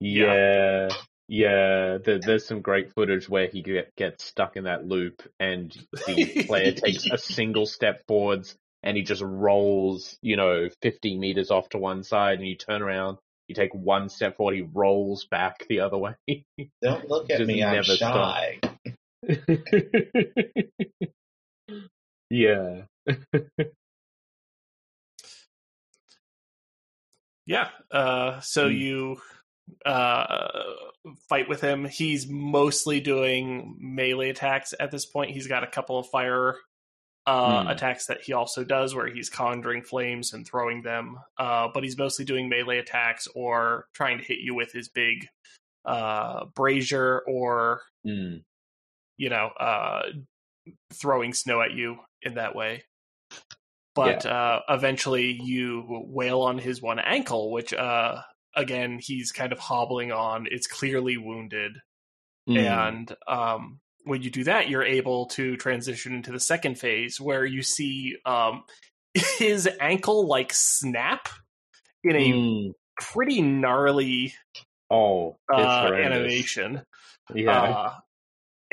Yeah. 0.00 0.88
Yeah, 1.32 1.98
the, 2.04 2.20
there's 2.24 2.44
some 2.44 2.60
great 2.60 2.92
footage 2.92 3.28
where 3.28 3.46
he 3.46 3.62
get, 3.62 3.94
gets 3.94 4.24
stuck 4.24 4.56
in 4.56 4.64
that 4.64 4.84
loop, 4.84 5.22
and 5.38 5.70
the 5.92 6.44
player 6.48 6.72
takes 6.72 7.06
a 7.08 7.18
single 7.18 7.66
step 7.66 8.02
forwards, 8.08 8.56
and 8.82 8.96
he 8.96 9.02
just 9.02 9.22
rolls, 9.22 10.16
you 10.22 10.36
know, 10.36 10.68
50 10.82 11.18
meters 11.18 11.50
off 11.50 11.68
to 11.70 11.78
one 11.78 12.02
side, 12.02 12.38
and 12.38 12.48
you 12.48 12.56
turn 12.56 12.82
around, 12.82 13.18
you 13.48 13.54
take 13.54 13.74
one 13.74 14.08
step 14.08 14.36
forward, 14.36 14.54
he 14.56 14.62
rolls 14.62 15.26
back 15.30 15.66
the 15.68 15.80
other 15.80 15.98
way. 15.98 16.14
Don't 16.82 17.08
look 17.08 17.30
at 17.30 17.46
me, 17.46 17.62
I'm 17.62 17.72
never 17.72 17.84
stop. 17.84 18.34
shy. 18.34 18.60
yeah. 22.30 22.82
Yeah. 27.46 27.68
Uh, 27.90 28.40
so 28.40 28.68
Hmm. 28.68 28.74
you 28.74 29.20
uh, 29.84 30.48
fight 31.28 31.48
with 31.48 31.60
him. 31.60 31.84
He's 31.84 32.28
mostly 32.28 33.00
doing 33.00 33.76
melee 33.80 34.30
attacks 34.30 34.74
at 34.78 34.90
this 34.90 35.06
point. 35.06 35.30
He's 35.32 35.46
got 35.46 35.64
a 35.64 35.68
couple 35.68 35.98
of 35.98 36.08
fire 36.08 36.56
uh, 37.26 37.62
Hmm. 37.62 37.68
attacks 37.68 38.06
that 38.06 38.22
he 38.22 38.32
also 38.32 38.64
does, 38.64 38.94
where 38.94 39.06
he's 39.06 39.28
conjuring 39.28 39.82
flames 39.82 40.32
and 40.32 40.46
throwing 40.46 40.82
them. 40.82 41.18
Uh, 41.38 41.68
but 41.72 41.84
he's 41.84 41.98
mostly 41.98 42.24
doing 42.24 42.48
melee 42.48 42.78
attacks 42.78 43.28
or 43.34 43.86
trying 43.94 44.18
to 44.18 44.24
hit 44.24 44.38
you 44.40 44.54
with 44.54 44.72
his 44.72 44.88
big 44.88 45.28
uh, 45.84 46.46
brazier 46.54 47.20
or 47.26 47.82
Mm. 48.06 48.42
you 49.18 49.28
know 49.28 49.48
uh, 49.58 50.02
throwing 50.92 51.32
snow 51.34 51.60
at 51.62 51.72
you 51.72 51.98
in 52.22 52.34
that 52.34 52.54
way. 52.54 52.84
But 53.94 54.24
uh, 54.24 54.60
eventually, 54.68 55.32
you 55.42 55.84
wail 55.88 56.40
on 56.42 56.58
his 56.58 56.80
one 56.80 56.98
ankle, 56.98 57.50
which 57.50 57.74
uh, 57.74 58.22
again 58.54 58.98
he's 59.00 59.32
kind 59.32 59.52
of 59.52 59.58
hobbling 59.58 60.12
on. 60.12 60.46
It's 60.50 60.66
clearly 60.66 61.16
wounded, 61.16 61.72
Mm. 62.48 62.58
and 62.58 63.16
um, 63.28 63.80
when 64.04 64.22
you 64.22 64.30
do 64.30 64.44
that, 64.44 64.68
you're 64.68 64.82
able 64.84 65.26
to 65.26 65.56
transition 65.56 66.14
into 66.14 66.32
the 66.32 66.40
second 66.40 66.78
phase 66.78 67.20
where 67.20 67.44
you 67.44 67.62
see 67.62 68.16
um, 68.24 68.64
his 69.38 69.68
ankle 69.80 70.26
like 70.26 70.52
snap 70.52 71.28
in 72.04 72.16
a 72.16 72.32
Mm. 72.32 72.72
pretty 73.00 73.42
gnarly 73.42 74.34
Oh, 74.92 75.36
uh, 75.52 75.92
animation. 75.94 76.82
Yeah. 77.32 77.62
Uh, 77.62 77.94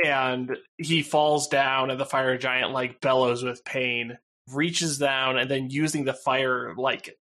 and 0.03 0.57
he 0.77 1.03
falls 1.03 1.47
down, 1.47 1.91
and 1.91 1.99
the 1.99 2.05
fire 2.05 2.37
giant 2.37 2.71
like 2.71 3.01
bellows 3.01 3.43
with 3.43 3.63
pain, 3.65 4.17
reaches 4.51 4.97
down, 4.97 5.37
and 5.37 5.49
then 5.49 5.69
using 5.69 6.05
the 6.05 6.13
fire 6.13 6.73
like 6.75 7.15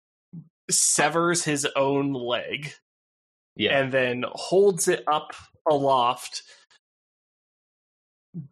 severs 0.70 1.44
his 1.44 1.68
own 1.76 2.14
leg, 2.14 2.74
yeah. 3.56 3.78
and 3.78 3.92
then 3.92 4.24
holds 4.34 4.88
it 4.88 5.04
up 5.08 5.34
aloft, 5.70 6.44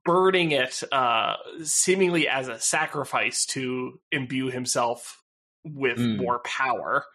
burning 0.06 0.52
it, 0.52 0.82
uh, 0.92 1.36
seemingly 1.64 2.28
as 2.28 2.48
a 2.48 2.60
sacrifice 2.60 3.46
to 3.48 4.00
imbue 4.12 4.50
himself 4.50 5.22
with 5.64 5.98
Mm. 6.00 6.18
more 6.18 6.40
power. 6.40 7.06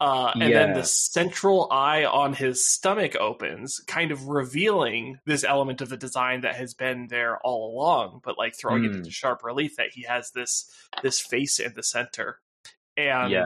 Uh, 0.00 0.34
and 0.40 0.54
then 0.54 0.72
the 0.74 0.84
central 0.84 1.68
eye 1.72 2.04
on 2.04 2.34
his 2.34 2.66
stomach 2.68 3.16
opens, 3.16 3.78
kind 3.86 4.10
of 4.12 4.26
revealing 4.26 5.18
this 5.24 5.44
element 5.44 5.80
of 5.80 5.88
the 5.88 5.96
design 5.96 6.42
that 6.42 6.56
has 6.56 6.74
been 6.74 7.06
there 7.08 7.38
all 7.38 7.72
along, 7.74 8.20
but 8.24 8.36
like 8.36 8.54
throwing 8.56 8.84
it 8.84 8.92
Mm. 8.92 8.96
into 8.96 9.10
sharp 9.10 9.42
relief 9.44 9.76
that 9.76 9.90
he 9.92 10.02
has 10.02 10.30
this 10.32 10.70
this 11.02 11.20
face 11.20 11.58
in 11.60 11.72
the 11.74 11.82
center. 11.82 12.40
And 12.96 13.30
Yeah. 13.30 13.44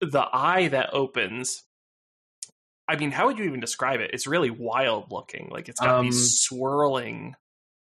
the 0.00 0.26
eye 0.32 0.68
that 0.68 0.94
opens 0.94 1.64
I 2.88 2.96
mean, 2.96 3.10
how 3.10 3.26
would 3.26 3.38
you 3.38 3.44
even 3.44 3.60
describe 3.60 4.00
it? 4.00 4.12
It's 4.14 4.26
really 4.26 4.50
wild 4.50 5.12
looking. 5.12 5.48
Like 5.50 5.68
it's 5.68 5.80
got 5.80 5.96
Um, 5.96 6.06
these 6.06 6.40
swirling 6.40 7.34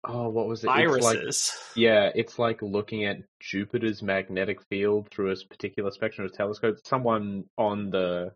oh, 0.08 0.30
what 0.30 0.48
was 0.48 0.64
it? 0.64 0.70
It's 0.74 1.04
like. 1.04 1.18
Yeah, 1.76 2.12
it's 2.14 2.40
like 2.40 2.62
looking 2.62 3.06
at 3.06 3.18
Jupiter's 3.40 4.02
magnetic 4.02 4.62
field 4.70 5.10
through 5.12 5.32
a 5.32 5.36
particular 5.50 5.92
spectrum 5.92 6.26
of 6.26 6.34
telescope. 6.34 6.78
Someone 6.84 7.46
on 7.58 7.90
the 7.90 8.34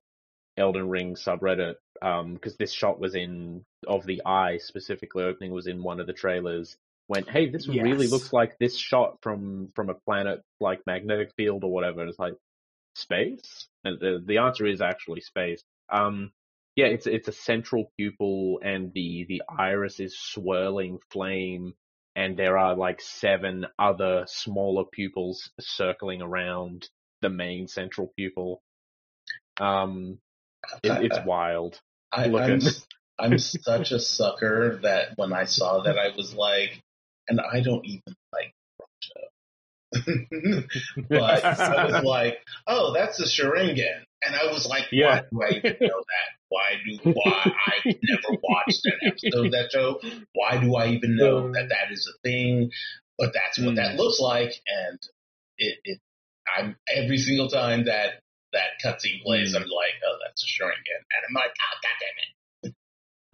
Elden 0.58 0.90
Ring 0.90 1.16
subreddit, 1.16 1.76
um, 2.02 2.34
because 2.34 2.58
this 2.58 2.72
shot 2.72 3.00
was 3.00 3.16
in 3.16 3.64
of 3.88 4.06
the 4.06 4.22
eye 4.26 4.58
specifically 4.58 5.24
opening 5.24 5.52
was 5.52 5.68
in 5.68 5.84
one 5.84 6.00
of 6.00 6.08
the 6.08 6.14
trailers. 6.14 6.78
Went, 7.08 7.30
hey, 7.30 7.50
this 7.50 7.68
really 7.68 8.08
looks 8.08 8.32
like 8.32 8.58
this 8.60 8.78
shot 8.78 9.18
from 9.22 9.72
from 9.76 9.90
a 9.90 9.96
planet 9.96 10.44
like 10.60 10.82
magnetic 10.86 11.32
field 11.36 11.64
or 11.64 11.72
whatever. 11.72 12.02
And 12.02 12.10
it's 12.10 12.20
like 12.20 12.36
space, 12.96 13.68
and 13.84 14.00
the 14.00 14.22
the 14.24 14.38
answer 14.38 14.66
is 14.66 14.82
actually 14.82 15.22
space. 15.22 15.64
Um, 15.92 16.32
yeah, 16.76 16.88
it's 16.88 17.08
it's 17.08 17.28
a 17.28 17.34
central 17.34 17.92
pupil, 17.98 18.60
and 18.64 18.92
the 18.94 19.26
the 19.28 19.42
iris 19.58 20.00
is 20.00 20.18
swirling 20.20 21.00
flame 21.12 21.74
and 22.16 22.38
there 22.38 22.58
are 22.58 22.76
like 22.76 23.02
seven 23.02 23.66
other 23.80 24.26
smaller 24.28 24.84
pupils 24.92 25.52
circling 25.60 26.22
around 26.22 26.90
the 27.22 27.30
main 27.30 27.68
central 27.68 28.12
pupil. 28.18 28.62
Um, 29.60 30.20
it, 30.84 31.04
it's 31.04 31.20
wild. 31.26 31.80
I, 32.12 32.28
Look 32.28 32.42
I'm, 32.42 32.54
at- 32.56 32.86
I'm 33.20 33.38
such 33.38 33.92
a 33.92 34.00
sucker 34.00 34.80
that 34.84 35.14
when 35.18 35.34
I 35.34 35.46
saw 35.46 35.84
that, 35.84 35.98
I 35.98 36.16
was 36.16 36.34
like, 36.34 36.82
and 37.30 37.40
I 37.42 37.62
don't 37.62 37.86
even 37.86 38.16
like 38.34 38.54
but 41.10 41.44
I 41.44 41.86
was 41.86 42.04
like, 42.04 42.40
oh, 42.68 42.94
that's 42.94 43.20
a 43.20 43.26
Sharingan. 43.26 44.04
And 44.24 44.36
I 44.36 44.52
was 44.52 44.68
like, 44.68 44.88
Yeah. 44.92 45.22
why 45.32 45.50
do 45.52 45.56
I 45.56 45.58
even 45.58 45.78
know 45.82 46.00
that? 46.00 46.39
Why 46.50 46.76
do, 46.84 47.12
why, 47.14 47.52
I 47.68 47.86
never 47.86 48.40
watched 48.42 48.86
an 48.86 49.00
episode 49.06 49.46
of 49.46 49.52
that 49.52 49.70
show. 49.72 50.00
Why 50.34 50.58
do 50.58 50.76
I 50.76 50.88
even 50.88 51.16
know 51.16 51.52
that 51.52 51.70
that 51.70 51.92
is 51.92 52.12
a 52.14 52.18
thing? 52.28 52.72
But 53.18 53.34
that's 53.34 53.60
what 53.60 53.76
that 53.76 53.96
looks 53.96 54.20
like. 54.20 54.54
And 54.68 55.00
it, 55.58 55.78
it, 55.84 56.00
I'm, 56.58 56.76
every 56.94 57.18
single 57.20 57.50
time 57.50 57.86
that, 57.86 58.22
that 58.54 58.80
cutscene 58.84 59.22
plays, 59.24 59.54
I'm 59.56 59.62
like, 59.62 59.96
oh, 60.08 60.18
that's 60.26 60.44
a 60.44 60.48
Sharingan. 60.48 61.04
And 61.12 61.26
I'm 61.28 61.36
like, 61.36 61.52
oh, 61.62 61.78
god 61.84 61.98
damn 62.02 62.18
it. 62.24 62.76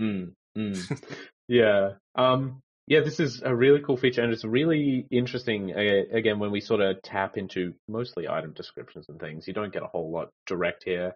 Mm, 0.01 0.33
mm. 0.57 1.03
yeah. 1.47 1.91
Um, 2.15 2.61
yeah, 2.87 2.99
this 2.99 3.19
is 3.19 3.41
a 3.43 3.55
really 3.55 3.79
cool 3.79 3.97
feature, 3.97 4.21
and 4.21 4.31
it's 4.31 4.45
really 4.45 5.07
interesting. 5.09 5.71
Again, 5.71 6.37
when 6.37 6.51
we 6.51 6.61
sort 6.61 6.81
of 6.81 7.01
tap 7.01 7.35
into 7.35 7.73
mostly 7.87 8.27
item 8.27 8.53
descriptions 8.53 9.07
and 9.09 9.19
things, 9.19 9.47
you 9.47 9.53
don't 9.53 9.73
get 9.73 9.81
a 9.81 9.87
whole 9.87 10.11
lot 10.11 10.29
direct 10.45 10.83
here, 10.83 11.15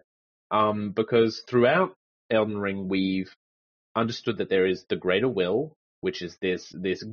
um, 0.50 0.92
because 0.92 1.42
throughout 1.48 1.94
Elden 2.30 2.58
Ring, 2.58 2.88
we've 2.88 3.34
understood 3.96 4.38
that 4.38 4.50
there 4.50 4.66
is 4.66 4.84
the 4.88 4.96
greater 4.96 5.28
will, 5.28 5.74
which 6.02 6.22
is 6.22 6.36
this 6.42 6.70
this 6.74 7.04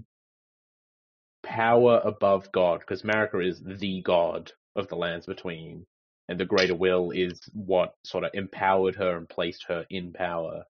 power 1.44 2.02
above 2.04 2.52
God, 2.52 2.80
because 2.82 3.04
Marika 3.04 3.46
is 3.48 3.62
the 3.64 4.02
god 4.02 4.52
of 4.76 4.88
the 4.90 4.98
lands 4.98 5.26
between, 5.28 5.86
and 6.30 6.40
the 6.40 6.46
greater 6.46 6.76
will 6.76 7.12
is 7.12 7.42
what 7.54 7.94
sort 8.06 8.26
of 8.26 8.32
empowered 8.34 8.96
her 8.98 9.18
and 9.18 9.30
placed 9.30 9.66
her 9.70 9.86
in 9.90 10.14
power 10.14 10.64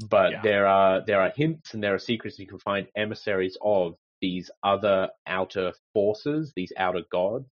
but 0.00 0.32
Yeah. 0.32 0.42
there 0.42 0.66
are 0.66 1.00
there 1.02 1.20
are 1.20 1.30
hints 1.30 1.74
and 1.74 1.82
there 1.82 1.94
are 1.94 1.98
secrets 1.98 2.38
you 2.38 2.46
can 2.46 2.58
find 2.58 2.88
emissaries 2.96 3.56
of 3.62 3.96
these 4.20 4.50
other 4.62 5.10
outer 5.26 5.74
forces, 5.94 6.52
these 6.56 6.72
outer 6.76 7.02
gods. 7.10 7.46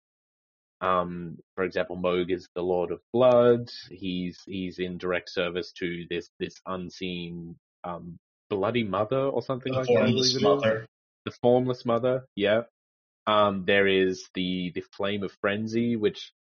Um, 0.81 1.39
for 1.57 1.65
example, 1.65 1.97
Mohg 1.97 2.31
is 2.31 2.49
the 2.55 2.63
Lord 2.63 2.91
of 2.91 3.01
Blood. 3.13 3.71
He's 3.91 4.39
he's 4.47 4.79
in 4.79 4.99
direct 4.99 5.31
service 5.31 5.73
to 5.79 6.07
this 6.09 6.31
this 6.39 6.55
unseen 6.67 7.57
um, 7.85 8.19
bloody 8.49 8.85
mother 8.85 9.19
or 9.19 9.43
something 9.43 9.73
The 9.73 9.79
like 9.79 9.87
formless 9.87 10.41
mother. 10.41 10.87
The 11.27 11.33
formless 11.43 11.85
mother, 11.85 12.25
yeah. 12.35 12.63
Um, 13.27 13.65
there 13.67 13.87
is 13.87 14.29
the 14.35 14.73
the 14.75 14.85
flame 14.97 15.23
of 15.23 15.33
frenzy, 15.41 15.97
which 15.97 16.33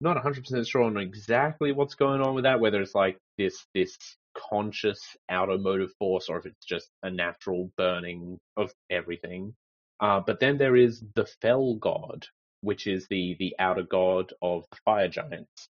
I'm 0.00 0.14
not 0.14 0.24
100% 0.24 0.68
sure 0.68 0.82
on 0.82 0.96
exactly 0.96 1.72
what's 1.72 1.94
going 1.94 2.22
on 2.22 2.34
with 2.34 2.44
that, 2.44 2.60
whether 2.60 2.80
it's 2.80 2.94
like 2.94 3.18
this 3.38 3.64
this 3.74 3.96
conscious 4.36 5.00
outer 5.28 5.58
motive 5.58 5.92
force 5.98 6.28
or 6.28 6.38
if 6.38 6.46
it's 6.46 6.64
just 6.66 6.88
a 7.02 7.10
natural 7.10 7.70
burning 7.76 8.38
of 8.56 8.72
everything. 8.90 9.54
Uh, 10.00 10.20
but 10.20 10.40
then 10.40 10.58
there 10.58 10.74
is 10.74 11.04
the 11.14 11.26
fell 11.40 11.74
god, 11.76 12.26
which 12.62 12.86
is 12.86 13.06
the 13.08 13.36
the 13.38 13.54
outer 13.58 13.82
god 13.82 14.32
of 14.40 14.64
the 14.70 14.76
fire 14.84 15.08
giants. 15.08 15.68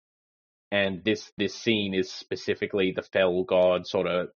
And 0.70 1.04
this 1.04 1.30
this 1.36 1.54
scene 1.54 1.94
is 1.94 2.10
specifically 2.10 2.92
the 2.92 3.02
fell 3.02 3.44
god 3.44 3.86
sort 3.86 4.06
of 4.06 4.30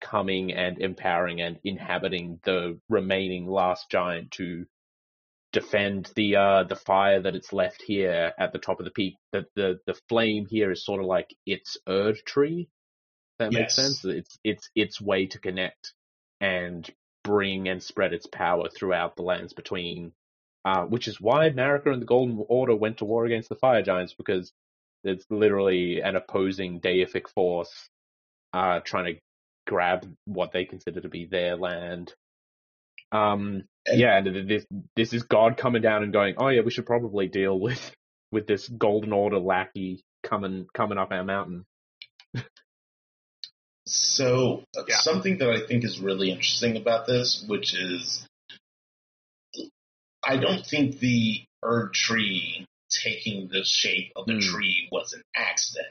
coming 0.00 0.52
and 0.52 0.78
empowering 0.78 1.40
and 1.40 1.58
inhabiting 1.64 2.38
the 2.44 2.78
remaining 2.88 3.46
last 3.46 3.90
giant 3.90 4.30
to 4.32 4.66
defend 5.52 6.10
the 6.16 6.36
uh 6.36 6.64
the 6.64 6.76
fire 6.76 7.20
that 7.22 7.36
it's 7.36 7.52
left 7.52 7.80
here 7.80 8.32
at 8.38 8.52
the 8.52 8.58
top 8.58 8.80
of 8.80 8.84
the 8.84 8.90
peak. 8.90 9.16
The 9.32 9.46
the 9.54 9.80
the 9.86 9.94
flame 10.08 10.46
here 10.46 10.70
is 10.70 10.84
sort 10.84 11.00
of 11.00 11.06
like 11.06 11.34
its 11.46 11.78
Erd 11.88 12.18
tree. 12.26 12.68
That 13.38 13.52
makes 13.52 13.76
sense. 13.76 14.04
It's 14.04 14.38
it's 14.44 14.70
its 14.74 15.00
way 15.00 15.26
to 15.26 15.38
connect 15.38 15.92
and 16.40 16.88
bring 17.22 17.68
and 17.68 17.82
spread 17.82 18.12
its 18.12 18.26
power 18.26 18.68
throughout 18.68 19.16
the 19.16 19.22
lands 19.22 19.52
between. 19.52 20.12
Uh, 20.64 20.84
which 20.84 21.08
is 21.08 21.20
why 21.20 21.50
Marika 21.50 21.92
and 21.92 22.00
the 22.00 22.06
Golden 22.06 22.42
Order 22.48 22.74
went 22.74 22.98
to 22.98 23.04
war 23.04 23.26
against 23.26 23.50
the 23.50 23.54
Fire 23.54 23.82
Giants 23.82 24.14
because 24.14 24.52
it's 25.04 25.26
literally 25.30 26.00
an 26.00 26.16
opposing 26.16 26.80
deific 26.80 27.28
force 27.28 27.88
uh, 28.54 28.80
trying 28.80 29.14
to 29.14 29.20
grab 29.66 30.10
what 30.24 30.52
they 30.52 30.64
consider 30.64 31.00
to 31.02 31.08
be 31.08 31.26
their 31.26 31.56
land. 31.56 32.14
Um, 33.12 33.64
yeah, 33.92 34.16
and 34.18 34.48
this 34.48 34.66
this 34.96 35.12
is 35.12 35.24
God 35.24 35.56
coming 35.56 35.82
down 35.82 36.02
and 36.02 36.12
going, 36.12 36.34
oh 36.38 36.48
yeah, 36.48 36.62
we 36.62 36.70
should 36.70 36.86
probably 36.86 37.28
deal 37.28 37.58
with 37.60 37.94
with 38.32 38.46
this 38.46 38.68
Golden 38.68 39.12
Order 39.12 39.38
lackey 39.38 40.02
coming 40.24 40.66
coming 40.74 40.98
up 40.98 41.12
our 41.12 41.24
mountain. 41.24 41.64
So 43.86 44.64
Yeah. 44.88 44.96
something 44.96 45.38
that 45.38 45.50
I 45.50 45.66
think 45.66 45.84
is 45.84 46.00
really 46.00 46.30
interesting 46.30 46.76
about 46.76 47.06
this, 47.06 47.44
which 47.46 47.74
is, 47.74 48.26
I 50.26 50.36
don't 50.36 50.64
think 50.64 50.98
the 50.98 51.42
Erd 51.62 51.94
tree 51.94 52.66
taking 52.90 53.48
the 53.48 53.64
shape 53.64 54.12
of 54.16 54.26
the 54.26 54.34
Hmm. 54.34 54.38
tree 54.40 54.88
was 54.92 55.12
an 55.12 55.22
accident. 55.34 55.88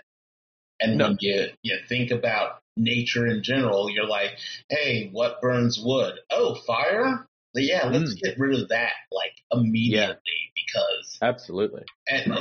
And 0.80 0.98
No. 0.98 1.08
when 1.10 1.18
you 1.20 1.50
you 1.64 1.80
think 1.88 2.12
about 2.12 2.60
nature 2.76 3.28
in 3.28 3.44
general, 3.44 3.90
you're 3.90 4.08
like, 4.08 4.38
hey, 4.70 5.10
what 5.12 5.42
burns 5.42 5.80
wood? 5.80 6.20
Oh, 6.30 6.56
fire. 6.56 7.28
But 7.54 7.64
yeah, 7.64 7.88
let's 7.88 8.16
get 8.16 8.38
rid 8.40 8.60
of 8.60 8.70
that 8.70 8.94
like 9.12 9.36
immediately 9.52 10.52
because 10.56 11.18
Absolutely. 11.22 11.84
and 12.08 12.34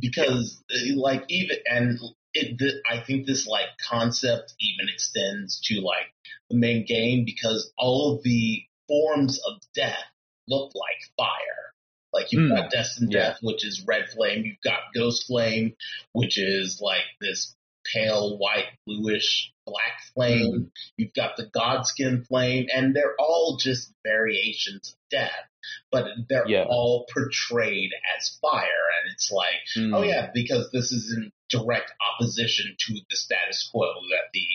because 0.00 0.62
like 0.96 1.24
even 1.28 1.56
and 1.66 1.98
it 2.34 2.58
th- 2.58 2.82
i 2.90 2.98
think 2.98 3.26
this 3.26 3.46
like 3.46 3.68
concept 3.88 4.54
even 4.58 4.88
extends 4.92 5.60
to 5.60 5.80
like 5.80 6.12
the 6.50 6.56
main 6.56 6.84
game 6.84 7.24
because 7.24 7.72
all 7.78 8.16
of 8.16 8.22
the 8.24 8.64
forms 8.88 9.38
of 9.46 9.60
death 9.74 10.04
look 10.48 10.72
like 10.74 11.00
fire 11.16 11.72
like 12.12 12.30
you've 12.32 12.48
Hmm. 12.50 12.56
got 12.56 12.70
destined 12.70 13.12
Yeah. 13.12 13.30
death 13.30 13.38
which 13.42 13.64
is 13.64 13.84
red 13.86 14.08
flame 14.10 14.44
you've 14.44 14.60
got 14.64 14.80
ghost 14.94 15.26
flame 15.26 15.74
which 16.12 16.38
is 16.38 16.80
like 16.80 17.04
this 17.20 17.54
pale 17.92 18.38
white 18.38 18.68
bluish 18.86 19.52
black 19.66 20.00
flame 20.14 20.70
you've 20.96 21.14
got 21.14 21.36
the 21.36 21.46
godskin 21.46 22.24
flame 22.26 22.66
and 22.74 22.94
they're 22.94 23.16
all 23.18 23.56
just 23.56 23.92
variations 24.04 24.90
of 24.90 24.96
death 25.10 25.48
but 25.90 26.06
they're 26.28 26.48
Yeah. 26.48 26.64
all 26.68 27.06
portrayed 27.12 27.90
as 28.16 28.38
fire 28.40 28.62
and 29.02 29.12
it's 29.12 29.30
like 29.32 29.60
Mm. 29.76 29.96
oh 29.96 30.02
yeah 30.02 30.30
because 30.34 30.70
this 30.72 30.92
is 30.92 31.12
in 31.16 31.32
direct 31.48 31.92
opposition 32.14 32.74
to 32.78 32.94
the 33.10 33.16
status 33.16 33.68
quo 33.70 33.86
that 34.10 34.30
the 34.32 34.46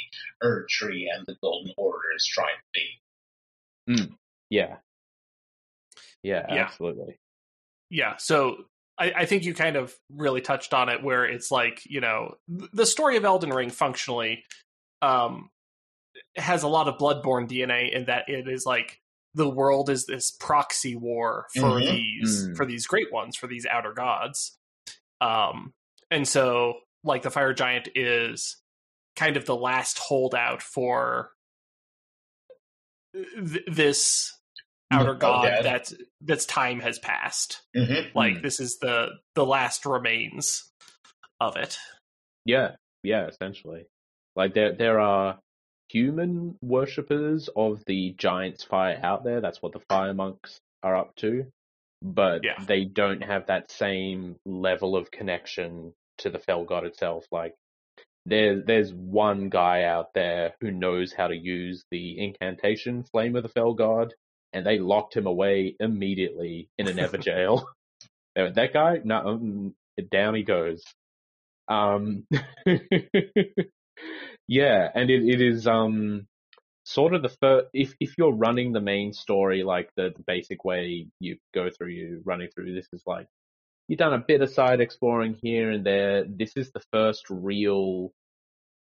Erd 0.42 0.68
Tree 0.70 1.12
and 1.14 1.26
the 1.28 1.36
Golden 1.42 1.74
Order 1.78 2.08
is 2.16 2.26
trying 2.26 2.56
to 2.58 2.64
be. 2.74 4.16
Yeah. 4.50 4.78
Yeah, 6.28 6.46
Yeah. 6.50 6.64
absolutely. 6.66 7.18
Yeah, 7.90 8.18
so 8.18 8.66
I, 9.00 9.12
I 9.16 9.26
think 9.26 9.44
you 9.46 9.54
kind 9.54 9.76
of 9.78 9.94
really 10.14 10.42
touched 10.42 10.74
on 10.74 10.90
it, 10.90 11.02
where 11.04 11.26
it's 11.26 11.52
like 11.52 11.82
you 11.86 12.02
know 12.02 12.36
the 12.48 12.86
story 12.86 13.16
of 13.18 13.24
Elden 13.26 13.52
Ring 13.52 13.70
functionally 13.70 14.44
um, 15.02 15.50
has 16.36 16.64
a 16.64 16.68
lot 16.68 16.88
of 16.88 16.98
Bloodborne 16.98 17.48
DNA 17.48 17.94
in 17.96 18.06
that 18.06 18.28
it 18.28 18.48
is 18.48 18.66
like 18.66 19.00
the 19.36 19.48
world 19.50 19.90
is 19.90 20.06
this 20.06 20.32
proxy 20.32 20.96
war 20.96 21.46
for 21.56 21.80
Mhm. 21.80 21.90
these 21.90 22.48
Mm. 22.50 22.58
for 22.58 22.66
these 22.66 22.88
great 22.88 23.12
ones 23.14 23.36
for 23.38 23.48
these 23.48 23.66
outer 23.66 23.94
gods, 23.94 24.58
um, 25.22 25.74
and 26.12 26.28
so 26.28 26.80
like 27.04 27.22
the 27.22 27.32
fire 27.32 27.54
giant 27.54 27.88
is 27.96 28.58
kind 29.16 29.38
of 29.38 29.46
the 29.46 29.56
last 29.56 29.98
holdout 30.00 30.62
for 30.62 31.32
th- 33.14 33.64
this 33.68 34.37
outer 34.92 35.14
god 35.16 35.44
yeah. 35.46 35.62
that 35.62 35.92
that's 36.22 36.46
time 36.46 36.80
has 36.80 36.98
passed 37.00 37.62
Mm-hmm. 37.76 38.18
like 38.18 38.36
Mm. 38.36 38.42
this 38.42 38.60
is 38.60 38.78
the 38.80 39.10
the 39.36 39.46
last 39.46 39.86
remains 39.86 40.72
of 41.40 41.56
it 41.58 41.78
Yeah, 42.46 42.76
yeah, 43.04 43.28
essentially. 43.28 43.86
Like 44.36 44.54
there 44.54 44.74
there 44.74 45.00
are 45.00 45.40
human 45.90 46.58
worshippers 46.62 47.50
of 47.56 47.84
the 47.86 48.14
giant's 48.18 48.64
fire 48.64 49.00
out 49.04 49.24
there. 49.24 49.42
That's 49.42 49.62
what 49.62 49.74
the 49.74 49.82
fire 49.90 50.14
monks 50.14 50.60
are 50.84 50.96
up 50.96 51.16
to. 51.18 51.46
But 52.02 52.44
Yeah. 52.44 52.56
they 52.66 52.86
don't 52.86 53.22
have 53.24 53.48
that 53.48 53.70
same 53.72 54.36
level 54.46 54.96
of 54.96 55.12
connection 55.12 55.94
to 56.20 56.30
the 56.30 56.40
fell 56.40 56.64
god 56.64 56.86
itself. 56.86 57.26
Like 57.32 57.54
there 58.26 58.62
there's 58.62 58.94
one 58.94 59.50
guy 59.50 59.84
out 59.84 60.14
there 60.14 60.54
who 60.62 60.72
knows 60.72 61.14
how 61.14 61.28
to 61.28 61.36
use 61.36 61.84
the 61.92 62.20
incantation 62.20 63.04
flame 63.04 63.36
of 63.36 63.44
the 63.44 63.50
fell 63.50 63.74
god 63.74 64.14
and 64.54 64.66
they 64.66 64.80
locked 64.80 65.16
him 65.16 65.28
away 65.28 65.76
immediately 65.80 66.70
in 66.78 66.88
an 66.88 66.98
evergaol. 66.98 67.66
Went, 68.36 68.56
that 68.56 68.74
guy, 68.74 69.02
no, 69.04 69.18
um, 69.18 69.76
down 70.12 70.36
he 70.36 70.44
goes. 70.44 70.84
Um, 71.68 72.26
yeah, 74.48 74.90
and 74.94 75.10
it, 75.10 75.24
it 75.28 75.42
is 75.42 75.68
um 75.68 76.28
sort 76.86 77.14
of 77.14 77.22
the 77.22 77.30
first. 77.30 77.68
If 77.74 77.94
if 78.00 78.14
you're 78.18 78.32
running 78.32 78.74
the 78.74 78.82
main 78.82 79.14
story 79.14 79.64
like 79.64 79.90
the, 79.96 80.14
the 80.16 80.24
basic 80.26 80.64
way 80.64 81.08
you 81.20 81.38
go 81.54 81.70
through, 81.70 81.90
you 81.90 82.22
running 82.26 82.50
through 82.54 82.74
this 82.74 82.88
is 82.94 83.02
like 83.06 83.28
you've 83.88 84.00
done 84.00 84.14
a 84.14 84.24
bit 84.26 84.42
of 84.42 84.50
side 84.50 84.82
exploring 84.82 85.38
here 85.42 85.72
and 85.72 85.86
there. 85.86 86.24
This 86.24 86.54
is 86.56 86.72
the 86.72 86.84
first 86.92 87.26
real 87.30 88.12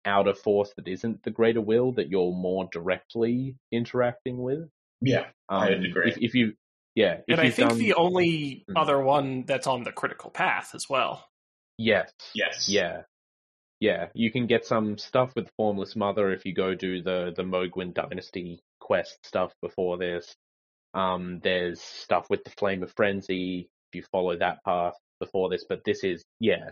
outer 0.05 0.33
force 0.33 0.73
that 0.75 0.87
isn't 0.87 1.23
the 1.23 1.31
greater 1.31 1.61
will 1.61 1.93
that 1.93 2.09
you're 2.09 2.33
more 2.33 2.67
directly 2.71 3.55
interacting 3.71 4.37
with. 4.37 4.69
Yeah, 5.05 5.25
I'd 5.49 5.73
Um, 5.75 5.83
agree. 5.85 6.09
If, 6.11 6.17
if 6.17 6.35
you, 6.35 6.53
yeah, 6.95 7.17
if 7.27 7.37
and 7.39 7.41
i 7.41 7.49
think 7.49 7.69
done- 7.69 7.77
the 7.79 7.93
only 7.95 8.63
Hmm. 8.67 8.77
other 8.77 9.01
one 9.01 9.45
that's 9.45 9.67
on 9.67 9.83
the 9.83 9.91
critical 9.91 10.29
path 10.31 10.73
as 10.75 10.87
well 10.89 11.27
yes, 11.77 12.11
yes. 12.35 12.69
Yeah. 12.69 13.01
Yeah, 13.79 14.07
you 14.13 14.31
can 14.31 14.47
get 14.47 14.65
some 14.65 14.97
stuff 14.97 15.33
with 15.35 15.49
Formless 15.57 15.95
Mother 15.95 16.31
if 16.31 16.45
you 16.45 16.53
go 16.53 16.73
do 16.75 17.01
the 17.01 17.33
the 17.35 17.43
Mohgwyn 17.43 17.93
Dynasty 17.93 18.61
quest 18.79 19.17
stuff 19.25 19.51
before 19.61 19.97
this. 19.97 20.33
Um, 20.93 21.39
there's 21.43 21.81
stuff 21.81 22.27
with 22.29 22.43
the 22.45 22.51
Flame 22.51 22.83
of 22.83 22.93
Frenzy 22.95 23.67
if 23.91 23.95
you 23.97 24.03
follow 24.11 24.37
that 24.37 24.63
path 24.63 24.93
before 25.19 25.49
this, 25.49 25.65
but 25.67 25.83
this 25.83 26.03
is 26.05 26.23
yeah 26.39 26.69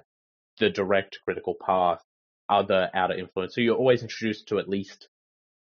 the 0.60 0.70
direct 0.70 1.20
critical 1.26 1.56
path, 1.66 2.02
other 2.48 2.90
outer 2.94 3.16
influence. 3.16 3.56
So 3.56 3.62
you're 3.62 3.76
always 3.76 4.04
introduced 4.04 4.48
to 4.50 4.60
at 4.60 4.70
least 4.70 5.10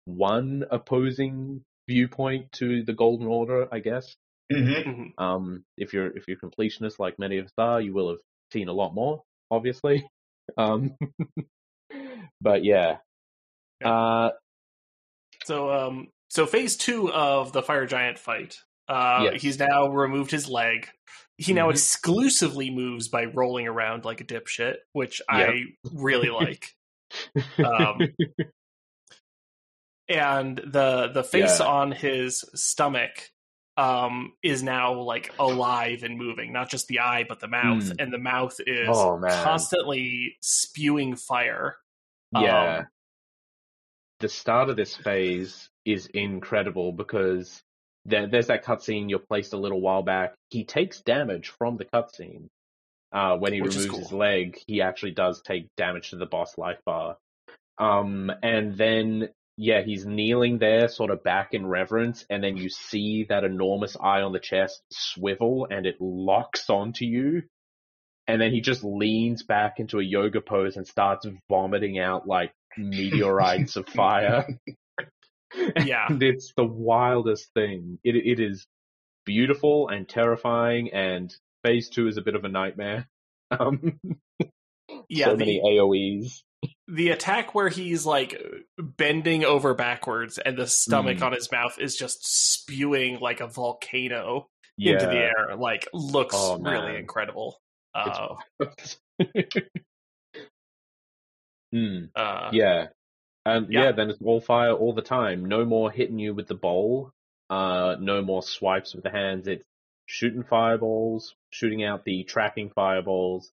one 0.06 0.64
opposing 0.72 1.66
viewpoint 1.88 2.52
to 2.54 2.84
the 2.84 2.94
Golden 2.94 3.28
Order, 3.28 3.68
I 3.72 3.80
guess. 3.80 4.16
hmm 4.52 4.64
Mhm. 4.74 5.14
Um, 5.18 5.64
if 5.78 5.94
you're 5.94 6.16
if 6.16 6.28
you're 6.28 6.38
completionist 6.38 7.00
like 7.00 7.20
many 7.20 7.38
of 7.38 7.46
us 7.46 7.54
are, 7.58 7.82
you 7.82 7.94
will 7.94 8.10
have 8.10 8.20
seen 8.52 8.68
a 8.68 8.74
lot 8.74 8.94
more, 8.94 9.24
obviously. 9.52 10.08
Um, 10.58 10.98
but 12.42 12.66
yeah, 12.66 12.98
uh, 13.84 14.32
so 15.46 15.70
um 15.72 16.08
so 16.30 16.46
phase 16.46 16.76
two 16.78 17.12
of 17.12 17.54
the 17.54 17.62
fire 17.62 17.86
giant 17.86 18.20
fight 18.20 18.58
uh 18.88 19.32
Yes. 19.32 19.42
he's 19.42 19.60
now 19.60 19.88
removed 19.88 20.32
his 20.32 20.50
leg 20.50 20.90
he 21.38 21.54
now 21.54 21.68
Mhm. 21.68 21.72
exclusively 21.72 22.70
moves 22.70 23.08
by 23.08 23.26
rolling 23.26 23.68
around 23.68 24.06
like 24.06 24.22
a 24.22 24.26
dipshit 24.26 24.76
which 24.94 25.22
i 25.30 25.64
really 25.94 26.30
like 26.30 26.76
um 27.64 28.14
and 30.10 30.58
the 30.58 31.10
the 31.14 31.24
face 31.24 31.60
Yeah. 31.60 31.66
on 31.68 31.92
his 31.92 32.44
stomach 32.56 33.30
um 33.78 34.34
is 34.44 34.62
now 34.62 34.94
like 34.94 35.32
alive 35.40 36.04
and 36.04 36.18
moving 36.18 36.52
not 36.54 36.70
just 36.70 36.88
the 36.88 37.00
eye 37.00 37.26
but 37.28 37.40
the 37.40 37.48
mouth 37.48 37.84
Mm. 37.86 37.96
and 38.00 38.14
the 38.14 38.18
mouth 38.20 38.56
is 38.68 38.90
Oh, 38.92 39.20
constantly 39.44 40.38
spewing 40.42 41.16
fire 41.16 41.78
yeah. 42.36 42.78
Um, 42.80 42.88
the 44.20 44.30
start 44.30 44.70
of 44.70 44.76
this 44.76 44.96
phase 44.96 45.70
is 45.86 46.08
incredible 46.08 46.92
because 46.92 47.62
there, 48.06 48.26
there's 48.28 48.48
that 48.48 48.64
cutscene 48.66 49.10
you 49.10 49.20
placed 49.20 49.54
a 49.54 49.58
little 49.58 49.80
while 49.82 50.02
back. 50.02 50.34
He 50.50 50.64
takes 50.64 51.02
damage 51.02 51.50
from 51.50 51.78
the 51.78 51.86
cutscene. 51.86 52.48
Uh, 53.12 53.38
when 53.38 53.54
he 53.54 53.60
removes 53.62 53.86
his 53.86 54.12
leg, 54.12 54.58
he 54.66 54.82
actually 54.82 55.12
does 55.12 55.42
take 55.44 55.68
damage 55.78 56.10
to 56.10 56.16
the 56.16 56.26
boss 56.26 56.58
life 56.58 56.80
bar. 56.86 57.18
Um, 57.78 58.32
and 58.42 58.76
then, 58.76 59.30
yeah, 59.58 59.82
he's 59.84 60.06
kneeling 60.06 60.58
there, 60.58 60.88
sort 60.88 61.12
of 61.12 61.24
back 61.24 61.54
in 61.54 61.66
reverence, 61.68 62.26
and 62.30 62.44
then 62.44 62.58
you 62.58 62.70
see 62.70 63.26
that 63.30 63.44
enormous 63.44 63.96
eye 64.02 64.22
on 64.22 64.32
the 64.34 64.40
chest 64.40 64.82
swivel 64.92 65.68
and 65.70 65.86
it 65.86 65.96
locks 66.00 66.70
onto 66.70 67.06
you. 67.06 67.44
And 68.28 68.42
then 68.42 68.52
he 68.52 68.62
just 68.62 68.84
leans 68.84 69.44
back 69.44 69.80
into 69.80 70.00
a 70.00 70.04
yoga 70.04 70.40
pose 70.42 70.78
and 70.78 70.88
starts 70.88 71.28
vomiting 71.50 72.00
out 72.00 72.26
like 72.28 72.54
meteorites 72.78 73.76
of 73.76 73.88
fire. 73.90 74.48
Yeah. 75.86 76.08
And 76.10 76.24
it's 76.24 76.52
the 76.58 76.66
wildest 76.66 77.54
thing. 77.54 78.00
It 78.04 78.16
it 78.16 78.40
is 78.40 78.66
beautiful 79.24 79.88
and 79.88 80.10
terrifying 80.10 80.92
and 80.92 81.32
phase 81.64 81.90
two 81.90 82.08
is 82.08 82.18
a 82.18 82.24
bit 82.24 82.34
of 82.34 82.44
a 82.44 82.50
nightmare. 82.50 83.08
Um 83.52 84.00
yeah 85.10 85.26
so 85.26 85.32
the- 85.34 85.38
many 85.38 85.62
AoEs. 85.62 86.42
The 86.94 87.10
attack 87.10 87.56
where 87.56 87.70
he's 87.70 88.06
like 88.06 88.40
bending 88.78 89.44
over 89.44 89.74
backwards 89.74 90.38
and 90.38 90.58
the 90.58 90.68
stomach 90.68 91.18
Mm. 91.18 91.24
on 91.24 91.32
his 91.34 91.52
mouth 91.52 91.80
is 91.80 91.96
just 91.96 92.20
spewing 92.26 93.20
like 93.20 93.40
a 93.42 93.48
volcano 93.48 94.48
Yeah. 94.78 94.94
into 94.94 95.06
the 95.08 95.18
air 95.18 95.56
like 95.58 95.88
looks 95.94 96.36
Oh, 96.38 96.58
really 96.60 96.98
incredible 96.98 97.58
uh, 97.96 98.36
Hmm, 101.72 102.06
uh, 102.16 102.50
yeah. 102.54 102.88
And 103.46 103.72
Yeah. 103.72 103.86
yeah. 103.86 103.92
then 103.92 104.10
it's 104.10 104.22
all 104.24 104.40
fire 104.42 104.74
all 104.74 104.94
the 104.94 105.02
time. 105.02 105.46
No 105.46 105.66
more 105.66 105.92
hitting 105.92 106.20
you 106.20 106.34
with 106.34 106.48
the 106.48 106.56
bowl. 106.56 107.12
Uh, 107.50 107.96
no 108.00 108.22
more 108.22 108.44
swipes 108.44 108.94
with 108.94 109.04
the 109.04 109.10
hands. 109.10 109.48
It's 109.48 109.66
shooting 110.06 110.44
fireballs, 110.44 111.36
shooting 111.50 111.84
out 111.84 112.06
the 112.06 112.24
tracking 112.24 112.70
fireballs, 112.70 113.52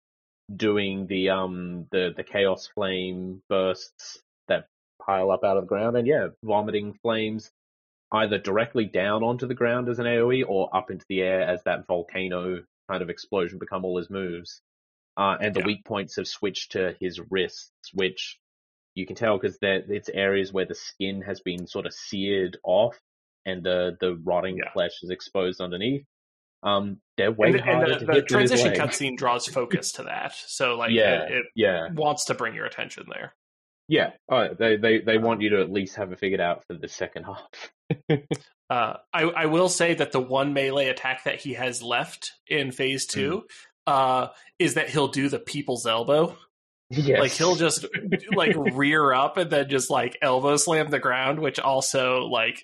doing 0.55 1.07
the 1.07 1.29
um 1.29 1.87
the 1.91 2.13
the 2.15 2.23
chaos 2.23 2.67
flame 2.67 3.41
bursts 3.49 4.21
that 4.47 4.67
pile 5.01 5.31
up 5.31 5.43
out 5.43 5.57
of 5.57 5.63
the 5.63 5.67
ground, 5.67 5.97
and 5.97 6.07
yeah, 6.07 6.29
vomiting 6.43 6.93
flames 7.01 7.51
either 8.13 8.37
directly 8.37 8.85
down 8.85 9.23
onto 9.23 9.47
the 9.47 9.55
ground 9.55 9.89
as 9.89 9.99
an 9.99 10.05
AOE 10.05 10.45
or 10.47 10.75
up 10.75 10.91
into 10.91 11.05
the 11.09 11.21
air 11.21 11.41
as 11.43 11.63
that 11.63 11.87
volcano 11.87 12.63
kind 12.89 13.01
of 13.03 13.09
explosion 13.09 13.59
become 13.59 13.85
all 13.85 13.97
his 13.97 14.09
moves. 14.09 14.61
Uh, 15.17 15.37
and 15.41 15.55
the 15.55 15.59
Yeah. 15.59 15.65
weak 15.65 15.85
points 15.85 16.15
have 16.17 16.27
switched 16.27 16.73
to 16.73 16.95
his 16.99 17.19
wrists, 17.31 17.71
which 17.93 18.39
you 18.95 19.05
can 19.05 19.15
tell 19.15 19.37
because 19.37 19.57
that 19.59 19.89
it's 19.89 20.09
areas 20.09 20.53
where 20.53 20.65
the 20.65 20.75
skin 20.75 21.21
has 21.21 21.41
been 21.41 21.67
sort 21.67 21.85
of 21.85 21.93
seared 21.93 22.57
off 22.63 22.99
and 23.45 23.63
the 23.63 23.97
the 24.01 24.15
rotting 24.23 24.57
Yeah. 24.57 24.71
flesh 24.73 25.03
is 25.03 25.09
exposed 25.09 25.61
underneath. 25.61 26.05
Um, 26.63 26.97
they're 27.17 27.31
way 27.31 27.47
and, 27.49 27.55
the- 27.59 27.63
and 27.63 28.01
the, 28.07 28.13
the 28.13 28.21
transition 28.21 28.73
cutscene 28.73 29.17
draws 29.17 29.47
focus 29.47 29.93
to 29.93 30.03
that, 30.03 30.33
so 30.47 30.75
like 30.75 30.91
Yeah. 30.91 31.23
it, 31.23 31.31
it 31.31 31.45
Yeah, 31.55 31.87
wants 31.93 32.25
to 32.25 32.33
bring 32.35 32.53
your 32.55 32.65
attention 32.65 33.05
there. 33.11 33.33
yeah. 33.87 34.11
Oh, 34.29 34.49
they 34.57 34.77
they 34.77 34.99
they 34.99 35.17
want 35.17 35.41
you 35.41 35.49
to 35.51 35.61
at 35.61 35.71
least 35.71 35.95
have 35.95 36.11
it 36.11 36.19
figured 36.19 36.39
out 36.41 36.63
for 36.67 36.73
the 36.75 36.87
second 36.87 37.25
half. 37.25 38.21
Uh, 38.69 38.95
I, 39.13 39.23
I 39.23 39.45
will 39.47 39.67
say 39.67 39.95
that 39.95 40.13
the 40.13 40.21
one 40.21 40.53
melee 40.53 40.87
attack 40.87 41.25
that 41.25 41.41
he 41.41 41.55
has 41.55 41.83
left 41.83 42.31
in 42.47 42.71
phase 42.71 43.05
Mm. 43.05 43.09
two 43.11 43.43
uh, 43.87 44.27
is 44.59 44.75
that 44.75 44.89
he'll 44.89 45.09
do 45.09 45.27
the 45.27 45.39
people's 45.39 45.85
elbow. 45.85 46.37
yes. 46.89 47.19
Like 47.19 47.31
he'll 47.31 47.55
just 47.55 47.85
like 48.33 48.55
rear 48.73 49.11
up 49.13 49.35
and 49.37 49.49
then 49.49 49.67
just 49.67 49.89
like 49.89 50.17
elbow 50.21 50.55
slam 50.57 50.89
the 50.89 50.99
ground, 50.99 51.39
which 51.39 51.59
also 51.59 52.27
like 52.27 52.63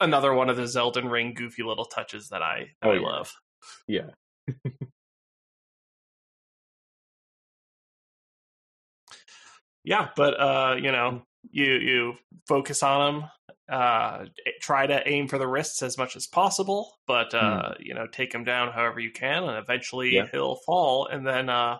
another 0.00 0.32
one 0.34 0.48
of 0.50 0.56
the 0.56 0.62
Zelden 0.64 1.10
Ring 1.10 1.34
goofy 1.34 1.62
little 1.62 1.84
touches 1.86 2.28
that 2.28 2.42
I 2.42 2.70
that 2.82 2.88
Oh, 2.88 2.92
I 2.92 2.94
yeah. 2.94 3.00
love. 3.00 3.32
yeah. 3.86 4.10
Yeah, 9.84 10.08
but 10.16 10.34
uh, 10.40 10.74
you 10.80 10.90
know, 10.90 11.22
you 11.50 11.64
you 11.74 12.14
focus 12.48 12.82
on 12.82 13.20
them. 13.20 13.30
uh, 13.68 14.24
try 14.60 14.86
to 14.86 15.08
aim 15.08 15.28
for 15.28 15.38
the 15.38 15.46
wrists 15.46 15.82
as 15.82 15.96
much 15.98 16.16
as 16.16 16.26
possible, 16.26 16.96
but 17.06 17.34
uh, 17.34 17.70
you 17.80 17.94
know, 17.94 18.06
take 18.10 18.34
him 18.34 18.44
down 18.44 18.72
however 18.72 18.98
you 19.00 19.10
can, 19.12 19.44
and 19.44 19.56
eventually 19.58 20.14
Yeah. 20.14 20.26
he'll 20.32 20.56
fall, 20.66 21.06
and 21.06 21.26
then 21.26 21.48
uh, 21.48 21.78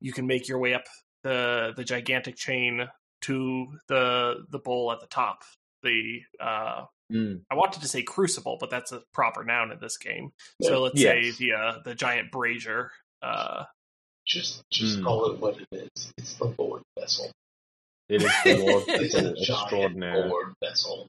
you 0.00 0.12
can 0.12 0.26
make 0.26 0.48
your 0.48 0.58
way 0.58 0.74
up 0.74 0.84
the 1.22 1.72
the 1.76 1.84
gigantic 1.84 2.36
chain 2.36 2.88
to 3.22 3.66
the 3.88 4.44
the 4.50 4.58
bowl 4.58 4.90
at 4.92 5.00
the 5.00 5.06
top. 5.06 5.42
The 5.82 6.20
uh, 6.40 6.84
Mm. 7.12 7.42
I 7.50 7.54
wanted 7.54 7.82
to 7.82 7.88
say 7.88 8.02
crucible, 8.02 8.56
but 8.58 8.68
that's 8.70 8.90
a 8.92 9.02
proper 9.14 9.44
noun 9.44 9.70
in 9.70 9.78
this 9.80 9.96
game. 9.96 10.32
So 10.62 10.82
let's 10.82 11.00
Yes. 11.00 11.36
say 11.36 11.46
the 11.46 11.52
uh, 11.52 11.78
the 11.84 11.94
giant 11.94 12.30
brazier. 12.32 12.90
Uh, 13.22 13.64
Just 14.26 14.64
just 14.72 14.98
Hmm. 14.98 15.04
call 15.04 15.30
it 15.32 15.38
what 15.40 15.56
it 15.60 15.68
is. 15.70 16.12
It's 16.18 16.34
the 16.34 16.52
Lord 16.58 16.82
vessel. 16.98 17.30
It 18.08 18.22
is 18.22 18.32
the 18.44 18.56
Lord 18.58 18.84
It's 18.88 19.14
Vessel 19.14 19.34
giant 19.34 19.38
extraordinaire. 19.38 20.28
Lord 20.28 20.54
vessel. 20.62 21.06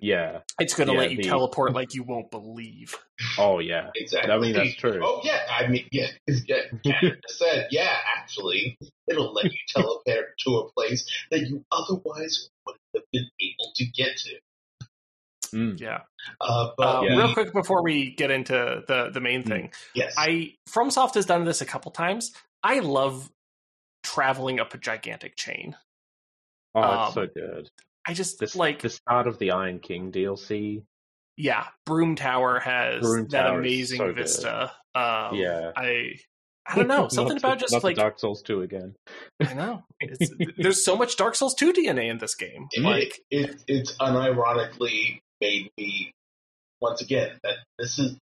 Yeah. 0.00 0.40
it's 0.58 0.74
going 0.74 0.86
to 0.88 0.94
Yeah, 0.94 0.98
let 1.00 1.10
you 1.10 1.16
the- 1.18 1.24
teleport 1.24 1.72
like 1.72 1.94
you 1.94 2.02
won't 2.04 2.30
believe. 2.30 2.94
Oh 3.38 3.58
yeah. 3.58 3.90
Exactly. 3.96 4.32
I 4.32 4.38
mean 4.38 4.52
that's 4.54 4.74
true. 4.76 5.00
Oh 5.04 5.20
yeah, 5.24 5.40
I 5.50 5.66
mean 5.68 5.86
yeah, 5.92 6.06
yeah. 6.46 6.62
Canada 6.84 7.16
said 7.28 7.66
yeah. 7.70 7.96
Actually, 8.16 8.76
it'll 9.08 9.32
let 9.32 9.44
you 9.46 9.58
teleport 9.68 10.38
to 10.38 10.50
a 10.58 10.72
place 10.72 11.04
that 11.30 11.40
you 11.40 11.64
otherwise 11.72 12.48
wouldn't 12.64 12.80
have 12.94 13.04
been 13.12 13.28
able 13.40 13.72
to 13.74 13.84
get 13.86 14.16
to. 14.18 14.38
Mm. 15.54 15.80
Yeah. 15.80 16.00
Uh, 16.40 16.70
but 16.76 16.82
Uh, 16.96 17.02
Yeah. 17.02 17.16
Real 17.18 17.32
quick 17.34 17.52
before 17.52 17.82
we 17.82 18.10
get 18.14 18.30
into 18.30 18.82
the 18.88 19.10
the 19.10 19.20
main 19.20 19.42
Hmm. 19.42 19.48
thing, 19.48 19.72
yes, 19.94 20.14
I 20.18 20.54
FromSoft 20.68 21.14
has 21.14 21.26
done 21.26 21.44
this 21.44 21.60
a 21.60 21.66
couple 21.66 21.90
times. 21.92 22.32
I 22.62 22.80
love 22.80 23.30
traveling 24.02 24.60
up 24.60 24.74
a 24.74 24.78
gigantic 24.78 25.36
chain. 25.36 25.76
Oh, 26.74 26.82
Um, 26.82 27.04
it's 27.06 27.14
so 27.14 27.26
good. 27.26 27.70
I 28.06 28.12
just 28.14 28.38
This, 28.38 28.54
like 28.56 28.82
the 28.82 28.90
start 28.90 29.26
of 29.26 29.38
the 29.38 29.52
Iron 29.52 29.78
King 29.80 30.10
DLC. 30.12 30.84
yeah. 31.36 31.68
Brume 31.88 32.16
Tower 32.16 32.60
has 32.60 33.02
Brume 33.02 33.28
that 33.30 33.44
Tower 33.44 33.60
amazing 33.60 33.98
so 33.98 34.12
vista. 34.12 34.72
Um, 34.94 35.34
Yeah. 35.36 35.72
I 35.76 36.16
I 36.66 36.76
don't 36.76 36.88
know 36.88 37.08
something 37.08 37.34
Not 37.34 37.44
about 37.44 37.58
just 37.58 37.84
like 37.84 37.96
Dark 37.96 38.18
Souls 38.18 38.42
2 38.42 38.62
again. 38.62 38.94
I 39.42 39.52
know 39.54 39.84
it's, 40.00 40.30
there's 40.58 40.84
so 40.84 40.96
much 40.96 41.16
Dark 41.16 41.34
Souls 41.34 41.54
two 41.54 41.72
DNA 41.72 42.08
in 42.10 42.18
this 42.18 42.34
game. 42.34 42.68
it, 42.72 42.80
Like 42.82 43.20
it, 43.30 43.62
it's 43.68 43.96
unironically 43.98 45.20
made 45.44 45.70
me 45.76 46.12
once 46.80 47.02
again 47.02 47.38
that 47.42 47.56
this 47.78 47.98
is 47.98 48.16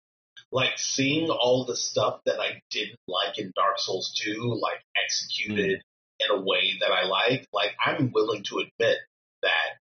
like 0.51 0.77
seeing 0.77 1.29
all 1.29 1.65
the 1.65 1.75
stuff 1.75 2.19
that 2.25 2.39
I 2.39 2.61
didn't 2.71 2.99
like 3.07 3.37
in 3.37 3.51
Dark 3.55 3.77
Souls 3.77 4.19
2, 4.23 4.59
like 4.61 4.81
executed 5.01 5.81
hmm. 5.81 6.33
in 6.33 6.39
a 6.39 6.43
way 6.43 6.77
that 6.81 6.91
I 6.91 7.05
like. 7.05 7.47
Like 7.53 7.71
I'm 7.83 8.11
willing 8.11 8.43
to 8.43 8.57
admit 8.57 8.97
that 9.41 9.77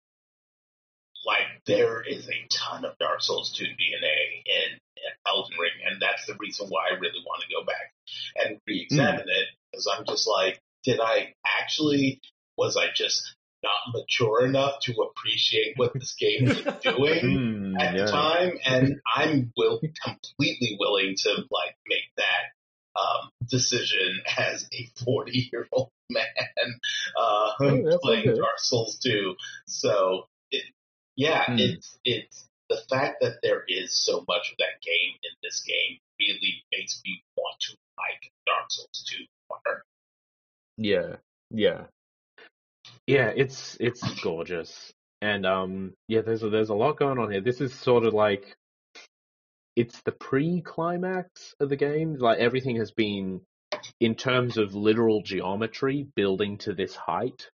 like 1.26 1.62
there 1.66 2.02
is 2.02 2.28
a 2.30 2.48
ton 2.50 2.86
of 2.86 2.98
Dark 3.00 3.22
Souls 3.22 3.52
2 3.58 3.64
DNA 3.64 4.44
in, 4.46 4.74
in 4.74 5.12
Elden 5.28 5.58
Ring, 5.60 5.72
and 5.90 6.02
that's 6.02 6.26
the 6.26 6.36
reason 6.40 6.68
why 6.70 6.90
I 6.90 7.00
really 7.00 7.24
want 7.26 7.42
to 7.42 7.56
go 7.56 7.66
back 7.66 7.92
and 8.36 8.60
re-examine 8.68 9.24
hmm. 9.24 9.30
it 9.30 9.48
because 9.72 9.92
I'm 9.92 10.06
just 10.06 10.28
like, 10.28 10.60
did 10.84 11.00
I 11.00 11.34
actually? 11.60 12.22
Was 12.58 12.78
I 12.78 12.86
just 12.96 13.35
not 13.66 13.94
mature 14.00 14.46
enough 14.46 14.80
to 14.84 14.94
appreciate 15.02 15.74
what 15.78 15.94
this 15.94 16.14
game 16.14 16.48
is 16.48 16.62
doing 16.84 17.74
Mm, 17.74 17.82
at 17.82 17.96
yeah. 17.96 18.06
the 18.06 18.12
time? 18.12 18.60
And 18.66 19.02
I'm 19.16 19.52
will 19.58 19.82
completely 20.04 20.78
willing 20.80 21.16
to 21.24 21.30
like 21.52 21.76
make 21.88 22.08
that 22.18 22.44
um, 23.00 23.30
decision 23.50 24.22
as 24.38 24.68
a 24.74 24.90
40 25.04 25.50
year 25.52 25.68
old 25.72 25.90
man 26.10 26.26
uh, 27.18 27.52
Oh, 27.60 28.00
playing 28.02 28.30
okay. 28.30 28.40
Dark 28.40 28.58
Souls 28.60 28.98
2. 29.04 29.36
So, 29.68 30.28
it, 30.52 30.64
yeah, 31.16 31.46
Hmm. 31.46 31.58
it's 31.58 31.98
it's 32.06 32.46
the 32.70 32.78
fact 32.90 33.18
that 33.22 33.40
there 33.44 33.64
is 33.68 33.94
so 33.94 34.24
much 34.28 34.52
of 34.52 34.58
that 34.60 34.82
game 34.82 35.14
in 35.24 35.32
this 35.44 35.64
game 35.66 35.98
really 36.20 36.64
makes 36.72 37.02
me 37.06 37.22
want 37.38 37.60
to 37.62 37.74
like 37.98 38.32
Dark 38.46 38.66
Souls 38.70 39.06
2 39.18 39.26
more. 39.50 39.84
Yeah, 40.78 41.16
yeah, 41.52 41.86
yeah. 43.08 43.32
It's 43.36 43.78
it's 43.80 44.02
gorgeous, 44.22 44.92
and 45.22 45.46
um, 45.46 45.94
yeah. 46.08 46.22
There's 46.22 46.44
a, 46.44 46.50
there's 46.50 46.70
a 46.70 46.76
lot 46.76 46.98
going 46.98 47.20
on 47.20 47.32
here. 47.32 47.42
This 47.42 47.62
is 47.62 47.74
sort 47.74 48.06
of 48.06 48.14
like 48.14 48.56
it's 49.76 50.02
the 50.04 50.12
pre-climax 50.14 51.54
of 51.60 51.70
the 51.70 51.76
game. 51.76 52.16
Like 52.18 52.40
everything 52.40 52.78
has 52.78 52.92
been, 52.92 53.42
in 54.00 54.16
terms 54.16 54.58
of 54.58 54.74
literal 54.74 55.22
geometry, 55.22 56.08
building 56.16 56.58
to 56.60 56.74
this 56.74 56.96
height. 56.96 57.50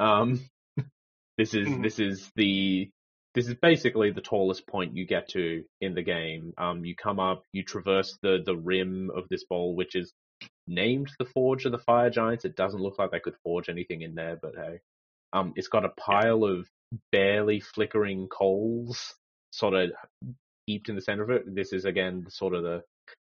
Um, 0.00 0.40
this 1.38 1.54
is 1.54 1.68
Mhm. 1.68 1.82
this 1.82 1.98
is 1.98 2.30
the 2.36 2.90
this 3.34 3.46
is 3.46 3.54
basically 3.62 4.10
the 4.10 4.20
tallest 4.20 4.66
point 4.66 4.96
you 4.96 5.06
get 5.06 5.28
to 5.30 5.62
in 5.80 5.94
the 5.94 6.02
game. 6.02 6.52
Um, 6.58 6.84
you 6.84 6.96
come 6.96 7.20
up, 7.20 7.44
you 7.52 7.62
traverse 7.64 8.18
the 8.22 8.42
the 8.44 8.56
rim 8.56 9.10
of 9.14 9.24
this 9.30 9.44
bowl, 9.44 9.76
which 9.76 9.94
is 9.94 10.12
named 10.66 11.10
the 11.18 11.24
Forge 11.26 11.64
of 11.66 11.72
the 11.72 11.78
Fire 11.78 12.10
Giants. 12.10 12.44
It 12.44 12.56
doesn't 12.56 12.80
look 12.80 12.98
like 12.98 13.10
they 13.12 13.20
could 13.20 13.36
forge 13.44 13.68
anything 13.68 14.02
in 14.02 14.14
there, 14.14 14.38
but 14.40 14.54
hey. 14.56 14.80
Um, 15.32 15.52
it's 15.56 15.68
got 15.68 15.84
a 15.84 15.90
pile 15.90 16.44
of 16.44 16.68
barely 17.12 17.60
flickering 17.60 18.28
coals 18.28 19.14
sort 19.52 19.74
of 19.74 19.90
heaped 20.66 20.88
in 20.88 20.96
the 20.96 21.02
center 21.02 21.22
of 21.22 21.30
it. 21.30 21.54
This 21.54 21.72
is 21.72 21.84
again 21.84 22.26
sort 22.28 22.54
of 22.54 22.62
the 22.62 22.82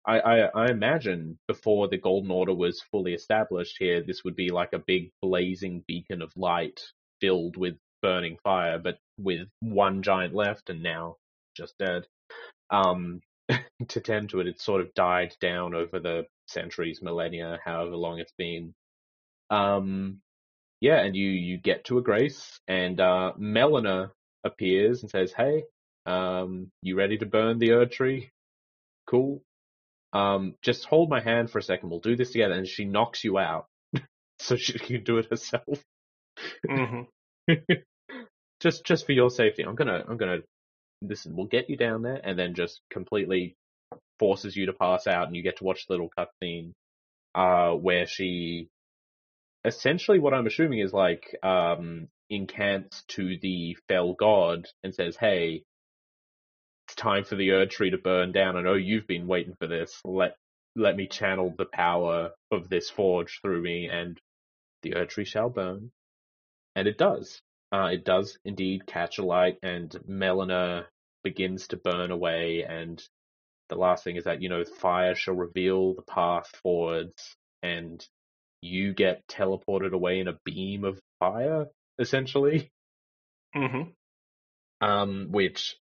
I, 0.05 0.19
I, 0.19 0.39
I 0.64 0.70
imagine 0.70 1.39
before 1.47 1.89
the 1.89 1.98
Golden 1.98 2.31
Order 2.31 2.55
was 2.55 2.82
fully 2.90 3.14
established 3.14 3.77
here, 3.78 4.02
this 4.02 4.24
would 4.24 4.35
be 4.35 4.51
like 4.51 4.73
a 4.73 4.78
big 4.81 5.10
blazing 5.20 5.85
beacon 5.86 6.23
of 6.23 6.32
light 6.36 6.81
filled 7.20 7.56
with 7.56 7.77
burning 8.02 8.36
fire, 8.43 8.78
but 8.78 8.98
with 9.16 9.47
one 9.60 10.02
giant 10.02 10.35
left 10.35 10.70
and 10.70 10.82
now 10.82 11.16
just 11.56 11.74
dead. 11.78 12.05
Um, 12.70 13.20
to 13.89 14.01
tend 14.01 14.31
to 14.31 14.40
it, 14.40 14.48
it's 14.48 14.64
sort 14.64 14.81
of 14.81 14.93
died 14.94 15.36
down 15.40 15.74
over 15.74 16.01
the 16.01 16.27
centuries, 16.48 17.01
millennia, 17.01 17.60
however 17.64 17.94
long 17.94 18.19
it's 18.19 18.35
been. 18.36 18.74
Um, 19.51 20.20
yeah, 20.82 20.98
and 21.00 21.14
you 21.14 21.30
you 21.30 21.59
get 21.59 21.84
to 21.84 21.98
a 21.98 22.02
grace, 22.02 22.59
and 22.66 23.00
uh, 23.00 23.34
Melina 23.38 24.10
appears 24.42 25.02
and 25.02 25.10
says, 25.10 25.32
"Hey, 25.32 25.62
um, 26.06 26.72
you 26.82 26.96
ready 26.96 27.18
to 27.18 27.26
burn 27.26 27.60
the 27.60 27.70
Erd 27.70 27.92
tree? 27.92 28.30
Cool. 29.09 29.42
Um, 30.12 30.56
just 30.62 30.84
hold 30.86 31.09
my 31.09 31.20
hand 31.20 31.50
for 31.50 31.59
a 31.59 31.62
second. 31.62 31.90
We'll 31.90 32.00
do 32.00 32.16
this 32.16 32.32
together." 32.32 32.54
And 32.54 32.66
she 32.66 32.84
knocks 32.84 33.22
you 33.22 33.38
out, 33.38 33.66
so 34.40 34.56
she 34.56 34.78
can 34.80 35.04
do 35.04 35.18
it 35.18 35.30
herself. 35.30 35.84
mhm. 36.68 37.06
just 38.60 38.84
just 38.84 39.06
for 39.06 39.12
your 39.12 39.30
safety, 39.30 39.62
I'm 39.62 39.76
gonna 39.76 40.04
I'm 40.09 40.16
gonna 40.16 40.40
listen. 41.02 41.36
We'll 41.36 41.46
get 41.46 41.70
you 41.70 41.76
down 41.76 42.02
there, 42.02 42.20
and 42.24 42.38
then 42.38 42.54
just 42.54 42.80
completely 42.90 43.54
forces 44.18 44.56
you 44.56 44.66
to 44.66 44.72
pass 44.72 45.06
out, 45.06 45.28
and 45.28 45.36
you 45.36 45.42
get 45.42 45.59
to 45.59 45.64
watch 45.64 45.86
the 45.86 45.94
little 45.94 46.10
cutscene 46.18 46.72
uh, 47.34 47.72
where 47.72 48.06
she 48.06 48.68
essentially 49.64 50.18
what 50.18 50.34
I'm 50.34 50.47
assuming 50.47 50.80
is 50.80 50.93
like 50.93 51.36
um, 51.43 52.09
incants 52.30 53.05
to 53.09 53.39
the 53.40 53.76
fell 53.89 54.14
god 54.14 54.66
and 54.82 54.94
says, 54.94 55.16
"Hey, 55.16 55.64
it's 56.86 56.94
time 56.97 57.24
for 57.24 57.36
the 57.36 57.52
Erd 57.52 57.70
tree 57.70 57.90
to 57.90 57.98
burn 57.98 58.32
down. 58.32 58.56
I 58.56 58.62
know 58.62 58.74
you've 58.74 59.06
been 59.06 59.26
waiting 59.26 59.55
for 59.59 59.66
this. 59.66 60.01
Let 60.05 60.36
let 60.74 60.97
me 60.97 61.06
channel 61.06 61.55
the 61.56 61.66
power 61.66 62.30
of 62.51 62.68
this 62.68 62.89
forge 62.90 63.40
through 63.43 63.62
me, 63.62 63.89
and 63.89 64.20
the 64.82 64.97
Erd 64.97 65.10
tree 65.10 65.24
shall 65.24 65.51
burn." 65.51 65.93
And 66.74 66.89
it 66.89 66.98
does. 66.98 67.43
Uh, 67.72 67.90
it 67.93 68.05
does 68.05 68.39
indeed 68.44 68.86
catch 68.86 69.18
a 69.18 69.24
light, 69.24 69.59
and 69.62 69.94
Melina 70.06 70.86
begins 71.24 71.68
to 71.68 71.76
burn 71.76 72.10
away. 72.10 72.64
And 72.68 73.02
the 73.68 73.76
last 73.76 74.05
thing 74.05 74.16
is 74.16 74.24
that 74.24 74.43
you 74.43 74.48
know 74.48 74.64
fire 74.64 75.14
shall 75.14 75.34
reveal 75.34 75.94
the 75.94 76.02
path 76.02 76.48
forwards, 76.62 77.36
and 77.62 78.06
you 78.62 78.94
get 78.94 79.26
teleported 79.28 79.93
away 79.93 80.20
in 80.20 80.28
a 80.28 80.39
beam 80.47 80.84
of 80.84 81.01
fire, 81.20 81.66
essentially. 82.01 82.70
hmm 83.55 83.82
Um, 84.80 85.28
which, 85.30 85.76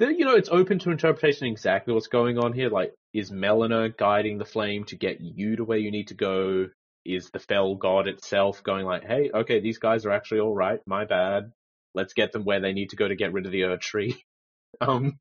you 0.00 0.24
know, 0.24 0.36
it's 0.36 0.50
open 0.50 0.78
to 0.80 0.90
interpretation 0.90 1.46
exactly 1.48 1.94
what's 1.94 2.08
going 2.08 2.38
on 2.38 2.52
here. 2.52 2.70
Like, 2.70 2.94
is 3.14 3.30
Melina 3.32 3.90
guiding 3.90 4.38
the 4.38 4.44
flame 4.46 4.84
to 4.86 4.96
get 4.96 5.20
you 5.20 5.56
to 5.56 5.64
where 5.64 5.78
you 5.78 5.90
need 5.90 6.08
to 6.08 6.14
go? 6.14 6.68
Is 7.04 7.30
the 7.32 7.40
fell 7.40 7.76
god 7.76 8.08
itself 8.08 8.62
going 8.62 8.86
like, 8.86 9.04
hey, 9.04 9.30
okay, 9.34 9.60
these 9.60 9.78
guys 9.78 10.06
are 10.06 10.12
actually 10.12 10.40
all 10.40 10.54
right. 10.54 10.80
My 10.86 11.04
bad. 11.06 11.52
Let's 11.94 12.14
get 12.14 12.32
them 12.32 12.44
where 12.44 12.60
they 12.60 12.74
need 12.74 12.90
to 12.90 12.96
go 12.96 13.08
to 13.08 13.16
get 13.16 13.32
rid 13.32 13.46
of 13.46 13.52
the 13.52 13.64
Erd 13.64 13.80
tree. 13.80 14.22
um, 14.80 15.18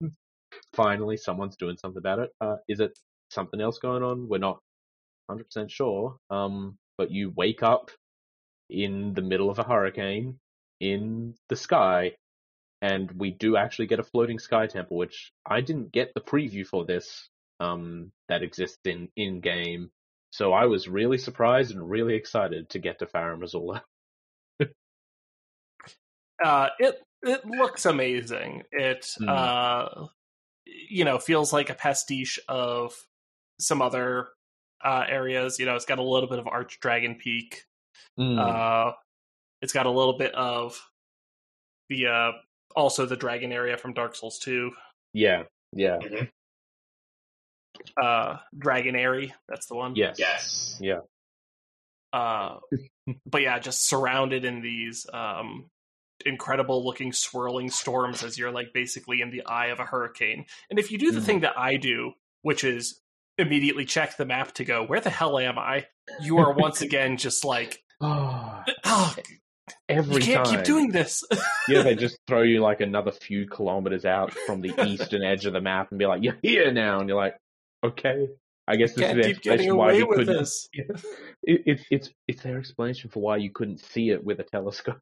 finally, 0.75 1.17
someone's 1.17 1.57
doing 1.57 1.77
something 1.77 1.99
about 1.99 2.19
it. 2.19 2.31
Uh, 2.41 2.57
is 2.67 2.79
it 2.81 2.97
something 3.31 3.61
else 3.61 3.79
going 3.79 4.03
on? 4.03 4.27
We're 4.29 4.39
not 4.39 4.59
100% 5.29 5.69
sure. 5.69 6.17
Um, 6.29 6.77
but 6.97 7.11
you 7.11 7.31
wake 7.35 7.63
up 7.63 7.91
in 8.69 9.13
the 9.13 9.21
middle 9.21 9.49
of 9.49 9.59
a 9.59 9.63
hurricane 9.63 10.39
in 10.79 11.35
the 11.49 11.55
sky, 11.55 12.13
and 12.81 13.11
we 13.11 13.31
do 13.31 13.57
actually 13.57 13.87
get 13.87 13.99
a 13.99 14.03
floating 14.03 14.39
sky 14.39 14.67
temple, 14.67 14.97
which 14.97 15.31
I 15.45 15.61
didn't 15.61 15.91
get 15.91 16.13
the 16.13 16.21
preview 16.21 16.65
for 16.65 16.85
this 16.85 17.29
um, 17.59 18.11
that 18.29 18.43
exists 18.43 18.79
in 18.85 19.09
in 19.15 19.39
game. 19.41 19.89
So 20.31 20.53
I 20.53 20.65
was 20.65 20.87
really 20.87 21.17
surprised 21.17 21.71
and 21.71 21.89
really 21.89 22.15
excited 22.15 22.69
to 22.69 22.79
get 22.79 22.99
to 22.99 23.05
Farum 23.07 23.41
Azula. 23.41 23.81
Uh, 26.43 26.69
it 26.77 27.01
it 27.23 27.45
looks 27.45 27.85
amazing. 27.85 28.63
It 28.71 29.11
Hmm. 29.17 29.27
uh, 29.27 30.07
you 30.65 31.05
know 31.05 31.17
feels 31.19 31.51
like 31.51 31.69
a 31.69 31.73
pastiche 31.73 32.39
of 32.47 32.93
some 33.59 33.81
other 33.81 34.29
uh, 34.83 35.05
areas. 35.07 35.59
You 35.59 35.65
know, 35.65 35.75
it's 35.75 35.85
got 35.85 35.99
a 35.99 36.03
little 36.03 36.29
bit 36.29 36.39
of 36.39 36.47
Arch 36.47 36.79
Dragon 36.79 37.15
Peak. 37.15 37.63
Hmm. 38.17 38.37
Uh, 38.39 38.91
it's 39.61 39.73
got 39.73 39.85
a 39.85 39.91
little 39.91 40.17
bit 40.17 40.33
of 40.35 40.79
the 41.89 42.07
uh, 42.07 42.31
also 42.75 43.05
the 43.05 43.15
dragon 43.15 43.51
area 43.51 43.77
from 43.77 43.93
Dark 43.93 44.15
Souls 44.15 44.39
Two. 44.39 44.71
yeah, 45.13 45.43
yeah, 45.73 45.97
Uh, 48.01 48.37
Dragon 48.57 48.95
Aerie, 48.95 49.33
that's 49.47 49.67
the 49.67 49.75
one. 49.75 49.95
yes, 49.95 50.17
Yes. 50.19 50.77
yeah, 50.79 50.99
Uh, 52.13 52.59
but 53.25 53.41
yeah, 53.41 53.59
just 53.59 53.87
surrounded 53.87 54.45
in 54.45 54.61
these 54.61 55.05
um, 55.13 55.69
incredible 56.25 56.83
looking 56.85 57.13
swirling 57.13 57.69
storms 57.69 58.23
as 58.23 58.37
you're 58.37 58.51
like 58.51 58.73
basically 58.73 59.21
in 59.21 59.29
the 59.29 59.45
eye 59.45 59.67
of 59.67 59.79
a 59.79 59.85
hurricane. 59.85 60.45
And 60.69 60.79
if 60.79 60.91
you 60.91 60.97
do 60.97 61.11
the 61.11 61.19
Mhm. 61.19 61.25
thing 61.25 61.39
that 61.41 61.57
I 61.57 61.77
do, 61.77 62.13
which 62.41 62.63
is 62.63 62.99
immediately 63.37 63.85
check 63.85 64.17
the 64.17 64.25
map 64.25 64.53
to 64.53 64.65
go, 64.65 64.83
where 64.85 65.01
the 65.01 65.09
hell 65.09 65.37
am 65.39 65.57
I? 65.57 65.85
You 66.21 66.37
are 66.39 66.53
once 66.53 66.81
again 66.81 67.17
just 67.17 67.45
like, 67.45 67.83
Oh, 68.01 68.63
oh, 68.85 69.15
every 69.89 70.15
you 70.15 70.21
can't 70.21 70.45
time. 70.45 70.55
keep 70.57 70.65
doing 70.65 70.91
this. 70.91 71.23
yeah, 71.67 71.81
they 71.83 71.95
just 72.05 72.17
throw 72.27 72.41
you 72.43 72.59
like 72.61 72.81
another 72.81 73.11
few 73.11 73.47
kilometers 73.47 74.05
out 74.05 74.33
from 74.33 74.61
the 74.61 74.73
eastern 74.85 75.23
edge 75.23 75.45
of 75.45 75.53
the 75.53 75.61
map 75.61 75.87
and 75.89 75.97
be 75.99 76.05
like, 76.05 76.23
"You're 76.23 76.37
here 76.41 76.71
now," 76.71 76.99
and 76.99 77.09
you're 77.09 77.17
like, 77.17 77.37
"Okay." 77.83 78.27
I 78.69 78.75
guess 78.75 78.93
this 78.93 79.09
is 79.09 79.15
the 79.15 79.23
keep 79.23 79.41
getting 79.41 79.67
explanation 79.69 79.77
why 79.77 79.91
you 79.93 80.07
couldn't. 80.07 80.37
this. 80.37 80.69
It, 81.43 81.61
it's 81.65 81.83
it's 81.89 82.09
it's 82.27 82.43
their 82.43 82.57
explanation 82.57 83.09
for 83.09 83.21
why 83.21 83.37
you 83.37 83.49
couldn't 83.51 83.79
see 83.79 84.09
it 84.09 84.21
with 84.23 84.39
a 84.41 84.43
telescope. 84.43 84.99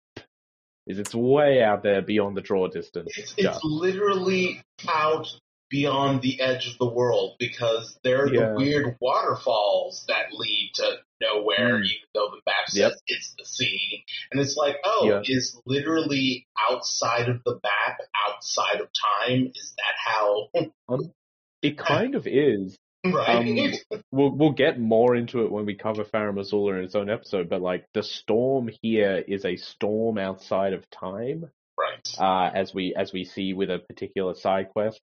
Is 0.86 1.00
it's 1.00 1.16
way 1.16 1.64
out 1.64 1.82
there 1.82 2.04
beyond 2.04 2.38
the 2.38 2.42
draw 2.42 2.68
distance. 2.68 3.12
It's, 3.18 3.34
it's 3.38 3.60
literally 3.64 4.62
out 4.88 5.28
beyond 5.76 6.22
the 6.22 6.40
edge 6.40 6.68
of 6.72 6.78
the 6.78 6.86
world 6.90 7.36
because 7.38 8.00
there 8.04 8.24
are 8.24 8.34
Yeah. 8.34 8.50
the 8.50 8.56
weird 8.56 8.96
waterfalls 9.02 10.06
that 10.08 10.32
lead 10.32 10.72
to 10.76 11.00
nowhere, 11.22 11.80
Mm. 11.80 11.86
even 11.86 12.08
though 12.14 12.30
the 12.30 12.42
map 12.46 12.70
says 12.70 12.78
Yep. 12.78 12.94
it's 13.08 13.36
the 13.38 13.46
sea. 13.46 14.06
And 14.32 14.40
it's 14.40 14.56
like, 14.56 14.78
oh, 14.86 15.06
Yeah. 15.10 15.22
is 15.26 15.60
literally 15.66 16.48
outside 16.70 17.28
of 17.28 17.44
the 17.44 17.60
map, 17.62 17.98
outside 18.28 18.80
of 18.80 18.88
time? 18.94 19.52
Is 19.54 19.76
that 19.78 19.96
how? 19.98 20.50
It 21.62 21.78
kind 21.80 22.14
of 22.16 22.28
is. 22.28 22.78
right? 23.06 23.76
We'll 24.12 24.32
we'll 24.32 24.52
get 24.66 24.80
more 24.80 25.16
into 25.16 25.44
it 25.44 25.52
when 25.52 25.66
we 25.66 25.76
cover 25.76 26.04
Farum 26.06 26.38
Azula 26.40 26.78
in 26.78 26.84
its 26.86 26.96
own 26.96 27.10
episode, 27.10 27.50
but 27.50 27.62
like 27.62 27.86
the 27.94 28.02
storm 28.04 28.70
here 28.82 29.24
is 29.28 29.44
a 29.46 29.58
storm 29.58 30.18
outside 30.18 30.74
of 30.74 30.90
time. 30.90 31.52
right. 31.78 32.08
uh, 32.20 32.50
as 32.54 32.74
we 32.74 32.94
as 32.96 33.12
we 33.12 33.26
see 33.26 33.54
with 33.54 33.70
a 33.70 33.80
particular 33.80 34.34
side 34.36 34.70
quest 34.70 35.02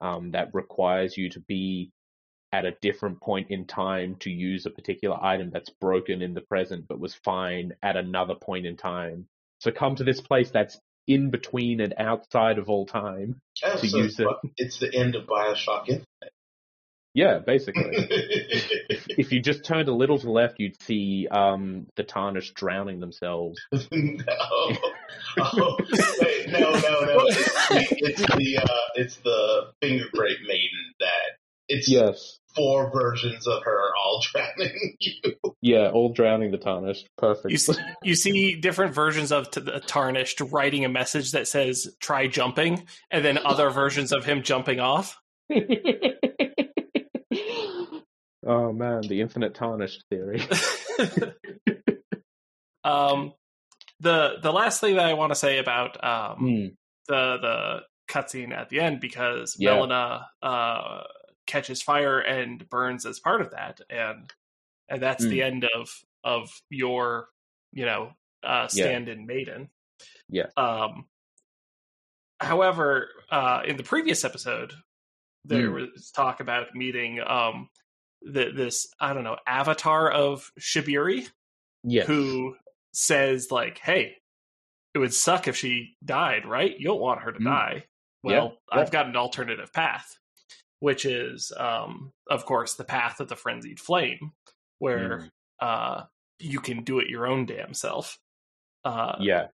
um, 0.00 0.30
that 0.32 0.54
requires 0.54 1.16
you 1.16 1.30
to 1.30 1.40
be 1.40 1.90
at 2.52 2.64
a 2.64 2.74
different 2.82 3.20
point 3.20 3.50
in 3.50 3.64
time 3.66 4.16
to 4.20 4.30
use 4.30 4.66
a 4.66 4.70
particular 4.70 5.16
item 5.22 5.50
that's 5.52 5.70
broken 5.80 6.20
in 6.20 6.34
the 6.34 6.40
present 6.40 6.86
but 6.88 6.98
was 6.98 7.14
fine 7.14 7.72
at 7.82 7.96
another 7.96 8.34
point 8.34 8.66
in 8.66 8.76
time. 8.76 9.26
So 9.60 9.70
come 9.70 9.94
to 9.96 10.04
this 10.04 10.20
place 10.20 10.50
that's 10.50 10.78
in 11.06 11.30
between 11.30 11.80
and 11.80 11.94
outside 11.98 12.58
of 12.58 12.68
all 12.68 12.86
time 12.86 13.40
Oh, 13.64 13.76
to 13.78 13.88
so 13.88 13.98
use 13.98 14.18
it. 14.18 14.26
It's 14.56 14.78
the 14.78 14.92
end 14.94 15.14
of 15.14 15.26
Bioshock 15.26 15.88
Infinite. 15.88 16.32
Yeah, 17.14 17.38
basically. 17.38 17.84
if, 17.88 19.06
if 19.18 19.32
you 19.32 19.40
just 19.40 19.64
turned 19.64 19.88
a 19.88 19.94
little 19.94 20.18
to 20.18 20.24
the 20.26 20.30
left, 20.32 20.60
you'd 20.60 20.80
see 20.82 21.26
um, 21.30 21.86
the 21.96 22.04
Tarnished 22.04 22.54
drowning 22.54 23.00
themselves. 23.00 23.58
no. 23.72 23.84
Oh, 25.38 25.76
wait, 26.20 26.50
no, 26.50 26.70
no, 26.70 27.00
no. 27.00 27.26
It's 27.30 27.68
the, 27.68 27.96
it's 28.00 28.20
the, 28.36 28.58
uh, 28.58 28.88
it's 28.94 29.16
the 29.18 29.72
finger 29.80 30.04
grape 30.12 30.38
maiden 30.46 30.94
that 31.00 31.36
it's 31.68 31.88
Yes. 31.88 32.38
four 32.56 32.90
versions 32.92 33.46
of 33.46 33.62
her 33.64 33.78
all 33.96 34.22
drowning 34.32 34.96
you. 34.98 35.12
Yeah, 35.62 35.90
all 35.90 36.12
drowning 36.12 36.50
the 36.50 36.58
Tarnished. 36.58 37.06
Perfect. 37.16 37.50
You 37.52 37.58
see, 37.58 37.74
you 38.02 38.14
see 38.16 38.54
different 38.56 38.92
versions 38.94 39.30
of 39.30 39.50
t- 39.50 39.60
the 39.60 39.78
Tarnished 39.80 40.40
writing 40.40 40.84
a 40.84 40.88
message 40.88 41.30
that 41.32 41.46
says 41.46 41.94
"try 42.00 42.26
jumping," 42.26 42.86
and 43.10 43.24
then 43.24 43.38
other 43.38 43.70
versions 43.70 44.10
of 44.12 44.24
him 44.24 44.42
jumping 44.42 44.80
off. 44.80 45.16
oh 48.46 48.72
man, 48.72 49.02
the 49.02 49.20
infinite 49.20 49.54
tarnished 49.54 50.04
theory. 50.10 50.42
um, 52.84 53.32
the 54.00 54.36
the 54.42 54.52
last 54.52 54.80
thing 54.80 54.96
that 54.96 55.06
I 55.06 55.14
want 55.14 55.30
to 55.32 55.36
say 55.38 55.58
about 55.58 56.02
um, 56.04 56.36
Hmm. 56.38 56.66
the 57.08 57.38
the 57.40 57.80
cutscene 58.12 58.52
at 58.56 58.68
the 58.70 58.80
end 58.80 59.00
because 59.00 59.56
Yeah. 59.58 59.74
Melina 59.74 60.26
uh, 60.42 61.02
catches 61.46 61.82
fire 61.82 62.18
and 62.18 62.68
burns 62.68 63.06
as 63.06 63.20
part 63.20 63.40
of 63.40 63.50
that, 63.52 63.80
and 63.88 64.32
and 64.88 65.02
that's 65.02 65.24
Hmm. 65.24 65.30
the 65.30 65.42
end 65.42 65.64
of 65.74 65.90
of 66.24 66.50
your 66.70 67.28
you 67.72 67.84
know 67.86 68.12
uh, 68.42 68.68
stand-in 68.68 69.26
maiden. 69.26 69.68
Yeah. 70.28 70.46
Um. 70.56 71.06
However, 72.40 73.10
uh, 73.30 73.62
in 73.66 73.76
the 73.76 73.82
previous 73.82 74.24
episode, 74.24 74.72
there 75.44 75.68
Hmm. 75.68 75.74
was 75.74 76.10
talk 76.10 76.40
about 76.40 76.74
meeting 76.74 77.20
um 77.20 77.68
the, 78.22 78.50
this 78.54 78.86
I 79.00 79.14
don't 79.14 79.24
know 79.24 79.38
avatar 79.46 80.10
of 80.10 80.50
Shabriri 80.60 81.28
Yes. 81.82 82.06
who 82.06 82.56
says 82.92 83.50
like, 83.50 83.78
"Hey, 83.78 84.16
it 84.94 84.98
would 84.98 85.14
suck 85.14 85.48
if 85.48 85.56
she 85.56 85.96
died, 86.04 86.44
right? 86.44 86.78
You 86.78 86.84
don't 86.88 87.00
want 87.00 87.22
her 87.22 87.32
to 87.32 87.38
Mm. 87.38 87.44
die. 87.44 87.84
Well, 88.22 88.58
yeah. 88.70 88.78
I've 88.80 88.90
got 88.90 89.06
an 89.06 89.16
alternative 89.16 89.72
path, 89.72 90.18
which 90.80 91.06
is, 91.06 91.52
um, 91.56 92.12
of 92.28 92.44
course, 92.44 92.74
the 92.74 92.84
path 92.84 93.20
of 93.20 93.28
the 93.28 93.36
frenzied 93.36 93.80
flame, 93.80 94.32
where 94.78 95.18
Mm. 95.20 95.30
uh, 95.60 96.04
you 96.38 96.60
can 96.60 96.84
do 96.84 96.98
it 96.98 97.08
your 97.08 97.26
own 97.26 97.46
damn 97.46 97.72
self. 97.72 98.18
Uh, 98.84 99.16
Yeah. 99.20 99.48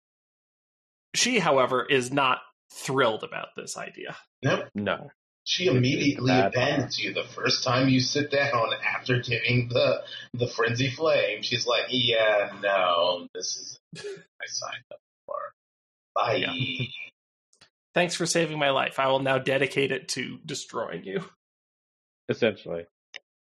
She, 1.15 1.39
however, 1.39 1.85
is 1.85 2.11
not 2.11 2.41
thrilled 2.71 3.23
about 3.23 3.49
this 3.55 3.75
idea. 3.77 4.15
Nope. 4.41 4.69
No. 4.73 5.11
She 5.45 5.67
immediately 5.67 6.31
abandons 6.31 6.97
you 6.97 7.13
the 7.13 7.25
first 7.25 7.63
time 7.63 7.89
you 7.89 7.99
sit 7.99 8.31
down 8.31 8.69
after 8.95 9.19
giving 9.19 9.67
the 9.69 10.03
the 10.33 10.47
frenzy 10.47 10.89
flame. 10.89 11.41
She's 11.41 11.67
like, 11.67 11.85
"Yeah, 11.89 12.57
no, 12.61 13.27
this 13.35 13.57
is 13.57 13.79
I 13.97 14.45
signed 14.47 14.83
up 14.91 14.99
for. 15.25 15.35
Bye." 16.15 16.35
Yeah. 16.35 16.85
Thanks 17.93 18.15
for 18.15 18.25
saving 18.25 18.57
my 18.57 18.71
life. 18.71 18.99
I 18.99 19.07
will 19.07 19.19
now 19.19 19.37
dedicate 19.37 19.91
it 19.91 20.07
to 20.09 20.39
destroying 20.45 21.03
you. 21.03 21.23
Essentially. 22.29 22.85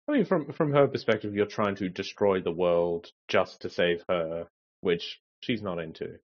I 0.09 0.13
mean, 0.13 0.25
from 0.25 0.53
from 0.53 0.73
her 0.73 0.87
perspective, 0.87 1.35
you're 1.35 1.47
trying 1.47 1.75
to 1.77 1.89
destroy 1.89 2.41
the 2.41 2.53
world 2.53 3.11
just 3.29 3.63
to 3.63 3.69
save 3.69 4.05
her, 4.09 4.47
which 4.81 5.21
she's 5.41 5.63
not 5.63 5.79
into. 5.79 6.19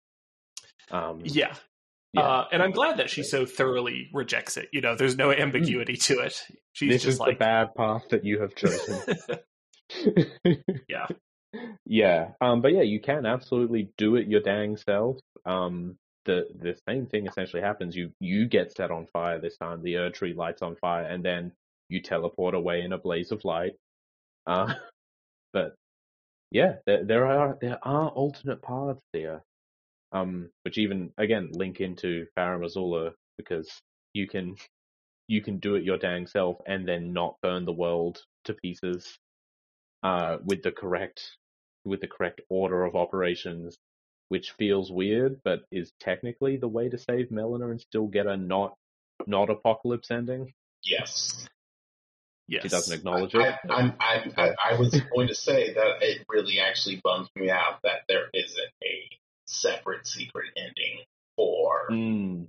Um, 0.90 1.22
Yeah. 1.24 1.54
Yeah. 2.16 2.22
Uh, 2.22 2.48
and 2.52 2.62
I'm 2.62 2.70
glad 2.70 2.98
that 2.98 3.10
she 3.10 3.22
so 3.22 3.44
thoroughly 3.44 4.08
rejects 4.12 4.56
it. 4.56 4.68
You 4.72 4.80
know, 4.80 4.96
there's 4.96 5.16
no 5.16 5.32
ambiguity 5.32 5.96
to 5.96 6.20
it. 6.20 6.40
She's 6.72 6.90
this 6.90 7.02
just 7.02 7.14
is 7.14 7.20
like, 7.20 7.38
the 7.38 7.44
bad 7.44 7.74
path 7.74 8.08
that 8.10 8.24
you 8.24 8.40
have 8.40 8.54
chosen. 8.54 9.00
yeah, 10.88 11.06
yeah. 11.84 12.28
Um, 12.40 12.62
but 12.62 12.72
yeah, 12.72 12.82
you 12.82 13.00
can 13.00 13.26
absolutely 13.26 13.90
do 13.96 14.16
it 14.16 14.28
your 14.28 14.40
dang 14.40 14.76
self. 14.76 15.18
Um, 15.44 15.96
the 16.24 16.46
the 16.58 16.76
same 16.88 17.06
thing 17.06 17.26
essentially 17.26 17.62
happens. 17.62 17.94
You 17.94 18.10
you 18.20 18.46
get 18.46 18.72
set 18.76 18.90
on 18.90 19.06
fire 19.12 19.40
this 19.40 19.56
time. 19.56 19.82
The 19.82 19.96
Erd 19.96 20.14
tree 20.14 20.34
lights 20.34 20.62
on 20.62 20.76
fire, 20.76 21.04
and 21.04 21.24
then 21.24 21.52
you 21.88 22.02
teleport 22.02 22.54
away 22.54 22.82
in 22.82 22.92
a 22.92 22.98
blaze 22.98 23.30
of 23.30 23.44
light. 23.44 23.74
Uh, 24.46 24.74
but 25.52 25.74
yeah, 26.50 26.76
there, 26.86 27.04
there 27.04 27.26
are 27.26 27.58
there 27.60 27.78
are 27.82 28.08
alternate 28.08 28.62
paths 28.62 29.00
here. 29.12 29.42
Um, 30.12 30.50
which 30.62 30.78
even 30.78 31.12
again 31.18 31.50
link 31.52 31.80
into 31.80 32.26
Farum 32.38 32.64
Azula 32.64 33.12
because 33.36 33.68
you 34.12 34.26
can 34.28 34.56
you 35.28 35.42
can 35.42 35.58
do 35.58 35.74
it 35.74 35.82
your 35.82 35.98
dang 35.98 36.26
self 36.26 36.58
and 36.66 36.86
then 36.86 37.12
not 37.12 37.36
burn 37.42 37.64
the 37.64 37.72
world 37.72 38.22
to 38.44 38.54
pieces 38.54 39.18
uh, 40.02 40.38
with 40.44 40.62
the 40.62 40.70
correct 40.70 41.36
with 41.84 42.00
the 42.00 42.08
correct 42.08 42.40
order 42.48 42.84
of 42.84 42.96
operations, 42.96 43.76
which 44.28 44.52
feels 44.52 44.90
weird, 44.90 45.40
but 45.44 45.60
is 45.70 45.92
technically 46.00 46.56
the 46.56 46.68
way 46.68 46.88
to 46.88 46.98
save 46.98 47.30
Melina 47.30 47.68
and 47.70 47.80
still 47.80 48.06
get 48.06 48.26
a 48.26 48.36
not 48.36 48.74
not 49.26 49.50
apocalypse 49.50 50.10
ending. 50.10 50.52
Yes. 50.84 51.48
yes. 52.46 52.62
She 52.62 52.68
doesn't 52.68 52.98
acknowledge 52.98 53.34
I, 53.34 53.48
it. 53.48 53.54
I'm, 53.70 53.94
I, 53.98 54.54
I 54.72 54.78
was 54.78 55.00
going 55.14 55.28
to 55.28 55.34
say 55.34 55.72
that 55.72 56.02
it 56.02 56.24
really 56.28 56.60
actually 56.60 57.00
bums 57.02 57.28
me 57.34 57.50
out 57.50 57.80
that 57.82 58.02
there 58.08 58.26
isn't 58.34 58.72
a 58.84 59.15
separate 59.46 60.06
secret 60.06 60.46
ending 60.56 61.04
for 61.36 61.88
Mm, 61.90 62.46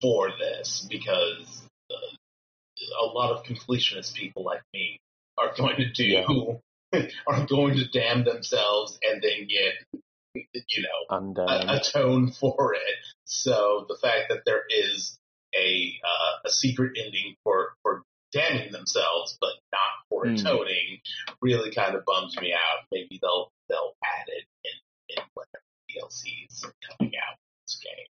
for 0.00 0.30
this 0.38 0.86
because 0.90 1.62
uh, 1.90 3.02
a 3.02 3.06
lot 3.06 3.32
of 3.32 3.44
completionist 3.44 4.14
people 4.14 4.44
like 4.44 4.62
me 4.74 4.98
are 5.38 5.52
going 5.56 5.76
to 5.76 5.90
do 5.92 6.60
are 7.26 7.46
going 7.46 7.74
to 7.76 7.88
damn 7.88 8.24
themselves 8.24 8.98
and 9.02 9.22
then 9.22 9.48
get 9.48 10.00
you 10.34 10.82
know 10.82 11.16
undone. 11.16 11.48
a- 11.48 11.76
atone 11.80 12.30
for 12.30 12.74
it. 12.74 13.04
So 13.24 13.86
the 13.88 13.96
fact 13.96 14.26
that 14.28 14.42
there 14.46 14.62
is 14.68 15.18
a 15.54 15.94
uh, 16.04 16.48
a 16.48 16.50
secret 16.50 16.96
ending 17.02 17.34
for 17.42 17.74
for 17.82 18.02
damning 18.32 18.70
themselves 18.72 19.38
but 19.40 19.52
not 19.72 19.80
for 20.10 20.26
Hmm. 20.26 20.34
atoning 20.34 21.00
really 21.40 21.70
kind 21.70 21.94
of 21.94 22.04
bums 22.04 22.36
me 22.38 22.52
out. 22.52 22.84
Maybe 22.92 23.18
they'll 23.22 23.50
they'll 23.68 23.94
add 24.04 24.28
it 24.28 24.44
in 24.64 25.16
in 25.18 25.24
whatever 25.34 25.62
DLCs 25.96 26.62
coming 26.98 27.12
out 27.16 27.36
with 27.38 27.66
this 27.66 27.80
game. 27.82 28.06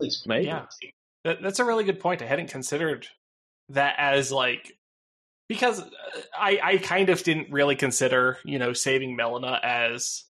At 0.00 0.04
least 0.04 0.26
Maybe. 0.26 0.46
Yeah. 0.46 0.66
That, 1.24 1.42
that's 1.42 1.60
a 1.60 1.64
really 1.64 1.84
good 1.84 2.00
point. 2.00 2.20
I 2.22 2.26
hadn't 2.26 2.48
considered 2.50 3.06
that 3.68 3.94
as 3.98 4.32
like 4.32 4.76
because 5.48 5.80
uh, 5.80 5.86
I 6.36 6.58
I 6.62 6.76
kind 6.78 7.08
of 7.10 7.22
didn't 7.22 7.52
really 7.52 7.76
consider 7.76 8.38
you 8.44 8.58
know 8.58 8.72
saving 8.72 9.14
Melina 9.16 9.60
as 9.62 10.24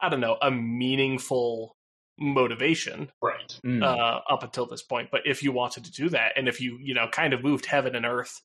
I 0.00 0.08
don't 0.08 0.20
know 0.20 0.36
a 0.40 0.50
meaningful 0.50 1.74
motivation 2.20 3.10
Right. 3.20 3.58
Mm, 3.64 3.82
uh, 3.82 4.20
up 4.30 4.42
until 4.44 4.66
this 4.66 4.82
point. 4.82 5.08
But 5.10 5.22
if 5.26 5.42
you 5.42 5.50
wanted 5.50 5.84
to 5.86 5.90
do 5.92 6.08
that, 6.10 6.32
and 6.36 6.46
if 6.46 6.60
you 6.60 6.78
you 6.80 6.94
know 6.94 7.08
kind 7.08 7.32
of 7.32 7.42
moved 7.42 7.66
heaven 7.66 7.96
and 7.96 8.06
earth 8.06 8.40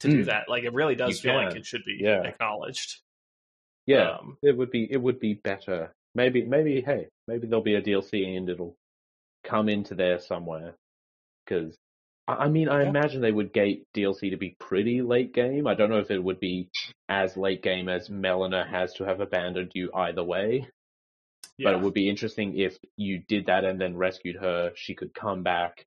to 0.00 0.08
do 0.08 0.22
Mm. 0.22 0.26
that, 0.26 0.48
like 0.48 0.62
it 0.64 0.72
really 0.72 0.94
does 0.94 1.10
You 1.24 1.30
feel 1.30 1.42
like 1.42 1.56
it 1.56 1.66
should 1.66 1.84
be 1.84 1.98
Yeah. 2.00 2.22
acknowledged. 2.22 3.00
yeah, 3.86 4.10
Um, 4.18 4.38
it 4.42 4.56
would 4.56 4.70
be 4.70 4.86
it 4.90 4.98
would 4.98 5.18
be 5.18 5.34
better. 5.34 5.92
Maybe 6.14 6.44
maybe 6.44 6.80
hey 6.80 7.06
maybe 7.28 7.46
there'll 7.46 7.62
be 7.62 7.76
a 7.76 7.82
DLC 7.82 8.36
and 8.36 8.48
it'll 8.48 8.76
come 9.44 9.68
into 9.68 9.94
there 9.94 10.18
somewhere. 10.18 10.74
Because 11.44 11.76
I 12.28 12.48
mean 12.48 12.68
I 12.68 12.84
imagine 12.84 13.20
they 13.20 13.32
would 13.32 13.52
gate 13.52 13.84
DLC 13.94 14.30
to 14.30 14.36
be 14.36 14.56
pretty 14.58 15.02
late 15.02 15.32
game. 15.34 15.66
I 15.66 15.74
don't 15.74 15.90
know 15.90 15.98
if 15.98 16.10
it 16.10 16.22
would 16.22 16.40
be 16.40 16.68
as 17.08 17.36
late 17.36 17.62
game 17.62 17.88
as 17.88 18.10
Melina 18.10 18.64
has 18.68 18.94
to 18.94 19.04
have 19.04 19.20
abandoned 19.20 19.72
you 19.74 19.90
either 19.94 20.22
way. 20.24 20.68
yeah. 21.58 21.70
But 21.70 21.74
it 21.74 21.80
would 21.82 21.94
be 21.94 22.08
interesting 22.08 22.58
if 22.58 22.78
you 22.96 23.18
did 23.28 23.46
that 23.46 23.64
and 23.64 23.80
then 23.80 23.96
rescued 23.96 24.36
her, 24.36 24.72
she 24.74 24.94
could 24.94 25.14
come 25.14 25.42
back 25.42 25.84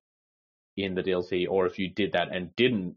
in 0.76 0.94
the 0.94 1.02
DLC, 1.02 1.46
or 1.48 1.66
if 1.66 1.78
you 1.78 1.88
did 1.88 2.12
that 2.12 2.28
and 2.34 2.54
didn't 2.56 2.96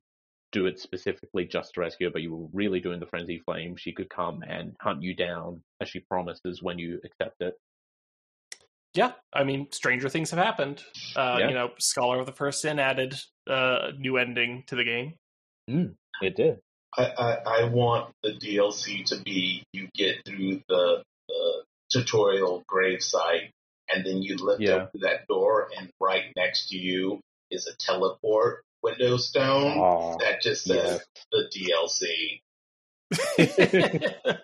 do 0.51 0.65
it 0.65 0.79
specifically 0.79 1.45
just 1.45 1.73
to 1.73 1.81
rescue 1.81 2.07
her, 2.07 2.11
but 2.11 2.21
you 2.21 2.33
were 2.33 2.47
really 2.53 2.79
doing 2.79 2.99
the 2.99 3.05
frenzy 3.05 3.39
flame, 3.45 3.75
she 3.75 3.91
could 3.91 4.09
come 4.09 4.43
and 4.47 4.75
hunt 4.81 5.03
you 5.03 5.13
down 5.13 5.61
as 5.81 5.89
she 5.89 5.99
promises 5.99 6.61
when 6.63 6.79
you 6.79 6.99
accept 7.03 7.41
it. 7.41 7.55
Yeah, 8.93 9.11
I 9.33 9.43
mean, 9.43 9.67
stranger 9.71 10.09
things 10.09 10.31
have 10.31 10.39
happened. 10.39 10.83
Uh, 11.15 11.37
Yeah. 11.39 11.49
You 11.49 11.53
know, 11.53 11.71
Scholar 11.79 12.19
of 12.19 12.25
the 12.25 12.31
First 12.31 12.61
Sin 12.61 12.79
added 12.79 13.13
uh, 13.49 13.89
a 13.89 13.91
new 13.91 14.17
ending 14.17 14.63
to 14.67 14.75
the 14.75 14.83
game. 14.83 15.13
It 16.21 16.35
did. 16.35 16.59
I, 16.97 17.03
I, 17.03 17.31
I 17.45 17.63
want 17.65 18.13
the 18.23 18.31
DLC 18.31 19.05
to 19.07 19.21
be 19.21 19.63
you 19.73 19.89
get 19.93 20.25
through 20.25 20.61
the, 20.67 21.03
the 21.27 21.63
tutorial 21.91 22.63
grave 22.67 23.03
site 23.03 23.51
and 23.93 24.05
then 24.05 24.21
you 24.23 24.37
lift 24.37 24.61
Yeah. 24.61 24.83
open 24.83 25.01
that 25.01 25.27
door 25.27 25.69
and 25.77 25.89
right 25.99 26.23
next 26.35 26.69
to 26.69 26.77
you 26.77 27.19
is 27.51 27.67
a 27.67 27.75
teleport 27.77 28.63
window 28.87 29.17
stone 29.17 29.77
Aw, 29.77 30.17
that 30.17 30.41
just 30.41 30.65
says 30.65 31.01
yes. 31.01 31.05
the 31.31 31.49
DLC. 31.55 32.41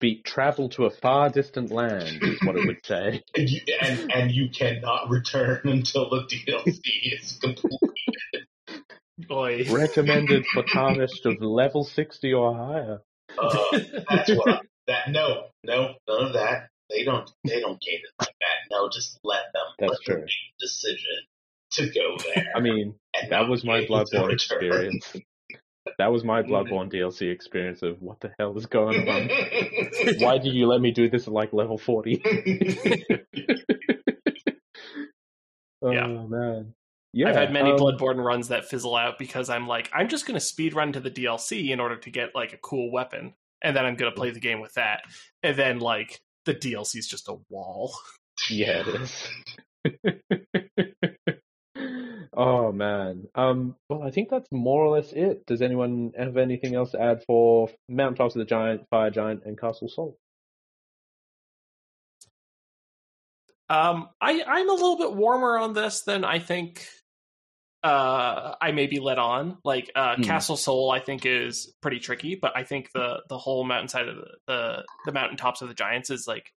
Be 0.00 0.22
travel 0.22 0.68
to 0.70 0.86
a 0.86 0.90
far 0.90 1.30
distant 1.30 1.70
land 1.70 2.18
is 2.22 2.38
what 2.42 2.56
it 2.56 2.66
would 2.66 2.84
say. 2.84 3.22
And 3.36 3.48
you, 3.48 3.60
and, 3.80 4.12
and 4.12 4.30
you 4.30 4.48
cannot 4.50 5.08
return 5.08 5.60
until 5.64 6.10
the 6.10 6.22
DLC 6.26 6.80
is 7.04 7.38
complete. 7.40 7.80
Boy. 9.18 9.64
Recommended 9.70 10.44
for 10.52 10.62
tarnished 10.64 11.24
of 11.26 11.40
level 11.40 11.84
sixty 11.84 12.32
or 12.32 12.54
higher. 12.54 13.00
Uh, 13.38 13.78
that's 14.10 14.30
what 14.30 14.48
I, 14.48 14.60
that 14.86 15.10
no 15.10 15.44
no 15.64 15.94
none 16.08 16.26
of 16.26 16.32
that. 16.34 16.68
They 16.90 17.04
don't 17.04 17.30
they 17.44 17.60
don't 17.60 17.80
gate 17.80 18.00
it 18.02 18.10
like 18.20 18.34
that. 18.40 18.68
No, 18.70 18.88
just 18.88 19.18
let 19.24 19.44
them 19.52 19.62
That's 19.78 19.90
let 19.90 19.98
them 20.06 20.16
true. 20.16 20.24
make 20.24 20.32
the 20.58 20.66
decision 20.66 21.26
to 21.74 21.86
go 21.90 22.16
there. 22.34 22.46
I 22.56 22.60
mean, 22.60 22.94
that 23.30 23.48
was 23.48 23.64
my 23.64 23.84
Bloodborne 23.84 24.32
experience. 24.32 25.14
That 25.98 26.10
was 26.10 26.24
my 26.24 26.42
Bloodborne 26.42 26.90
DLC 26.92 27.30
experience 27.30 27.82
of 27.82 28.00
what 28.00 28.18
the 28.20 28.32
hell 28.38 28.56
is 28.56 28.66
going 28.66 29.06
on. 29.08 29.28
Why 30.18 30.38
did 30.38 30.54
you 30.54 30.66
let 30.66 30.80
me 30.80 30.90
do 30.90 31.08
this 31.10 31.26
at 31.26 31.32
like 31.34 31.52
level 31.52 31.76
40? 31.78 32.22
oh 35.82 35.90
Yeah. 35.90 36.06
man. 36.06 36.74
Yeah. 37.12 37.28
I've 37.28 37.36
had 37.36 37.52
many 37.52 37.70
um, 37.70 37.78
Bloodborne 37.78 38.22
runs 38.24 38.48
that 38.48 38.64
fizzle 38.64 38.96
out 38.96 39.18
because 39.18 39.48
I'm 39.48 39.68
like, 39.68 39.88
I'm 39.94 40.08
just 40.08 40.26
going 40.26 40.34
to 40.34 40.40
speed 40.44 40.74
run 40.74 40.92
to 40.94 41.00
the 41.00 41.10
DLC 41.10 41.70
in 41.70 41.78
order 41.80 41.96
to 41.96 42.10
get 42.10 42.34
like 42.34 42.52
a 42.52 42.58
cool 42.58 42.90
weapon, 42.90 43.34
and 43.62 43.76
then 43.76 43.86
I'm 43.86 43.94
going 43.94 44.10
to 44.10 44.16
play 44.16 44.30
the 44.30 44.40
game 44.40 44.60
with 44.60 44.74
that, 44.74 45.02
and 45.42 45.56
then 45.56 45.78
like 45.78 46.20
the 46.44 46.54
DLC 46.54 46.96
is 46.96 47.06
just 47.06 47.28
a 47.28 47.36
wall. 47.50 47.94
Yeah, 48.50 48.82
it 48.86 49.00
is. 49.00 49.28
Oh 52.36 52.72
man. 52.72 53.28
Um 53.34 53.76
well 53.88 54.02
I 54.02 54.10
think 54.10 54.28
that's 54.28 54.50
more 54.50 54.84
or 54.84 54.96
less 54.96 55.12
it. 55.12 55.46
Does 55.46 55.62
anyone 55.62 56.12
have 56.18 56.36
anything 56.36 56.74
else 56.74 56.90
to 56.92 57.00
add 57.00 57.22
for 57.26 57.70
Mountaintops 57.88 58.34
of 58.34 58.40
the 58.40 58.44
Giant, 58.44 58.88
Fire 58.90 59.10
Giant, 59.10 59.42
and 59.44 59.58
Castle 59.58 59.88
Sol? 59.88 60.16
Um, 63.70 64.08
I 64.20 64.42
I'm 64.46 64.68
a 64.68 64.72
little 64.72 64.98
bit 64.98 65.14
warmer 65.14 65.56
on 65.58 65.72
this 65.72 66.02
than 66.02 66.24
I 66.24 66.38
think. 66.38 66.86
Uh, 67.82 68.54
I 68.62 68.72
may 68.72 68.86
be 68.86 68.98
let 68.98 69.18
on. 69.18 69.58
Like 69.64 69.90
uh, 69.94 70.16
Hmm. 70.16 70.22
Castle 70.22 70.56
Sol, 70.56 70.90
I 70.90 71.00
think 71.00 71.26
is 71.26 71.72
pretty 71.82 71.98
tricky, 71.98 72.34
but 72.34 72.56
I 72.56 72.64
think 72.64 72.90
the 72.92 73.22
the 73.28 73.38
whole 73.38 73.64
mountainside 73.64 74.08
of 74.08 74.16
the 74.16 74.26
the, 74.46 74.84
the 75.06 75.12
mountaintops 75.12 75.62
of 75.62 75.68
the 75.68 75.74
giants 75.74 76.10
is 76.10 76.26
like 76.26 76.50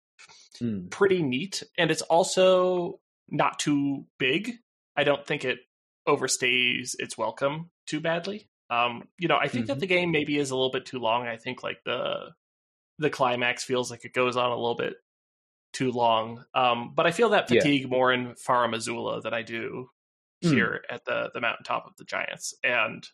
Hmm. 0.60 0.88
pretty 0.88 1.22
neat, 1.22 1.64
and 1.78 1.92
it's 1.92 2.02
also 2.04 3.00
not 3.30 3.60
too 3.60 4.06
big. 4.20 4.54
I 4.96 5.04
don't 5.04 5.26
think 5.26 5.46
it 5.46 5.60
overstays 6.08 6.96
its 7.00 7.18
welcome 7.18 7.70
too 7.88 8.00
badly. 8.02 8.48
Um, 8.70 9.08
you 9.20 9.28
know, 9.28 9.38
I 9.38 9.48
think 9.48 9.68
that 9.68 9.78
Mhm. 9.78 9.82
the 9.82 9.88
game 9.88 10.12
maybe 10.12 10.38
is 10.38 10.52
a 10.52 10.56
little 10.56 10.72
bit 10.72 10.86
too 10.86 11.00
long. 11.00 11.28
I 11.28 11.38
think 11.38 11.64
like 11.64 11.84
the 11.86 12.34
the 13.00 13.10
climax 13.12 13.64
feels 13.64 13.92
like 13.92 14.06
it 14.06 14.14
goes 14.14 14.38
on 14.38 14.52
a 14.52 14.56
little 14.56 14.76
bit 14.76 14.96
too 15.74 15.92
long. 15.92 16.46
Um, 16.56 16.94
but 16.96 17.06
I 17.08 17.12
feel 17.12 17.30
that 17.30 17.50
Yeah. 17.50 17.62
fatigue 17.62 17.90
more 17.90 18.12
in 18.14 18.34
Farum 18.36 18.76
Azula 18.76 19.22
than 19.22 19.34
I 19.34 19.44
do 19.44 19.90
Hmm. 20.44 20.50
here 20.54 20.86
at 20.90 21.06
the 21.06 21.32
the 21.34 21.42
mountaintop 21.42 21.86
of 21.88 21.96
the 21.98 22.06
giants. 22.06 22.54
And 22.64 23.08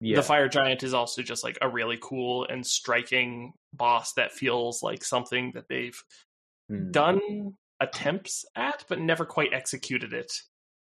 Yeah. 0.00 0.16
the 0.16 0.22
fire 0.22 0.48
giant 0.48 0.82
is 0.82 0.94
also 0.94 1.22
just 1.22 1.44
like 1.44 1.58
a 1.62 1.68
really 1.68 1.98
cool 2.00 2.44
and 2.46 2.66
striking 2.66 3.54
boss 3.72 4.12
that 4.14 4.32
feels 4.32 4.82
like 4.82 5.04
something 5.04 5.52
that 5.52 5.68
they've 5.68 6.02
Hmm. 6.68 6.90
done 6.92 7.56
attempts 7.80 8.44
at, 8.56 8.84
but 8.88 8.98
never 9.00 9.24
quite 9.26 9.52
executed 9.52 10.12
it. 10.12 10.32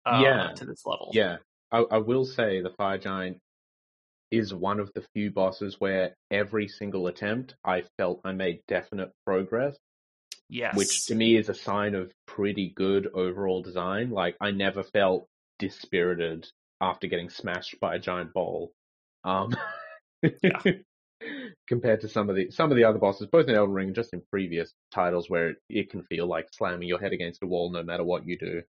Uh, 0.07 0.21
Yeah. 0.21 0.51
to 0.55 0.65
this 0.65 0.85
level. 0.85 1.11
Yeah, 1.13 1.37
I, 1.71 1.79
I 1.91 1.97
will 1.97 2.25
say 2.25 2.61
the 2.61 2.71
Fire 2.77 2.97
Giant 2.97 3.37
is 4.31 4.53
one 4.53 4.79
of 4.79 4.91
the 4.93 5.05
few 5.13 5.31
bosses 5.31 5.75
where 5.79 6.13
every 6.31 6.67
single 6.67 7.07
attempt 7.07 7.55
I 7.63 7.83
felt 7.97 8.21
I 8.25 8.33
made 8.33 8.61
definite 8.67 9.11
progress. 9.25 9.75
Yes. 10.49 10.77
which 10.77 11.07
to 11.07 11.15
me 11.15 11.35
is 11.35 11.49
a 11.49 11.53
sign 11.53 11.93
of 11.93 12.09
pretty 12.25 12.71
good 12.73 13.07
overall 13.13 13.61
design. 13.61 14.11
Like 14.11 14.37
I 14.39 14.51
never 14.51 14.81
felt 14.81 15.27
dispirited 15.59 16.47
after 16.79 17.07
getting 17.07 17.29
smashed 17.29 17.77
by 17.81 17.95
a 17.95 17.99
giant 17.99 18.33
ball. 18.33 18.71
Um, 19.25 19.55
Yeah. 20.41 20.61
compared 21.67 21.99
to 22.01 22.07
some 22.07 22.29
of 22.29 22.35
the 22.35 22.49
some 22.51 22.71
of 22.71 22.77
the 22.77 22.83
other 22.85 22.99
bosses, 22.99 23.27
both 23.31 23.47
in 23.49 23.55
Elden 23.55 23.73
Ring 23.73 23.87
and 23.87 23.95
just 23.95 24.13
in 24.13 24.21
previous 24.31 24.71
titles, 24.93 25.29
where 25.29 25.49
it, 25.49 25.57
it 25.69 25.89
can 25.89 26.03
feel 26.03 26.27
like 26.27 26.47
slamming 26.53 26.87
your 26.87 26.99
head 26.99 27.11
against 27.13 27.43
a 27.43 27.47
wall 27.47 27.69
no 27.71 27.83
matter 27.83 28.03
what 28.03 28.25
you 28.25 28.37
do. 28.37 28.61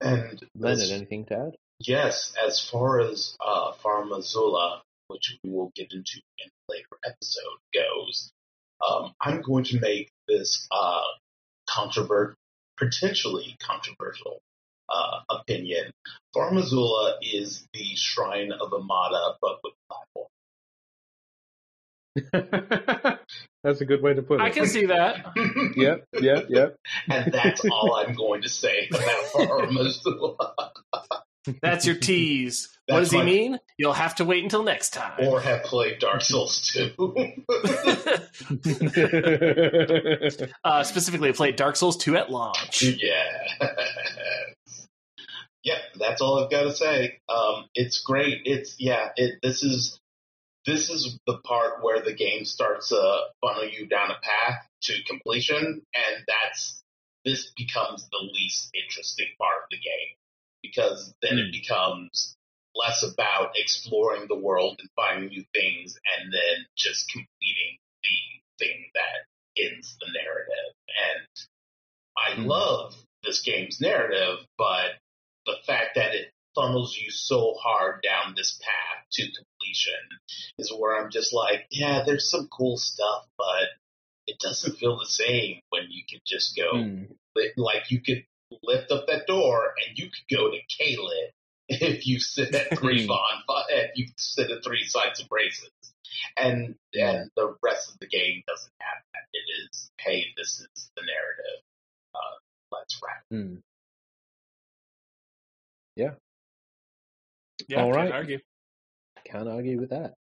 And 0.00 0.42
Leonard, 0.54 0.90
anything 0.90 1.24
to 1.26 1.34
add? 1.34 1.56
yes, 1.80 2.32
as 2.44 2.60
far 2.60 3.00
as 3.00 3.36
uh, 3.44 3.72
Farum 3.82 4.10
Azula, 4.10 4.80
which 5.08 5.38
we 5.42 5.50
will 5.50 5.72
get 5.74 5.92
into 5.92 6.20
in 6.38 6.48
a 6.48 6.72
later 6.72 6.98
episode, 7.04 7.58
goes, 7.72 8.30
um, 8.86 9.12
I'm 9.20 9.40
going 9.40 9.64
to 9.64 9.80
make 9.80 10.10
this 10.28 10.66
uh, 10.70 11.02
controvert, 11.68 12.36
potentially 12.76 13.56
controversial 13.60 14.40
uh, 14.92 15.20
opinion. 15.30 15.90
Farum 16.34 16.62
Azula 16.62 17.14
is 17.22 17.66
the 17.72 17.96
shrine 17.96 18.52
of 18.52 18.72
Amana, 18.72 19.36
but 19.40 19.58
with 19.62 19.74
platform. 19.88 20.28
That's 22.32 23.80
a 23.80 23.84
good 23.84 24.02
way 24.02 24.14
to 24.14 24.22
put 24.22 24.40
it. 24.40 24.44
I 24.44 24.50
can 24.50 24.66
see 24.66 24.86
that. 24.86 25.26
Yep, 25.76 26.04
yep, 26.20 26.46
yep. 26.48 26.76
and 27.08 27.32
that's 27.32 27.64
all 27.64 27.94
I'm 27.96 28.14
going 28.14 28.42
to 28.42 28.48
say 28.48 28.86
about 28.90 29.24
Farum 29.32 29.76
Azula. 29.76 30.36
That's 31.62 31.84
your 31.86 31.96
tease. 31.96 32.68
what 32.86 33.00
That's 33.00 33.06
does 33.10 33.12
he 33.12 33.18
my- 33.18 33.24
mean? 33.24 33.58
You'll 33.76 33.92
have 33.92 34.14
to 34.16 34.24
wait 34.24 34.42
until 34.44 34.62
next 34.62 34.90
time. 34.90 35.26
or 35.26 35.40
have 35.40 35.64
played 35.64 35.98
Dark 35.98 36.22
Souls 36.22 36.70
2. 36.72 36.92
uh, 40.64 40.82
specifically, 40.84 41.28
I 41.30 41.32
played 41.32 41.56
Dark 41.56 41.76
Souls 41.76 41.96
2 41.96 42.16
at 42.16 42.30
launch. 42.30 42.82
yeah. 42.82 43.68
Yep, 45.64 45.78
that's 45.98 46.20
all 46.20 46.44
I've 46.44 46.50
got 46.50 46.62
to 46.64 46.72
say. 46.72 47.20
Um, 47.28 47.64
it's 47.74 48.00
great. 48.00 48.42
It's 48.44 48.76
yeah. 48.78 49.08
It 49.16 49.38
this 49.42 49.62
is 49.62 49.98
this 50.66 50.90
is 50.90 51.18
the 51.26 51.38
part 51.38 51.82
where 51.82 52.00
the 52.02 52.14
game 52.14 52.44
starts 52.44 52.88
to 52.88 53.20
funnel 53.40 53.68
you 53.68 53.86
down 53.86 54.10
a 54.10 54.18
path 54.22 54.66
to 54.82 55.02
completion, 55.06 55.82
and 55.94 56.24
that's 56.26 56.82
this 57.24 57.52
becomes 57.56 58.06
the 58.10 58.30
least 58.32 58.70
interesting 58.74 59.28
part 59.38 59.64
of 59.64 59.68
the 59.70 59.76
game 59.78 60.16
because 60.62 61.14
then 61.22 61.38
it 61.38 61.52
becomes 61.52 62.36
less 62.74 63.02
about 63.02 63.52
exploring 63.56 64.26
the 64.28 64.38
world 64.38 64.76
and 64.80 64.90
finding 64.96 65.28
new 65.28 65.44
things, 65.54 65.96
and 66.18 66.32
then 66.32 66.66
just 66.76 67.08
completing 67.10 67.78
the 68.02 68.64
thing 68.64 68.90
that 68.94 69.62
ends 69.62 69.96
the 70.00 70.06
narrative. 70.12 70.74
And 71.10 71.28
I 72.16 72.34
Hmm. 72.42 72.46
love 72.48 72.94
this 73.22 73.42
game's 73.42 73.80
narrative, 73.80 74.46
but 74.58 74.98
the 75.46 75.56
fact 75.66 75.94
that 75.96 76.14
it 76.14 76.32
funnels 76.54 76.96
you 76.96 77.10
so 77.10 77.54
hard 77.54 78.02
down 78.02 78.34
this 78.36 78.58
path 78.62 79.06
to 79.12 79.26
completion 79.64 79.94
is 80.58 80.72
where 80.76 80.96
I'm 81.00 81.10
just 81.10 81.32
like, 81.32 81.66
yeah, 81.70 82.02
there's 82.06 82.30
some 82.30 82.48
cool 82.48 82.76
stuff, 82.76 83.26
but 83.38 83.68
it 84.26 84.38
doesn't 84.38 84.78
feel 84.78 84.98
the 84.98 85.06
same 85.06 85.60
when 85.70 85.84
you 85.90 86.02
can 86.08 86.20
just 86.26 86.56
go, 86.56 86.70
Hmm. 86.72 87.04
like 87.56 87.90
you 87.90 88.00
could 88.00 88.24
lift 88.62 88.90
up 88.92 89.06
that 89.08 89.26
door 89.26 89.74
and 89.86 89.98
you 89.98 90.06
could 90.06 90.36
go 90.36 90.50
to 90.50 90.58
Caelid 90.78 91.30
if 91.68 92.06
you 92.06 92.20
sit 92.20 92.54
at 92.54 92.78
three 92.78 93.06
on 93.08 93.42
if 93.70 93.90
you 93.96 94.06
sit 94.16 94.50
at 94.50 94.64
three 94.64 94.84
sides 94.84 95.20
of 95.20 95.28
braces. 95.28 95.70
And 96.36 96.76
and 96.94 97.30
the 97.36 97.56
rest 97.62 97.90
of 97.92 97.98
the 97.98 98.06
game 98.06 98.42
doesn't 98.46 98.72
have 98.80 99.02
that. 99.12 99.20
It 99.32 99.68
is, 99.68 99.90
hey, 99.98 100.26
this 100.36 100.60
is 100.60 100.90
the 100.96 101.02
narrative. 101.02 101.62
Uh, 102.14 102.36
let's 102.72 103.00
wrap. 103.02 103.22
Hmm. 103.30 103.56
Yeah, 105.96 107.80
All 107.80 107.92
can't 107.92 107.96
right. 107.96 108.12
argue. 108.12 108.38
Can't 109.24 109.48
argue 109.48 109.80
with 109.80 109.90
that. 109.90 110.14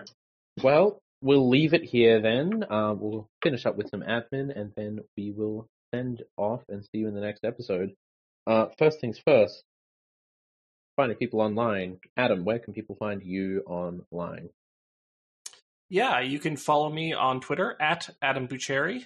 Well, 0.61 0.99
we'll 1.21 1.49
leave 1.49 1.73
it 1.73 1.83
here 1.83 2.21
then. 2.21 2.63
Uh, 2.69 2.93
we'll 2.97 3.27
finish 3.43 3.65
up 3.65 3.75
with 3.75 3.89
some 3.89 4.01
admin 4.01 4.57
and 4.57 4.71
then 4.75 4.99
we 5.17 5.31
will 5.31 5.67
send 5.93 6.23
off 6.37 6.61
and 6.69 6.83
see 6.83 6.99
you 6.99 7.07
in 7.07 7.13
the 7.15 7.21
next 7.21 7.43
episode. 7.43 7.93
Uh, 8.47 8.67
first 8.77 8.99
things 8.99 9.19
first, 9.25 9.63
finding 10.95 11.17
people 11.17 11.41
online. 11.41 11.99
Adam, 12.17 12.43
where 12.43 12.59
can 12.59 12.73
people 12.73 12.95
find 12.95 13.23
you 13.23 13.63
online? 13.67 14.49
Yeah, 15.89 16.19
you 16.21 16.39
can 16.39 16.57
follow 16.57 16.89
me 16.89 17.13
on 17.13 17.39
Twitter 17.39 17.75
at 17.79 18.09
Adam 18.21 18.47
Bucherry. 18.47 19.05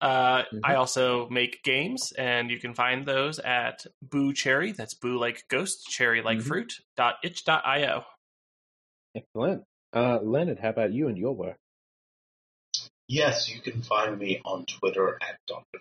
Uh, 0.00 0.44
Mhm. 0.44 0.60
I 0.64 0.76
also 0.76 1.28
make 1.28 1.62
games, 1.62 2.12
and 2.16 2.50
you 2.50 2.58
can 2.58 2.72
find 2.72 3.04
those 3.04 3.38
at 3.38 3.84
Boo 4.00 4.32
Cherry. 4.32 4.72
That's 4.72 4.94
Boo 4.94 5.18
like 5.18 5.46
ghost, 5.48 5.86
cherry 5.88 6.22
like 6.22 6.38
Mhm. 6.38 6.46
fruit. 6.46 6.72
Dot 6.96 7.16
itch. 7.22 7.44
Dot 7.44 7.64
io. 7.66 8.06
Excellent. 9.14 9.64
Uh, 9.92 10.18
Leonard, 10.22 10.58
how 10.60 10.70
about 10.70 10.92
you 10.92 11.08
and 11.08 11.18
your 11.18 11.34
work? 11.34 11.56
Yes, 13.08 13.48
you 13.48 13.60
can 13.60 13.82
find 13.82 14.18
me 14.18 14.40
on 14.44 14.66
Twitter 14.66 15.18
at 15.20 15.38
Dr. 15.48 15.80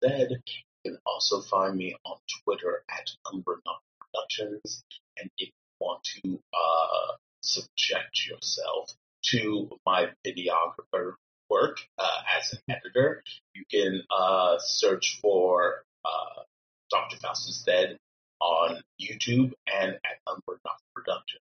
Dead. 0.00 0.30
You 0.30 0.92
can 0.92 0.98
also 1.04 1.42
find 1.42 1.76
me 1.76 1.94
on 2.04 2.16
Twitter 2.42 2.82
at 2.88 3.10
Umbernock 3.26 3.80
Productions. 4.00 4.82
And 5.18 5.30
if 5.36 5.48
you 5.48 5.52
want 5.80 6.02
to 6.04 6.40
uh, 6.54 7.16
subject 7.42 8.26
yourself 8.26 8.90
to 9.26 9.68
my 9.84 10.08
videographer 10.26 11.12
work 11.50 11.76
uh, 11.98 12.22
as 12.38 12.54
an 12.54 12.60
editor, 12.70 13.22
you 13.54 13.64
can 13.70 14.02
uh, 14.10 14.56
search 14.58 15.18
for 15.20 15.84
uh, 16.06 16.42
Dr. 16.90 17.18
Faustus 17.18 17.62
Dead 17.66 17.98
on 18.40 18.80
YouTube 18.98 19.52
and 19.66 19.92
at 19.92 20.18
Umbernock 20.26 20.78
Productions. 20.94 21.42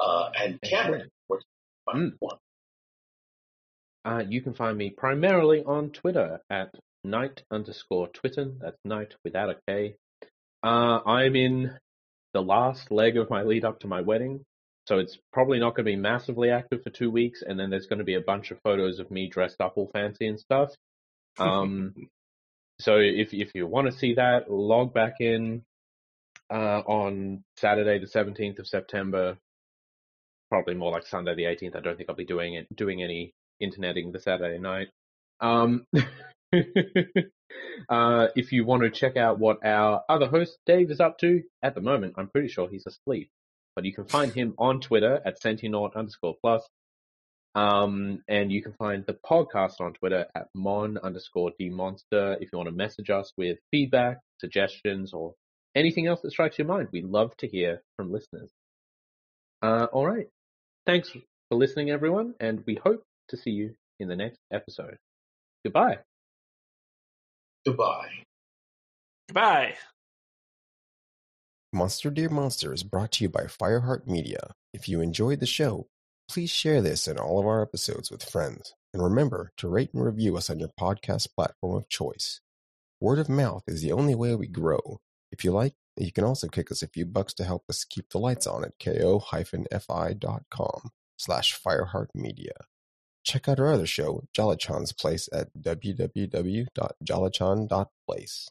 Uh, 0.00 0.30
and 0.38 0.60
Cameron, 0.62 1.10
you 1.30 1.38
Mm. 1.88 2.16
one? 2.18 2.38
Uh, 4.04 4.24
you 4.28 4.40
can 4.40 4.54
find 4.54 4.76
me 4.76 4.90
primarily 4.90 5.62
on 5.64 5.90
Twitter 5.90 6.40
at 6.50 6.74
night 7.04 7.42
underscore 7.50 8.08
twitten. 8.08 8.58
That's 8.60 8.78
night 8.84 9.14
without 9.24 9.50
a 9.50 9.58
K. 9.68 9.96
Uh, 10.62 11.00
I'm 11.06 11.36
in 11.36 11.78
the 12.32 12.42
last 12.42 12.90
leg 12.90 13.16
of 13.16 13.30
my 13.30 13.42
lead 13.42 13.64
up 13.64 13.80
to 13.80 13.86
my 13.86 14.00
wedding, 14.00 14.44
so 14.86 14.98
it's 14.98 15.18
probably 15.32 15.58
not 15.58 15.70
going 15.76 15.86
to 15.86 15.92
be 15.92 15.96
massively 15.96 16.50
active 16.50 16.82
for 16.82 16.90
two 16.90 17.10
weeks, 17.10 17.42
and 17.42 17.58
then 17.58 17.70
there's 17.70 17.86
going 17.86 17.98
to 18.00 18.04
be 18.04 18.14
a 18.14 18.20
bunch 18.20 18.50
of 18.50 18.58
photos 18.62 18.98
of 18.98 19.10
me 19.10 19.28
dressed 19.28 19.60
up 19.60 19.74
all 19.76 19.88
fancy 19.92 20.26
and 20.26 20.38
stuff. 20.40 20.70
Um, 21.38 22.08
so 22.80 22.96
if 22.98 23.32
if 23.32 23.52
you 23.54 23.66
want 23.66 23.86
to 23.86 23.96
see 23.96 24.14
that, 24.14 24.50
log 24.50 24.92
back 24.92 25.20
in 25.20 25.64
uh, 26.50 26.80
on 26.86 27.44
Saturday 27.56 27.98
the 27.98 28.06
17th 28.06 28.58
of 28.58 28.66
September. 28.66 29.38
Probably 30.50 30.74
more 30.74 30.92
like 30.92 31.06
Sunday 31.06 31.34
the 31.34 31.44
18th. 31.44 31.76
I 31.76 31.80
don't 31.80 31.96
think 31.96 32.08
I'll 32.08 32.16
be 32.16 32.24
doing 32.24 32.54
it 32.54 32.66
doing 32.74 33.02
any 33.02 33.32
interneting 33.60 34.12
the 34.12 34.20
Saturday 34.20 34.58
night. 34.58 34.88
Um, 35.40 35.84
uh, 37.88 38.28
if 38.36 38.52
you 38.52 38.64
want 38.64 38.82
to 38.82 38.90
check 38.90 39.16
out 39.16 39.38
what 39.38 39.64
our 39.64 40.02
other 40.08 40.26
host 40.26 40.58
Dave 40.66 40.90
is 40.90 41.00
up 41.00 41.18
to 41.18 41.42
at 41.62 41.74
the 41.74 41.80
moment, 41.80 42.14
I'm 42.16 42.28
pretty 42.28 42.48
sure 42.48 42.68
he's 42.68 42.86
asleep. 42.86 43.30
But 43.74 43.84
you 43.84 43.92
can 43.92 44.06
find 44.06 44.32
him 44.32 44.54
on 44.58 44.80
Twitter 44.80 45.20
at 45.24 45.40
Sentinaut 45.42 45.94
underscore 45.96 46.36
plus. 46.42 46.66
Um, 47.54 48.22
and 48.28 48.52
you 48.52 48.62
can 48.62 48.74
find 48.74 49.04
the 49.06 49.14
podcast 49.28 49.80
on 49.80 49.94
Twitter 49.94 50.26
at 50.34 50.48
mon 50.54 50.98
underscore 50.98 51.52
dmonster 51.58 52.36
if 52.40 52.50
you 52.52 52.58
want 52.58 52.68
to 52.68 52.74
message 52.74 53.08
us 53.08 53.32
with 53.38 53.58
feedback, 53.70 54.18
suggestions, 54.40 55.14
or 55.14 55.34
anything 55.74 56.06
else 56.06 56.20
that 56.22 56.32
strikes 56.32 56.58
your 56.58 56.66
mind. 56.66 56.88
We 56.92 57.02
love 57.02 57.34
to 57.38 57.48
hear 57.48 57.82
from 57.96 58.12
listeners. 58.12 58.50
Uh, 59.62 59.86
all 59.92 60.06
right. 60.06 60.26
Thanks 60.86 61.10
for 61.10 61.56
listening, 61.58 61.90
everyone, 61.90 62.34
and 62.38 62.62
we 62.64 62.76
hope 62.76 63.02
to 63.28 63.36
see 63.36 63.50
you 63.50 63.74
in 63.98 64.06
the 64.06 64.14
next 64.14 64.38
episode. 64.52 64.98
Goodbye. 65.64 65.98
Goodbye. 67.66 68.08
Goodbye. 69.28 69.74
Monster 71.72 72.10
Dear 72.10 72.28
Monster 72.28 72.72
is 72.72 72.84
brought 72.84 73.10
to 73.12 73.24
you 73.24 73.28
by 73.28 73.42
Fireheart 73.42 74.06
Media. 74.06 74.54
If 74.72 74.88
you 74.88 75.00
enjoyed 75.00 75.40
the 75.40 75.46
show, 75.46 75.88
please 76.28 76.50
share 76.50 76.80
this 76.80 77.08
and 77.08 77.18
all 77.18 77.40
of 77.40 77.46
our 77.46 77.62
episodes 77.62 78.10
with 78.10 78.22
friends. 78.22 78.72
And 78.94 79.02
remember 79.02 79.50
to 79.56 79.68
rate 79.68 79.90
and 79.92 80.04
review 80.04 80.36
us 80.36 80.48
on 80.48 80.60
your 80.60 80.70
podcast 80.80 81.28
platform 81.36 81.74
of 81.74 81.88
choice. 81.88 82.40
Word 83.00 83.18
of 83.18 83.28
mouth 83.28 83.64
is 83.66 83.82
the 83.82 83.92
only 83.92 84.14
way 84.14 84.36
we 84.36 84.46
grow. 84.46 85.00
If 85.32 85.44
you 85.44 85.50
like, 85.50 85.74
you 85.96 86.12
can 86.12 86.24
also 86.24 86.48
kick 86.48 86.70
us 86.70 86.82
a 86.82 86.88
few 86.88 87.06
bucks 87.06 87.32
to 87.34 87.44
help 87.44 87.64
us 87.68 87.84
keep 87.84 88.10
the 88.10 88.18
lights 88.18 88.46
on 88.46 88.64
at 88.64 88.78
ko-fi.com 88.82 90.90
slash 91.16 91.60
fireheartmedia. 91.60 92.52
Check 93.24 93.48
out 93.48 93.58
our 93.58 93.72
other 93.72 93.86
show, 93.86 94.22
Jolachan's 94.36 94.92
Place 94.92 95.28
at 95.32 95.48
www.jolachan.place. 95.58 98.48